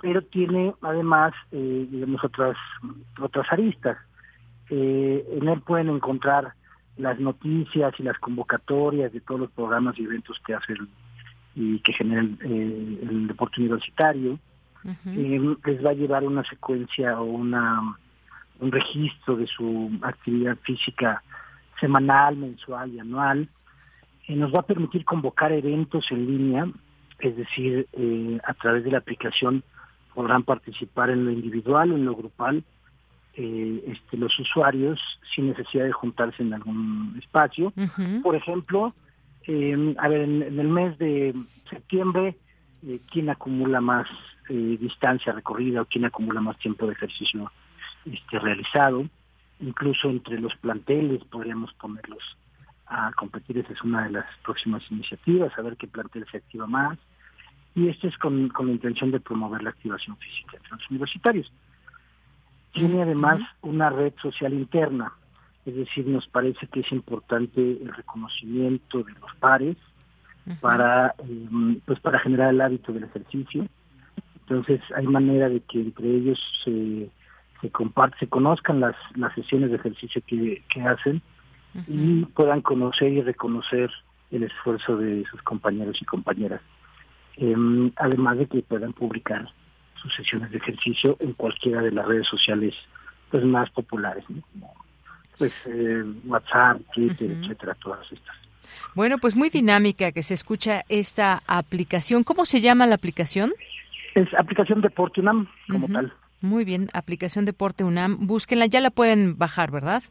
pero 0.00 0.22
tiene 0.22 0.74
además 0.82 1.32
eh, 1.52 1.86
digamos 1.90 2.22
otras 2.24 2.56
otras 3.20 3.46
aristas. 3.50 3.98
Eh, 4.70 5.26
en 5.32 5.48
él 5.48 5.60
pueden 5.62 5.88
encontrar 5.88 6.52
las 7.00 7.18
noticias 7.18 7.94
y 7.98 8.02
las 8.02 8.18
convocatorias 8.18 9.12
de 9.12 9.20
todos 9.20 9.40
los 9.40 9.50
programas 9.50 9.98
y 9.98 10.04
eventos 10.04 10.38
que 10.46 10.54
hacen 10.54 10.88
y 11.54 11.80
que 11.80 11.92
generan 11.92 12.38
eh, 12.42 12.98
el 13.02 13.26
deporte 13.26 13.60
universitario. 13.60 14.38
Eh, 15.06 15.56
les 15.64 15.84
va 15.84 15.90
a 15.90 15.94
llevar 15.94 16.24
una 16.24 16.42
secuencia 16.44 17.20
o 17.20 17.24
una 17.24 17.96
un 18.60 18.72
registro 18.72 19.36
de 19.36 19.46
su 19.46 19.90
actividad 20.02 20.56
física 20.62 21.22
semanal, 21.80 22.36
mensual 22.36 22.92
y 22.92 23.00
anual. 23.00 23.48
nos 24.28 24.54
va 24.54 24.60
a 24.60 24.66
permitir 24.66 25.04
convocar 25.04 25.50
eventos 25.50 26.06
en 26.10 26.26
línea, 26.26 26.68
es 27.20 27.36
decir, 27.36 27.88
a 28.44 28.52
través 28.54 28.84
de 28.84 28.90
la 28.90 28.98
aplicación 28.98 29.64
podrán 30.14 30.42
participar 30.42 31.08
en 31.08 31.24
lo 31.24 31.30
individual 31.30 31.92
o 31.92 31.96
en 31.96 32.04
lo 32.04 32.14
grupal 32.14 32.62
eh, 33.34 33.84
este, 33.86 34.16
los 34.16 34.36
usuarios 34.38 35.00
sin 35.34 35.48
necesidad 35.48 35.84
de 35.84 35.92
juntarse 35.92 36.42
en 36.42 36.52
algún 36.52 37.16
espacio. 37.18 37.72
Por 38.22 38.36
ejemplo, 38.36 38.94
eh, 39.46 39.94
a 39.98 40.08
ver, 40.08 40.20
en, 40.22 40.58
el 40.58 40.68
mes 40.68 40.98
de 40.98 41.34
septiembre, 41.68 42.36
eh, 42.86 43.00
¿quién 43.10 43.30
acumula 43.30 43.80
más 43.80 44.06
eh, 44.48 44.76
distancia 44.80 45.32
recorrida 45.32 45.82
o 45.82 45.86
quién 45.86 46.04
acumula 46.04 46.40
más 46.40 46.58
tiempo 46.58 46.86
de 46.86 46.92
ejercicio 46.92 47.50
este, 48.04 48.38
realizado? 48.38 49.06
Incluso 49.60 50.08
entre 50.08 50.40
los 50.40 50.54
planteles 50.56 51.24
podríamos 51.24 51.72
ponerlos 51.74 52.22
a 52.86 53.12
competir. 53.12 53.58
Esa 53.58 53.72
es 53.72 53.82
una 53.82 54.04
de 54.04 54.10
las 54.10 54.26
próximas 54.44 54.82
iniciativas, 54.90 55.56
a 55.56 55.62
ver 55.62 55.76
qué 55.76 55.86
plantel 55.86 56.26
se 56.30 56.38
activa 56.38 56.66
más. 56.66 56.98
Y 57.74 57.88
esto 57.88 58.08
es 58.08 58.18
con, 58.18 58.48
con 58.48 58.66
la 58.66 58.72
intención 58.72 59.10
de 59.10 59.20
promover 59.20 59.62
la 59.62 59.70
activación 59.70 60.16
física 60.16 60.56
entre 60.56 60.70
los 60.70 60.90
universitarios. 60.90 61.52
Tiene 62.72 63.02
además 63.02 63.40
una 63.62 63.90
red 63.90 64.12
social 64.22 64.52
interna, 64.52 65.12
es 65.66 65.74
decir, 65.74 66.06
nos 66.06 66.26
parece 66.28 66.66
que 66.68 66.80
es 66.80 66.92
importante 66.92 67.60
el 67.60 67.92
reconocimiento 67.94 69.02
de 69.02 69.12
los 69.12 69.34
pares 69.36 69.76
para 70.60 71.14
em, 71.18 71.80
pues 71.84 72.00
para 72.00 72.18
generar 72.20 72.50
el 72.50 72.60
hábito 72.60 72.92
del 72.92 73.04
ejercicio. 73.04 73.66
Entonces 74.40 74.80
hay 74.96 75.06
manera 75.06 75.48
de 75.48 75.60
que 75.60 75.80
entre 75.80 76.08
ellos 76.08 76.40
se, 76.64 77.10
se 77.60 77.70
se 78.18 78.28
conozcan 78.28 78.80
las, 78.80 78.96
las 79.14 79.34
sesiones 79.34 79.70
de 79.70 79.76
ejercicio 79.76 80.22
que, 80.26 80.62
hacen 80.82 81.22
y 81.86 82.24
puedan 82.24 82.62
conocer 82.62 83.12
y 83.12 83.22
reconocer 83.22 83.90
el 84.30 84.44
esfuerzo 84.44 84.96
de 84.96 85.24
sus 85.30 85.42
compañeros 85.42 86.00
y 86.00 86.04
compañeras. 86.04 86.60
Em, 87.36 87.92
además 87.96 88.38
de 88.38 88.46
que 88.46 88.62
puedan 88.62 88.92
publicar 88.92 89.48
sus 90.00 90.14
sesiones 90.14 90.50
de 90.50 90.58
ejercicio 90.58 91.16
en 91.20 91.32
cualquiera 91.32 91.82
de 91.82 91.90
las 91.90 92.06
redes 92.06 92.26
sociales 92.26 92.74
pues 93.30 93.44
más 93.44 93.70
populares, 93.70 94.24
pues 95.38 95.52
eh, 95.66 96.04
WhatsApp, 96.24 96.80
Twitter, 96.92 97.30
etcétera, 97.30 97.74
todas 97.74 98.10
estas. 98.10 98.36
Bueno, 98.94 99.18
pues 99.18 99.36
muy 99.36 99.50
dinámica 99.50 100.10
que 100.12 100.22
se 100.22 100.34
escucha 100.34 100.82
esta 100.88 101.42
aplicación. 101.46 102.24
¿Cómo 102.24 102.44
se 102.44 102.60
llama 102.60 102.86
la 102.86 102.96
aplicación? 102.96 103.52
Es 104.14 104.28
aplicación 104.34 104.80
Deporte 104.80 105.20
UNAM, 105.20 105.48
como 105.68 105.86
tal. 105.88 106.12
Muy 106.40 106.64
bien, 106.64 106.88
aplicación 106.92 107.44
Deporte 107.44 107.84
UNAM. 107.84 108.26
Búsquenla, 108.26 108.66
ya 108.66 108.80
la 108.80 108.90
pueden 108.90 109.38
bajar, 109.38 109.70
¿verdad? 109.70 110.02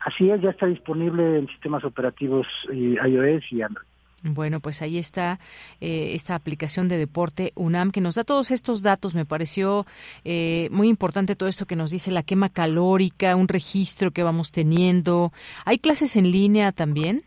Así 0.00 0.30
es, 0.30 0.40
ya 0.40 0.50
está 0.50 0.66
disponible 0.66 1.38
en 1.38 1.48
sistemas 1.48 1.84
operativos 1.84 2.46
eh, 2.72 2.96
iOS 3.06 3.44
y 3.50 3.62
Android. 3.62 3.86
Bueno, 4.26 4.60
pues 4.60 4.80
ahí 4.80 4.96
está 4.96 5.38
eh, 5.82 6.12
esta 6.14 6.34
aplicación 6.34 6.88
de 6.88 6.96
deporte 6.96 7.52
UNAM 7.56 7.90
que 7.90 8.00
nos 8.00 8.14
da 8.14 8.24
todos 8.24 8.50
estos 8.50 8.82
datos. 8.82 9.14
Me 9.14 9.26
pareció 9.26 9.84
eh, 10.24 10.68
muy 10.70 10.88
importante 10.88 11.36
todo 11.36 11.48
esto 11.48 11.66
que 11.66 11.76
nos 11.76 11.90
dice 11.90 12.10
la 12.10 12.22
quema 12.22 12.48
calórica, 12.48 13.36
un 13.36 13.48
registro 13.48 14.12
que 14.12 14.22
vamos 14.22 14.50
teniendo. 14.50 15.30
¿Hay 15.66 15.78
clases 15.78 16.16
en 16.16 16.30
línea 16.30 16.72
también? 16.72 17.22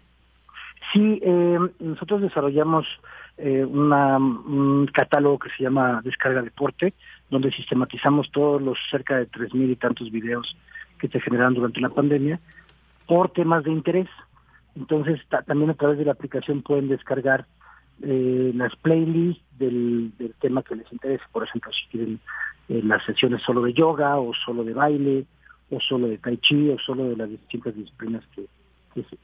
Sí, 0.91 1.19
eh, 1.21 1.59
nosotros 1.79 2.21
desarrollamos 2.21 2.87
eh, 3.37 3.63
un 3.63 4.89
catálogo 4.91 5.37
que 5.37 5.49
se 5.55 5.63
llama 5.63 6.01
Descarga 6.03 6.41
Deporte, 6.41 6.95
donde 7.29 7.51
sistematizamos 7.51 8.31
todos 8.31 8.59
los 8.59 8.79
cerca 8.89 9.17
de 9.17 9.27
tres 9.27 9.53
mil 9.53 9.69
y 9.69 9.75
tantos 9.75 10.09
videos 10.11 10.57
que 10.99 11.07
se 11.09 11.19
generaron 11.19 11.53
durante 11.53 11.79
la 11.79 11.89
pandemia 11.89 12.39
por 13.05 13.29
temas 13.29 13.63
de 13.63 13.71
interés. 13.71 14.07
Entonces, 14.77 15.19
también 15.45 15.71
a 15.71 15.73
través 15.73 15.97
de 15.97 16.05
la 16.05 16.11
aplicación 16.11 16.61
pueden 16.61 16.87
descargar 16.87 17.45
eh, 18.03 18.51
las 18.53 18.75
playlists 18.75 19.43
del, 19.57 20.13
tema 20.39 20.61
que 20.61 20.75
les 20.75 20.91
interese. 20.91 21.23
Por 21.31 21.43
ejemplo, 21.43 21.71
si 21.73 21.87
quieren 21.87 22.19
eh, 22.69 22.81
las 22.83 23.03
sesiones 23.05 23.41
solo 23.41 23.63
de 23.63 23.73
yoga 23.73 24.17
o 24.19 24.33
solo 24.33 24.63
de 24.63 24.73
baile 24.73 25.25
o 25.71 25.79
solo 25.79 26.07
de 26.07 26.17
tai 26.19 26.37
chi 26.37 26.69
o 26.69 26.77
solo 26.77 27.09
de 27.09 27.17
las 27.17 27.29
distintas 27.29 27.75
disciplinas 27.75 28.23
que, 28.35 28.45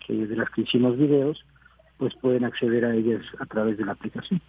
que 0.05 0.13
de 0.27 0.35
las 0.35 0.49
que 0.49 0.61
hicimos 0.61 0.97
videos, 0.97 1.45
pues 1.97 2.15
pueden 2.15 2.45
acceder 2.45 2.85
a 2.85 2.95
ellas 2.95 3.21
a 3.39 3.45
través 3.45 3.77
de 3.77 3.85
la 3.85 3.91
aplicación. 3.91 4.41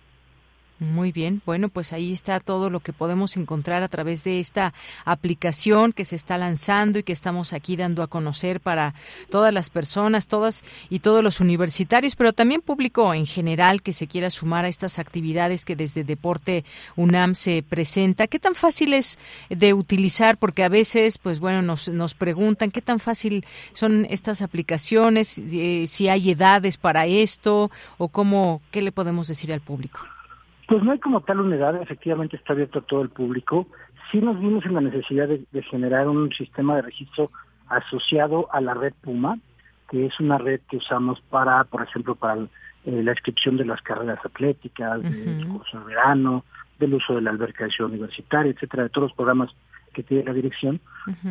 Muy 0.80 1.12
bien, 1.12 1.40
bueno, 1.46 1.68
pues 1.68 1.92
ahí 1.92 2.12
está 2.12 2.40
todo 2.40 2.68
lo 2.68 2.80
que 2.80 2.92
podemos 2.92 3.36
encontrar 3.36 3.84
a 3.84 3.88
través 3.88 4.24
de 4.24 4.40
esta 4.40 4.74
aplicación 5.04 5.92
que 5.92 6.04
se 6.04 6.16
está 6.16 6.36
lanzando 6.36 6.98
y 6.98 7.04
que 7.04 7.12
estamos 7.12 7.52
aquí 7.52 7.76
dando 7.76 8.02
a 8.02 8.08
conocer 8.08 8.58
para 8.58 8.92
todas 9.30 9.54
las 9.54 9.70
personas, 9.70 10.26
todas 10.26 10.64
y 10.90 10.98
todos 10.98 11.22
los 11.22 11.38
universitarios, 11.38 12.16
pero 12.16 12.32
también 12.32 12.60
público 12.60 13.14
en 13.14 13.24
general 13.24 13.82
que 13.82 13.92
se 13.92 14.08
quiera 14.08 14.30
sumar 14.30 14.64
a 14.64 14.68
estas 14.68 14.98
actividades 14.98 15.64
que 15.64 15.76
desde 15.76 16.02
Deporte 16.02 16.64
UNAM 16.96 17.36
se 17.36 17.62
presenta. 17.62 18.26
¿Qué 18.26 18.40
tan 18.40 18.56
fácil 18.56 18.94
es 18.94 19.16
de 19.50 19.74
utilizar? 19.74 20.38
Porque 20.38 20.64
a 20.64 20.68
veces, 20.68 21.18
pues 21.18 21.38
bueno, 21.38 21.62
nos, 21.62 21.88
nos 21.88 22.14
preguntan 22.14 22.72
qué 22.72 22.82
tan 22.82 22.98
fácil 22.98 23.46
son 23.74 24.08
estas 24.10 24.42
aplicaciones, 24.42 25.38
eh, 25.38 25.84
si 25.86 26.08
hay 26.08 26.32
edades 26.32 26.78
para 26.78 27.06
esto 27.06 27.70
o 27.96 28.08
cómo, 28.08 28.60
qué 28.72 28.82
le 28.82 28.90
podemos 28.90 29.28
decir 29.28 29.52
al 29.52 29.60
público. 29.60 30.00
Pues 30.66 30.82
no 30.82 30.92
hay 30.92 30.98
como 30.98 31.20
tal 31.20 31.40
unidad, 31.40 31.80
efectivamente 31.80 32.36
está 32.36 32.52
abierto 32.52 32.78
a 32.78 32.82
todo 32.82 33.02
el 33.02 33.10
público. 33.10 33.66
Sí 34.10 34.18
nos 34.18 34.38
vimos 34.40 34.64
en 34.64 34.74
la 34.74 34.80
necesidad 34.80 35.28
de, 35.28 35.62
generar 35.62 36.08
un 36.08 36.32
sistema 36.32 36.76
de 36.76 36.82
registro 36.82 37.30
asociado 37.68 38.48
a 38.52 38.60
la 38.60 38.74
red 38.74 38.94
Puma, 39.02 39.38
que 39.90 40.06
es 40.06 40.18
una 40.20 40.38
red 40.38 40.60
que 40.70 40.78
usamos 40.78 41.20
para, 41.30 41.64
por 41.64 41.82
ejemplo, 41.82 42.14
para 42.14 42.36
eh, 42.84 43.02
la 43.02 43.12
inscripción 43.12 43.56
de 43.56 43.66
las 43.66 43.82
carreras 43.82 44.18
atléticas, 44.24 45.02
del 45.02 45.46
curso 45.48 45.78
de 45.80 45.84
verano, 45.84 46.44
del 46.78 46.94
uso 46.94 47.14
de 47.14 47.22
la 47.22 47.30
alberca 47.30 47.64
de 47.64 47.70
ciudad 47.70 47.90
universitaria, 47.90 48.52
etcétera, 48.52 48.84
de 48.84 48.88
todos 48.88 49.08
los 49.08 49.16
programas 49.16 49.50
que 49.92 50.02
tiene 50.02 50.24
la 50.24 50.32
dirección, 50.32 50.80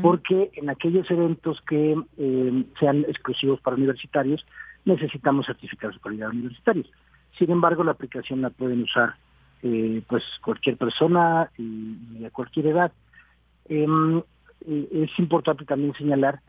porque 0.01 0.51
en 0.55 0.69
aquellos 0.69 1.09
eventos 1.11 1.61
que 1.67 1.95
eh, 2.17 2.65
sean 2.79 3.05
exclusivos 3.09 3.59
para 3.59 3.75
universitarios, 3.75 4.45
necesitamos 4.85 5.45
certificados 5.45 5.95
de 5.95 6.01
calidad 6.01 6.29
universitarios. 6.29 6.89
Sin 7.37 7.51
embargo, 7.51 7.83
la 7.83 7.91
aplicación 7.91 8.41
la 8.41 8.49
pueden 8.49 8.83
usar 8.83 9.15
eh, 9.63 10.01
pues 10.07 10.23
cualquier 10.43 10.77
persona 10.77 11.49
y, 11.57 12.25
a 12.25 12.29
cualquier 12.29 12.67
edad. 12.67 12.91
Em, 13.69 14.21
eh, 14.67 14.89
es 14.91 15.19
importante 15.19 15.65
también 15.65 15.93
señalar 15.93 16.41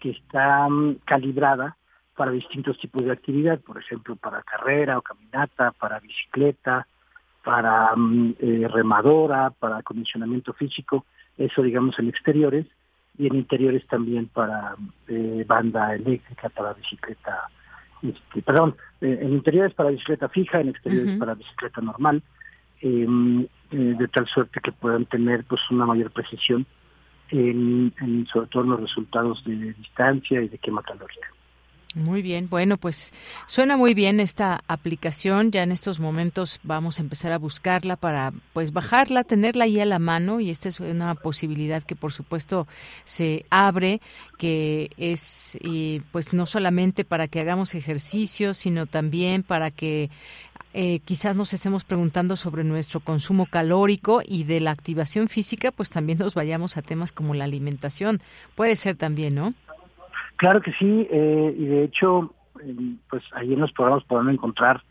que 0.00 0.10
está 0.10 0.68
mm, 0.68 1.00
calibrada 1.04 1.76
para 2.16 2.30
distintos 2.30 2.78
tipos 2.78 3.04
de 3.04 3.12
actividad, 3.12 3.60
por 3.60 3.78
ejemplo, 3.78 4.16
para 4.16 4.42
carrera 4.42 4.98
o 4.98 5.02
caminata, 5.02 5.72
para 5.72 6.00
bicicleta, 6.00 6.86
para 7.44 7.94
mm, 7.94 8.34
eh, 8.40 8.68
remadora, 8.72 9.50
para 9.50 9.78
acondicionamiento 9.78 10.52
físico, 10.54 11.04
eso 11.38 11.62
digamos 11.62 11.98
en 11.98 12.08
exteriores, 12.08 12.66
y 13.18 13.26
en 13.26 13.34
interiores 13.36 13.86
también 13.88 14.28
para 14.28 14.74
banda 15.46 15.94
eléctrica, 15.94 16.48
para 16.48 16.72
bicicleta, 16.72 17.50
este, 18.02 18.42
perdón, 18.42 18.76
en 19.00 19.32
interiores 19.32 19.74
para 19.74 19.90
bicicleta 19.90 20.28
fija, 20.28 20.60
en 20.60 20.68
exteriores 20.68 21.18
para 21.18 21.34
bicicleta 21.34 21.80
normal, 21.80 22.22
Em, 22.82 23.42
eh, 23.70 23.94
de 23.96 24.08
tal 24.08 24.26
suerte 24.26 24.58
que 24.60 24.72
puedan 24.72 25.06
tener 25.06 25.44
pues 25.44 25.60
una 25.70 25.86
mayor 25.86 26.10
precisión 26.10 26.66
en, 27.30 27.94
sobre 28.30 28.48
todo 28.48 28.64
en 28.64 28.70
los 28.70 28.80
resultados 28.80 29.44
de 29.44 29.72
distancia 29.74 30.42
y 30.42 30.48
de 30.48 30.58
quema 30.58 30.82
calórica. 30.82 31.28
Muy 31.94 32.22
bien, 32.22 32.48
bueno, 32.48 32.78
pues 32.78 33.12
suena 33.46 33.76
muy 33.76 33.92
bien 33.92 34.18
esta 34.18 34.64
aplicación. 34.66 35.50
Ya 35.50 35.62
en 35.62 35.72
estos 35.72 36.00
momentos 36.00 36.58
vamos 36.62 36.98
a 36.98 37.02
empezar 37.02 37.32
a 37.32 37.38
buscarla 37.38 37.96
para 37.96 38.32
pues 38.54 38.72
bajarla, 38.72 39.24
tenerla 39.24 39.64
ahí 39.64 39.78
a 39.78 39.84
la 39.84 39.98
mano 39.98 40.40
y 40.40 40.48
esta 40.48 40.70
es 40.70 40.80
una 40.80 41.14
posibilidad 41.14 41.82
que 41.82 41.94
por 41.94 42.12
supuesto 42.12 42.66
se 43.04 43.44
abre, 43.50 44.00
que 44.38 44.90
es 44.96 45.58
pues 46.12 46.32
no 46.32 46.46
solamente 46.46 47.04
para 47.04 47.28
que 47.28 47.40
hagamos 47.40 47.74
ejercicio, 47.74 48.54
sino 48.54 48.86
también 48.86 49.42
para 49.42 49.70
que 49.70 50.08
eh, 50.74 51.00
quizás 51.04 51.36
nos 51.36 51.52
estemos 51.52 51.84
preguntando 51.84 52.36
sobre 52.36 52.64
nuestro 52.64 53.00
consumo 53.00 53.44
calórico 53.44 54.22
y 54.26 54.44
de 54.44 54.60
la 54.60 54.70
activación 54.70 55.28
física, 55.28 55.70
pues 55.70 55.90
también 55.90 56.18
nos 56.18 56.34
vayamos 56.34 56.78
a 56.78 56.82
temas 56.82 57.12
como 57.12 57.34
la 57.34 57.44
alimentación. 57.44 58.22
Puede 58.54 58.76
ser 58.76 58.96
también, 58.96 59.34
¿no? 59.34 59.52
Claro 60.42 60.60
que 60.60 60.72
sí, 60.72 61.06
eh, 61.08 61.54
y 61.56 61.66
de 61.66 61.84
hecho, 61.84 62.34
pues 63.08 63.22
ahí 63.30 63.52
en 63.52 63.60
los 63.60 63.70
programas 63.70 64.02
podrán 64.02 64.30
encontrar 64.30 64.82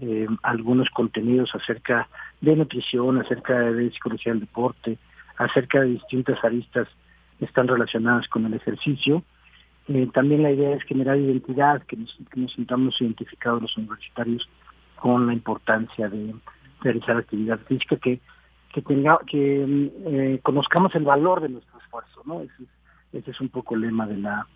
eh, 0.00 0.26
algunos 0.42 0.90
contenidos 0.90 1.54
acerca 1.54 2.08
de 2.40 2.56
nutrición, 2.56 3.20
acerca 3.20 3.56
de 3.70 3.92
psicología 3.92 4.32
del 4.32 4.40
deporte, 4.40 4.98
acerca 5.36 5.82
de 5.82 5.90
distintas 5.90 6.42
aristas 6.42 6.88
que 7.38 7.44
están 7.44 7.68
relacionadas 7.68 8.26
con 8.26 8.46
el 8.46 8.54
ejercicio. 8.54 9.22
también 10.12 10.42
la 10.42 10.50
idea 10.50 10.74
es 10.74 10.82
generar 10.82 11.16
identidad, 11.16 11.84
que 11.84 11.98
nos, 11.98 12.18
que 12.32 12.40
nos 12.40 12.52
sintamos 12.54 13.00
identificados 13.00 13.62
los 13.62 13.76
universitarios 13.76 14.48
con 14.96 15.28
la 15.28 15.34
importancia 15.34 16.08
de 16.08 16.34
realizar 16.80 17.16
actividad 17.18 17.60
física, 17.60 17.94
que 17.94 18.18
que 18.72 18.82
tenga 18.82 19.20
que 19.24 19.90
eh, 20.04 20.40
conozcamos 20.42 20.92
el 20.96 21.04
valor 21.04 21.40
de 21.42 21.48
nuestro 21.48 21.78
esfuerzo, 21.78 22.22
¿no? 22.24 22.40
Ese, 22.42 23.30
es 23.30 23.40
un 23.40 23.48
poco 23.48 23.76
el 23.76 23.82
lema 23.82 24.06
de 24.06 24.18
la 24.18 24.46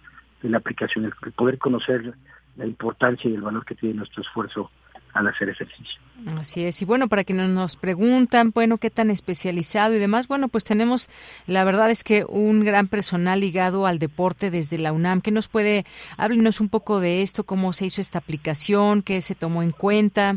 de 0.43 0.49
la 0.49 0.59
aplicación, 0.59 1.05
el 1.05 1.33
poder 1.33 1.59
conocer 1.59 2.15
la 2.57 2.67
importancia 2.67 3.31
y 3.31 3.35
el 3.35 3.43
valor 3.43 3.65
que 3.65 3.75
tiene 3.75 3.97
nuestro 3.97 4.23
esfuerzo 4.23 4.71
al 5.15 5.27
hacer 5.27 5.49
ejercicio. 5.49 6.01
Así 6.39 6.65
es. 6.65 6.81
Y 6.83 6.85
bueno, 6.85 7.09
para 7.09 7.25
quienes 7.25 7.49
nos 7.49 7.77
preguntan, 7.77 8.53
bueno, 8.55 8.79
qué 8.79 8.91
tan 8.91 9.11
especializado 9.11 9.95
y 9.95 9.99
demás, 9.99 10.29
bueno, 10.29 10.49
pues 10.49 10.65
tenemos, 10.65 11.09
la 11.47 11.65
verdad 11.65 11.91
es 11.91 12.05
que 12.05 12.25
un 12.29 12.65
gran 12.65 12.87
personal 12.87 13.41
ligado 13.41 13.87
al 13.87 13.99
deporte 13.99 14.51
desde 14.51 14.79
la 14.79 14.93
UNAM. 14.93 15.21
¿Qué 15.21 15.31
nos 15.31 15.49
puede, 15.49 15.85
háblenos 16.17 16.61
un 16.61 16.69
poco 16.69 17.01
de 17.01 17.23
esto, 17.23 17.45
cómo 17.45 17.73
se 17.73 17.87
hizo 17.87 18.01
esta 18.01 18.19
aplicación, 18.19 19.03
qué 19.03 19.21
se 19.21 19.35
tomó 19.35 19.63
en 19.63 19.71
cuenta, 19.71 20.37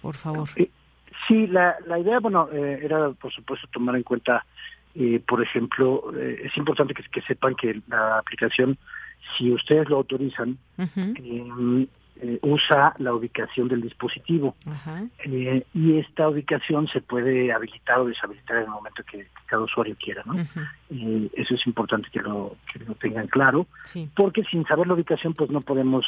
por 0.00 0.14
favor? 0.14 0.48
Sí, 1.28 1.46
la, 1.46 1.76
la 1.86 1.98
idea, 1.98 2.20
bueno, 2.20 2.48
eh, 2.52 2.80
era 2.82 3.10
por 3.10 3.32
supuesto 3.32 3.66
tomar 3.72 3.96
en 3.96 4.02
cuenta, 4.02 4.44
eh, 4.94 5.20
por 5.26 5.42
ejemplo, 5.42 6.12
eh, 6.16 6.42
es 6.44 6.56
importante 6.56 6.94
que, 6.94 7.02
que, 7.02 7.22
sepan 7.22 7.54
que 7.54 7.80
la 7.88 8.18
aplicación, 8.18 8.76
si 9.36 9.52
ustedes 9.52 9.88
lo 9.88 9.96
autorizan, 9.96 10.58
eh, 12.24 12.38
usa 12.42 12.94
la 12.98 13.12
ubicación 13.12 13.66
del 13.66 13.82
dispositivo. 13.82 14.54
Eh, 15.24 15.66
y 15.74 15.98
esta 15.98 16.28
ubicación 16.28 16.86
se 16.86 17.00
puede 17.00 17.52
habilitar 17.52 17.98
o 17.98 18.06
deshabilitar 18.06 18.58
en 18.58 18.62
el 18.62 18.68
momento 18.68 19.02
que, 19.02 19.26
cada 19.46 19.64
usuario 19.64 19.96
quiera 20.02 20.22
¿no? 20.24 20.40
Eh, 20.90 21.28
eso 21.34 21.54
es 21.54 21.66
importante 21.66 22.08
que 22.10 22.20
lo 22.20 22.56
que 22.72 22.78
lo 22.80 22.94
tengan 22.94 23.26
claro 23.26 23.66
porque 24.16 24.42
sin 24.44 24.64
saber 24.64 24.86
la 24.86 24.94
ubicación 24.94 25.34
pues 25.34 25.50
no 25.50 25.60
podemos 25.60 26.06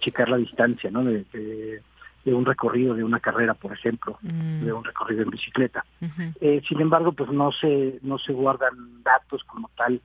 checar 0.00 0.30
la 0.30 0.38
distancia 0.38 0.90
no 0.90 1.04
de, 1.04 1.24
de, 2.24 2.34
un 2.34 2.44
recorrido 2.44 2.94
de 2.94 3.04
una 3.04 3.20
carrera 3.20 3.54
por 3.54 3.72
ejemplo 3.72 4.18
mm. 4.22 4.64
de 4.64 4.72
un 4.72 4.84
recorrido 4.84 5.22
en 5.22 5.30
bicicleta. 5.30 5.84
Sin 6.66 6.80
embargo 6.80 7.12
pues 7.12 7.30
no 7.30 7.52
se 7.52 7.98
no 8.02 8.18
se 8.18 8.32
guardan 8.32 9.02
datos 9.04 9.44
como 9.44 9.70
tal 9.76 10.00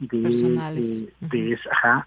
de, 0.00 1.12
de, 1.20 1.58
ajá, 1.70 2.06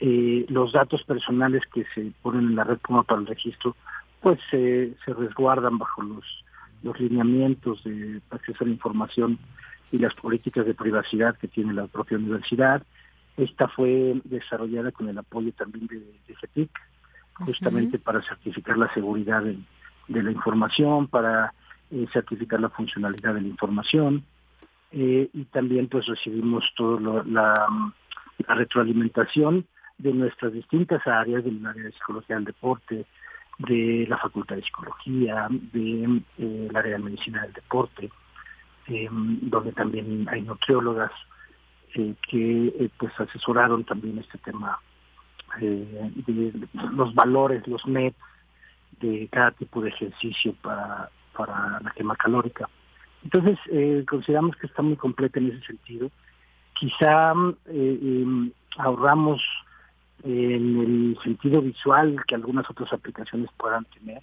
eh, 0.00 0.46
los 0.48 0.72
datos 0.72 1.02
personales 1.04 1.62
que 1.72 1.84
se 1.94 2.12
ponen 2.22 2.46
en 2.46 2.56
la 2.56 2.64
red 2.64 2.78
como 2.82 3.02
para 3.04 3.20
el 3.20 3.26
registro, 3.26 3.76
pues 4.20 4.38
se 4.50 4.94
resguardan 5.06 5.78
bajo 5.78 6.02
los, 6.02 6.24
los 6.82 6.98
lineamientos 7.00 7.82
de 7.84 8.20
acceso 8.30 8.64
a 8.64 8.66
la 8.66 8.72
información 8.72 9.38
y 9.90 9.98
las 9.98 10.14
políticas 10.14 10.66
de 10.66 10.74
privacidad 10.74 11.36
que 11.36 11.48
tiene 11.48 11.72
la 11.72 11.86
propia 11.86 12.18
universidad. 12.18 12.82
Esta 13.36 13.68
fue 13.68 14.20
desarrollada 14.24 14.92
con 14.92 15.08
el 15.08 15.18
apoyo 15.18 15.52
también 15.52 15.86
de, 15.86 15.98
de 15.98 16.68
justamente 17.32 17.98
para 17.98 18.22
certificar 18.22 18.76
la 18.76 18.92
seguridad 18.92 19.42
de, 19.42 20.22
la 20.22 20.30
información, 20.30 21.06
para 21.06 21.52
eh, 21.90 22.06
certificar 22.12 22.60
la 22.60 22.68
funcionalidad 22.70 23.34
de 23.34 23.42
la 23.42 23.48
información. 23.48 24.24
Eh, 24.92 25.28
y 25.32 25.44
también 25.46 25.88
pues 25.88 26.06
recibimos 26.06 26.64
toda 26.76 27.22
la, 27.24 27.54
retroalimentación 28.38 29.66
de 29.98 30.12
nuestras 30.12 30.52
distintas 30.52 31.04
áreas, 31.06 31.44
del 31.44 31.64
área 31.66 31.82
de 31.82 31.92
psicología 31.92 32.36
del 32.36 32.44
deporte, 32.44 33.04
de 33.58 34.06
la 34.08 34.16
Facultad 34.16 34.56
de 34.56 34.62
Psicología, 34.62 35.48
del 35.50 36.24
de, 36.38 36.66
eh, 36.66 36.68
área 36.74 36.92
de 36.92 37.02
medicina 37.02 37.42
del 37.42 37.52
deporte, 37.52 38.08
em, 38.86 39.38
donde 39.42 39.72
también 39.72 40.26
hay 40.30 40.42
nutriólogas 40.42 41.10
eh, 41.94 42.14
que 42.28 42.68
eh, 42.68 42.90
pues 42.98 43.12
asesoraron 43.18 43.82
también 43.84 44.18
este 44.18 44.38
tema 44.38 44.78
de 45.58 46.52
los 46.92 47.14
valores, 47.14 47.66
los 47.66 47.84
MET 47.86 48.14
de 49.00 49.28
cada 49.32 49.50
tipo 49.52 49.80
de 49.80 49.88
ejercicio 49.88 50.54
para, 50.62 51.10
para 51.32 51.80
la 51.80 51.90
quema 51.92 52.14
calórica. 52.14 52.68
Entonces, 53.30 53.58
eh, 53.70 54.06
consideramos 54.08 54.56
que 54.56 54.66
está 54.66 54.80
muy 54.80 54.96
completa 54.96 55.38
en 55.38 55.48
ese 55.48 55.60
sentido. 55.66 56.10
Quizá 56.72 57.34
eh, 57.66 57.98
em, 58.02 58.50
ahorramos 58.78 59.42
en 60.24 60.80
el 60.80 61.18
sentido 61.22 61.60
visual 61.60 62.24
que 62.26 62.34
algunas 62.34 62.68
otras 62.70 62.90
aplicaciones 62.90 63.50
puedan 63.58 63.84
tener, 63.84 64.22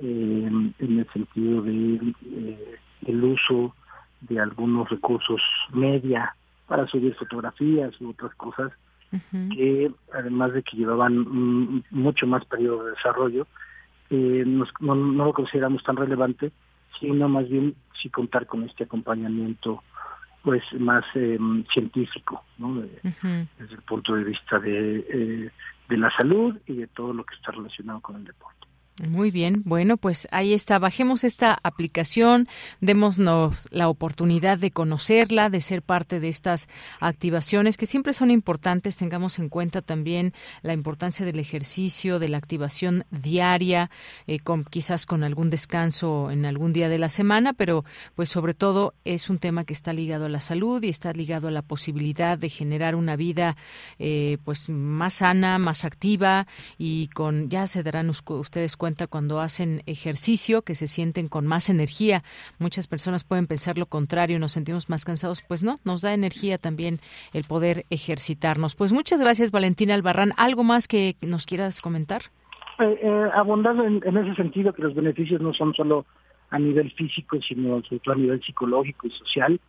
em, 0.00 0.72
en 0.78 0.98
el 1.00 1.08
sentido 1.12 1.62
de 1.62 2.14
eh, 2.36 2.78
el 3.08 3.24
uso 3.24 3.74
de 4.20 4.38
algunos 4.38 4.88
recursos 4.88 5.42
media 5.72 6.36
para 6.68 6.86
subir 6.86 7.16
fotografías 7.16 8.00
u 8.00 8.10
otras 8.10 8.32
cosas 8.36 8.70
que 9.56 9.90
además 10.14 10.52
de 10.52 10.62
que 10.62 10.76
llevaban 10.76 11.82
mucho 11.90 12.28
más 12.28 12.44
periodo 12.44 12.84
de 12.84 12.90
desarrollo, 12.92 13.48
eh, 14.10 14.44
no, 14.46 14.94
lo 14.94 15.32
consideramos 15.32 15.82
tan 15.82 15.96
relevante, 15.96 16.52
sino 16.98 17.28
más 17.28 17.48
bien 17.48 17.74
si 18.00 18.08
contar 18.10 18.46
con 18.46 18.64
este 18.64 18.84
acompañamiento 18.84 19.82
pues 20.42 20.62
más 20.78 21.04
em, 21.14 21.64
científico, 21.66 22.44
¿no? 22.58 22.80
desde 22.80 23.74
el 23.74 23.82
punto 23.82 24.14
de 24.14 24.24
vista 24.24 24.58
de, 24.58 25.06
eh, 25.08 25.50
de 25.88 25.96
la 25.98 26.10
salud 26.10 26.56
y 26.66 26.76
de 26.76 26.86
todo 26.86 27.12
lo 27.12 27.24
que 27.24 27.34
está 27.34 27.52
relacionado 27.52 28.00
con 28.00 28.16
el 28.16 28.24
deporte. 28.24 28.66
Muy 29.08 29.30
bien, 29.30 29.62
bueno, 29.64 29.96
pues 29.96 30.28
ahí 30.30 30.52
está. 30.52 30.78
Bajemos 30.78 31.24
esta 31.24 31.58
aplicación, 31.62 32.48
démonos 32.82 33.66
la 33.70 33.88
oportunidad 33.88 34.58
de 34.58 34.72
conocerla, 34.72 35.48
de 35.48 35.62
ser 35.62 35.80
parte 35.80 36.20
de 36.20 36.28
estas 36.28 36.68
activaciones 37.00 37.78
que 37.78 37.86
siempre 37.86 38.12
son 38.12 38.30
importantes. 38.30 38.98
Tengamos 38.98 39.38
en 39.38 39.48
cuenta 39.48 39.80
también 39.80 40.34
la 40.60 40.74
importancia 40.74 41.24
del 41.24 41.38
ejercicio, 41.38 42.18
de 42.18 42.28
la 42.28 42.36
activación 42.36 43.06
diaria, 43.10 43.90
eh, 44.26 44.38
con, 44.38 44.64
quizás 44.64 45.06
con 45.06 45.24
algún 45.24 45.48
descanso 45.48 46.30
en 46.30 46.44
algún 46.44 46.74
día 46.74 46.90
de 46.90 46.98
la 46.98 47.08
semana, 47.08 47.54
pero 47.54 47.86
pues 48.16 48.28
sobre 48.28 48.52
todo 48.52 48.92
es 49.06 49.30
un 49.30 49.38
tema 49.38 49.64
que 49.64 49.72
está 49.72 49.94
ligado 49.94 50.26
a 50.26 50.28
la 50.28 50.42
salud 50.42 50.82
y 50.82 50.90
está 50.90 51.14
ligado 51.14 51.48
a 51.48 51.52
la 51.52 51.62
posibilidad 51.62 52.36
de 52.36 52.50
generar 52.50 52.94
una 52.94 53.16
vida 53.16 53.56
eh, 53.98 54.36
pues 54.44 54.68
más 54.68 55.14
sana, 55.14 55.58
más 55.58 55.86
activa 55.86 56.46
y 56.76 57.08
con 57.08 57.48
ya 57.48 57.66
se 57.66 57.82
darán 57.82 58.10
ustedes 58.10 58.76
cuenta 58.76 58.89
cuando 59.08 59.40
hacen 59.40 59.82
ejercicio, 59.86 60.62
que 60.62 60.74
se 60.74 60.86
sienten 60.86 61.28
con 61.28 61.46
más 61.46 61.70
energía. 61.70 62.22
Muchas 62.58 62.86
personas 62.86 63.24
pueden 63.24 63.46
pensar 63.46 63.78
lo 63.78 63.86
contrario, 63.86 64.38
nos 64.38 64.52
sentimos 64.52 64.88
más 64.88 65.04
cansados. 65.04 65.42
Pues 65.46 65.62
no, 65.62 65.78
nos 65.84 66.02
da 66.02 66.14
energía 66.14 66.58
también 66.58 66.98
el 67.32 67.44
poder 67.44 67.84
ejercitarnos. 67.90 68.74
Pues 68.74 68.92
muchas 68.92 69.20
gracias, 69.20 69.50
Valentina 69.50 69.94
Albarrán. 69.94 70.32
¿Algo 70.36 70.64
más 70.64 70.88
que 70.88 71.16
nos 71.22 71.46
quieras 71.46 71.80
comentar? 71.80 72.22
Eh, 72.80 72.98
eh 73.02 73.30
en, 74.04 74.16
ese 74.16 74.34
sentido 74.34 74.72
que 74.72 74.82
los 74.82 74.94
beneficios 74.94 75.40
no 75.40 75.52
son 75.52 75.74
solo 75.74 76.06
a 76.50 76.58
nivel 76.58 76.90
físico, 76.92 77.40
sino 77.40 77.82
sobre 77.82 78.00
todo 78.00 78.14
a 78.14 78.18
nivel 78.18 78.42
psicológico 78.42 79.06
y 79.06 79.10
social, 79.10 79.60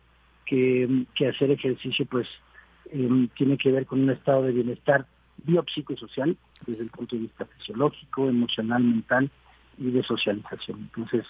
que, 0.46 1.06
hacer 1.28 1.50
ejercicio 1.50 2.04
pues 2.06 2.26
em, 2.90 3.28
tiene 3.28 3.56
que 3.56 3.70
ver 3.70 3.86
con 3.86 4.00
un 4.00 4.10
estado 4.10 4.42
de 4.42 4.52
bienestar 4.52 5.06
biopsicosocial 5.44 6.36
desde 6.66 6.84
el 6.84 6.90
punto 6.90 7.16
de 7.16 7.22
vista 7.22 7.44
fisiológico, 7.44 8.28
emocional, 8.28 8.82
mental 8.82 9.30
y 9.78 9.90
de 9.90 10.02
socialización. 10.02 10.80
Entonces, 10.80 11.26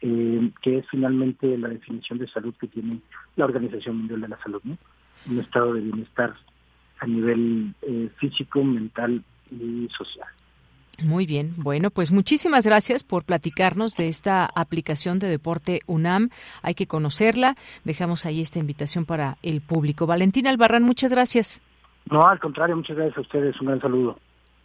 eh, 0.00 0.50
que 0.62 0.78
es 0.78 0.86
finalmente 0.90 1.56
la 1.58 1.68
definición 1.68 2.18
de 2.18 2.28
salud 2.28 2.54
que 2.60 2.66
tiene 2.66 2.98
la 3.36 3.44
Organización 3.44 3.98
Mundial 3.98 4.22
de 4.22 4.28
la 4.28 4.42
Salud, 4.42 4.60
¿no? 4.64 4.76
Un 5.26 5.38
estado 5.38 5.74
de 5.74 5.80
bienestar 5.80 6.34
a 6.98 7.06
nivel 7.06 7.74
eh, 7.82 8.10
físico, 8.18 8.64
mental 8.64 9.22
y 9.50 9.88
social. 9.96 10.28
Muy 11.02 11.26
bien, 11.26 11.54
bueno, 11.56 11.90
pues 11.90 12.12
muchísimas 12.12 12.66
gracias 12.66 13.02
por 13.02 13.24
platicarnos 13.24 13.96
de 13.96 14.08
esta 14.08 14.44
aplicación 14.44 15.18
de 15.18 15.28
deporte 15.28 15.80
UNAM. 15.86 16.30
Hay 16.62 16.74
que 16.74 16.86
conocerla. 16.86 17.56
Dejamos 17.84 18.26
ahí 18.26 18.40
esta 18.40 18.58
invitación 18.58 19.04
para 19.04 19.38
el 19.42 19.60
público. 19.62 20.06
Valentina 20.06 20.50
Albarrán, 20.50 20.82
muchas 20.82 21.10
gracias. 21.10 21.62
No, 22.10 22.22
al 22.22 22.38
contrario, 22.40 22.76
muchas 22.76 22.96
gracias 22.96 23.18
a 23.18 23.22
ustedes. 23.22 23.60
Un 23.60 23.68
gran 23.68 23.80
saludo. 23.80 24.18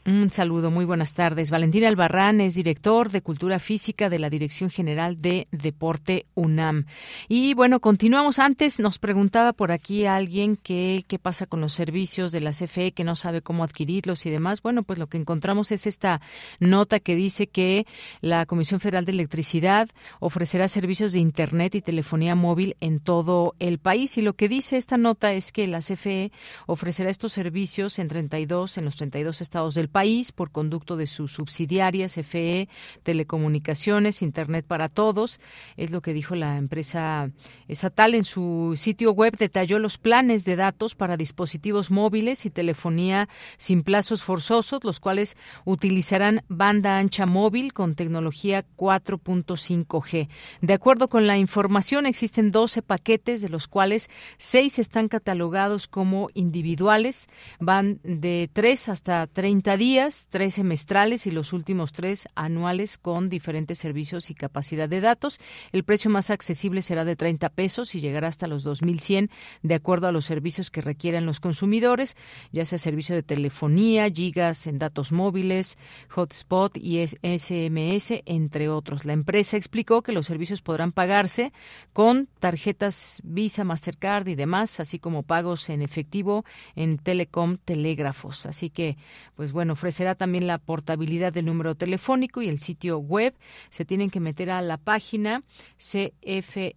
Un 0.07 0.31
saludo, 0.31 0.71
muy 0.71 0.85
buenas 0.85 1.13
tardes. 1.13 1.51
Valentín 1.51 1.83
Albarrán 1.83 2.39
es 2.39 2.55
director 2.55 3.11
de 3.11 3.21
Cultura 3.21 3.59
Física 3.59 4.09
de 4.09 4.19
la 4.19 4.29
Dirección 4.29 4.69
General 4.69 5.21
de 5.21 5.49
Deporte 5.51 6.27
UNAM. 6.33 6.85
Y 7.27 7.53
bueno, 7.55 7.81
continuamos. 7.81 8.39
Antes 8.39 8.79
nos 8.79 8.99
preguntaba 8.99 9.51
por 9.51 9.73
aquí 9.73 10.05
alguien 10.05 10.55
qué 10.55 11.03
pasa 11.21 11.45
con 11.45 11.59
los 11.59 11.73
servicios 11.73 12.31
de 12.31 12.39
la 12.39 12.51
CFE, 12.51 12.93
que 12.93 13.03
no 13.03 13.17
sabe 13.17 13.41
cómo 13.41 13.65
adquirirlos 13.65 14.25
y 14.25 14.29
demás. 14.29 14.61
Bueno, 14.61 14.83
pues 14.83 14.97
lo 14.97 15.07
que 15.07 15.17
encontramos 15.17 15.73
es 15.73 15.85
esta 15.85 16.21
nota 16.61 17.01
que 17.01 17.17
dice 17.17 17.47
que 17.47 17.85
la 18.21 18.45
Comisión 18.45 18.79
Federal 18.79 19.03
de 19.03 19.11
Electricidad 19.11 19.89
ofrecerá 20.21 20.69
servicios 20.69 21.11
de 21.11 21.19
Internet 21.19 21.75
y 21.75 21.81
telefonía 21.81 22.33
móvil 22.33 22.77
en 22.79 23.01
todo 23.01 23.55
el 23.59 23.77
país. 23.77 24.17
Y 24.17 24.21
lo 24.21 24.37
que 24.37 24.47
dice 24.47 24.77
esta 24.77 24.95
nota 24.95 25.33
es 25.33 25.51
que 25.51 25.67
la 25.67 25.79
CFE 25.79 26.31
ofrecerá 26.65 27.09
estos 27.09 27.33
servicios 27.33 27.99
en 27.99 28.07
32, 28.07 28.77
en 28.77 28.85
los 28.85 28.95
32 28.95 29.41
estados 29.41 29.75
del 29.75 29.89
país 29.89 29.96
país 29.97 30.31
por 30.31 30.51
conducto 30.51 30.95
de 30.95 31.07
sus 31.07 31.31
subsidiarias 31.31 32.19
FE, 32.23 32.69
Telecomunicaciones, 33.01 34.21
Internet 34.21 34.63
para 34.67 34.89
Todos. 34.89 35.41
Es 35.75 35.89
lo 35.89 36.03
que 36.03 36.13
dijo 36.13 36.35
la 36.35 36.57
empresa 36.57 37.31
estatal 37.67 38.13
en 38.13 38.23
su 38.23 38.75
sitio 38.77 39.11
web. 39.11 39.35
Detalló 39.35 39.79
los 39.79 39.97
planes 39.97 40.45
de 40.45 40.55
datos 40.55 40.93
para 40.93 41.17
dispositivos 41.17 41.89
móviles 41.89 42.45
y 42.45 42.51
telefonía 42.51 43.27
sin 43.57 43.81
plazos 43.81 44.21
forzosos, 44.21 44.83
los 44.83 44.99
cuales 44.99 45.35
utilizarán 45.65 46.43
banda 46.47 46.99
ancha 46.99 47.25
móvil 47.25 47.73
con 47.73 47.95
tecnología 47.95 48.63
4.5G. 48.75 50.27
De 50.61 50.73
acuerdo 50.75 51.07
con 51.07 51.25
la 51.25 51.39
información, 51.39 52.05
existen 52.05 52.51
12 52.51 52.83
paquetes, 52.83 53.41
de 53.41 53.49
los 53.49 53.67
cuales 53.67 54.11
6 54.37 54.77
están 54.77 55.07
catalogados 55.07 55.87
como 55.87 56.29
individuales. 56.35 57.29
Van 57.59 57.99
de 58.03 58.47
3 58.53 58.89
hasta 58.89 59.25
30 59.25 59.75
días 59.75 59.86
tres 60.29 60.55
semestrales 60.55 61.27
y 61.27 61.31
los 61.31 61.53
últimos 61.53 61.91
tres 61.91 62.27
anuales 62.35 62.97
con 62.97 63.29
diferentes 63.29 63.77
servicios 63.77 64.29
y 64.29 64.35
capacidad 64.35 64.89
de 64.89 65.01
datos. 65.01 65.39
El 65.71 65.83
precio 65.83 66.11
más 66.11 66.29
accesible 66.29 66.81
será 66.81 67.05
de 67.05 67.15
30 67.15 67.49
pesos 67.49 67.95
y 67.95 68.01
llegará 68.01 68.27
hasta 68.27 68.47
los 68.47 68.65
2.100 68.65 69.29
de 69.61 69.75
acuerdo 69.75 70.07
a 70.07 70.11
los 70.11 70.25
servicios 70.25 70.71
que 70.71 70.81
requieran 70.81 71.25
los 71.25 71.39
consumidores, 71.39 72.15
ya 72.51 72.65
sea 72.65 72.77
servicio 72.77 73.15
de 73.15 73.23
telefonía, 73.23 74.09
gigas 74.09 74.67
en 74.67 74.79
datos 74.79 75.11
móviles, 75.11 75.77
hotspot 76.09 76.77
y 76.77 77.05
SMS, 77.07 78.23
entre 78.25 78.69
otros. 78.69 79.05
La 79.05 79.13
empresa 79.13 79.57
explicó 79.57 80.01
que 80.01 80.11
los 80.11 80.25
servicios 80.25 80.61
podrán 80.61 80.91
pagarse 80.91 81.53
con 81.93 82.27
tarjetas 82.39 83.21
Visa, 83.23 83.63
Mastercard 83.63 84.27
y 84.27 84.35
demás, 84.35 84.79
así 84.79 84.99
como 84.99 85.23
pagos 85.23 85.69
en 85.69 85.81
efectivo 85.81 86.43
en 86.75 86.97
Telecom 86.97 87.57
Telégrafos. 87.57 88.45
Así 88.45 88.69
que, 88.69 88.97
pues 89.35 89.51
bueno, 89.51 89.66
ofrecerá 89.71 90.15
también 90.15 90.47
la 90.47 90.57
portabilidad 90.57 91.33
del 91.33 91.45
número 91.45 91.75
telefónico 91.75 92.41
y 92.41 92.49
el 92.49 92.59
sitio 92.59 92.97
web. 92.99 93.35
Se 93.69 93.85
tienen 93.85 94.09
que 94.09 94.19
meter 94.19 94.49
a 94.49 94.61
la 94.61 94.77
página 94.77 95.43
cfetit.mx 95.77 96.69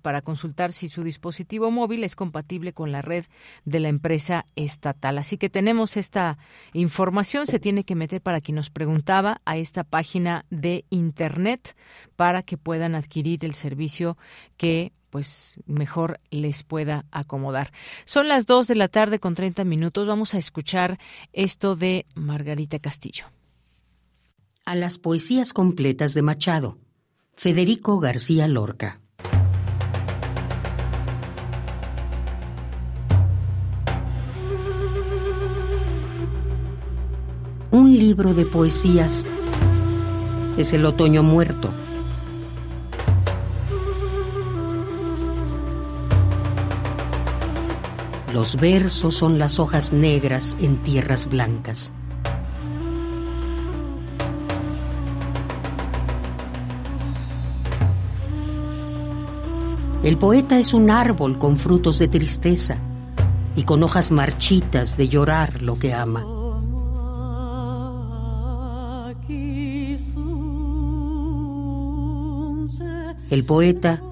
para 0.00 0.22
consultar 0.22 0.72
si 0.72 0.88
su 0.88 1.02
dispositivo 1.02 1.70
móvil 1.70 2.02
es 2.04 2.16
compatible 2.16 2.72
con 2.72 2.92
la 2.92 3.02
red 3.02 3.26
de 3.64 3.80
la 3.80 3.88
empresa 3.88 4.46
estatal. 4.56 5.18
Así 5.18 5.36
que 5.36 5.50
tenemos 5.50 5.96
esta 5.96 6.38
información, 6.72 7.46
se 7.46 7.58
tiene 7.58 7.84
que 7.84 7.94
meter 7.94 8.20
para 8.22 8.40
quien 8.40 8.56
nos 8.56 8.70
preguntaba 8.70 9.40
a 9.44 9.56
esta 9.56 9.84
página 9.84 10.46
de 10.50 10.84
internet 10.90 11.76
para 12.16 12.42
que 12.42 12.56
puedan 12.56 12.94
adquirir 12.94 13.44
el 13.44 13.54
servicio 13.54 14.16
que 14.56 14.92
pues 15.16 15.56
mejor 15.64 16.20
les 16.28 16.62
pueda 16.62 17.06
acomodar. 17.10 17.72
Son 18.04 18.28
las 18.28 18.44
2 18.44 18.66
de 18.66 18.74
la 18.74 18.88
tarde 18.88 19.18
con 19.18 19.34
30 19.34 19.64
minutos. 19.64 20.06
Vamos 20.06 20.34
a 20.34 20.38
escuchar 20.38 20.98
esto 21.32 21.74
de 21.74 22.04
Margarita 22.14 22.78
Castillo. 22.80 23.24
A 24.66 24.74
las 24.74 24.98
poesías 24.98 25.54
completas 25.54 26.12
de 26.12 26.20
Machado. 26.20 26.76
Federico 27.32 27.98
García 27.98 28.46
Lorca. 28.46 29.00
Un 37.70 37.98
libro 37.98 38.34
de 38.34 38.44
poesías 38.44 39.24
es 40.58 40.74
el 40.74 40.84
otoño 40.84 41.22
muerto 41.22 41.72
Los 48.36 48.56
versos 48.56 49.16
son 49.16 49.38
las 49.38 49.58
hojas 49.58 49.94
negras 49.94 50.58
en 50.60 50.76
tierras 50.82 51.26
blancas. 51.26 51.94
El 60.02 60.18
poeta 60.18 60.58
es 60.58 60.74
un 60.74 60.90
árbol 60.90 61.38
con 61.38 61.56
frutos 61.56 61.98
de 61.98 62.08
tristeza 62.08 62.76
y 63.56 63.62
con 63.62 63.82
hojas 63.82 64.10
marchitas 64.10 64.98
de 64.98 65.08
llorar 65.08 65.62
lo 65.62 65.78
que 65.78 65.94
ama. 65.94 66.26
El 73.30 73.46
poeta 73.46 74.02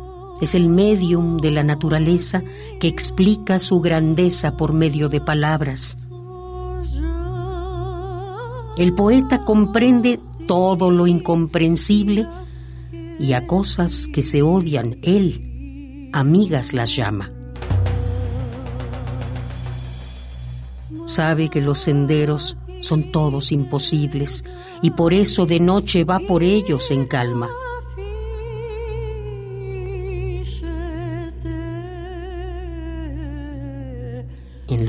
es 0.41 0.55
el 0.55 0.69
medium 0.69 1.39
de 1.39 1.51
la 1.51 1.63
naturaleza 1.63 2.43
que 2.81 2.89
explica 2.89 3.59
su 3.59 3.81
grandeza 3.81 4.57
por 4.57 4.73
medio 4.73 5.09
de 5.09 5.21
palabras. 5.21 6.07
El 8.77 8.93
poeta 8.95 9.45
comprende 9.45 10.19
todo 10.47 10.91
lo 10.91 11.07
incomprensible 11.07 12.27
y 13.19 13.33
a 13.33 13.47
cosas 13.47 14.09
que 14.13 14.23
se 14.23 14.43
odian, 14.43 14.99
él, 15.03 16.11
amigas 16.13 16.73
las 16.73 16.95
llama. 16.97 17.31
Sabe 21.05 21.49
que 21.49 21.61
los 21.61 21.79
senderos 21.79 22.57
son 22.81 23.13
todos 23.13 23.53
imposibles 23.53 24.45
y 24.83 24.91
por 24.91 25.15
eso 25.15 25.47
de 25.47 25.61
noche 25.61 26.05
va 26.05 26.19
por 26.19 26.43
ellos 26.43 26.91
en 26.91 27.07
calma. 27.07 27.49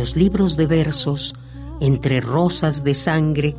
Los 0.05 0.15
libros 0.15 0.55
de 0.55 0.67
versos, 0.67 1.33
entre 1.81 2.21
rosas 2.21 2.83
de 2.83 2.93
sangre, 2.93 3.55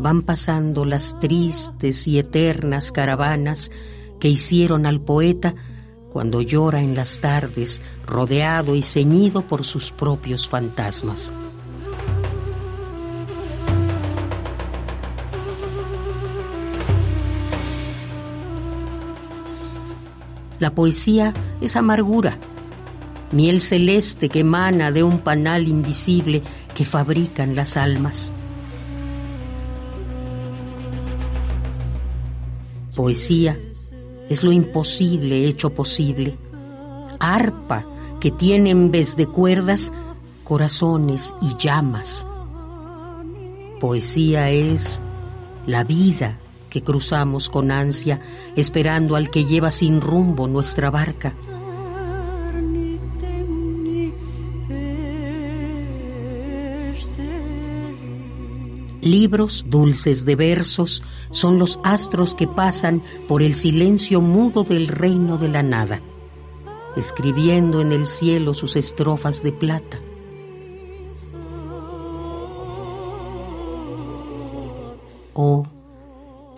van 0.00 0.22
pasando 0.22 0.84
las 0.84 1.20
tristes 1.20 2.08
y 2.08 2.18
eternas 2.18 2.90
caravanas 2.90 3.70
que 4.18 4.28
hicieron 4.28 4.84
al 4.84 5.00
poeta 5.00 5.54
cuando 6.10 6.42
llora 6.42 6.82
en 6.82 6.96
las 6.96 7.20
tardes, 7.20 7.82
rodeado 8.04 8.74
y 8.74 8.82
ceñido 8.82 9.46
por 9.46 9.64
sus 9.64 9.92
propios 9.92 10.48
fantasmas. 10.48 11.32
La 20.58 20.74
poesía 20.74 21.32
es 21.60 21.76
amargura, 21.76 22.40
miel 23.32 23.60
celeste 23.60 24.28
que 24.28 24.40
emana 24.40 24.92
de 24.92 25.02
un 25.02 25.18
panal 25.18 25.68
invisible 25.68 26.42
que 26.74 26.84
fabrican 26.84 27.54
las 27.54 27.76
almas. 27.76 28.32
Poesía 32.94 33.58
es 34.28 34.42
lo 34.42 34.52
imposible 34.52 35.46
hecho 35.46 35.70
posible. 35.70 36.36
Arpa 37.20 37.86
que 38.20 38.30
tiene 38.30 38.70
en 38.70 38.90
vez 38.90 39.16
de 39.16 39.26
cuerdas 39.26 39.92
corazones 40.44 41.34
y 41.42 41.56
llamas. 41.56 42.26
Poesía 43.80 44.50
es 44.50 45.02
la 45.66 45.84
vida 45.84 46.38
que 46.70 46.82
cruzamos 46.82 47.50
con 47.50 47.70
ansia, 47.70 48.20
esperando 48.54 49.16
al 49.16 49.30
que 49.30 49.44
lleva 49.44 49.70
sin 49.70 50.00
rumbo 50.00 50.46
nuestra 50.46 50.90
barca. 50.90 51.34
Libros 59.06 59.66
dulces 59.68 60.24
de 60.24 60.34
versos 60.34 61.04
son 61.30 61.60
los 61.60 61.78
astros 61.84 62.34
que 62.34 62.48
pasan 62.48 63.00
por 63.28 63.40
el 63.40 63.54
silencio 63.54 64.20
mudo 64.20 64.64
del 64.64 64.88
reino 64.88 65.38
de 65.38 65.46
la 65.46 65.62
nada, 65.62 66.02
escribiendo 66.96 67.80
en 67.80 67.92
el 67.92 68.06
cielo 68.06 68.52
sus 68.52 68.74
estrofas 68.74 69.44
de 69.44 69.52
plata. 69.52 70.00
Oh, 75.34 75.62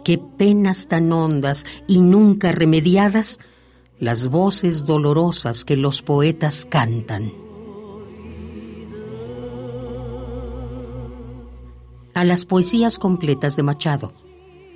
qué 0.03 0.17
penas 0.17 0.89
tan 0.89 1.13
hondas 1.13 1.67
y 1.87 1.99
nunca 1.99 2.51
remediadas 2.51 3.41
las 4.01 4.29
voces 4.29 4.87
dolorosas 4.87 5.67
que 5.67 5.77
los 5.77 6.01
poetas 6.01 6.65
cantan. 6.65 7.48
A 12.19 12.25
las 12.25 12.45
poesías 12.45 12.99
completas 12.99 13.55
de 13.55 13.63
Machado. 13.63 14.13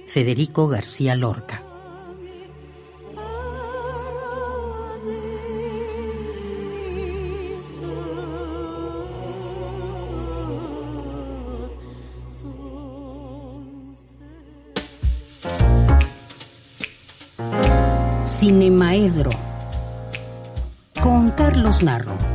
Federico 0.06 0.68
García 0.68 1.16
Lorca. 1.16 1.64
Cinemaedro 18.24 19.30
con 21.00 21.32
Carlos 21.32 21.82
Narro. 21.82 22.31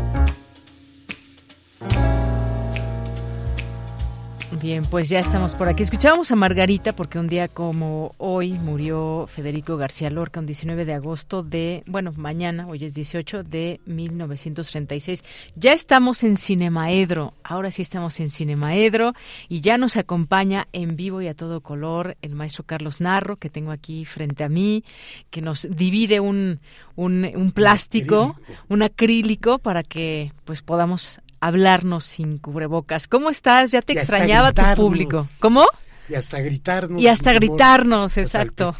Bien, 4.61 4.83
pues 4.85 5.07
ya 5.07 5.19
estamos 5.19 5.53
por 5.53 5.69
aquí. 5.69 5.83
Escuchábamos 5.83 6.31
a 6.31 6.35
Margarita 6.35 6.95
porque 6.95 7.19
un 7.19 7.27
día 7.27 7.47
como 7.47 8.15
hoy 8.17 8.53
murió 8.53 9.27
Federico 9.27 9.77
García 9.77 10.09
Lorca, 10.09 10.39
un 10.39 10.47
19 10.47 10.83
de 10.83 10.93
agosto 10.93 11.43
de, 11.43 11.83
bueno, 11.85 12.11
mañana, 12.15 12.65
hoy 12.65 12.83
es 12.83 12.95
18 12.95 13.43
de 13.43 13.79
1936. 13.85 15.23
Ya 15.55 15.73
estamos 15.73 16.23
en 16.23 16.37
Cinemaedro, 16.37 17.33
ahora 17.43 17.69
sí 17.69 17.83
estamos 17.83 18.19
en 18.19 18.31
Cinemaedro 18.31 19.13
y 19.47 19.61
ya 19.61 19.77
nos 19.77 19.95
acompaña 19.95 20.67
en 20.73 20.95
vivo 20.95 21.21
y 21.21 21.27
a 21.27 21.35
todo 21.35 21.61
color 21.61 22.17
el 22.23 22.33
maestro 22.33 22.63
Carlos 22.63 22.99
Narro, 22.99 23.35
que 23.35 23.51
tengo 23.51 23.71
aquí 23.71 24.05
frente 24.05 24.43
a 24.43 24.49
mí, 24.49 24.83
que 25.29 25.41
nos 25.41 25.67
divide 25.69 26.19
un, 26.19 26.59
un, 26.95 27.29
un 27.35 27.51
plástico, 27.51 28.35
un 28.69 28.81
acrílico 28.81 29.59
para 29.59 29.83
que 29.83 30.33
pues 30.45 30.63
podamos 30.63 31.21
hablarnos 31.39 32.05
sin 32.05 32.37
cubrebocas. 32.37 33.07
¿Cómo 33.07 33.29
estás? 33.29 33.71
Ya 33.71 33.81
te 33.81 33.93
extrañaba 33.93 34.51
tu 34.51 34.63
público. 34.75 35.27
¿Cómo? 35.39 35.65
Y 36.09 36.15
hasta 36.15 36.39
gritarnos. 36.39 37.01
Y 37.01 37.07
hasta 37.07 37.33
gritarnos, 37.33 38.17
exacto. 38.17 38.75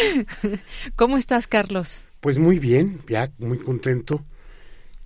¿Cómo 0.96 1.16
estás, 1.16 1.46
Carlos? 1.46 2.04
Pues 2.20 2.38
muy 2.38 2.58
bien, 2.58 3.00
ya 3.08 3.30
muy 3.38 3.58
contento, 3.58 4.22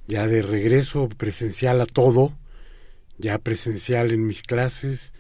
ya 0.08 0.26
de 0.26 0.42
regreso 0.42 1.08
presencial 1.08 1.80
a 1.80 1.86
todo, 1.86 2.32
ya 3.18 3.38
presencial 3.38 4.10
en 4.10 4.26
mis 4.26 4.42
clases 4.42 5.12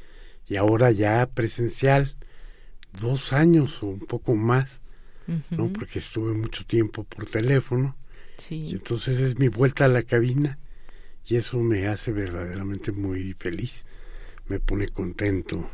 y 0.48 0.56
ahora 0.56 0.90
ya 0.90 1.26
presencial 1.26 2.16
dos 3.00 3.32
años 3.32 3.82
o 3.82 3.86
un 3.86 4.00
poco 4.00 4.34
más, 4.34 4.80
¿no? 5.50 5.72
Porque 5.72 6.00
estuve 6.00 6.34
mucho 6.34 6.64
tiempo 6.66 7.04
por 7.04 7.26
teléfono. 7.26 7.96
Sí. 8.38 8.56
Y 8.56 8.72
entonces 8.72 9.20
es 9.20 9.38
mi 9.38 9.46
vuelta 9.46 9.84
a 9.84 9.88
la 9.88 10.02
cabina 10.02 10.58
y 11.26 11.36
eso 11.36 11.58
me 11.58 11.86
hace 11.88 12.12
verdaderamente 12.12 12.92
muy 12.92 13.34
feliz, 13.38 13.86
me 14.46 14.60
pone 14.60 14.88
contento. 14.88 15.68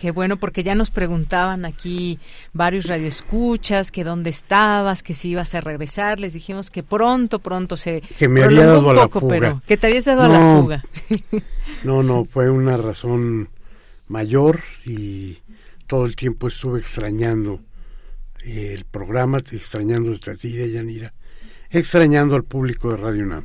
Qué 0.00 0.12
bueno, 0.12 0.38
porque 0.38 0.62
ya 0.62 0.74
nos 0.74 0.90
preguntaban 0.90 1.66
aquí 1.66 2.18
varios 2.54 2.86
radioescuchas 2.86 3.90
que 3.90 4.02
dónde 4.02 4.30
estabas, 4.30 5.02
que 5.02 5.12
si 5.12 5.28
ibas 5.28 5.54
a 5.54 5.60
regresar. 5.60 6.18
Les 6.18 6.32
dijimos 6.32 6.70
que 6.70 6.82
pronto, 6.82 7.38
pronto 7.38 7.76
se. 7.76 8.00
Que 8.16 8.26
me 8.26 8.42
había 8.42 8.64
dado 8.64 8.88
a 8.88 8.94
la 8.94 9.08
fuga. 9.10 9.28
Pero 9.28 9.62
que 9.66 9.76
te 9.76 9.88
habías 9.88 10.06
dado 10.06 10.22
a 10.22 10.28
la 10.28 10.40
fuga. 10.40 10.84
no, 11.84 12.02
no, 12.02 12.24
fue 12.24 12.48
una 12.48 12.78
razón 12.78 13.50
mayor 14.08 14.60
y 14.86 15.40
todo 15.86 16.06
el 16.06 16.16
tiempo 16.16 16.48
estuve 16.48 16.80
extrañando 16.80 17.60
el 18.42 18.86
programa, 18.86 19.38
extrañando 19.38 20.12
a 20.12 20.34
ti 20.34 20.52
Yanira, 20.72 21.12
extrañando 21.68 22.36
al 22.36 22.44
público 22.44 22.90
de 22.90 22.96
Radio 22.96 23.24
UNAM. 23.24 23.44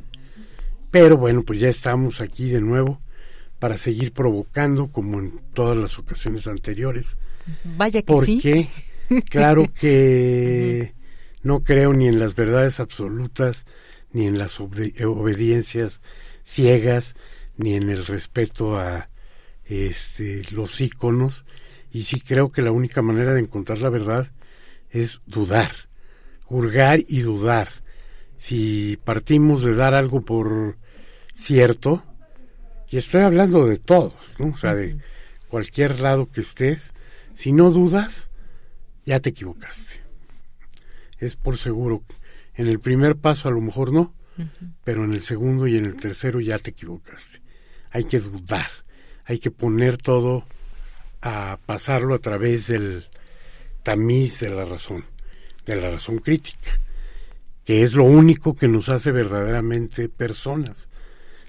Pero 0.98 1.18
bueno, 1.18 1.42
pues 1.42 1.60
ya 1.60 1.68
estamos 1.68 2.22
aquí 2.22 2.48
de 2.48 2.62
nuevo 2.62 3.02
para 3.58 3.76
seguir 3.76 4.14
provocando 4.14 4.90
como 4.90 5.18
en 5.18 5.42
todas 5.52 5.76
las 5.76 5.98
ocasiones 5.98 6.46
anteriores. 6.46 7.18
Vaya 7.64 8.00
que 8.00 8.14
porque, 8.14 8.68
claro 9.28 9.70
que 9.78 10.94
no 11.42 11.62
creo 11.62 11.92
ni 11.92 12.08
en 12.08 12.18
las 12.18 12.34
verdades 12.34 12.80
absolutas, 12.80 13.66
ni 14.10 14.26
en 14.26 14.38
las 14.38 14.58
obediencias 14.58 16.00
ciegas, 16.44 17.14
ni 17.58 17.74
en 17.74 17.90
el 17.90 18.06
respeto 18.06 18.76
a 18.76 19.10
este, 19.66 20.44
los 20.50 20.80
íconos. 20.80 21.44
Y 21.92 22.04
sí 22.04 22.22
creo 22.22 22.50
que 22.50 22.62
la 22.62 22.72
única 22.72 23.02
manera 23.02 23.34
de 23.34 23.40
encontrar 23.40 23.82
la 23.82 23.90
verdad 23.90 24.32
es 24.88 25.20
dudar, 25.26 25.72
hurgar 26.48 27.00
y 27.06 27.20
dudar. 27.20 27.68
Si 28.38 28.98
partimos 29.04 29.62
de 29.62 29.74
dar 29.74 29.92
algo 29.92 30.22
por 30.22 30.78
cierto, 31.36 32.02
y 32.90 32.96
estoy 32.96 33.22
hablando 33.22 33.66
de 33.66 33.78
todos, 33.78 34.14
¿no? 34.38 34.48
O 34.48 34.56
sea, 34.56 34.74
de 34.74 34.98
cualquier 35.48 36.00
lado 36.00 36.30
que 36.30 36.40
estés, 36.40 36.92
si 37.34 37.52
no 37.52 37.70
dudas, 37.70 38.30
ya 39.04 39.20
te 39.20 39.30
equivocaste. 39.30 40.00
Es 41.18 41.36
por 41.36 41.58
seguro. 41.58 42.02
En 42.54 42.66
el 42.66 42.80
primer 42.80 43.16
paso 43.16 43.48
a 43.48 43.52
lo 43.52 43.60
mejor 43.60 43.92
no, 43.92 44.14
pero 44.84 45.04
en 45.04 45.12
el 45.12 45.20
segundo 45.20 45.66
y 45.66 45.76
en 45.76 45.84
el 45.84 45.96
tercero 45.96 46.40
ya 46.40 46.58
te 46.58 46.70
equivocaste. 46.70 47.40
Hay 47.90 48.04
que 48.04 48.18
dudar, 48.18 48.68
hay 49.24 49.38
que 49.38 49.50
poner 49.50 49.96
todo 49.96 50.44
a 51.22 51.58
pasarlo 51.64 52.14
a 52.14 52.18
través 52.18 52.68
del 52.68 53.06
tamiz 53.82 54.40
de 54.40 54.50
la 54.50 54.64
razón, 54.64 55.04
de 55.64 55.76
la 55.76 55.90
razón 55.90 56.18
crítica, 56.18 56.80
que 57.64 57.82
es 57.82 57.94
lo 57.94 58.04
único 58.04 58.54
que 58.54 58.68
nos 58.68 58.88
hace 58.88 59.12
verdaderamente 59.12 60.08
personas. 60.08 60.88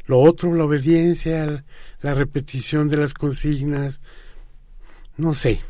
Lo 0.07 0.19
otro, 0.19 0.53
la 0.53 0.63
obediencia, 0.63 1.63
la 2.01 2.13
repetición 2.13 2.87
de 2.89 2.97
las 2.97 3.13
consignas, 3.13 3.99
no 5.17 5.33
sé, 5.33 5.61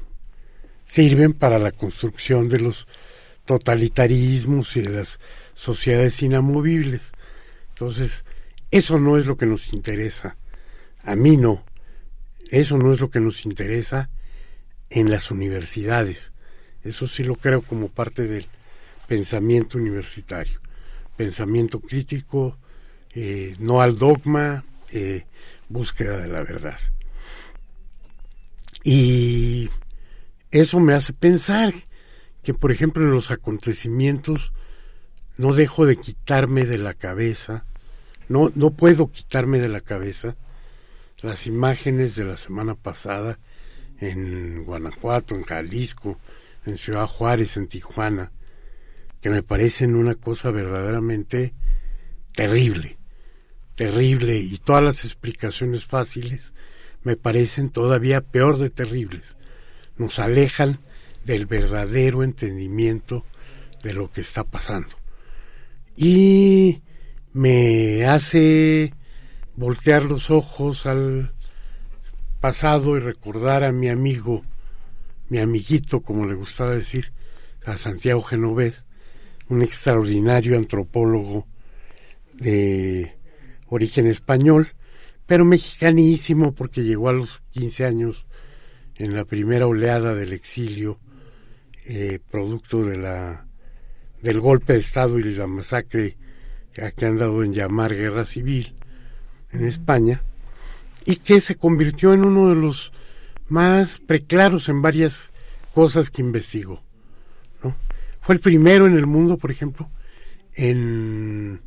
sirven 0.85 1.34
para 1.34 1.59
la 1.59 1.72
construcción 1.72 2.47
de 2.47 2.59
los 2.59 2.88
totalitarismos 3.45 4.76
y 4.77 4.81
de 4.81 4.89
las 4.89 5.19
sociedades 5.55 6.22
inamovibles. 6.22 7.11
Entonces, 7.69 8.26
eso 8.69 8.99
no 8.99 9.18
es 9.18 9.26
lo 9.26 9.38
que 9.38 9.47
nos 9.47 9.73
interesa. 9.73 10.38
A 11.03 11.15
mí 11.15 11.35
no. 11.35 11.64
Eso 12.51 12.77
no 12.77 12.93
es 12.93 12.99
lo 12.99 13.09
que 13.09 13.19
nos 13.19 13.45
interesa 13.45 14.09
en 14.89 15.09
las 15.09 15.31
universidades. 15.31 16.31
Eso 16.84 17.07
sí 17.07 17.23
lo 17.23 17.35
creo 17.35 17.64
como 17.64 17.89
parte 17.89 18.27
del 18.27 18.47
pensamiento 19.07 19.77
universitario. 19.77 20.59
Pensamiento 21.15 21.80
crítico, 21.80 22.57
eh, 23.19 23.56
no 23.57 23.81
al 23.81 23.98
dogma, 23.98 24.64
eh, 24.91 25.26
búsqueda 25.69 26.18
de 26.18 26.27
la 26.27 26.44
verdad. 26.44 26.80
Y 28.84 29.72
eso 30.52 30.80
me 30.80 30.94
hace 30.94 31.14
pensar 31.14 31.73
que, 32.44 32.53
por 32.53 32.72
ejemplo, 32.72 33.03
en 33.03 33.10
los 33.10 33.31
acontecimientos 33.31 34.53
no 35.35 35.53
dejo 35.53 35.88
de 35.88 35.95
quitarme 35.98 36.65
de 36.65 36.77
la 36.77 36.94
cabeza, 36.94 37.65
no, 38.30 38.52
no 38.53 38.69
puedo 38.69 39.11
quitarme 39.11 39.57
de 39.57 39.69
la 39.69 39.81
cabeza 39.81 40.35
las 41.23 41.48
imágenes 41.48 42.15
de 42.15 42.23
la 42.23 42.38
semana 42.38 42.76
pasada 42.76 43.39
en 43.99 44.64
Guanajuato, 44.64 45.34
en 45.34 45.41
Jalisco, 45.41 46.19
en 46.68 46.77
Ciudad 46.77 47.07
Juárez, 47.07 47.57
en 47.57 47.68
Tijuana, 47.68 48.31
que 49.22 49.31
me 49.31 49.41
parecen 49.41 49.95
una 49.95 50.14
cosa 50.14 50.52
verdaderamente 50.52 51.56
terrible, 52.35 52.98
terrible, 53.78 54.40
y 54.40 54.58
todas 54.58 54.84
las 54.84 55.06
explicaciones 55.06 55.86
fáciles 55.86 56.54
me 57.04 57.16
parecen 57.16 57.70
todavía 57.70 58.22
peor 58.22 58.58
de 58.58 58.72
terribles. 58.72 59.38
Nos 59.98 60.18
alejan 60.18 60.80
del 61.26 61.45
verdadero 61.45 62.24
entendimiento 62.24 63.24
de 63.84 63.94
lo 63.94 64.12
que 64.12 64.22
está 64.22 64.44
pasando. 64.44 64.90
Y 65.95 66.82
me 67.34 68.08
hace 68.08 68.95
voltear 69.56 70.06
los 70.06 70.32
ojos 70.32 70.88
al 70.88 71.34
pasado 72.41 72.98
y 72.98 72.99
recordar 72.99 73.64
a 73.64 73.72
mi 73.72 73.90
amigo, 73.90 74.44
mi 75.30 75.38
amiguito, 75.38 76.02
como 76.02 76.26
le 76.26 76.34
gustaba 76.34 76.72
decir, 76.76 77.14
a 77.64 77.78
Santiago 77.78 78.24
Genovés, 78.24 78.86
un 79.49 79.62
extraordinario 79.62 80.58
antropólogo 80.58 81.45
de 82.34 83.16
origen 83.68 84.07
español, 84.07 84.69
pero 85.26 85.45
mexicanísimo 85.45 86.53
porque 86.53 86.84
llegó 86.84 87.10
a 87.10 87.14
los 87.14 87.41
15 87.52 87.85
años 87.85 88.26
en 88.95 89.14
la 89.15 89.26
primera 89.26 89.68
oleada 89.68 90.15
del 90.15 90.34
exilio, 90.34 90.99
eh, 91.85 92.19
producto 92.31 92.84
de 92.84 92.98
la 92.98 93.45
del 94.22 94.39
golpe 94.39 94.73
de 94.73 94.80
Estado 94.80 95.19
y 95.19 95.35
la 95.35 95.48
masacre 95.48 96.18
que 96.95 97.06
han 97.06 97.18
dado 97.18 97.44
en 97.44 97.53
llamar 97.53 97.95
guerra 97.95 98.26
civil 98.26 98.73
en 99.52 99.65
España, 99.65 100.23
y 101.06 101.18
que 101.18 101.39
se 101.39 101.56
convirtió 101.56 102.14
en 102.14 102.26
uno 102.26 102.49
de 102.49 102.56
los 102.56 102.91
más 103.48 103.99
preclaros 103.99 104.69
en 104.69 104.81
varias 104.81 105.31
cosas 105.73 106.10
que 106.10 106.22
investigó. 106.22 106.81
¿no? 107.64 107.76
Fue 108.22 108.35
el 108.35 108.41
primero 108.41 108.88
en 108.88 108.98
el 108.98 109.07
mundo, 109.07 109.38
por 109.38 109.52
ejemplo, 109.52 109.89
en 110.53 111.61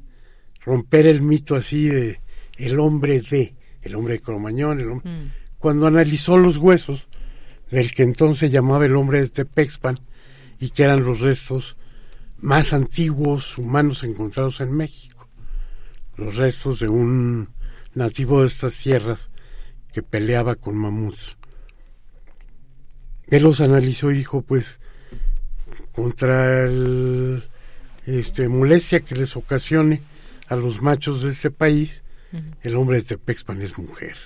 romper 0.60 1.06
el 1.06 1.22
mito 1.22 1.56
así 1.56 1.88
de 1.88 2.20
el 2.56 2.78
hombre 2.78 3.20
de, 3.20 3.54
el 3.82 3.94
hombre 3.94 4.14
de 4.14 4.20
Cromañón, 4.20 4.80
el 4.80 4.90
hombre, 4.90 5.10
mm. 5.10 5.30
cuando 5.58 5.86
analizó 5.86 6.36
los 6.36 6.56
huesos 6.58 7.08
del 7.70 7.92
que 7.92 8.02
entonces 8.02 8.50
llamaba 8.50 8.84
el 8.84 8.96
hombre 8.96 9.20
de 9.20 9.28
Tepexpan 9.28 9.98
y 10.58 10.70
que 10.70 10.82
eran 10.82 11.04
los 11.04 11.20
restos 11.20 11.76
más 12.38 12.72
antiguos 12.72 13.56
humanos 13.58 14.04
encontrados 14.04 14.60
en 14.60 14.72
México, 14.72 15.28
los 16.16 16.36
restos 16.36 16.80
de 16.80 16.88
un 16.88 17.48
nativo 17.94 18.40
de 18.40 18.48
estas 18.48 18.76
tierras 18.76 19.30
que 19.92 20.02
peleaba 20.02 20.56
con 20.56 20.76
mamuts. 20.76 21.36
Él 23.28 23.44
los 23.44 23.60
analizó 23.60 24.10
y 24.10 24.16
dijo, 24.16 24.42
pues, 24.42 24.80
contra 25.92 26.64
el 26.64 27.44
este, 28.06 28.48
molestia 28.48 29.00
que 29.00 29.14
les 29.14 29.36
ocasione 29.36 30.02
a 30.50 30.56
los 30.56 30.82
machos 30.82 31.22
de 31.22 31.30
este 31.30 31.52
país, 31.52 32.02
el 32.62 32.74
hombre 32.74 32.96
de 32.96 33.04
Tepexpan 33.04 33.62
es 33.62 33.78
mujer. 33.78 34.16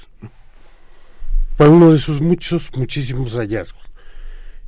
Fue 1.59 1.69
uno 1.69 1.93
de 1.93 1.99
sus 1.99 2.23
muchos, 2.23 2.71
muchísimos 2.75 3.35
hallazgos. 3.35 3.83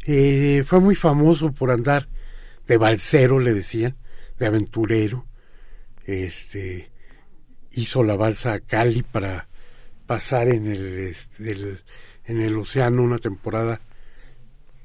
Eh, 0.04 0.64
fue 0.66 0.80
muy 0.80 0.94
famoso 0.94 1.52
por 1.52 1.70
andar 1.70 2.08
de 2.66 2.76
balsero, 2.76 3.40
le 3.40 3.54
decían, 3.54 3.96
de 4.38 4.46
aventurero. 4.46 5.26
Este, 6.04 6.90
hizo 7.72 8.02
la 8.02 8.16
balsa 8.16 8.52
a 8.52 8.60
Cali 8.60 9.02
para 9.02 9.48
pasar 10.06 10.48
en 10.48 10.66
el, 10.66 10.98
este, 10.98 11.78
en 12.26 12.42
el 12.42 12.58
océano 12.58 13.02
una 13.02 13.18
temporada 13.18 13.80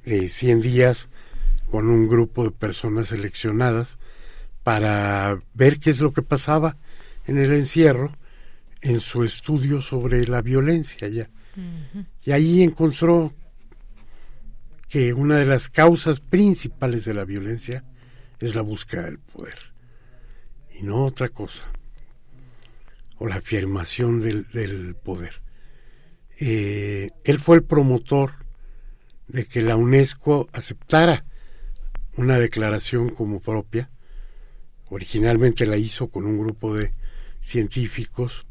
de 0.06 0.30
100 0.30 0.61
días 0.61 1.10
con 1.69 1.89
un 1.89 2.07
grupo 2.07 2.45
de 2.45 2.52
personas 2.52 3.07
seleccionadas 3.07 3.99
para 4.63 5.39
ver 5.53 5.79
qué 5.79 5.89
es 5.89 5.99
lo 5.99 6.13
que 6.13 6.21
pasaba 6.21 6.77
en 7.25 7.38
el 7.38 7.53
encierro 7.53 8.11
en 8.81 8.99
su 8.99 9.23
estudio 9.23 9.81
sobre 9.81 10.25
la 10.27 10.41
violencia 10.41 11.07
ya. 11.07 11.29
Y 12.23 12.31
ahí 12.31 12.63
encontró 12.63 13.33
que 14.88 15.13
una 15.13 15.38
de 15.38 15.45
las 15.45 15.69
causas 15.69 16.19
principales 16.19 17.05
de 17.05 17.13
la 17.13 17.25
violencia 17.25 17.83
es 18.39 18.55
la 18.55 18.61
búsqueda 18.61 19.03
del 19.03 19.19
poder 19.19 19.57
y 20.73 20.83
no 20.83 21.05
otra 21.05 21.29
cosa 21.29 21.65
o 23.19 23.27
la 23.27 23.35
afirmación 23.35 24.19
del, 24.19 24.95
poder. 24.95 25.41
Eh, 26.39 27.11
él 27.23 27.39
fue 27.39 27.57
el 27.57 27.63
promotor 27.63 28.31
de 29.27 29.45
que 29.45 29.61
la 29.61 29.75
UNESCO 29.75 30.49
aceptara 30.53 31.23
una 32.17 32.39
declaración 32.39 33.09
como 33.09 33.39
propia. 33.39 33.91
Originalmente 34.91 35.65
la 35.65 35.77
hizo 35.77 36.09
con 36.09 36.26
un 36.26 36.38
grupo 36.38 36.76
de 36.76 36.91
científicos 37.39 38.45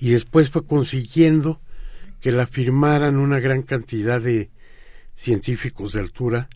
y 0.00 0.10
después 0.10 0.50
fue 0.50 0.66
consiguiendo 0.66 1.60
que 2.20 2.32
la 2.32 2.48
firmaran 2.48 3.16
una 3.16 3.38
gran 3.38 3.62
cantidad 3.62 4.20
de 4.20 4.50
científicos 5.14 5.92
de 5.92 6.00
altura. 6.00 6.48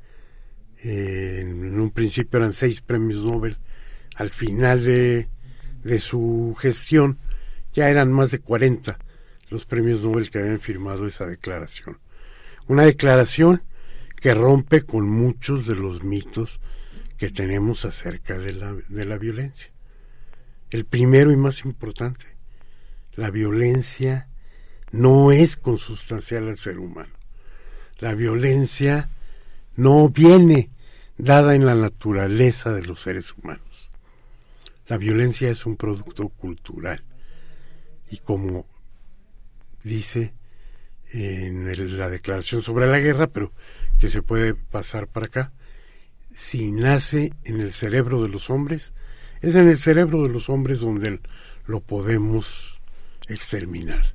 Eh, 0.82 1.42
en 1.42 1.78
un 1.78 1.90
principio 1.90 2.40
eran 2.40 2.52
seis 2.52 2.80
premios 2.80 3.22
Nobel. 3.22 3.58
Al 4.16 4.30
final 4.30 4.84
de 4.84 5.28
de 5.84 5.98
su 5.98 6.56
gestión, 6.58 7.18
ya 7.72 7.88
eran 7.88 8.12
más 8.12 8.30
de 8.30 8.38
40 8.38 8.98
los 9.48 9.66
premios 9.66 10.02
Nobel 10.02 10.30
que 10.30 10.38
habían 10.38 10.60
firmado 10.60 11.06
esa 11.06 11.26
declaración. 11.26 11.98
Una 12.68 12.84
declaración 12.84 13.62
que 14.16 14.32
rompe 14.34 14.82
con 14.82 15.08
muchos 15.08 15.66
de 15.66 15.74
los 15.74 16.02
mitos 16.04 16.60
que 17.22 17.30
tenemos 17.30 17.84
acerca 17.84 18.36
de 18.36 18.52
la, 18.52 18.74
de 18.88 19.04
la 19.04 19.16
violencia. 19.16 19.70
El 20.70 20.84
primero 20.84 21.30
y 21.30 21.36
más 21.36 21.64
importante, 21.64 22.26
la 23.14 23.30
violencia 23.30 24.26
no 24.90 25.30
es 25.30 25.56
consustancial 25.56 26.48
al 26.48 26.58
ser 26.58 26.80
humano. 26.80 27.12
La 28.00 28.16
violencia 28.16 29.08
no 29.76 30.08
viene 30.08 30.70
dada 31.16 31.54
en 31.54 31.64
la 31.64 31.76
naturaleza 31.76 32.72
de 32.72 32.82
los 32.82 33.02
seres 33.02 33.32
humanos. 33.36 33.88
La 34.88 34.98
violencia 34.98 35.48
es 35.48 35.64
un 35.64 35.76
producto 35.76 36.28
cultural 36.28 37.04
y 38.10 38.18
como 38.18 38.66
dice 39.84 40.34
en 41.12 41.96
la 41.96 42.08
declaración 42.08 42.62
sobre 42.62 42.88
la 42.88 42.98
guerra, 42.98 43.28
pero 43.28 43.52
que 44.00 44.08
se 44.08 44.22
puede 44.22 44.54
pasar 44.56 45.06
para 45.06 45.26
acá, 45.26 45.52
si 46.34 46.72
nace 46.72 47.32
en 47.44 47.60
el 47.60 47.72
cerebro 47.72 48.22
de 48.22 48.28
los 48.28 48.50
hombres, 48.50 48.92
es 49.40 49.56
en 49.56 49.68
el 49.68 49.78
cerebro 49.78 50.22
de 50.22 50.28
los 50.28 50.48
hombres 50.48 50.80
donde 50.80 51.20
lo 51.66 51.80
podemos 51.80 52.80
exterminar. 53.28 54.14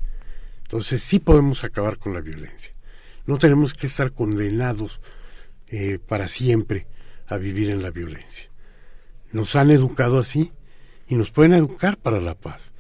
Entonces 0.64 1.02
sí 1.04 1.20
podemos 1.20 1.64
acabar 1.64 1.98
con 1.98 2.14
la 2.14 2.22
violencia. 2.22 2.74
No 3.26 3.38
tenemos 3.38 3.74
que 3.74 3.88
estar 3.88 4.14
condenados 4.14 5.02
eh, 5.70 6.00
para 6.06 6.28
siempre 6.28 6.88
a 7.28 7.38
vivir 7.38 7.70
en 7.70 7.82
la 7.82 7.92
violencia. 7.92 8.50
Nos 9.32 9.56
han 9.56 9.70
educado 9.72 10.20
así 10.20 10.52
y 11.08 11.16
nos 11.16 11.32
pueden 11.32 11.54
educar 11.54 11.98
para 11.98 12.20
la 12.20 12.36
paz, 12.36 12.74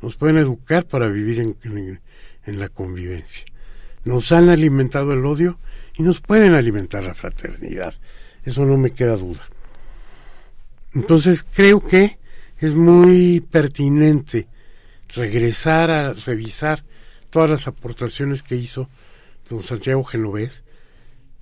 nos 0.00 0.16
pueden 0.16 0.38
educar 0.38 0.86
para 0.86 1.08
vivir 1.08 1.38
en, 1.38 2.00
la 2.58 2.68
convivencia. 2.68 3.44
nos 4.04 4.32
han 4.32 4.48
alimentado 4.48 5.12
el 5.12 5.24
odio 5.24 5.58
y 5.96 6.02
nos 6.02 6.20
pueden 6.20 6.54
alimentar 6.54 7.04
la 7.04 7.14
fraternidad. 7.14 7.94
Eso 8.44 8.64
no 8.64 8.76
me 8.76 8.90
queda 8.90 9.16
duda. 9.16 9.42
Entonces 10.94 11.44
creo 11.54 11.80
que 11.80 12.18
es 12.58 12.74
muy 12.74 13.40
pertinente 13.40 14.46
regresar 15.08 15.90
a 15.90 16.12
revisar 16.12 16.84
todas 17.30 17.50
las 17.50 17.66
aportaciones 17.66 18.42
que 18.42 18.56
hizo 18.56 18.88
don 19.48 19.62
Santiago 19.62 20.04
Genovés, 20.04 20.64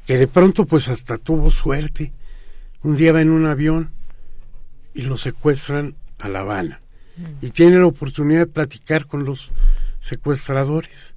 que 0.06 0.16
de 0.16 0.26
pronto 0.26 0.66
pues 0.66 0.88
hasta 0.88 1.18
tuvo 1.18 1.50
suerte. 1.50 2.12
Un 2.82 2.96
día 2.96 3.12
va 3.12 3.20
en 3.20 3.30
un 3.30 3.46
avión 3.46 3.90
y 4.94 5.02
lo 5.02 5.16
secuestran 5.16 5.94
a 6.18 6.28
La 6.28 6.40
Habana 6.40 6.80
mm. 7.16 7.44
y 7.44 7.50
tiene 7.50 7.78
la 7.78 7.86
oportunidad 7.86 8.40
de 8.40 8.46
platicar 8.46 9.06
con 9.06 9.24
los 9.24 9.50
secuestradores. 10.00 11.14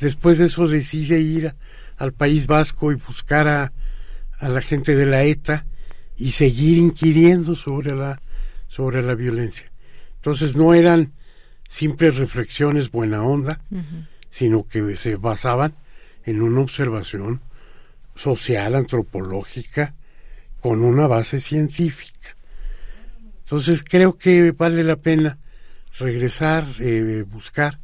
Después 0.00 0.38
de 0.38 0.46
eso 0.46 0.68
decide 0.68 1.20
ir 1.20 1.54
al 1.96 2.12
País 2.12 2.46
Vasco 2.46 2.92
y 2.92 2.96
buscar 2.96 3.48
a, 3.48 3.72
a 4.40 4.48
la 4.48 4.60
gente 4.60 4.96
de 4.96 5.06
la 5.06 5.22
ETA 5.24 5.66
y 6.16 6.32
seguir 6.32 6.78
inquiriendo 6.78 7.54
sobre 7.54 7.94
la, 7.94 8.20
sobre 8.68 9.02
la 9.02 9.14
violencia. 9.14 9.70
Entonces 10.16 10.56
no 10.56 10.74
eran 10.74 11.12
simples 11.68 12.16
reflexiones 12.16 12.90
buena 12.90 13.22
onda, 13.22 13.60
sino 14.28 14.66
que 14.66 14.96
se 14.96 15.16
basaban 15.16 15.74
en 16.24 16.42
una 16.42 16.60
observación 16.60 17.40
social, 18.14 18.74
antropológica, 18.74 19.94
con 20.60 20.82
una 20.82 21.06
base 21.06 21.40
científica. 21.40 22.36
Entonces 23.44 23.82
creo 23.82 24.18
que 24.18 24.52
vale 24.52 24.84
la 24.84 24.96
pena 24.96 25.38
regresar, 25.98 26.66
eh, 26.80 27.24
buscar, 27.26 27.78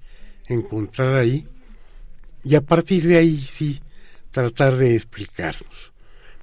encontrar 0.47 1.17
ahí, 1.17 1.47
y 2.45 2.55
a 2.55 2.61
partir 2.61 3.07
de 3.07 3.19
ahí 3.19 3.39
sí 3.41 3.81
tratar 4.31 4.77
de 4.77 4.95
explicarnos. 4.95 5.96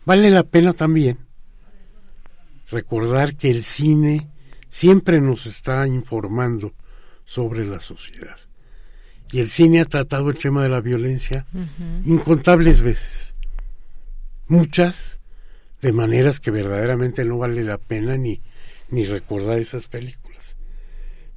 Vale 0.06 0.30
la 0.30 0.44
pena 0.44 0.74
también 0.74 1.18
recordar 2.74 3.36
que 3.36 3.50
el 3.52 3.64
cine 3.64 4.28
siempre 4.68 5.22
nos 5.22 5.46
está 5.46 5.88
informando 5.88 6.74
sobre 7.24 7.66
la 7.66 7.80
sociedad. 7.80 8.38
Y 9.32 9.40
el 9.40 9.48
cine 9.48 9.82
ha 9.82 9.86
tratado 9.86 10.30
el 10.30 10.38
tema 10.38 10.64
de 10.64 10.70
la 10.70 10.82
violencia 10.82 11.46
incontables 12.06 12.82
veces. 12.82 13.34
Muchas 14.48 15.20
de 15.82 15.92
maneras 15.92 16.40
que 16.40 16.52
verdaderamente 16.52 17.24
no 17.24 17.38
vale 17.38 17.64
la 17.64 17.78
pena 17.78 18.18
ni, 18.18 18.42
ni 18.90 19.06
recordar 19.06 19.60
esas 19.60 19.88
películas. 19.88 20.56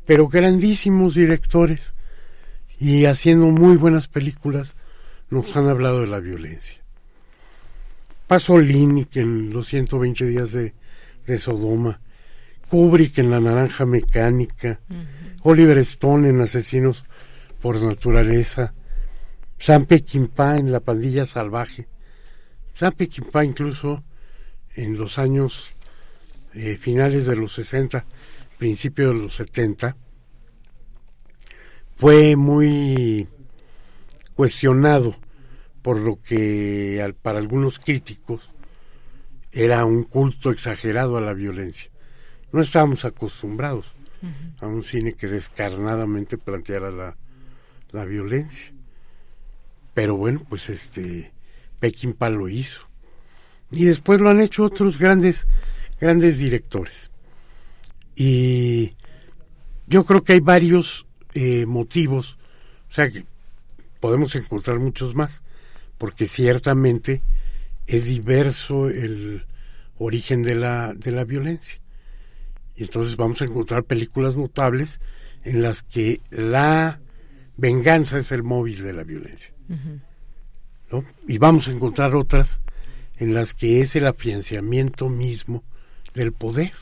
Pero 0.04 0.28
grandísimos 0.28 1.14
directores 1.14 1.94
y 2.78 3.04
haciendo 3.06 3.46
muy 3.46 3.76
buenas 3.76 4.08
películas 4.08 4.76
nos 5.30 5.56
han 5.56 5.68
hablado 5.68 6.00
de 6.00 6.06
la 6.08 6.20
violencia. 6.20 6.85
Pasolini, 8.26 9.04
que 9.04 9.20
en 9.20 9.52
los 9.52 9.68
120 9.68 10.26
días 10.26 10.52
de, 10.52 10.74
de 11.26 11.38
Sodoma, 11.38 12.00
Kubrick 12.68 13.18
en 13.18 13.30
La 13.30 13.40
Naranja 13.40 13.86
Mecánica, 13.86 14.80
Oliver 15.42 15.78
Stone 15.78 16.28
en 16.28 16.40
Asesinos 16.40 17.04
por 17.60 17.80
Naturaleza, 17.80 18.74
Sam 19.58 19.86
Peckinpah 19.86 20.56
en 20.56 20.72
La 20.72 20.80
Pandilla 20.80 21.24
Salvaje. 21.24 21.86
Sam 22.74 22.92
Peckinpah 22.92 23.44
incluso 23.44 24.02
en 24.74 24.98
los 24.98 25.18
años 25.18 25.70
eh, 26.54 26.76
finales 26.76 27.26
de 27.26 27.36
los 27.36 27.52
60, 27.54 28.04
principios 28.58 29.14
de 29.14 29.22
los 29.22 29.36
70, 29.36 29.96
fue 31.96 32.36
muy 32.36 33.28
cuestionado 34.34 35.16
por 35.86 36.00
lo 36.00 36.20
que 36.20 37.14
para 37.22 37.38
algunos 37.38 37.78
críticos 37.78 38.50
era 39.52 39.84
un 39.84 40.02
culto 40.02 40.50
exagerado 40.50 41.16
a 41.16 41.20
la 41.20 41.32
violencia. 41.32 41.92
No 42.50 42.60
estábamos 42.60 43.04
acostumbrados 43.04 43.94
a 44.58 44.66
un 44.66 44.82
cine 44.82 45.12
que 45.12 45.28
descarnadamente 45.28 46.38
planteara 46.38 46.90
la, 46.90 47.16
la 47.92 48.04
violencia. 48.04 48.74
Pero 49.94 50.16
bueno, 50.16 50.42
pues 50.48 50.70
este 50.70 51.32
Peckinpah 51.78 52.30
lo 52.30 52.48
hizo. 52.48 52.88
Y 53.70 53.84
después 53.84 54.20
lo 54.20 54.28
han 54.28 54.40
hecho 54.40 54.64
otros 54.64 54.98
grandes, 54.98 55.46
grandes 56.00 56.38
directores. 56.38 57.12
Y 58.16 58.96
yo 59.86 60.04
creo 60.04 60.24
que 60.24 60.32
hay 60.32 60.40
varios 60.40 61.06
eh, 61.34 61.64
motivos, 61.64 62.38
o 62.90 62.92
sea 62.92 63.08
que 63.08 63.24
podemos 64.00 64.34
encontrar 64.34 64.80
muchos 64.80 65.14
más, 65.14 65.42
porque 65.98 66.26
ciertamente 66.26 67.22
es 67.86 68.06
diverso 68.06 68.88
el 68.88 69.44
origen 69.98 70.42
de 70.42 70.54
la, 70.54 70.94
de 70.94 71.10
la 71.10 71.24
violencia. 71.24 71.80
Y 72.74 72.82
entonces 72.82 73.16
vamos 73.16 73.40
a 73.40 73.44
encontrar 73.44 73.84
películas 73.84 74.36
notables 74.36 75.00
en 75.44 75.62
las 75.62 75.82
que 75.82 76.20
la 76.30 77.00
venganza 77.56 78.18
es 78.18 78.32
el 78.32 78.42
móvil 78.42 78.82
de 78.82 78.92
la 78.92 79.04
violencia. 79.04 79.54
¿no? 80.90 81.04
Y 81.26 81.38
vamos 81.38 81.68
a 81.68 81.70
encontrar 81.70 82.14
otras 82.14 82.60
en 83.18 83.32
las 83.32 83.54
que 83.54 83.80
es 83.80 83.96
el 83.96 84.06
afianzamiento 84.06 85.08
mismo 85.08 85.64
del 86.14 86.32
poder. 86.32 86.72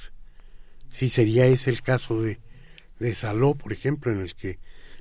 Si 0.91 1.09
sería 1.09 1.47
ese 1.47 1.71
el 1.71 1.83
caso 1.83 2.21
de, 2.21 2.39
de 2.99 3.15
Saló, 3.15 3.55
por 3.55 3.73
ejemplo, 3.73 4.13
en 4.13 4.21
el 4.21 4.35
que 4.35 4.59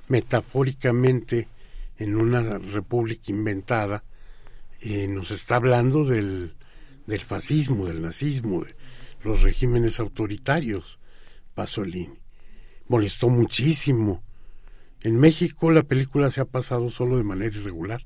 metafóricamente 0.08 1.48
en 1.98 2.16
una 2.16 2.58
república 2.58 3.30
inventada 3.30 4.04
eh, 4.80 5.08
nos 5.08 5.30
está 5.30 5.56
hablando 5.56 6.04
del, 6.04 6.54
del 7.06 7.20
fascismo, 7.20 7.86
del 7.86 8.02
nazismo, 8.02 8.64
de 8.64 8.74
los 9.22 9.42
regímenes 9.42 10.00
autoritarios, 10.00 10.98
Pasolini. 11.54 12.18
Molestó 12.88 13.28
muchísimo. 13.28 14.22
En 15.02 15.18
México 15.18 15.70
la 15.70 15.82
película 15.82 16.30
se 16.30 16.40
ha 16.40 16.44
pasado 16.44 16.90
solo 16.90 17.16
de 17.16 17.24
manera 17.24 17.56
irregular, 17.56 18.02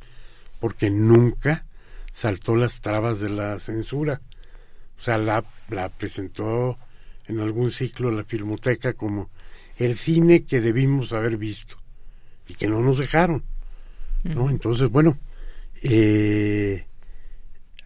porque 0.61 0.91
nunca 0.91 1.67
saltó 2.13 2.57
las 2.57 2.81
trabas 2.81 3.21
de 3.21 3.31
la 3.31 3.59
censura. 3.59 4.21
O 4.99 5.01
sea, 5.01 5.19
la, 5.19 5.45
la 5.71 5.89
presentó 5.89 6.79
en 7.27 7.41
algún 7.41 7.71
ciclo 7.71 8.11
la 8.11 8.25
Filmoteca 8.25 8.95
como 8.95 9.31
el 9.77 9.97
cine 9.97 10.45
que 10.45 10.61
debimos 10.61 11.13
haber 11.13 11.37
visto 11.37 11.77
y 12.47 12.55
que 12.55 12.67
no 12.67 12.81
nos 12.81 12.99
dejaron. 12.99 13.45
¿No? 14.25 14.51
Entonces, 14.51 14.89
bueno, 14.89 15.19
eh, 15.83 16.85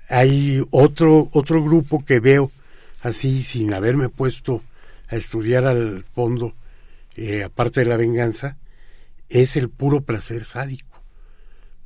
hay 0.09 0.63
otro, 0.71 1.29
otro 1.33 1.63
grupo 1.63 2.05
que 2.05 2.21
veo 2.21 2.51
así 3.03 3.43
sin 3.43 3.73
haberme 3.75 4.09
puesto 4.09 4.63
a 5.09 5.17
estudiar 5.17 5.67
al 5.67 6.05
fondo, 6.15 6.55
eh, 7.17 7.45
aparte 7.45 7.81
de 7.81 7.87
la 7.87 7.97
venganza, 7.97 8.57
es 9.29 9.57
el 9.57 9.69
puro 9.69 10.03
placer 10.03 10.45
sádico. 10.45 11.01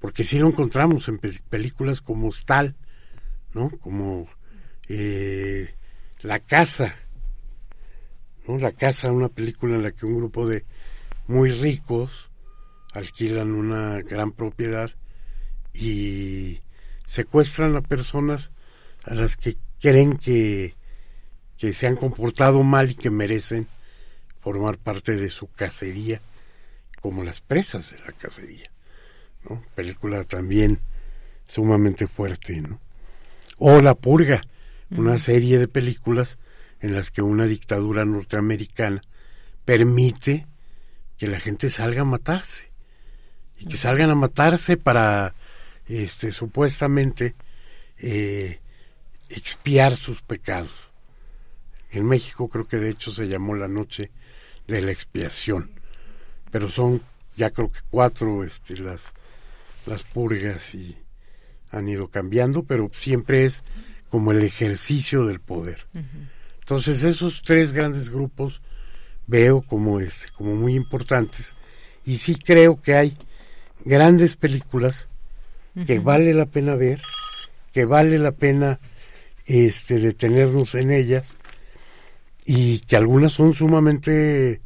Porque 0.01 0.25
si 0.25 0.39
lo 0.39 0.49
encontramos 0.49 1.09
en 1.09 1.19
películas 1.19 2.01
como 2.01 2.31
Stal, 2.31 2.77
¿no? 3.55 3.71
Como 3.81 4.27
eh, 4.89 5.75
La 6.21 6.41
Casa, 6.41 6.95
¿no? 8.47 8.59
La 8.59 8.73
Casa, 8.73 9.11
una 9.11 9.29
película 9.29 9.77
en 9.77 9.83
la 9.83 9.93
que 9.93 10.07
un 10.07 10.19
grupo 10.19 10.47
de 10.47 10.65
muy 11.27 11.51
ricos 11.51 12.31
alquilan 12.97 13.53
una 13.53 14.01
gran 14.01 14.33
propiedad 14.33 14.91
y 15.75 16.61
secuestran 17.05 17.77
a 17.77 17.83
personas 17.83 18.51
a 19.05 19.15
las 19.15 19.37
que 19.37 19.57
creen 19.81 20.17
que, 20.17 20.75
que 21.59 21.73
se 21.73 21.87
han 21.87 21.97
comportado 21.97 22.63
mal 22.63 22.91
y 22.91 22.95
que 22.95 23.11
merecen 23.11 23.69
formar 24.41 24.79
parte 24.79 25.17
de 25.17 25.29
su 25.29 25.49
cacería, 25.49 26.21
como 27.03 27.23
las 27.23 27.41
presas 27.41 27.93
de 27.93 27.99
la 27.99 28.13
cacería. 28.13 28.71
¿no? 29.49 29.63
Película 29.75 30.25
también 30.25 30.81
sumamente 31.47 32.07
fuerte. 32.07 32.61
¿no? 32.63 32.81
O 33.59 33.81
La 33.81 33.95
Purga, 33.95 34.41
una 34.91 35.19
serie 35.19 35.59
de 35.59 35.69
películas 35.69 36.39
en 36.81 36.95
las 36.95 37.11
que 37.11 37.23
una 37.23 37.45
dictadura 37.45 38.05
norteamericana 38.05 39.03
permite 39.65 40.47
que 41.19 41.27
la 41.27 41.41
gente 41.41 41.71
salga 41.71 42.03
a 42.03 42.05
matarse 42.05 42.76
y 43.59 43.67
que 43.67 43.77
salgan 43.77 44.11
a 44.11 44.15
matarse 44.15 44.77
para 44.77 45.35
este 45.87 46.33
supuestamente 46.33 47.35
eh, 47.99 48.61
expiar 49.29 49.97
sus 49.97 50.23
pecados. 50.23 50.93
En 51.91 52.07
México 52.07 52.49
creo 52.49 52.67
que 52.67 52.77
de 52.77 52.91
hecho 52.91 53.11
se 53.11 53.29
llamó 53.29 53.55
la 53.55 53.69
noche 53.69 54.11
de 54.67 54.83
la 54.83 54.93
expiación, 54.93 55.71
pero 56.51 56.69
son 56.69 57.03
ya 57.37 57.51
creo 57.51 57.71
que 57.71 57.81
cuatro 57.91 58.45
este, 58.45 58.77
las, 58.79 59.13
las 59.87 60.03
purgas 60.03 60.75
y 60.75 60.97
han 61.71 61.89
ido 61.89 62.09
cambiando, 62.09 62.63
pero 62.63 62.91
siempre 62.93 63.45
es 63.45 63.63
como 64.09 64.33
el 64.33 64.43
ejercicio 64.43 65.27
del 65.27 65.41
poder. 65.41 65.87
Entonces 66.61 67.05
esos 67.05 67.43
tres 67.43 67.73
grandes 67.73 68.09
grupos 68.09 68.61
veo 69.27 69.63
como 69.63 70.01
este, 70.01 70.29
como 70.33 70.55
muy 70.55 70.75
importantes 70.75 71.55
y 72.05 72.19
sí 72.19 72.37
creo 72.37 72.81
que 72.81 72.95
hay 72.95 73.17
grandes 73.85 74.37
películas 74.37 75.09
que 75.87 75.99
vale 75.99 76.33
la 76.33 76.47
pena 76.47 76.75
ver, 76.75 77.03
que 77.73 77.85
vale 77.85 78.19
la 78.19 78.33
pena 78.33 78.81
este 79.45 79.99
detenernos 79.99 80.75
en 80.75 80.91
ellas 80.91 81.37
y 82.47 82.79
que 82.81 82.97
algunas 82.97 83.33
son 83.33 83.55
sumamente 83.55 84.61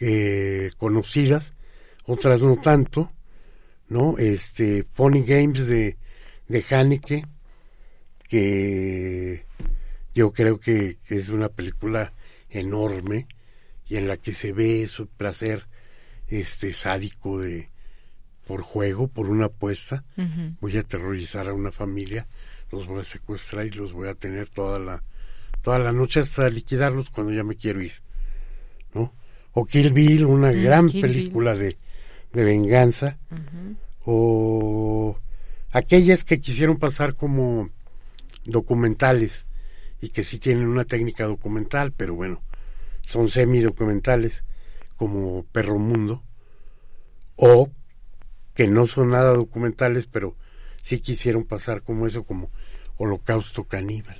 eh, 0.00 0.70
conocidas, 0.78 1.52
otras 2.06 2.40
no 2.40 2.56
tanto, 2.56 3.12
¿no? 3.88 4.16
Este 4.18 4.86
Funny 4.94 5.22
Games 5.22 5.66
de 5.66 5.98
de 6.50 6.64
Haneke 6.68 7.24
que 8.28 9.44
yo 10.14 10.32
creo 10.32 10.58
que, 10.58 10.98
que 11.06 11.14
es 11.14 11.28
una 11.28 11.48
película 11.48 12.12
enorme 12.48 13.28
y 13.86 13.96
en 13.96 14.08
la 14.08 14.16
que 14.16 14.32
se 14.32 14.52
ve 14.52 14.88
su 14.88 15.06
placer 15.06 15.68
este 16.26 16.72
sádico 16.72 17.38
de 17.38 17.70
por 18.46 18.62
juego, 18.62 19.08
por 19.08 19.28
una 19.28 19.46
apuesta, 19.46 20.04
voy 20.60 20.76
a 20.76 20.80
aterrorizar 20.80 21.48
a 21.48 21.54
una 21.54 21.72
familia, 21.72 22.26
los 22.72 22.86
voy 22.86 23.00
a 23.00 23.04
secuestrar 23.04 23.66
y 23.66 23.70
los 23.70 23.92
voy 23.92 24.08
a 24.08 24.14
tener 24.14 24.48
toda 24.48 24.78
la 24.78 25.02
toda 25.62 25.78
la 25.78 25.92
noche 25.92 26.20
hasta 26.20 26.48
liquidarlos 26.48 27.10
cuando 27.10 27.32
ya 27.32 27.44
me 27.44 27.54
quiero 27.54 27.82
ir, 27.82 27.92
¿no? 28.94 29.12
O 29.52 29.66
Kill 29.66 29.92
Bill, 29.92 30.24
una 30.24 30.52
Mm, 30.52 30.62
gran 30.62 30.88
Kill 30.88 31.02
película 31.02 31.54
de, 31.54 31.76
de 32.32 32.44
venganza, 32.44 33.18
o 34.04 35.18
aquellas 35.72 36.24
que 36.24 36.40
quisieron 36.40 36.78
pasar 36.78 37.14
como 37.14 37.68
documentales 38.44 39.46
y 40.00 40.08
que 40.08 40.22
sí 40.22 40.38
tienen 40.38 40.66
una 40.66 40.84
técnica 40.84 41.26
documental, 41.26 41.92
pero 41.92 42.14
bueno, 42.14 42.40
son 43.02 43.28
semi-documentales 43.28 44.44
como 44.96 45.44
Perro 45.52 45.78
Mundo, 45.78 46.22
o 47.36 47.70
que 48.60 48.66
no 48.66 48.86
son 48.86 49.08
nada 49.08 49.32
documentales, 49.32 50.06
pero 50.06 50.36
sí 50.82 50.98
quisieron 50.98 51.44
pasar 51.44 51.80
como 51.80 52.06
eso, 52.06 52.24
como 52.24 52.50
Holocausto 52.98 53.64
Caníbal. 53.64 54.18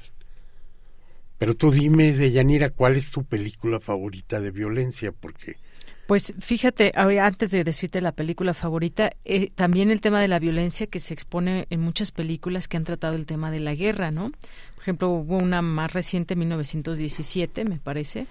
Pero 1.36 1.54
tú 1.54 1.70
dime, 1.70 2.14
Deyanira, 2.14 2.70
¿cuál 2.70 2.96
es 2.96 3.10
tu 3.10 3.22
película 3.24 3.80
favorita 3.80 4.40
de 4.40 4.50
violencia? 4.50 5.12
Porque 5.12 5.58
Pues 6.06 6.32
fíjate, 6.40 6.92
antes 6.94 7.50
de 7.50 7.64
decirte 7.64 8.00
la 8.00 8.12
película 8.12 8.54
favorita, 8.54 9.12
eh, 9.26 9.50
también 9.54 9.90
el 9.90 10.00
tema 10.00 10.22
de 10.22 10.28
la 10.28 10.38
violencia 10.38 10.86
que 10.86 11.00
se 11.00 11.12
expone 11.12 11.66
en 11.68 11.80
muchas 11.80 12.10
películas 12.10 12.66
que 12.66 12.78
han 12.78 12.84
tratado 12.84 13.16
el 13.16 13.26
tema 13.26 13.50
de 13.50 13.60
la 13.60 13.74
guerra, 13.74 14.10
¿no? 14.10 14.30
Por 14.30 14.82
ejemplo, 14.82 15.10
hubo 15.10 15.36
una 15.36 15.60
más 15.60 15.92
reciente, 15.92 16.34
1917, 16.34 17.66
me 17.66 17.76
parece, 17.76 18.26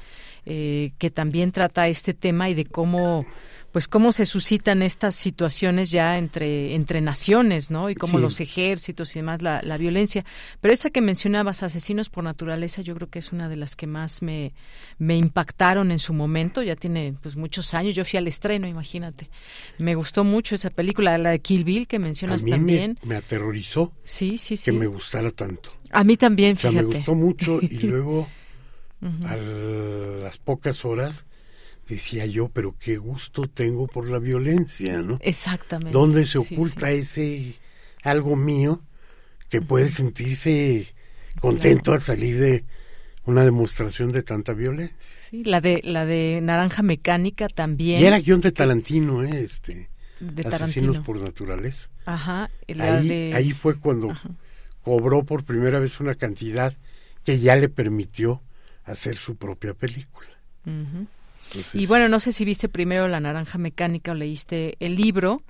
eh, 0.48 0.91
que 0.98 1.11
también 1.11 1.52
trata 1.52 1.88
este 1.88 2.15
tema 2.15 2.49
y 2.49 2.56
de 2.56 2.65
cómo 2.65 3.27
pues 3.72 3.88
cómo 3.88 4.12
se 4.12 4.26
suscitan 4.26 4.82
estas 4.82 5.14
situaciones 5.16 5.91
ya 5.91 6.18
entre 6.18 6.74
entre 6.76 7.02
naciones, 7.02 7.70
¿no? 7.72 7.90
Y 7.90 7.96
cómo 7.96 8.18
Sí. 8.18 8.22
los 8.22 8.40
ejércitos 8.40 9.16
y 9.16 9.20
demás 9.20 9.41
la, 9.41 9.62
la 9.64 9.78
violencia. 9.78 10.26
Pero 10.62 10.74
esa 10.74 10.90
que 10.90 11.02
mencionabas, 11.02 11.62
asesinos 11.64 12.10
por 12.10 12.24
naturaleza, 12.24 12.82
yo 12.82 12.96
creo 12.96 13.10
que 13.10 13.20
es 13.20 13.32
una 13.32 13.48
de 13.50 13.56
las 13.56 13.76
que 13.76 13.86
más 13.88 14.22
me, 14.22 14.54
me 14.98 15.16
impactaron 15.18 15.91
en 15.91 16.00
su 16.00 16.14
momento. 16.14 16.64
Ya 16.64 16.76
tiene 16.76 17.14
pues 17.22 17.36
muchos 17.36 17.74
años. 17.74 17.96
Yo 17.96 18.06
fui 18.06 18.18
al 18.18 18.28
estreno, 18.28 18.68
imagínate. 18.68 19.30
Me 19.78 19.96
gustó 19.96 20.24
mucho 20.24 20.56
esa 20.56 20.70
película, 20.72 21.18
la 21.18 21.30
de 21.32 21.40
Kill 21.40 21.64
Bill 21.64 21.88
que 21.88 22.00
mencionas 22.00 22.41
a 22.41 22.46
mí 22.46 22.52
también. 22.52 22.98
Me, 23.04 23.10
me 23.10 23.16
aterrorizó 23.18 23.94
Sí, 24.04 24.38
sí, 24.38 24.58
sí. 24.58 24.66
que 24.66 24.72
me 24.72 24.88
gustara 24.88 25.30
tanto. 25.32 25.72
A 25.91 26.04
mí 26.04 26.18
también, 26.18 26.56
O 26.58 26.60
sea, 26.60 26.72
fíjate. 26.72 26.88
me 26.88 26.96
gustó 26.96 27.16
mucho 27.16 27.60
y 27.62 27.68
luego 27.88 28.28
a 29.26 29.36
las 30.24 30.38
pocas 30.38 30.84
horas 30.86 31.26
decía 31.90 32.26
yo, 32.26 32.49
pero 32.49 32.76
qué 32.80 32.98
gusto 32.98 33.44
tengo 33.44 33.88
por 33.88 34.07
la 34.10 34.20
violencia, 34.20 35.02
¿no? 35.02 35.18
Exactamente. 35.22 35.91
¿Dónde 35.91 36.26
se 36.26 36.40
Sí, 36.44 36.56
oculta 36.56 36.91
ese 36.91 37.56
algo 38.03 38.36
mío 38.36 38.82
que 39.49 39.61
puede 39.61 39.90
sentirse 39.90 40.88
contento 41.41 41.91
al 41.94 42.02
salir 42.02 42.40
de 42.40 42.66
una 43.26 43.44
demostración 43.44 44.10
de 44.10 44.24
tanta 44.24 44.53
violencia? 44.53 44.98
Sí, 44.99 45.44
la 45.44 45.61
de 45.61 45.82
la 45.84 46.06
de 46.06 46.40
Naranja 46.41 46.82
Mecánica 46.84 47.48
también. 47.49 48.02
Y 48.02 48.06
era 48.06 48.20
guion 48.20 48.41
de 48.41 48.52
Tarantino, 48.52 49.24
¿eh? 49.24 49.41
Este, 49.44 49.90
De 50.20 50.41
Asesinos 50.48 50.98
Tarantino. 50.98 51.03
por 51.03 51.22
naturaleza. 51.22 51.90
Ajá, 52.06 52.49
Ahí, 52.80 53.07
de 53.07 53.34
ahí 53.36 53.52
fue 53.53 53.80
cuando 53.80 54.16
cobró 54.82 55.24
por 55.24 55.44
primera 55.44 55.80
vez 55.80 55.99
una 55.99 56.16
cantidad 56.16 56.74
que 57.24 57.40
ya 57.40 57.56
le 57.56 57.70
permitió 57.70 58.41
hacer 58.86 59.16
su 59.18 59.36
propia 59.36 59.74
película. 59.74 60.30
Entonces, 61.50 61.76
Y 61.76 61.86
bueno, 61.86 62.08
no 62.10 62.20
sé 62.20 62.32
si 62.32 62.46
viste 62.46 62.70
primero 62.70 63.08
La 63.08 63.20
Naranja 63.20 63.58
Mecánica 63.58 64.12
o 64.12 64.16
leíste 64.16 64.76
el 64.80 64.96
libro. 64.96 65.44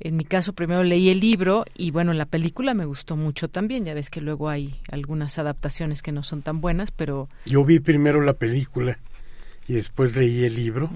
En 0.00 0.16
mi 0.16 0.24
caso, 0.24 0.52
primero 0.52 0.82
leí 0.82 1.10
el 1.10 1.20
libro 1.20 1.64
y 1.76 1.92
bueno, 1.92 2.12
la 2.12 2.26
película 2.26 2.74
me 2.74 2.86
gustó 2.86 3.16
mucho 3.16 3.48
también. 3.48 3.84
Ya 3.84 3.94
ves 3.94 4.10
que 4.10 4.20
luego 4.20 4.48
hay 4.48 4.80
algunas 4.90 5.38
adaptaciones 5.38 6.02
que 6.02 6.10
no 6.10 6.24
son 6.24 6.42
tan 6.42 6.60
buenas, 6.60 6.90
pero 6.90 7.28
Yo 7.46 7.64
vi 7.64 7.78
primero 7.78 8.20
la 8.20 8.32
película 8.32 8.98
y 9.68 9.74
después 9.74 10.16
leí 10.16 10.44
el 10.44 10.56
libro. 10.56 10.90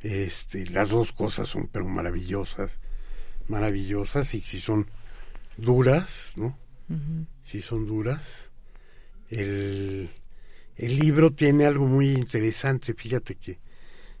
Este, 0.00 0.66
las 0.66 0.90
dos 0.90 1.12
cosas 1.12 1.46
son 1.48 1.68
pero 1.70 1.86
maravillosas, 1.86 2.80
maravillosas 3.48 4.34
y 4.34 4.40
si 4.40 4.58
son 4.58 4.86
duras, 5.56 6.34
¿no? 6.36 6.58
Si 7.42 7.60
son 7.60 7.86
duras. 7.86 8.24
El, 9.28 10.10
el 10.86 10.96
libro 10.98 11.30
tiene 11.32 11.66
algo 11.66 11.86
muy 11.86 12.10
interesante, 12.12 12.94
fíjate 12.94 13.34
que 13.34 13.58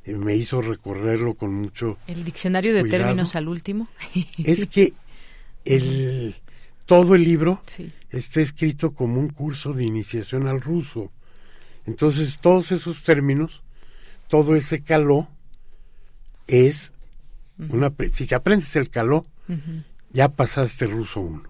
eh, 0.04 0.14
me 0.14 0.34
hizo 0.36 0.60
recorrerlo 0.62 1.34
con 1.34 1.54
mucho 1.54 1.98
el 2.06 2.24
diccionario 2.24 2.74
de 2.74 2.80
cuidado. 2.82 3.04
términos 3.04 3.34
al 3.36 3.48
último. 3.48 3.88
Es 4.38 4.66
que 4.66 4.92
el 5.64 6.36
todo 6.86 7.14
el 7.14 7.24
libro 7.24 7.62
Sí. 7.66 7.92
está 8.10 8.40
escrito 8.40 8.92
como 8.92 9.20
un 9.20 9.28
curso 9.30 9.72
de 9.72 9.84
iniciación 9.84 10.48
al 10.48 10.60
ruso. 10.60 11.10
Entonces, 11.86 12.38
todos 12.40 12.72
esos 12.72 13.04
términos, 13.04 13.62
todo 14.28 14.54
ese 14.56 14.82
caló 14.82 15.28
es 16.46 16.92
una 17.58 17.90
pre- 17.90 18.08
si 18.08 18.26
te 18.26 18.34
aprendes 18.34 18.74
el 18.76 18.90
caló, 18.90 19.24
ya 20.12 20.28
pasaste 20.28 20.86
ruso 20.86 21.20
uno. 21.20 21.44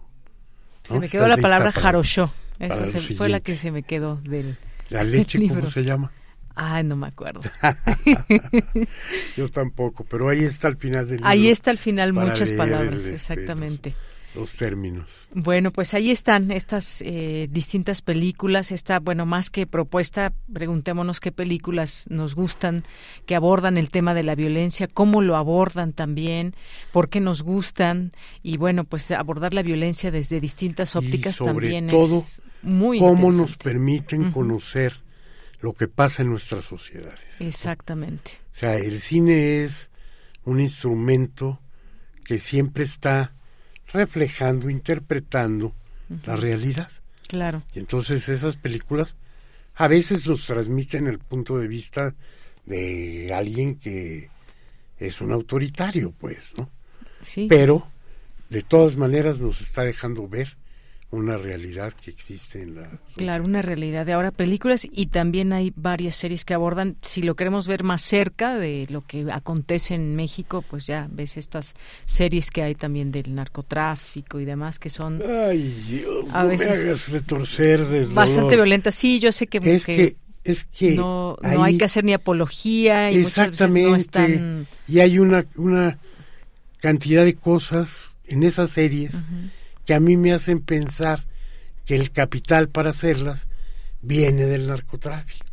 Se 0.83 0.95
¿no? 0.95 1.01
me 1.01 1.09
quedó 1.09 1.25
Estás 1.25 1.37
la 1.39 1.43
palabra 1.43 1.73
jaroshó. 1.73 2.33
Esa 2.59 2.85
se- 2.87 3.01
fue 3.15 3.29
la 3.29 3.41
que 3.41 3.57
se 3.57 3.71
me 3.71 3.83
quedó 3.83 4.17
del 4.17 4.57
La 4.91 5.05
leche, 5.05 5.39
¿cómo 5.49 5.71
se 5.71 5.83
llama? 5.83 6.13
Ay, 6.55 6.85
no 6.85 6.97
me 6.97 7.07
acuerdo. 7.07 7.41
Yo 9.37 9.49
tampoco, 9.49 10.05
pero 10.05 10.29
ahí 10.29 10.41
está 10.41 10.69
al 10.69 10.77
final 10.77 11.07
del 11.07 11.17
libro. 11.17 11.29
Ahí 11.29 11.49
está 11.49 11.71
al 11.71 11.79
final 11.79 12.13
muchas 12.13 12.53
palabras, 12.53 13.07
el, 13.07 13.15
este, 13.15 13.15
exactamente. 13.15 13.95
Los, 14.35 14.41
los 14.43 14.53
términos. 14.57 15.29
Bueno, 15.33 15.73
pues 15.73 15.95
ahí 15.95 16.11
están 16.11 16.51
estas 16.51 17.03
eh, 17.03 17.49
distintas 17.51 18.03
películas. 18.03 18.73
Esta, 18.73 19.01
bueno, 19.01 19.25
más 19.25 19.49
que 19.49 19.67
propuesta, 19.67 20.35
preguntémonos 20.53 21.21
qué 21.21 21.33
películas 21.33 22.07
nos 22.11 22.35
gustan, 22.35 22.83
que 23.25 23.37
abordan 23.37 23.79
el 23.79 23.89
tema 23.89 24.13
de 24.13 24.25
la 24.25 24.35
violencia, 24.35 24.87
cómo 24.87 25.23
lo 25.23 25.37
abordan 25.37 25.95
también, 25.95 26.55
por 26.93 27.09
qué 27.09 27.21
nos 27.21 27.43
gustan. 27.43 28.13
Y 28.43 28.59
bueno, 28.59 28.85
pues 28.85 29.11
abordar 29.13 29.55
la 29.55 29.63
violencia 29.63 30.11
desde 30.11 30.41
distintas 30.41 30.95
ópticas 30.95 31.37
y 31.37 31.39
sobre 31.39 31.53
también 31.53 31.87
todo, 31.87 32.19
es 32.19 32.43
muy 32.63 32.99
cómo 32.99 33.33
nos 33.33 33.57
permiten 33.57 34.33
conocer 34.33 34.95
lo 35.61 35.75
que 35.75 35.89
pasa 35.89 36.23
en 36.23 36.31
nuestras 36.31 36.65
sociedades. 36.65 37.41
Exactamente. 37.41 38.33
O 38.53 38.55
sea, 38.55 38.77
el 38.77 39.01
cine 39.01 39.65
es 39.65 39.91
un 40.45 40.61
instrumento 40.61 41.61
que 42.25 42.39
siempre 42.39 42.85
está 42.85 43.33
reflejando, 43.93 44.71
interpretando 44.71 45.75
la 46.25 46.37
realidad. 46.37 46.91
Claro. 47.29 47.63
Y 47.75 47.79
entonces 47.79 48.29
esas 48.29 48.57
películas 48.57 49.17
a 49.75 49.89
veces 49.89 50.27
nos 50.27 50.47
transmiten 50.47 51.07
el 51.07 51.19
punto 51.19 51.59
de 51.59 51.69
vista 51.69 52.15
de 52.67 53.33
alguien 53.35 53.77
que 53.77 54.29
es 54.99 55.21
un 55.21 55.33
autoritario, 55.33 56.13
pues, 56.13 56.53
¿no? 56.57 56.69
Sí. 57.23 57.47
Pero 57.49 57.87
de 58.49 58.63
todas 58.63 58.97
maneras 58.97 59.39
nos 59.39 59.61
está 59.61 59.83
dejando 59.83 60.29
ver 60.29 60.57
una 61.13 61.37
realidad 61.37 61.93
que 61.93 62.11
existe 62.11 62.63
en 62.63 62.77
la 62.77 62.89
Claro, 63.17 63.43
una 63.45 63.63
realidad 63.63 64.07
de 64.07 64.13
ahora 64.13 64.31
películas 64.31 64.87
y 64.91 65.07
también 65.07 65.53
hay 65.53 65.73
varias 65.75 66.15
series 66.15 66.45
que 66.45 66.55
abordan, 66.55 66.97
si 67.03 67.23
lo 67.23 67.35
queremos 67.35 67.67
ver 67.67 67.83
más 67.83 68.01
cerca 68.03 68.57
de 68.57 68.87
lo 68.91 69.05
que 69.05 69.27
acontece 69.33 69.95
en 69.95 70.15
México, 70.15 70.63
pues 70.63 70.87
ya 70.87 71.09
ves 71.11 71.37
estas 71.37 71.75
series 72.05 72.51
que 72.53 72.63
hay 72.63 72.77
también 72.77 73.11
del 73.11 73.35
narcotráfico 73.35 74.39
y 74.39 74.45
demás 74.45 74.79
que 74.79 74.89
son 74.89 75.21
Ay, 75.29 75.69
Dios, 75.89 76.27
a 76.33 76.45
no 76.45 76.49
veces 76.51 76.69
me 76.69 76.91
hagas 76.91 77.09
retorcer 77.09 77.85
del 77.87 78.07
bastante 78.07 78.55
violentas. 78.55 78.95
Sí, 78.95 79.19
yo 79.19 79.33
sé 79.33 79.49
que, 79.49 79.59
Es 79.59 79.87
que- 79.87 80.17
es 80.45 80.65
que 80.65 80.93
no, 80.95 81.37
no 81.43 81.63
hay 81.65 81.77
que 81.77 81.85
hacer 81.85 82.03
ni 82.05 82.13
apología 82.15 83.11
y 83.13 83.19
muchas 83.19 83.51
veces 83.51 83.75
no 83.75 83.95
Exactamente. 83.97 83.99
están 84.01 84.67
Y 84.89 85.01
hay 85.01 85.19
una, 85.19 85.45
una 85.57 85.99
cantidad 86.79 87.25
de 87.25 87.35
cosas 87.35 88.17
en 88.27 88.43
esas 88.45 88.71
series 88.71 89.23
que 89.91 89.95
a 89.95 89.99
mí 89.99 90.17
me 90.17 90.33
hacen 90.33 90.61
pensar 90.61 91.27
que 91.85 91.97
el 91.97 92.13
capital 92.13 92.69
para 92.69 92.91
hacerlas 92.91 93.49
viene 94.01 94.45
del 94.45 94.69
narcotráfico. 94.69 95.45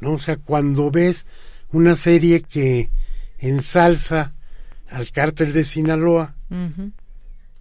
¿no? 0.00 0.10
O 0.14 0.18
sea, 0.18 0.38
cuando 0.38 0.90
ves 0.90 1.24
una 1.70 1.94
serie 1.94 2.42
que 2.42 2.90
ensalza 3.38 4.34
al 4.88 5.12
cártel 5.12 5.52
de 5.52 5.62
Sinaloa, 5.62 6.34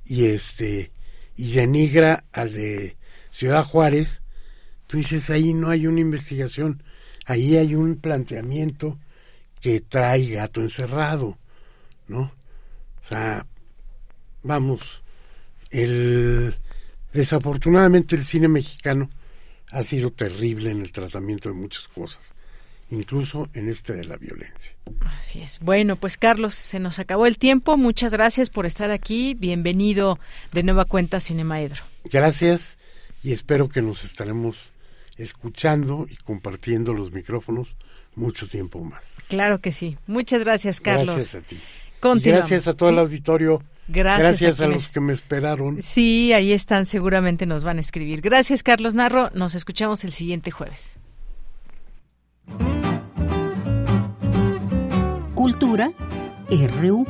y 0.03 0.25
este 0.25 0.91
y 1.37 1.51
denigra 1.51 2.23
al 2.31 2.53
de 2.53 2.97
Ciudad 3.29 3.63
Juárez, 3.63 4.23
tú 4.87 4.97
dices 4.97 5.29
ahí 5.29 5.53
no 5.53 5.69
hay 5.69 5.85
una 5.85 5.99
investigación, 5.99 6.81
ahí 7.27 7.55
hay 7.55 7.75
un 7.75 7.97
planteamiento 7.97 8.97
que 9.61 9.79
trae 9.79 10.27
gato 10.31 10.59
encerrado, 10.59 11.37
¿no? 12.07 12.31
O 13.03 13.07
sea, 13.07 13.45
vamos, 14.41 15.02
el 15.73 16.55
desafortunadamente 17.11 18.15
el 18.15 18.23
cine 18.23 18.47
mexicano 18.47 19.09
ha 19.71 19.83
sido 19.83 20.11
terrible 20.11 20.71
en 20.71 20.81
el 20.81 20.91
tratamiento 20.91 21.49
de 21.49 21.55
muchas 21.55 21.87
cosas 21.87 22.33
incluso 22.93 23.49
en 23.53 23.69
este 23.69 23.93
de 23.93 24.05
la 24.05 24.17
violencia. 24.17 24.75
Así 25.19 25.41
es. 25.41 25.59
Bueno, 25.59 25.95
pues 25.95 26.17
Carlos, 26.17 26.55
se 26.55 26.79
nos 26.79 26.99
acabó 26.99 27.25
el 27.25 27.37
tiempo. 27.37 27.77
Muchas 27.77 28.11
gracias 28.11 28.49
por 28.49 28.65
estar 28.65 28.91
aquí. 28.91 29.33
Bienvenido 29.33 30.19
de 30.51 30.63
nueva 30.63 30.85
cuenta 30.85 31.19
Cinemaedro. 31.19 31.83
Gracias 32.05 32.77
y 33.23 33.31
espero 33.31 33.69
que 33.69 33.81
nos 33.81 34.03
estaremos 34.03 34.71
escuchando 35.17 36.07
y 36.09 36.15
compartiendo 36.17 36.93
los 36.93 37.11
micrófonos 37.11 37.75
mucho 38.15 38.47
tiempo 38.47 38.83
más. 38.83 39.03
Claro 39.27 39.59
que 39.59 39.71
sí. 39.71 39.97
Muchas 40.07 40.43
gracias, 40.43 40.79
Carlos. 40.79 41.15
Gracias 41.15 41.43
a 41.43 41.45
ti. 41.45 41.59
Gracias 42.21 42.67
a 42.67 42.73
todo 42.73 42.89
el 42.89 42.99
auditorio. 42.99 43.63
Gracias, 43.87 44.41
Gracias 44.41 44.61
a, 44.61 44.67
los 44.67 44.89
que 44.89 44.99
me 44.99 45.13
esperaron. 45.13 45.81
Sí, 45.81 46.31
ahí 46.33 46.53
están, 46.53 46.85
seguramente 46.85 47.45
nos 47.45 47.63
van 47.63 47.77
a 47.77 47.81
escribir. 47.81 48.21
Gracias, 48.21 48.63
Carlos 48.63 48.95
Narro. 48.95 49.29
Nos 49.33 49.55
escuchamos 49.55 50.03
el 50.05 50.11
siguiente 50.11 50.51
jueves. 50.51 50.99
Cultura 55.35 55.91
RU. 56.49 57.05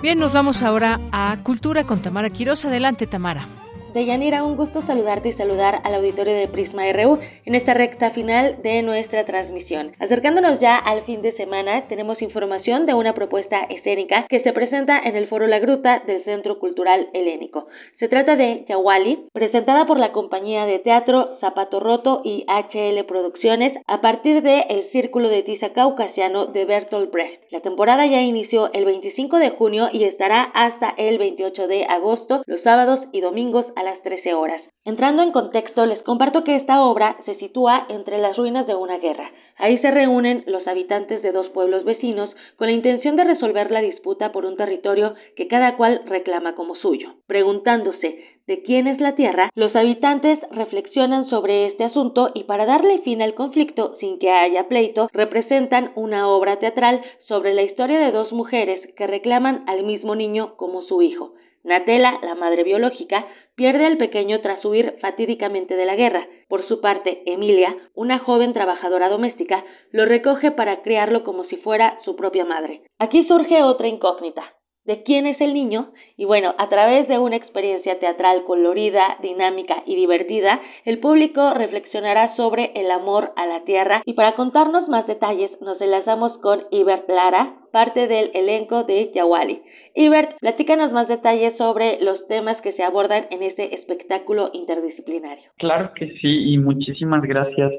Bien, 0.00 0.18
nos 0.18 0.32
vamos 0.32 0.62
ahora 0.62 1.00
a 1.10 1.36
Cultura 1.42 1.84
con 1.84 2.00
Tamara 2.00 2.30
Quiroz. 2.30 2.64
Adelante, 2.64 3.06
Tamara. 3.06 3.48
Deyanira, 3.96 4.44
un 4.44 4.56
gusto 4.56 4.82
saludarte 4.82 5.30
y 5.30 5.32
saludar 5.32 5.80
al 5.82 5.94
auditorio 5.94 6.34
de 6.34 6.48
Prisma 6.48 6.82
RU 6.92 7.18
en 7.46 7.54
esta 7.54 7.72
recta 7.72 8.10
final 8.10 8.60
de 8.62 8.82
nuestra 8.82 9.24
transmisión. 9.24 9.92
Acercándonos 9.98 10.60
ya 10.60 10.76
al 10.76 11.04
fin 11.04 11.22
de 11.22 11.32
semana, 11.32 11.84
tenemos 11.88 12.20
información 12.20 12.84
de 12.84 12.92
una 12.92 13.14
propuesta 13.14 13.58
escénica 13.70 14.26
que 14.28 14.42
se 14.42 14.52
presenta 14.52 14.98
en 14.98 15.16
el 15.16 15.28
Foro 15.28 15.46
La 15.46 15.60
Gruta 15.60 16.02
del 16.06 16.22
Centro 16.24 16.58
Cultural 16.58 17.08
Helénico. 17.14 17.68
Se 17.98 18.08
trata 18.08 18.36
de 18.36 18.66
Yawali, 18.68 19.28
presentada 19.32 19.86
por 19.86 19.98
la 19.98 20.12
compañía 20.12 20.66
de 20.66 20.78
teatro 20.80 21.38
Zapato 21.40 21.80
Roto 21.80 22.20
y 22.22 22.44
HL 22.48 23.02
Producciones 23.06 23.78
a 23.86 24.02
partir 24.02 24.42
de 24.42 24.60
El 24.68 24.90
Círculo 24.90 25.30
de 25.30 25.42
Tiza 25.42 25.70
Caucasiano 25.72 26.48
de 26.48 26.66
Bertolt 26.66 27.10
Brecht. 27.10 27.50
La 27.50 27.60
temporada 27.60 28.04
ya 28.04 28.20
inició 28.20 28.70
el 28.74 28.84
25 28.84 29.38
de 29.38 29.50
junio 29.52 29.88
y 29.90 30.04
estará 30.04 30.42
hasta 30.42 30.90
el 30.98 31.16
28 31.16 31.66
de 31.66 31.86
agosto, 31.86 32.42
los 32.44 32.60
sábados 32.60 33.00
y 33.12 33.22
domingos 33.22 33.64
a 33.74 33.85
las 33.86 34.02
13 34.02 34.34
horas. 34.34 34.60
Entrando 34.84 35.22
en 35.22 35.32
contexto, 35.32 35.86
les 35.86 36.02
comparto 36.02 36.44
que 36.44 36.56
esta 36.56 36.82
obra 36.82 37.16
se 37.24 37.36
sitúa 37.36 37.86
entre 37.88 38.18
las 38.18 38.36
ruinas 38.36 38.66
de 38.66 38.74
una 38.74 38.98
guerra. 38.98 39.30
Ahí 39.58 39.78
se 39.78 39.90
reúnen 39.90 40.42
los 40.46 40.66
habitantes 40.66 41.22
de 41.22 41.32
dos 41.32 41.48
pueblos 41.50 41.84
vecinos 41.84 42.30
con 42.56 42.66
la 42.66 42.72
intención 42.72 43.16
de 43.16 43.24
resolver 43.24 43.70
la 43.70 43.80
disputa 43.80 44.32
por 44.32 44.44
un 44.44 44.56
territorio 44.56 45.14
que 45.36 45.46
cada 45.46 45.76
cual 45.76 46.02
reclama 46.06 46.56
como 46.56 46.74
suyo. 46.74 47.14
Preguntándose 47.26 48.18
de 48.46 48.62
quién 48.62 48.86
es 48.86 49.00
la 49.00 49.14
tierra, 49.14 49.50
los 49.54 49.74
habitantes 49.74 50.38
reflexionan 50.50 51.28
sobre 51.30 51.66
este 51.66 51.84
asunto 51.84 52.30
y 52.34 52.44
para 52.44 52.66
darle 52.66 52.98
fin 53.02 53.22
al 53.22 53.34
conflicto 53.34 53.96
sin 54.00 54.18
que 54.18 54.30
haya 54.30 54.68
pleito, 54.68 55.08
representan 55.12 55.92
una 55.94 56.28
obra 56.28 56.58
teatral 56.58 57.02
sobre 57.28 57.54
la 57.54 57.62
historia 57.62 58.00
de 58.00 58.12
dos 58.12 58.32
mujeres 58.32 58.80
que 58.96 59.06
reclaman 59.06 59.64
al 59.68 59.84
mismo 59.84 60.14
niño 60.16 60.56
como 60.56 60.82
su 60.82 61.02
hijo. 61.02 61.32
Natela, 61.66 62.18
la 62.22 62.34
madre 62.36 62.62
biológica, 62.62 63.26
pierde 63.56 63.84
al 63.86 63.98
pequeño 63.98 64.40
tras 64.40 64.64
huir 64.64 64.96
fatídicamente 65.00 65.76
de 65.76 65.84
la 65.84 65.96
guerra. 65.96 66.26
Por 66.48 66.66
su 66.68 66.80
parte, 66.80 67.22
Emilia, 67.26 67.76
una 67.94 68.20
joven 68.20 68.52
trabajadora 68.52 69.08
doméstica, 69.08 69.64
lo 69.90 70.06
recoge 70.06 70.52
para 70.52 70.82
criarlo 70.82 71.24
como 71.24 71.44
si 71.44 71.56
fuera 71.56 71.98
su 72.04 72.14
propia 72.14 72.44
madre. 72.44 72.82
Aquí 72.98 73.26
surge 73.26 73.62
otra 73.62 73.88
incógnita 73.88 74.55
de 74.86 75.02
quién 75.02 75.26
es 75.26 75.40
el 75.40 75.52
niño 75.54 75.88
y 76.16 76.24
bueno, 76.24 76.54
a 76.56 76.68
través 76.68 77.08
de 77.08 77.18
una 77.18 77.36
experiencia 77.36 77.98
teatral 77.98 78.44
colorida, 78.44 79.16
dinámica 79.20 79.82
y 79.84 79.96
divertida, 79.96 80.60
el 80.84 80.98
público 80.98 81.52
reflexionará 81.54 82.34
sobre 82.36 82.72
el 82.74 82.90
amor 82.90 83.32
a 83.36 83.46
la 83.46 83.64
tierra 83.64 84.02
y 84.06 84.14
para 84.14 84.34
contarnos 84.34 84.88
más 84.88 85.06
detalles 85.06 85.50
nos 85.60 85.80
enlazamos 85.80 86.38
con 86.38 86.62
Ibert 86.70 87.08
Lara, 87.08 87.56
parte 87.72 88.06
del 88.06 88.30
elenco 88.34 88.84
de 88.84 89.12
Yawali. 89.14 89.60
Ibert, 89.94 90.38
platícanos 90.40 90.92
más 90.92 91.08
detalles 91.08 91.56
sobre 91.58 92.00
los 92.00 92.26
temas 92.28 92.60
que 92.62 92.72
se 92.72 92.82
abordan 92.82 93.26
en 93.30 93.42
este 93.42 93.74
espectáculo 93.74 94.50
interdisciplinario. 94.52 95.50
Claro 95.58 95.92
que 95.94 96.06
sí 96.20 96.54
y 96.54 96.58
muchísimas 96.58 97.22
gracias. 97.22 97.72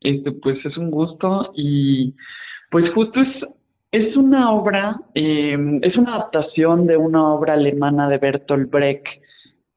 Este 0.00 0.32
pues 0.32 0.64
es 0.64 0.76
un 0.76 0.90
gusto 0.90 1.52
y 1.54 2.14
pues 2.70 2.90
justo 2.94 3.20
es 3.20 3.28
es 3.92 4.16
una 4.16 4.52
obra, 4.52 4.96
eh, 5.14 5.56
es 5.82 5.96
una 5.96 6.14
adaptación 6.14 6.86
de 6.86 6.96
una 6.96 7.34
obra 7.34 7.52
alemana 7.52 8.08
de 8.08 8.16
Bertolt 8.16 8.70
Brecht. 8.70 9.06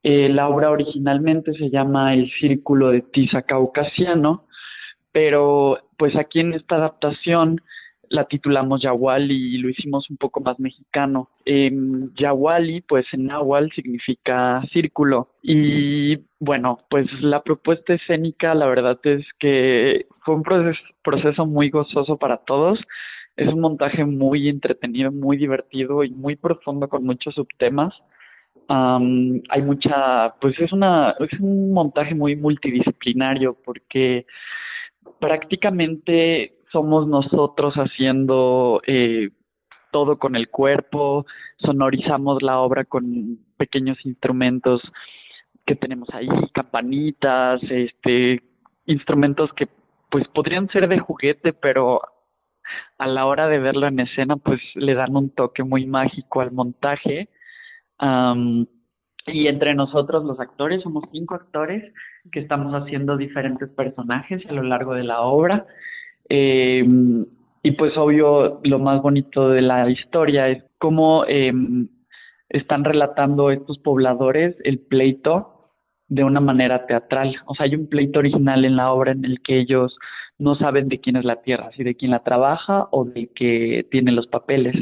Eh, 0.02 0.30
la 0.30 0.48
obra 0.48 0.70
originalmente 0.70 1.52
se 1.52 1.68
llama 1.68 2.14
El 2.14 2.30
Círculo 2.40 2.90
de 2.90 3.02
Tiza 3.02 3.42
Caucasiano, 3.42 4.46
pero 5.12 5.78
pues 5.98 6.16
aquí 6.16 6.40
en 6.40 6.54
esta 6.54 6.76
adaptación 6.76 7.60
la 8.08 8.24
titulamos 8.24 8.80
Yawali 8.82 9.56
y 9.56 9.58
lo 9.58 9.68
hicimos 9.68 10.08
un 10.08 10.16
poco 10.16 10.40
más 10.40 10.58
mexicano. 10.60 11.28
Eh, 11.44 11.70
Yawali, 12.14 12.80
pues 12.82 13.04
en 13.12 13.26
náhuatl 13.26 13.74
significa 13.74 14.62
círculo. 14.72 15.28
Y 15.42 16.16
bueno, 16.38 16.78
pues 16.88 17.06
la 17.20 17.42
propuesta 17.42 17.92
escénica, 17.94 18.54
la 18.54 18.66
verdad 18.66 18.98
es 19.02 19.26
que 19.38 20.06
fue 20.24 20.36
un 20.36 20.42
proceso 21.02 21.44
muy 21.44 21.68
gozoso 21.68 22.16
para 22.16 22.38
todos 22.38 22.78
es 23.36 23.52
un 23.52 23.60
montaje 23.60 24.04
muy 24.04 24.48
entretenido, 24.48 25.12
muy 25.12 25.36
divertido 25.36 26.04
y 26.04 26.10
muy 26.10 26.36
profundo 26.36 26.88
con 26.88 27.04
muchos 27.04 27.34
subtemas. 27.34 27.94
hay 28.68 29.62
mucha, 29.62 30.34
pues 30.40 30.58
es 30.58 30.72
una, 30.72 31.14
es 31.20 31.38
un 31.40 31.72
montaje 31.72 32.14
muy 32.14 32.36
multidisciplinario 32.36 33.56
porque 33.64 34.26
prácticamente 35.20 36.54
somos 36.72 37.06
nosotros 37.06 37.74
haciendo 37.74 38.80
eh, 38.86 39.30
todo 39.92 40.18
con 40.18 40.34
el 40.36 40.48
cuerpo, 40.48 41.26
sonorizamos 41.58 42.42
la 42.42 42.58
obra 42.58 42.84
con 42.84 43.38
pequeños 43.56 43.98
instrumentos 44.04 44.82
que 45.64 45.76
tenemos 45.76 46.08
ahí, 46.12 46.28
campanitas, 46.52 47.60
este, 47.70 48.42
instrumentos 48.86 49.50
que 49.54 49.68
pues 50.10 50.26
podrían 50.28 50.68
ser 50.68 50.88
de 50.88 50.98
juguete, 50.98 51.52
pero 51.52 52.00
a 52.98 53.06
la 53.06 53.26
hora 53.26 53.48
de 53.48 53.58
verlo 53.58 53.86
en 53.86 54.00
escena, 54.00 54.36
pues 54.36 54.60
le 54.74 54.94
dan 54.94 55.16
un 55.16 55.30
toque 55.30 55.62
muy 55.64 55.86
mágico 55.86 56.40
al 56.40 56.52
montaje. 56.52 57.28
y 59.28 59.48
entre 59.48 59.74
nosotros 59.74 60.24
los 60.24 60.38
actores, 60.38 60.82
somos 60.82 61.04
cinco 61.12 61.34
actores 61.34 61.92
que 62.30 62.40
estamos 62.40 62.72
haciendo 62.74 63.16
diferentes 63.16 63.68
personajes 63.70 64.44
a 64.48 64.52
lo 64.52 64.62
largo 64.62 64.94
de 64.94 65.04
la 65.04 65.20
obra. 65.22 65.66
Em, 66.28 67.26
y 67.62 67.72
pues 67.72 67.96
obvio, 67.96 68.60
lo 68.64 68.78
más 68.78 69.02
bonito 69.02 69.48
de 69.50 69.62
la 69.62 69.90
historia 69.90 70.48
es 70.48 70.62
cómo 70.78 71.24
em, 71.26 71.88
están 72.48 72.84
relatando 72.84 73.50
estos 73.50 73.78
pobladores 73.78 74.56
el 74.64 74.78
pleito 74.78 75.56
de 76.08 76.24
una 76.24 76.40
manera 76.40 76.86
teatral. 76.86 77.36
O 77.46 77.54
sea, 77.54 77.66
hay 77.66 77.74
un 77.74 77.88
pleito 77.88 78.18
original 78.20 78.64
en 78.64 78.76
la 78.76 78.92
obra 78.92 79.12
en 79.12 79.24
el 79.24 79.40
que 79.42 79.58
ellos 79.60 79.96
no 80.38 80.54
saben 80.56 80.88
de 80.88 81.00
quién 81.00 81.16
es 81.16 81.24
la 81.24 81.42
tierra, 81.42 81.70
si 81.76 81.82
de 81.82 81.94
quién 81.94 82.10
la 82.10 82.22
trabaja 82.22 82.88
o 82.90 83.04
de 83.04 83.30
que 83.34 83.86
tiene 83.90 84.12
los 84.12 84.26
papeles. 84.26 84.74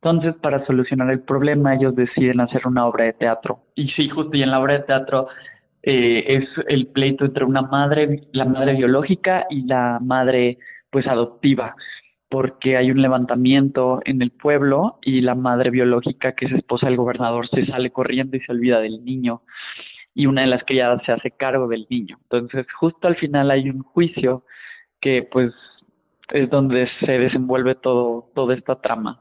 Entonces, 0.00 0.34
para 0.40 0.64
solucionar 0.66 1.10
el 1.10 1.20
problema, 1.20 1.74
ellos 1.74 1.94
deciden 1.94 2.40
hacer 2.40 2.66
una 2.66 2.86
obra 2.86 3.04
de 3.04 3.12
teatro. 3.12 3.60
Y 3.74 3.88
sí, 3.90 4.08
justo 4.08 4.36
y 4.36 4.42
en 4.42 4.50
la 4.50 4.60
obra 4.60 4.74
de 4.74 4.84
teatro 4.84 5.28
eh, 5.82 6.24
es 6.26 6.48
el 6.68 6.88
pleito 6.88 7.24
entre 7.24 7.44
una 7.44 7.62
madre, 7.62 8.22
la 8.32 8.44
madre 8.44 8.74
biológica 8.74 9.46
y 9.48 9.62
la 9.62 9.98
madre, 10.00 10.58
pues, 10.90 11.06
adoptiva, 11.06 11.76
porque 12.28 12.76
hay 12.76 12.90
un 12.90 13.02
levantamiento 13.02 14.00
en 14.04 14.22
el 14.22 14.30
pueblo 14.32 14.98
y 15.02 15.20
la 15.20 15.34
madre 15.34 15.70
biológica, 15.70 16.32
que 16.32 16.46
es 16.46 16.52
esposa 16.52 16.86
del 16.86 16.96
gobernador, 16.96 17.48
se 17.48 17.66
sale 17.66 17.90
corriendo 17.90 18.36
y 18.36 18.40
se 18.40 18.52
olvida 18.52 18.80
del 18.80 19.04
niño. 19.04 19.42
Y 20.14 20.26
una 20.26 20.42
de 20.42 20.48
las 20.48 20.64
criadas 20.64 21.02
se 21.06 21.12
hace 21.12 21.30
cargo 21.30 21.68
del 21.68 21.86
niño. 21.88 22.18
Entonces, 22.24 22.66
justo 22.78 23.08
al 23.08 23.16
final 23.16 23.50
hay 23.50 23.70
un 23.70 23.82
juicio 23.82 24.44
que 25.02 25.28
pues 25.30 25.52
es 26.32 26.48
donde 26.48 26.88
se 27.00 27.12
desenvuelve 27.12 27.74
todo 27.74 28.30
toda 28.34 28.54
esta 28.54 28.80
trama 28.80 29.20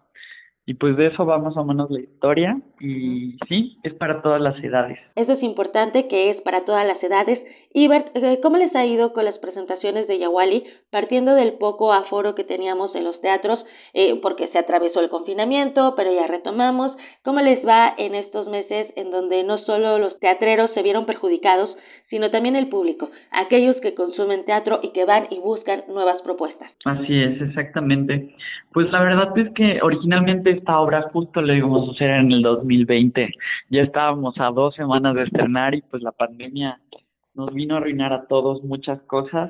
Y 0.65 0.75
pues 0.75 0.95
de 0.95 1.07
eso 1.07 1.25
va 1.25 1.39
más 1.39 1.57
o 1.57 1.65
menos 1.65 1.89
la 1.89 1.99
historia 1.99 2.55
y 2.79 3.35
sí, 3.49 3.77
es 3.83 3.93
para 3.95 4.21
todas 4.21 4.39
las 4.39 4.55
edades. 4.63 4.99
Eso 5.15 5.33
es 5.33 5.43
importante 5.43 6.07
que 6.07 6.29
es 6.29 6.39
para 6.41 6.63
todas 6.65 6.87
las 6.87 7.01
edades. 7.03 7.39
Ibert, 7.73 8.15
eh, 8.15 8.39
¿cómo 8.43 8.57
les 8.57 8.73
ha 8.75 8.85
ido 8.85 9.11
con 9.11 9.25
las 9.25 9.37
presentaciones 9.39 10.07
de 10.07 10.19
Yawali 10.19 10.63
partiendo 10.91 11.33
del 11.33 11.53
poco 11.53 11.91
aforo 11.91 12.35
que 12.35 12.43
teníamos 12.43 12.93
en 12.95 13.05
los 13.05 13.19
teatros 13.21 13.59
eh, 13.93 14.19
porque 14.21 14.47
se 14.49 14.59
atravesó 14.59 14.99
el 14.99 15.09
confinamiento, 15.09 15.95
pero 15.97 16.13
ya 16.13 16.27
retomamos? 16.27 16.95
¿Cómo 17.23 17.41
les 17.41 17.65
va 17.65 17.93
en 17.97 18.13
estos 18.13 18.47
meses 18.47 18.93
en 18.95 19.09
donde 19.09 19.43
no 19.43 19.57
solo 19.65 19.97
los 19.97 20.17
teatreros 20.19 20.71
se 20.75 20.83
vieron 20.83 21.05
perjudicados, 21.05 21.75
sino 22.11 22.29
también 22.29 22.57
el 22.57 22.67
público, 22.67 23.09
aquellos 23.31 23.77
que 23.77 23.95
consumen 23.95 24.43
teatro 24.45 24.81
y 24.83 24.91
que 24.91 25.05
van 25.05 25.27
y 25.31 25.39
buscan 25.39 25.83
nuevas 25.88 26.21
propuestas. 26.23 26.69
Así 26.83 27.23
es, 27.23 27.41
exactamente. 27.41 28.35
Pues 28.73 28.91
la 28.91 29.01
verdad 29.01 29.35
es 29.38 29.49
que 29.53 29.79
originalmente 29.81 30.51
esta 30.51 30.77
obra 30.79 31.03
justo 31.13 31.41
la 31.41 31.55
íbamos 31.55 31.88
a 31.88 31.91
hacer 31.93 32.09
en 32.09 32.33
el 32.33 32.41
2020. 32.41 33.33
Ya 33.69 33.81
estábamos 33.81 34.35
a 34.39 34.51
dos 34.51 34.75
semanas 34.75 35.15
de 35.15 35.23
estrenar 35.23 35.73
y 35.73 35.81
pues 35.83 36.03
la 36.03 36.11
pandemia 36.11 36.79
nos 37.33 37.53
vino 37.53 37.75
a 37.75 37.77
arruinar 37.77 38.11
a 38.11 38.27
todos 38.27 38.61
muchas 38.61 39.01
cosas. 39.03 39.49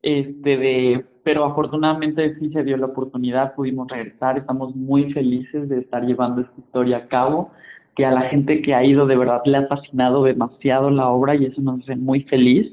Este 0.00 0.56
de, 0.56 1.04
pero 1.22 1.44
afortunadamente 1.44 2.36
sí 2.38 2.48
se 2.52 2.64
dio 2.64 2.76
la 2.78 2.86
oportunidad, 2.86 3.54
pudimos 3.54 3.86
regresar, 3.88 4.38
estamos 4.38 4.74
muy 4.74 5.12
felices 5.12 5.68
de 5.68 5.80
estar 5.80 6.02
llevando 6.04 6.40
esta 6.40 6.58
historia 6.58 6.96
a 6.96 7.06
cabo 7.06 7.52
que 7.96 8.04
a 8.06 8.10
la 8.10 8.22
gente 8.22 8.62
que 8.62 8.74
ha 8.74 8.84
ido 8.84 9.06
de 9.06 9.16
verdad 9.16 9.42
le 9.44 9.58
ha 9.58 9.66
fascinado 9.66 10.24
demasiado 10.24 10.90
la 10.90 11.08
obra 11.08 11.34
y 11.34 11.44
eso 11.44 11.60
nos 11.60 11.82
hace 11.82 11.96
muy 11.96 12.22
feliz. 12.24 12.72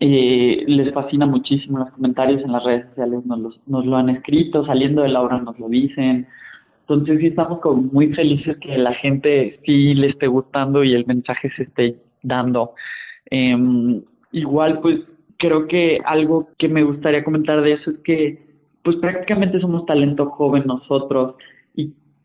Eh, 0.00 0.64
les 0.66 0.92
fascina 0.94 1.26
muchísimo 1.26 1.78
los 1.78 1.90
comentarios 1.90 2.42
en 2.42 2.52
las 2.52 2.62
redes 2.62 2.86
sociales, 2.90 3.26
nos, 3.26 3.58
lo 3.66 3.96
han 3.96 4.10
escrito, 4.10 4.64
saliendo 4.64 5.02
de 5.02 5.08
la 5.08 5.22
obra 5.22 5.40
nos 5.40 5.58
lo 5.58 5.68
dicen. 5.68 6.26
Entonces 6.82 7.18
sí 7.20 7.26
estamos 7.26 7.60
como 7.60 7.82
muy 7.82 8.14
felices 8.14 8.56
que 8.58 8.78
la 8.78 8.94
gente 8.94 9.58
sí 9.64 9.94
le 9.94 10.08
esté 10.08 10.26
gustando 10.26 10.84
y 10.84 10.94
el 10.94 11.06
mensaje 11.06 11.50
se 11.56 11.64
esté 11.64 11.96
dando. 12.22 12.74
Eh, 13.30 14.02
igual 14.32 14.80
pues 14.80 15.00
creo 15.38 15.66
que 15.66 16.00
algo 16.04 16.48
que 16.58 16.68
me 16.68 16.82
gustaría 16.82 17.24
comentar 17.24 17.62
de 17.62 17.72
eso 17.72 17.90
es 17.90 17.98
que 17.98 18.42
pues 18.82 18.96
prácticamente 18.96 19.60
somos 19.60 19.86
talento 19.86 20.30
joven 20.30 20.64
nosotros 20.66 21.34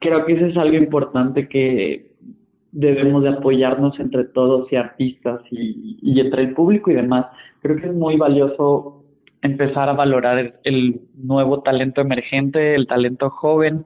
creo 0.04 0.26
que 0.26 0.34
eso 0.34 0.46
es 0.46 0.58
algo 0.58 0.76
importante 0.76 1.48
que 1.48 2.12
debemos 2.72 3.24
de 3.24 3.30
apoyarnos 3.30 4.00
entre 4.00 4.26
todos 4.26 4.72
y 4.72 4.76
artistas 4.76 5.42
y, 5.52 6.20
entre 6.20 6.42
el 6.44 6.54
público 6.54 6.92
y 6.92 6.96
demás. 6.96 7.28
Creo 7.62 7.78
que 7.78 7.88
es 7.88 7.94
muy 7.94 8.18
valioso 8.18 9.04
empezar 9.42 9.90
a 9.90 9.94
valorar 9.94 10.60
el, 10.64 11.02
nuevo 11.16 11.62
talento 11.62 12.02
emergente, 12.02 12.76
el 12.76 12.88
talento 12.88 13.30
joven, 13.30 13.86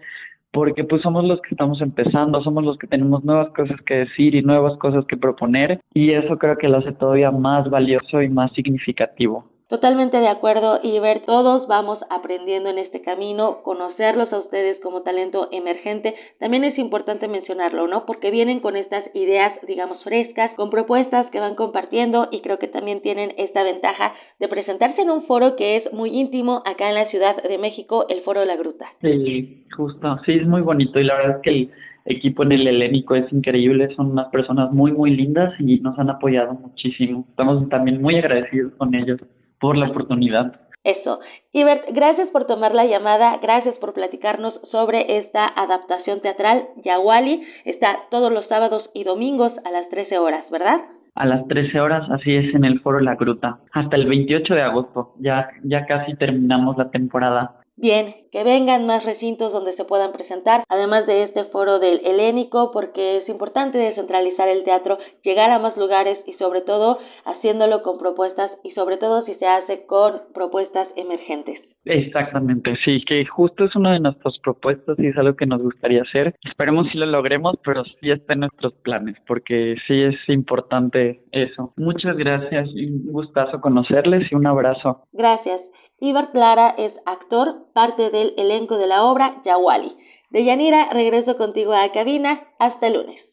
porque 0.52 0.84
pues 0.84 1.02
somos 1.02 1.26
los 1.26 1.42
que 1.42 1.50
estamos 1.52 1.82
empezando, 1.82 2.42
somos 2.42 2.64
los 2.64 2.78
que 2.78 2.88
tenemos 2.88 3.24
nuevas 3.24 3.50
cosas 3.50 3.80
que 3.82 3.96
decir 3.96 4.34
y 4.34 4.42
nuevas 4.42 4.78
cosas 4.78 5.06
que 5.06 5.18
proponer 5.18 5.80
y 5.94 6.12
eso 6.12 6.38
creo 6.38 6.58
que 6.58 6.70
lo 6.70 6.78
hace 6.78 6.94
todavía 6.94 7.32
más 7.32 7.70
valioso 7.70 8.22
y 8.22 8.30
más 8.30 8.52
significativo. 8.54 9.46
Totalmente 9.70 10.16
de 10.16 10.30
acuerdo 10.30 10.80
y 10.82 10.98
ver 11.00 11.26
todos 11.26 11.68
vamos 11.68 12.00
aprendiendo 12.10 12.70
en 12.70 12.78
este 12.78 13.02
camino, 13.02 13.64
conocerlos 13.64 14.32
a 14.32 14.40
ustedes 14.40 14.80
como 14.82 15.02
talento 15.02 15.50
emergente, 15.52 16.16
también 16.40 16.64
es 16.64 16.78
importante 16.78 17.28
mencionarlo, 17.28 17.86
¿no? 17.86 18.06
Porque 18.06 18.32
vienen 18.32 18.62
con 18.62 18.78
estas 18.78 19.04
ideas, 19.14 19.52
digamos, 19.68 20.02
frescas, 20.06 20.54
con 20.56 20.70
propuestas 20.70 21.30
que 21.32 21.42
van 21.42 21.56
compartiendo 21.56 22.30
y 22.32 22.40
creo 22.40 22.60
que 22.60 22.70
también 22.70 23.02
tienen 23.02 23.34
esta 23.38 23.62
ventaja 23.64 24.14
de 24.40 24.48
presentarse 24.48 25.02
en 25.02 25.10
un 25.10 25.24
foro 25.24 25.58
que 25.58 25.76
es 25.76 25.92
muy 25.92 26.12
íntimo 26.18 26.64
acá 26.66 26.88
en 26.88 26.96
la 26.96 27.10
Ciudad 27.10 27.36
de 27.44 27.58
México, 27.58 28.06
el 28.08 28.22
Foro 28.22 28.40
de 28.40 28.46
la 28.46 28.56
Gruta. 28.56 28.86
Sí, 29.02 29.66
justo, 29.76 30.18
sí, 30.26 30.32
es 30.32 30.48
muy 30.48 30.62
bonito 30.62 30.98
y 30.98 31.04
la 31.04 31.16
verdad 31.16 31.36
es 31.38 31.42
que 31.42 31.50
el 31.50 31.72
equipo 32.06 32.44
en 32.44 32.54
el 32.54 32.68
helénico 32.68 33.16
es 33.16 33.30
increíble, 33.34 33.94
son 33.98 34.12
unas 34.12 34.30
personas 34.30 34.72
muy, 34.72 34.94
muy 34.94 35.12
lindas 35.12 35.54
y 35.60 35.82
nos 35.82 36.00
han 36.00 36.10
apoyado 36.10 36.54
muchísimo. 36.54 37.26
Estamos 37.32 37.68
también 37.68 38.02
muy 38.02 38.16
agradecidos 38.16 38.72
con 38.76 38.96
ellos 38.96 39.20
por 39.60 39.78
la 39.78 39.90
oportunidad. 39.90 40.60
Eso. 40.84 41.20
Ibert, 41.52 41.84
gracias 41.92 42.30
por 42.30 42.48
tomar 42.48 42.74
la 42.74 42.86
llamada, 42.86 43.38
gracias 43.42 43.76
por 43.76 43.94
platicarnos 43.94 44.54
sobre 44.72 45.18
esta 45.18 45.46
adaptación 45.46 46.22
teatral. 46.22 46.66
Yawali 46.86 47.46
está 47.66 47.98
todos 48.10 48.32
los 48.32 48.46
sábados 48.48 48.90
y 48.94 49.04
domingos 49.04 49.52
a 49.66 49.72
las 49.72 49.90
13 49.90 50.18
horas, 50.18 50.50
¿verdad? 50.50 50.80
A 51.16 51.26
las 51.26 51.46
13 51.48 51.82
horas, 51.82 52.10
así 52.12 52.34
es, 52.36 52.56
en 52.56 52.64
el 52.64 52.80
Foro 52.80 53.00
La 53.02 53.16
Gruta, 53.16 53.60
hasta 53.74 53.96
el 53.98 54.08
28 54.08 54.54
de 54.54 54.62
agosto. 54.62 55.14
Ya, 55.20 55.50
ya 55.64 55.86
casi 55.88 56.16
terminamos 56.16 56.78
la 56.78 56.90
temporada. 56.90 57.56
Bien, 57.80 58.16
que 58.32 58.44
vengan 58.44 58.88
más 58.88 59.06
recintos 59.06 59.54
donde 59.54 59.76
se 59.76 59.86
puedan 59.86 60.12
presentar, 60.12 60.64
además 60.68 61.06
de 61.06 61.22
este 61.24 61.44
foro 61.46 61.78
del 61.78 62.04
helénico, 62.04 62.72
porque 62.72 63.18
es 63.18 63.30
importante 63.30 63.78
descentralizar 63.78 64.50
el 64.50 64.64
teatro, 64.64 64.98
llegar 65.24 65.52
a 65.52 65.60
más 65.60 65.78
lugares 65.78 66.18
y 66.26 66.34
sobre 66.34 66.62
todo 66.62 66.98
haciéndolo 67.26 67.84
con 67.84 68.00
propuestas 68.00 68.52
y 68.64 68.72
sobre 68.72 68.98
todo 68.98 69.24
si 69.26 69.36
se 69.36 69.46
hace 69.46 69.86
con 69.86 70.22
propuestas 70.34 70.88
emergentes. 70.96 71.60
Exactamente, 71.86 72.76
sí, 72.84 73.04
que 73.06 73.24
justo 73.26 73.66
es 73.66 73.76
una 73.76 73.94
de 73.94 74.00
nuestras 74.00 74.38
propuestas 74.40 74.98
y 74.98 75.08
es 75.08 75.18
algo 75.18 75.36
que 75.36 75.46
nos 75.46 75.62
gustaría 75.62 76.02
hacer. 76.02 76.34
Esperemos 76.44 76.88
si 76.92 76.98
lo 76.98 77.06
logremos, 77.06 77.58
pero 77.64 77.84
sí 77.86 78.10
está 78.10 78.34
en 78.34 78.40
nuestros 78.40 78.74
planes, 78.82 79.16
porque 79.28 79.76
sí 79.88 80.02
es 80.02 80.16
importante 80.30 81.22
eso. 81.32 81.74
Muchas 81.78 82.18
gracias 82.18 82.70
y 82.74 82.88
un 82.88 83.14
gustazo 83.14 83.62
conocerles 83.62 84.32
y 84.32 84.36
un 84.36 84.48
abrazo. 84.48 85.04
Gracias. 85.14 85.62
Ibar 86.00 86.32
Clara 86.32 86.76
es 86.78 86.94
actor, 87.06 87.66
parte 87.74 88.10
del 88.12 88.34
elenco 88.38 88.78
de 88.78 88.88
la 88.88 89.04
obra 89.04 89.42
Yawali. 89.44 89.98
De 90.30 90.44
Yanira, 90.44 90.90
regreso 90.92 91.38
contigo 91.38 91.74
a 91.74 91.88
la 91.88 91.92
cabina. 91.92 92.44
Hasta 92.60 92.88
el 92.88 92.94
lunes. 92.94 93.27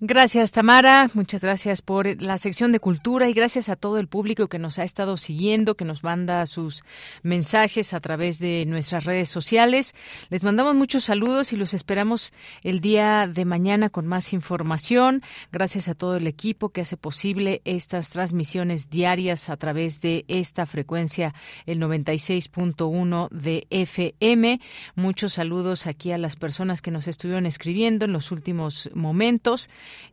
Gracias, 0.00 0.52
Tamara. 0.52 1.10
Muchas 1.14 1.42
gracias 1.42 1.82
por 1.82 2.20
la 2.20 2.38
sección 2.38 2.72
de 2.72 2.80
cultura 2.80 3.28
y 3.28 3.32
gracias 3.32 3.68
a 3.68 3.76
todo 3.76 3.98
el 3.98 4.08
público 4.08 4.48
que 4.48 4.58
nos 4.58 4.78
ha 4.78 4.84
estado 4.84 5.16
siguiendo, 5.16 5.76
que 5.76 5.84
nos 5.84 6.02
manda 6.02 6.46
sus 6.46 6.84
mensajes 7.22 7.92
a 7.92 8.00
través 8.00 8.38
de 8.38 8.64
nuestras 8.66 9.04
redes 9.04 9.28
sociales. 9.28 9.94
Les 10.30 10.42
mandamos 10.42 10.74
muchos 10.74 11.04
saludos 11.04 11.52
y 11.52 11.56
los 11.56 11.74
esperamos 11.74 12.32
el 12.62 12.80
día 12.80 13.26
de 13.26 13.44
mañana 13.44 13.90
con 13.90 14.06
más 14.06 14.32
información. 14.32 15.22
Gracias 15.52 15.88
a 15.88 15.94
todo 15.94 16.16
el 16.16 16.26
equipo 16.26 16.70
que 16.70 16.80
hace 16.80 16.96
posible 16.96 17.60
estas 17.64 18.10
transmisiones 18.10 18.90
diarias 18.90 19.48
a 19.48 19.56
través 19.56 20.00
de 20.00 20.24
esta 20.28 20.66
frecuencia, 20.66 21.34
el 21.66 21.78
96.1 21.78 23.28
de 23.30 23.66
FM. 23.70 24.60
Muchos 24.94 25.34
saludos 25.34 25.86
aquí 25.86 26.12
a 26.12 26.18
las 26.18 26.36
personas 26.36 26.82
que 26.82 26.90
nos 26.90 27.06
estuvieron 27.06 27.46
escribiendo 27.46 28.06
en 28.06 28.12
los 28.12 28.32
últimos 28.32 28.90
momentos. 28.94 29.53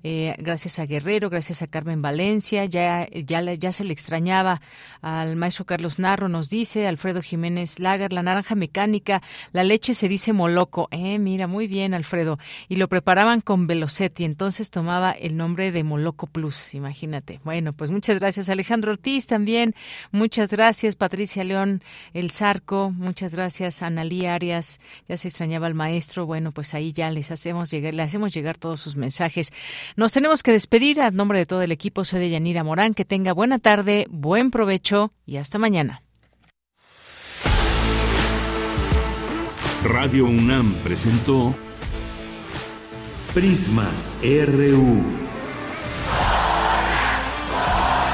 Eh, 0.03 0.35
gracias 0.39 0.80
a 0.80 0.85
Guerrero, 0.85 1.30
gracias 1.30 1.61
a 1.61 1.68
Carmen 1.68 2.01
Valencia, 2.01 2.65
ya, 2.65 3.07
ya, 3.11 3.41
ya 3.53 3.72
se 3.72 3.84
le 3.84 3.93
extrañaba 3.93 4.59
al 5.01 5.35
maestro 5.35 5.65
Carlos 5.65 5.99
Narro, 5.99 6.27
nos 6.27 6.49
dice 6.49 6.88
Alfredo 6.88 7.22
Jiménez 7.22 7.80
Lager, 7.80 8.11
la 8.11 8.23
naranja 8.23 8.55
mecánica, 8.55 9.22
la 9.51 9.63
leche 9.63 9.93
se 9.93 10.07
dice 10.07 10.34
moloco, 10.34 10.88
eh, 10.91 11.19
mira, 11.19 11.45
muy 11.45 11.68
bien 11.68 11.93
Alfredo, 11.93 12.39
y 12.68 12.77
lo 12.77 12.88
preparaban 12.88 13.41
con 13.41 13.68
Velocetti, 13.68 14.23
entonces 14.23 14.72
tomaba 14.72 15.11
el 15.11 15.38
nombre 15.38 15.72
de 15.72 15.84
Moloco 15.84 16.26
Plus, 16.26 16.73
imagínate. 16.73 17.39
Bueno, 17.43 17.73
pues 17.73 17.91
muchas 17.91 18.19
gracias 18.19 18.49
Alejandro 18.49 18.93
Ortiz 18.93 19.27
también, 19.27 19.76
muchas 20.11 20.51
gracias 20.51 20.95
Patricia 20.95 21.43
León 21.43 21.84
El 22.13 22.31
Zarco, 22.31 22.89
muchas 22.89 23.35
gracias 23.35 23.84
Analí 23.84 24.26
Arias, 24.26 24.80
ya 25.07 25.15
se 25.18 25.27
extrañaba 25.27 25.68
al 25.68 25.76
maestro, 25.76 26.26
bueno, 26.26 26.51
pues 26.51 26.73
ahí 26.73 26.91
ya 26.91 27.11
les 27.11 27.30
hacemos 27.30 27.69
llegar, 27.69 27.93
le 27.93 28.01
hacemos 28.01 28.34
llegar 28.34 28.57
todos 28.57 28.81
sus 28.81 28.95
mensajes. 29.31 29.51
Nos 29.95 30.11
tenemos 30.11 30.43
que 30.43 30.51
despedir. 30.51 31.01
A 31.01 31.11
nombre 31.11 31.39
de 31.39 31.45
todo 31.45 31.61
el 31.61 31.71
equipo, 31.71 32.03
soy 32.03 32.19
de 32.19 32.29
Yanira 32.29 32.63
Morán. 32.63 32.93
Que 32.93 33.05
tenga 33.05 33.33
buena 33.33 33.59
tarde, 33.59 34.07
buen 34.09 34.51
provecho 34.51 35.13
y 35.25 35.37
hasta 35.37 35.57
mañana. 35.57 36.03
Radio 39.83 40.25
UNAM 40.25 40.75
presentó 40.83 41.55
Prisma 43.33 43.89
RU. 44.21 45.03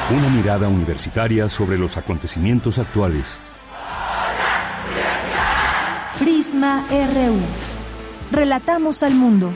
Una 0.09 0.29
mirada 0.29 0.69
universitaria 0.69 1.49
sobre 1.49 1.77
los 1.77 1.97
acontecimientos 1.97 2.79
actuales. 2.79 3.41
Prisma 6.17 6.85
RU. 6.89 7.37
Relatamos 8.31 9.03
al 9.03 9.15
mundo. 9.15 9.51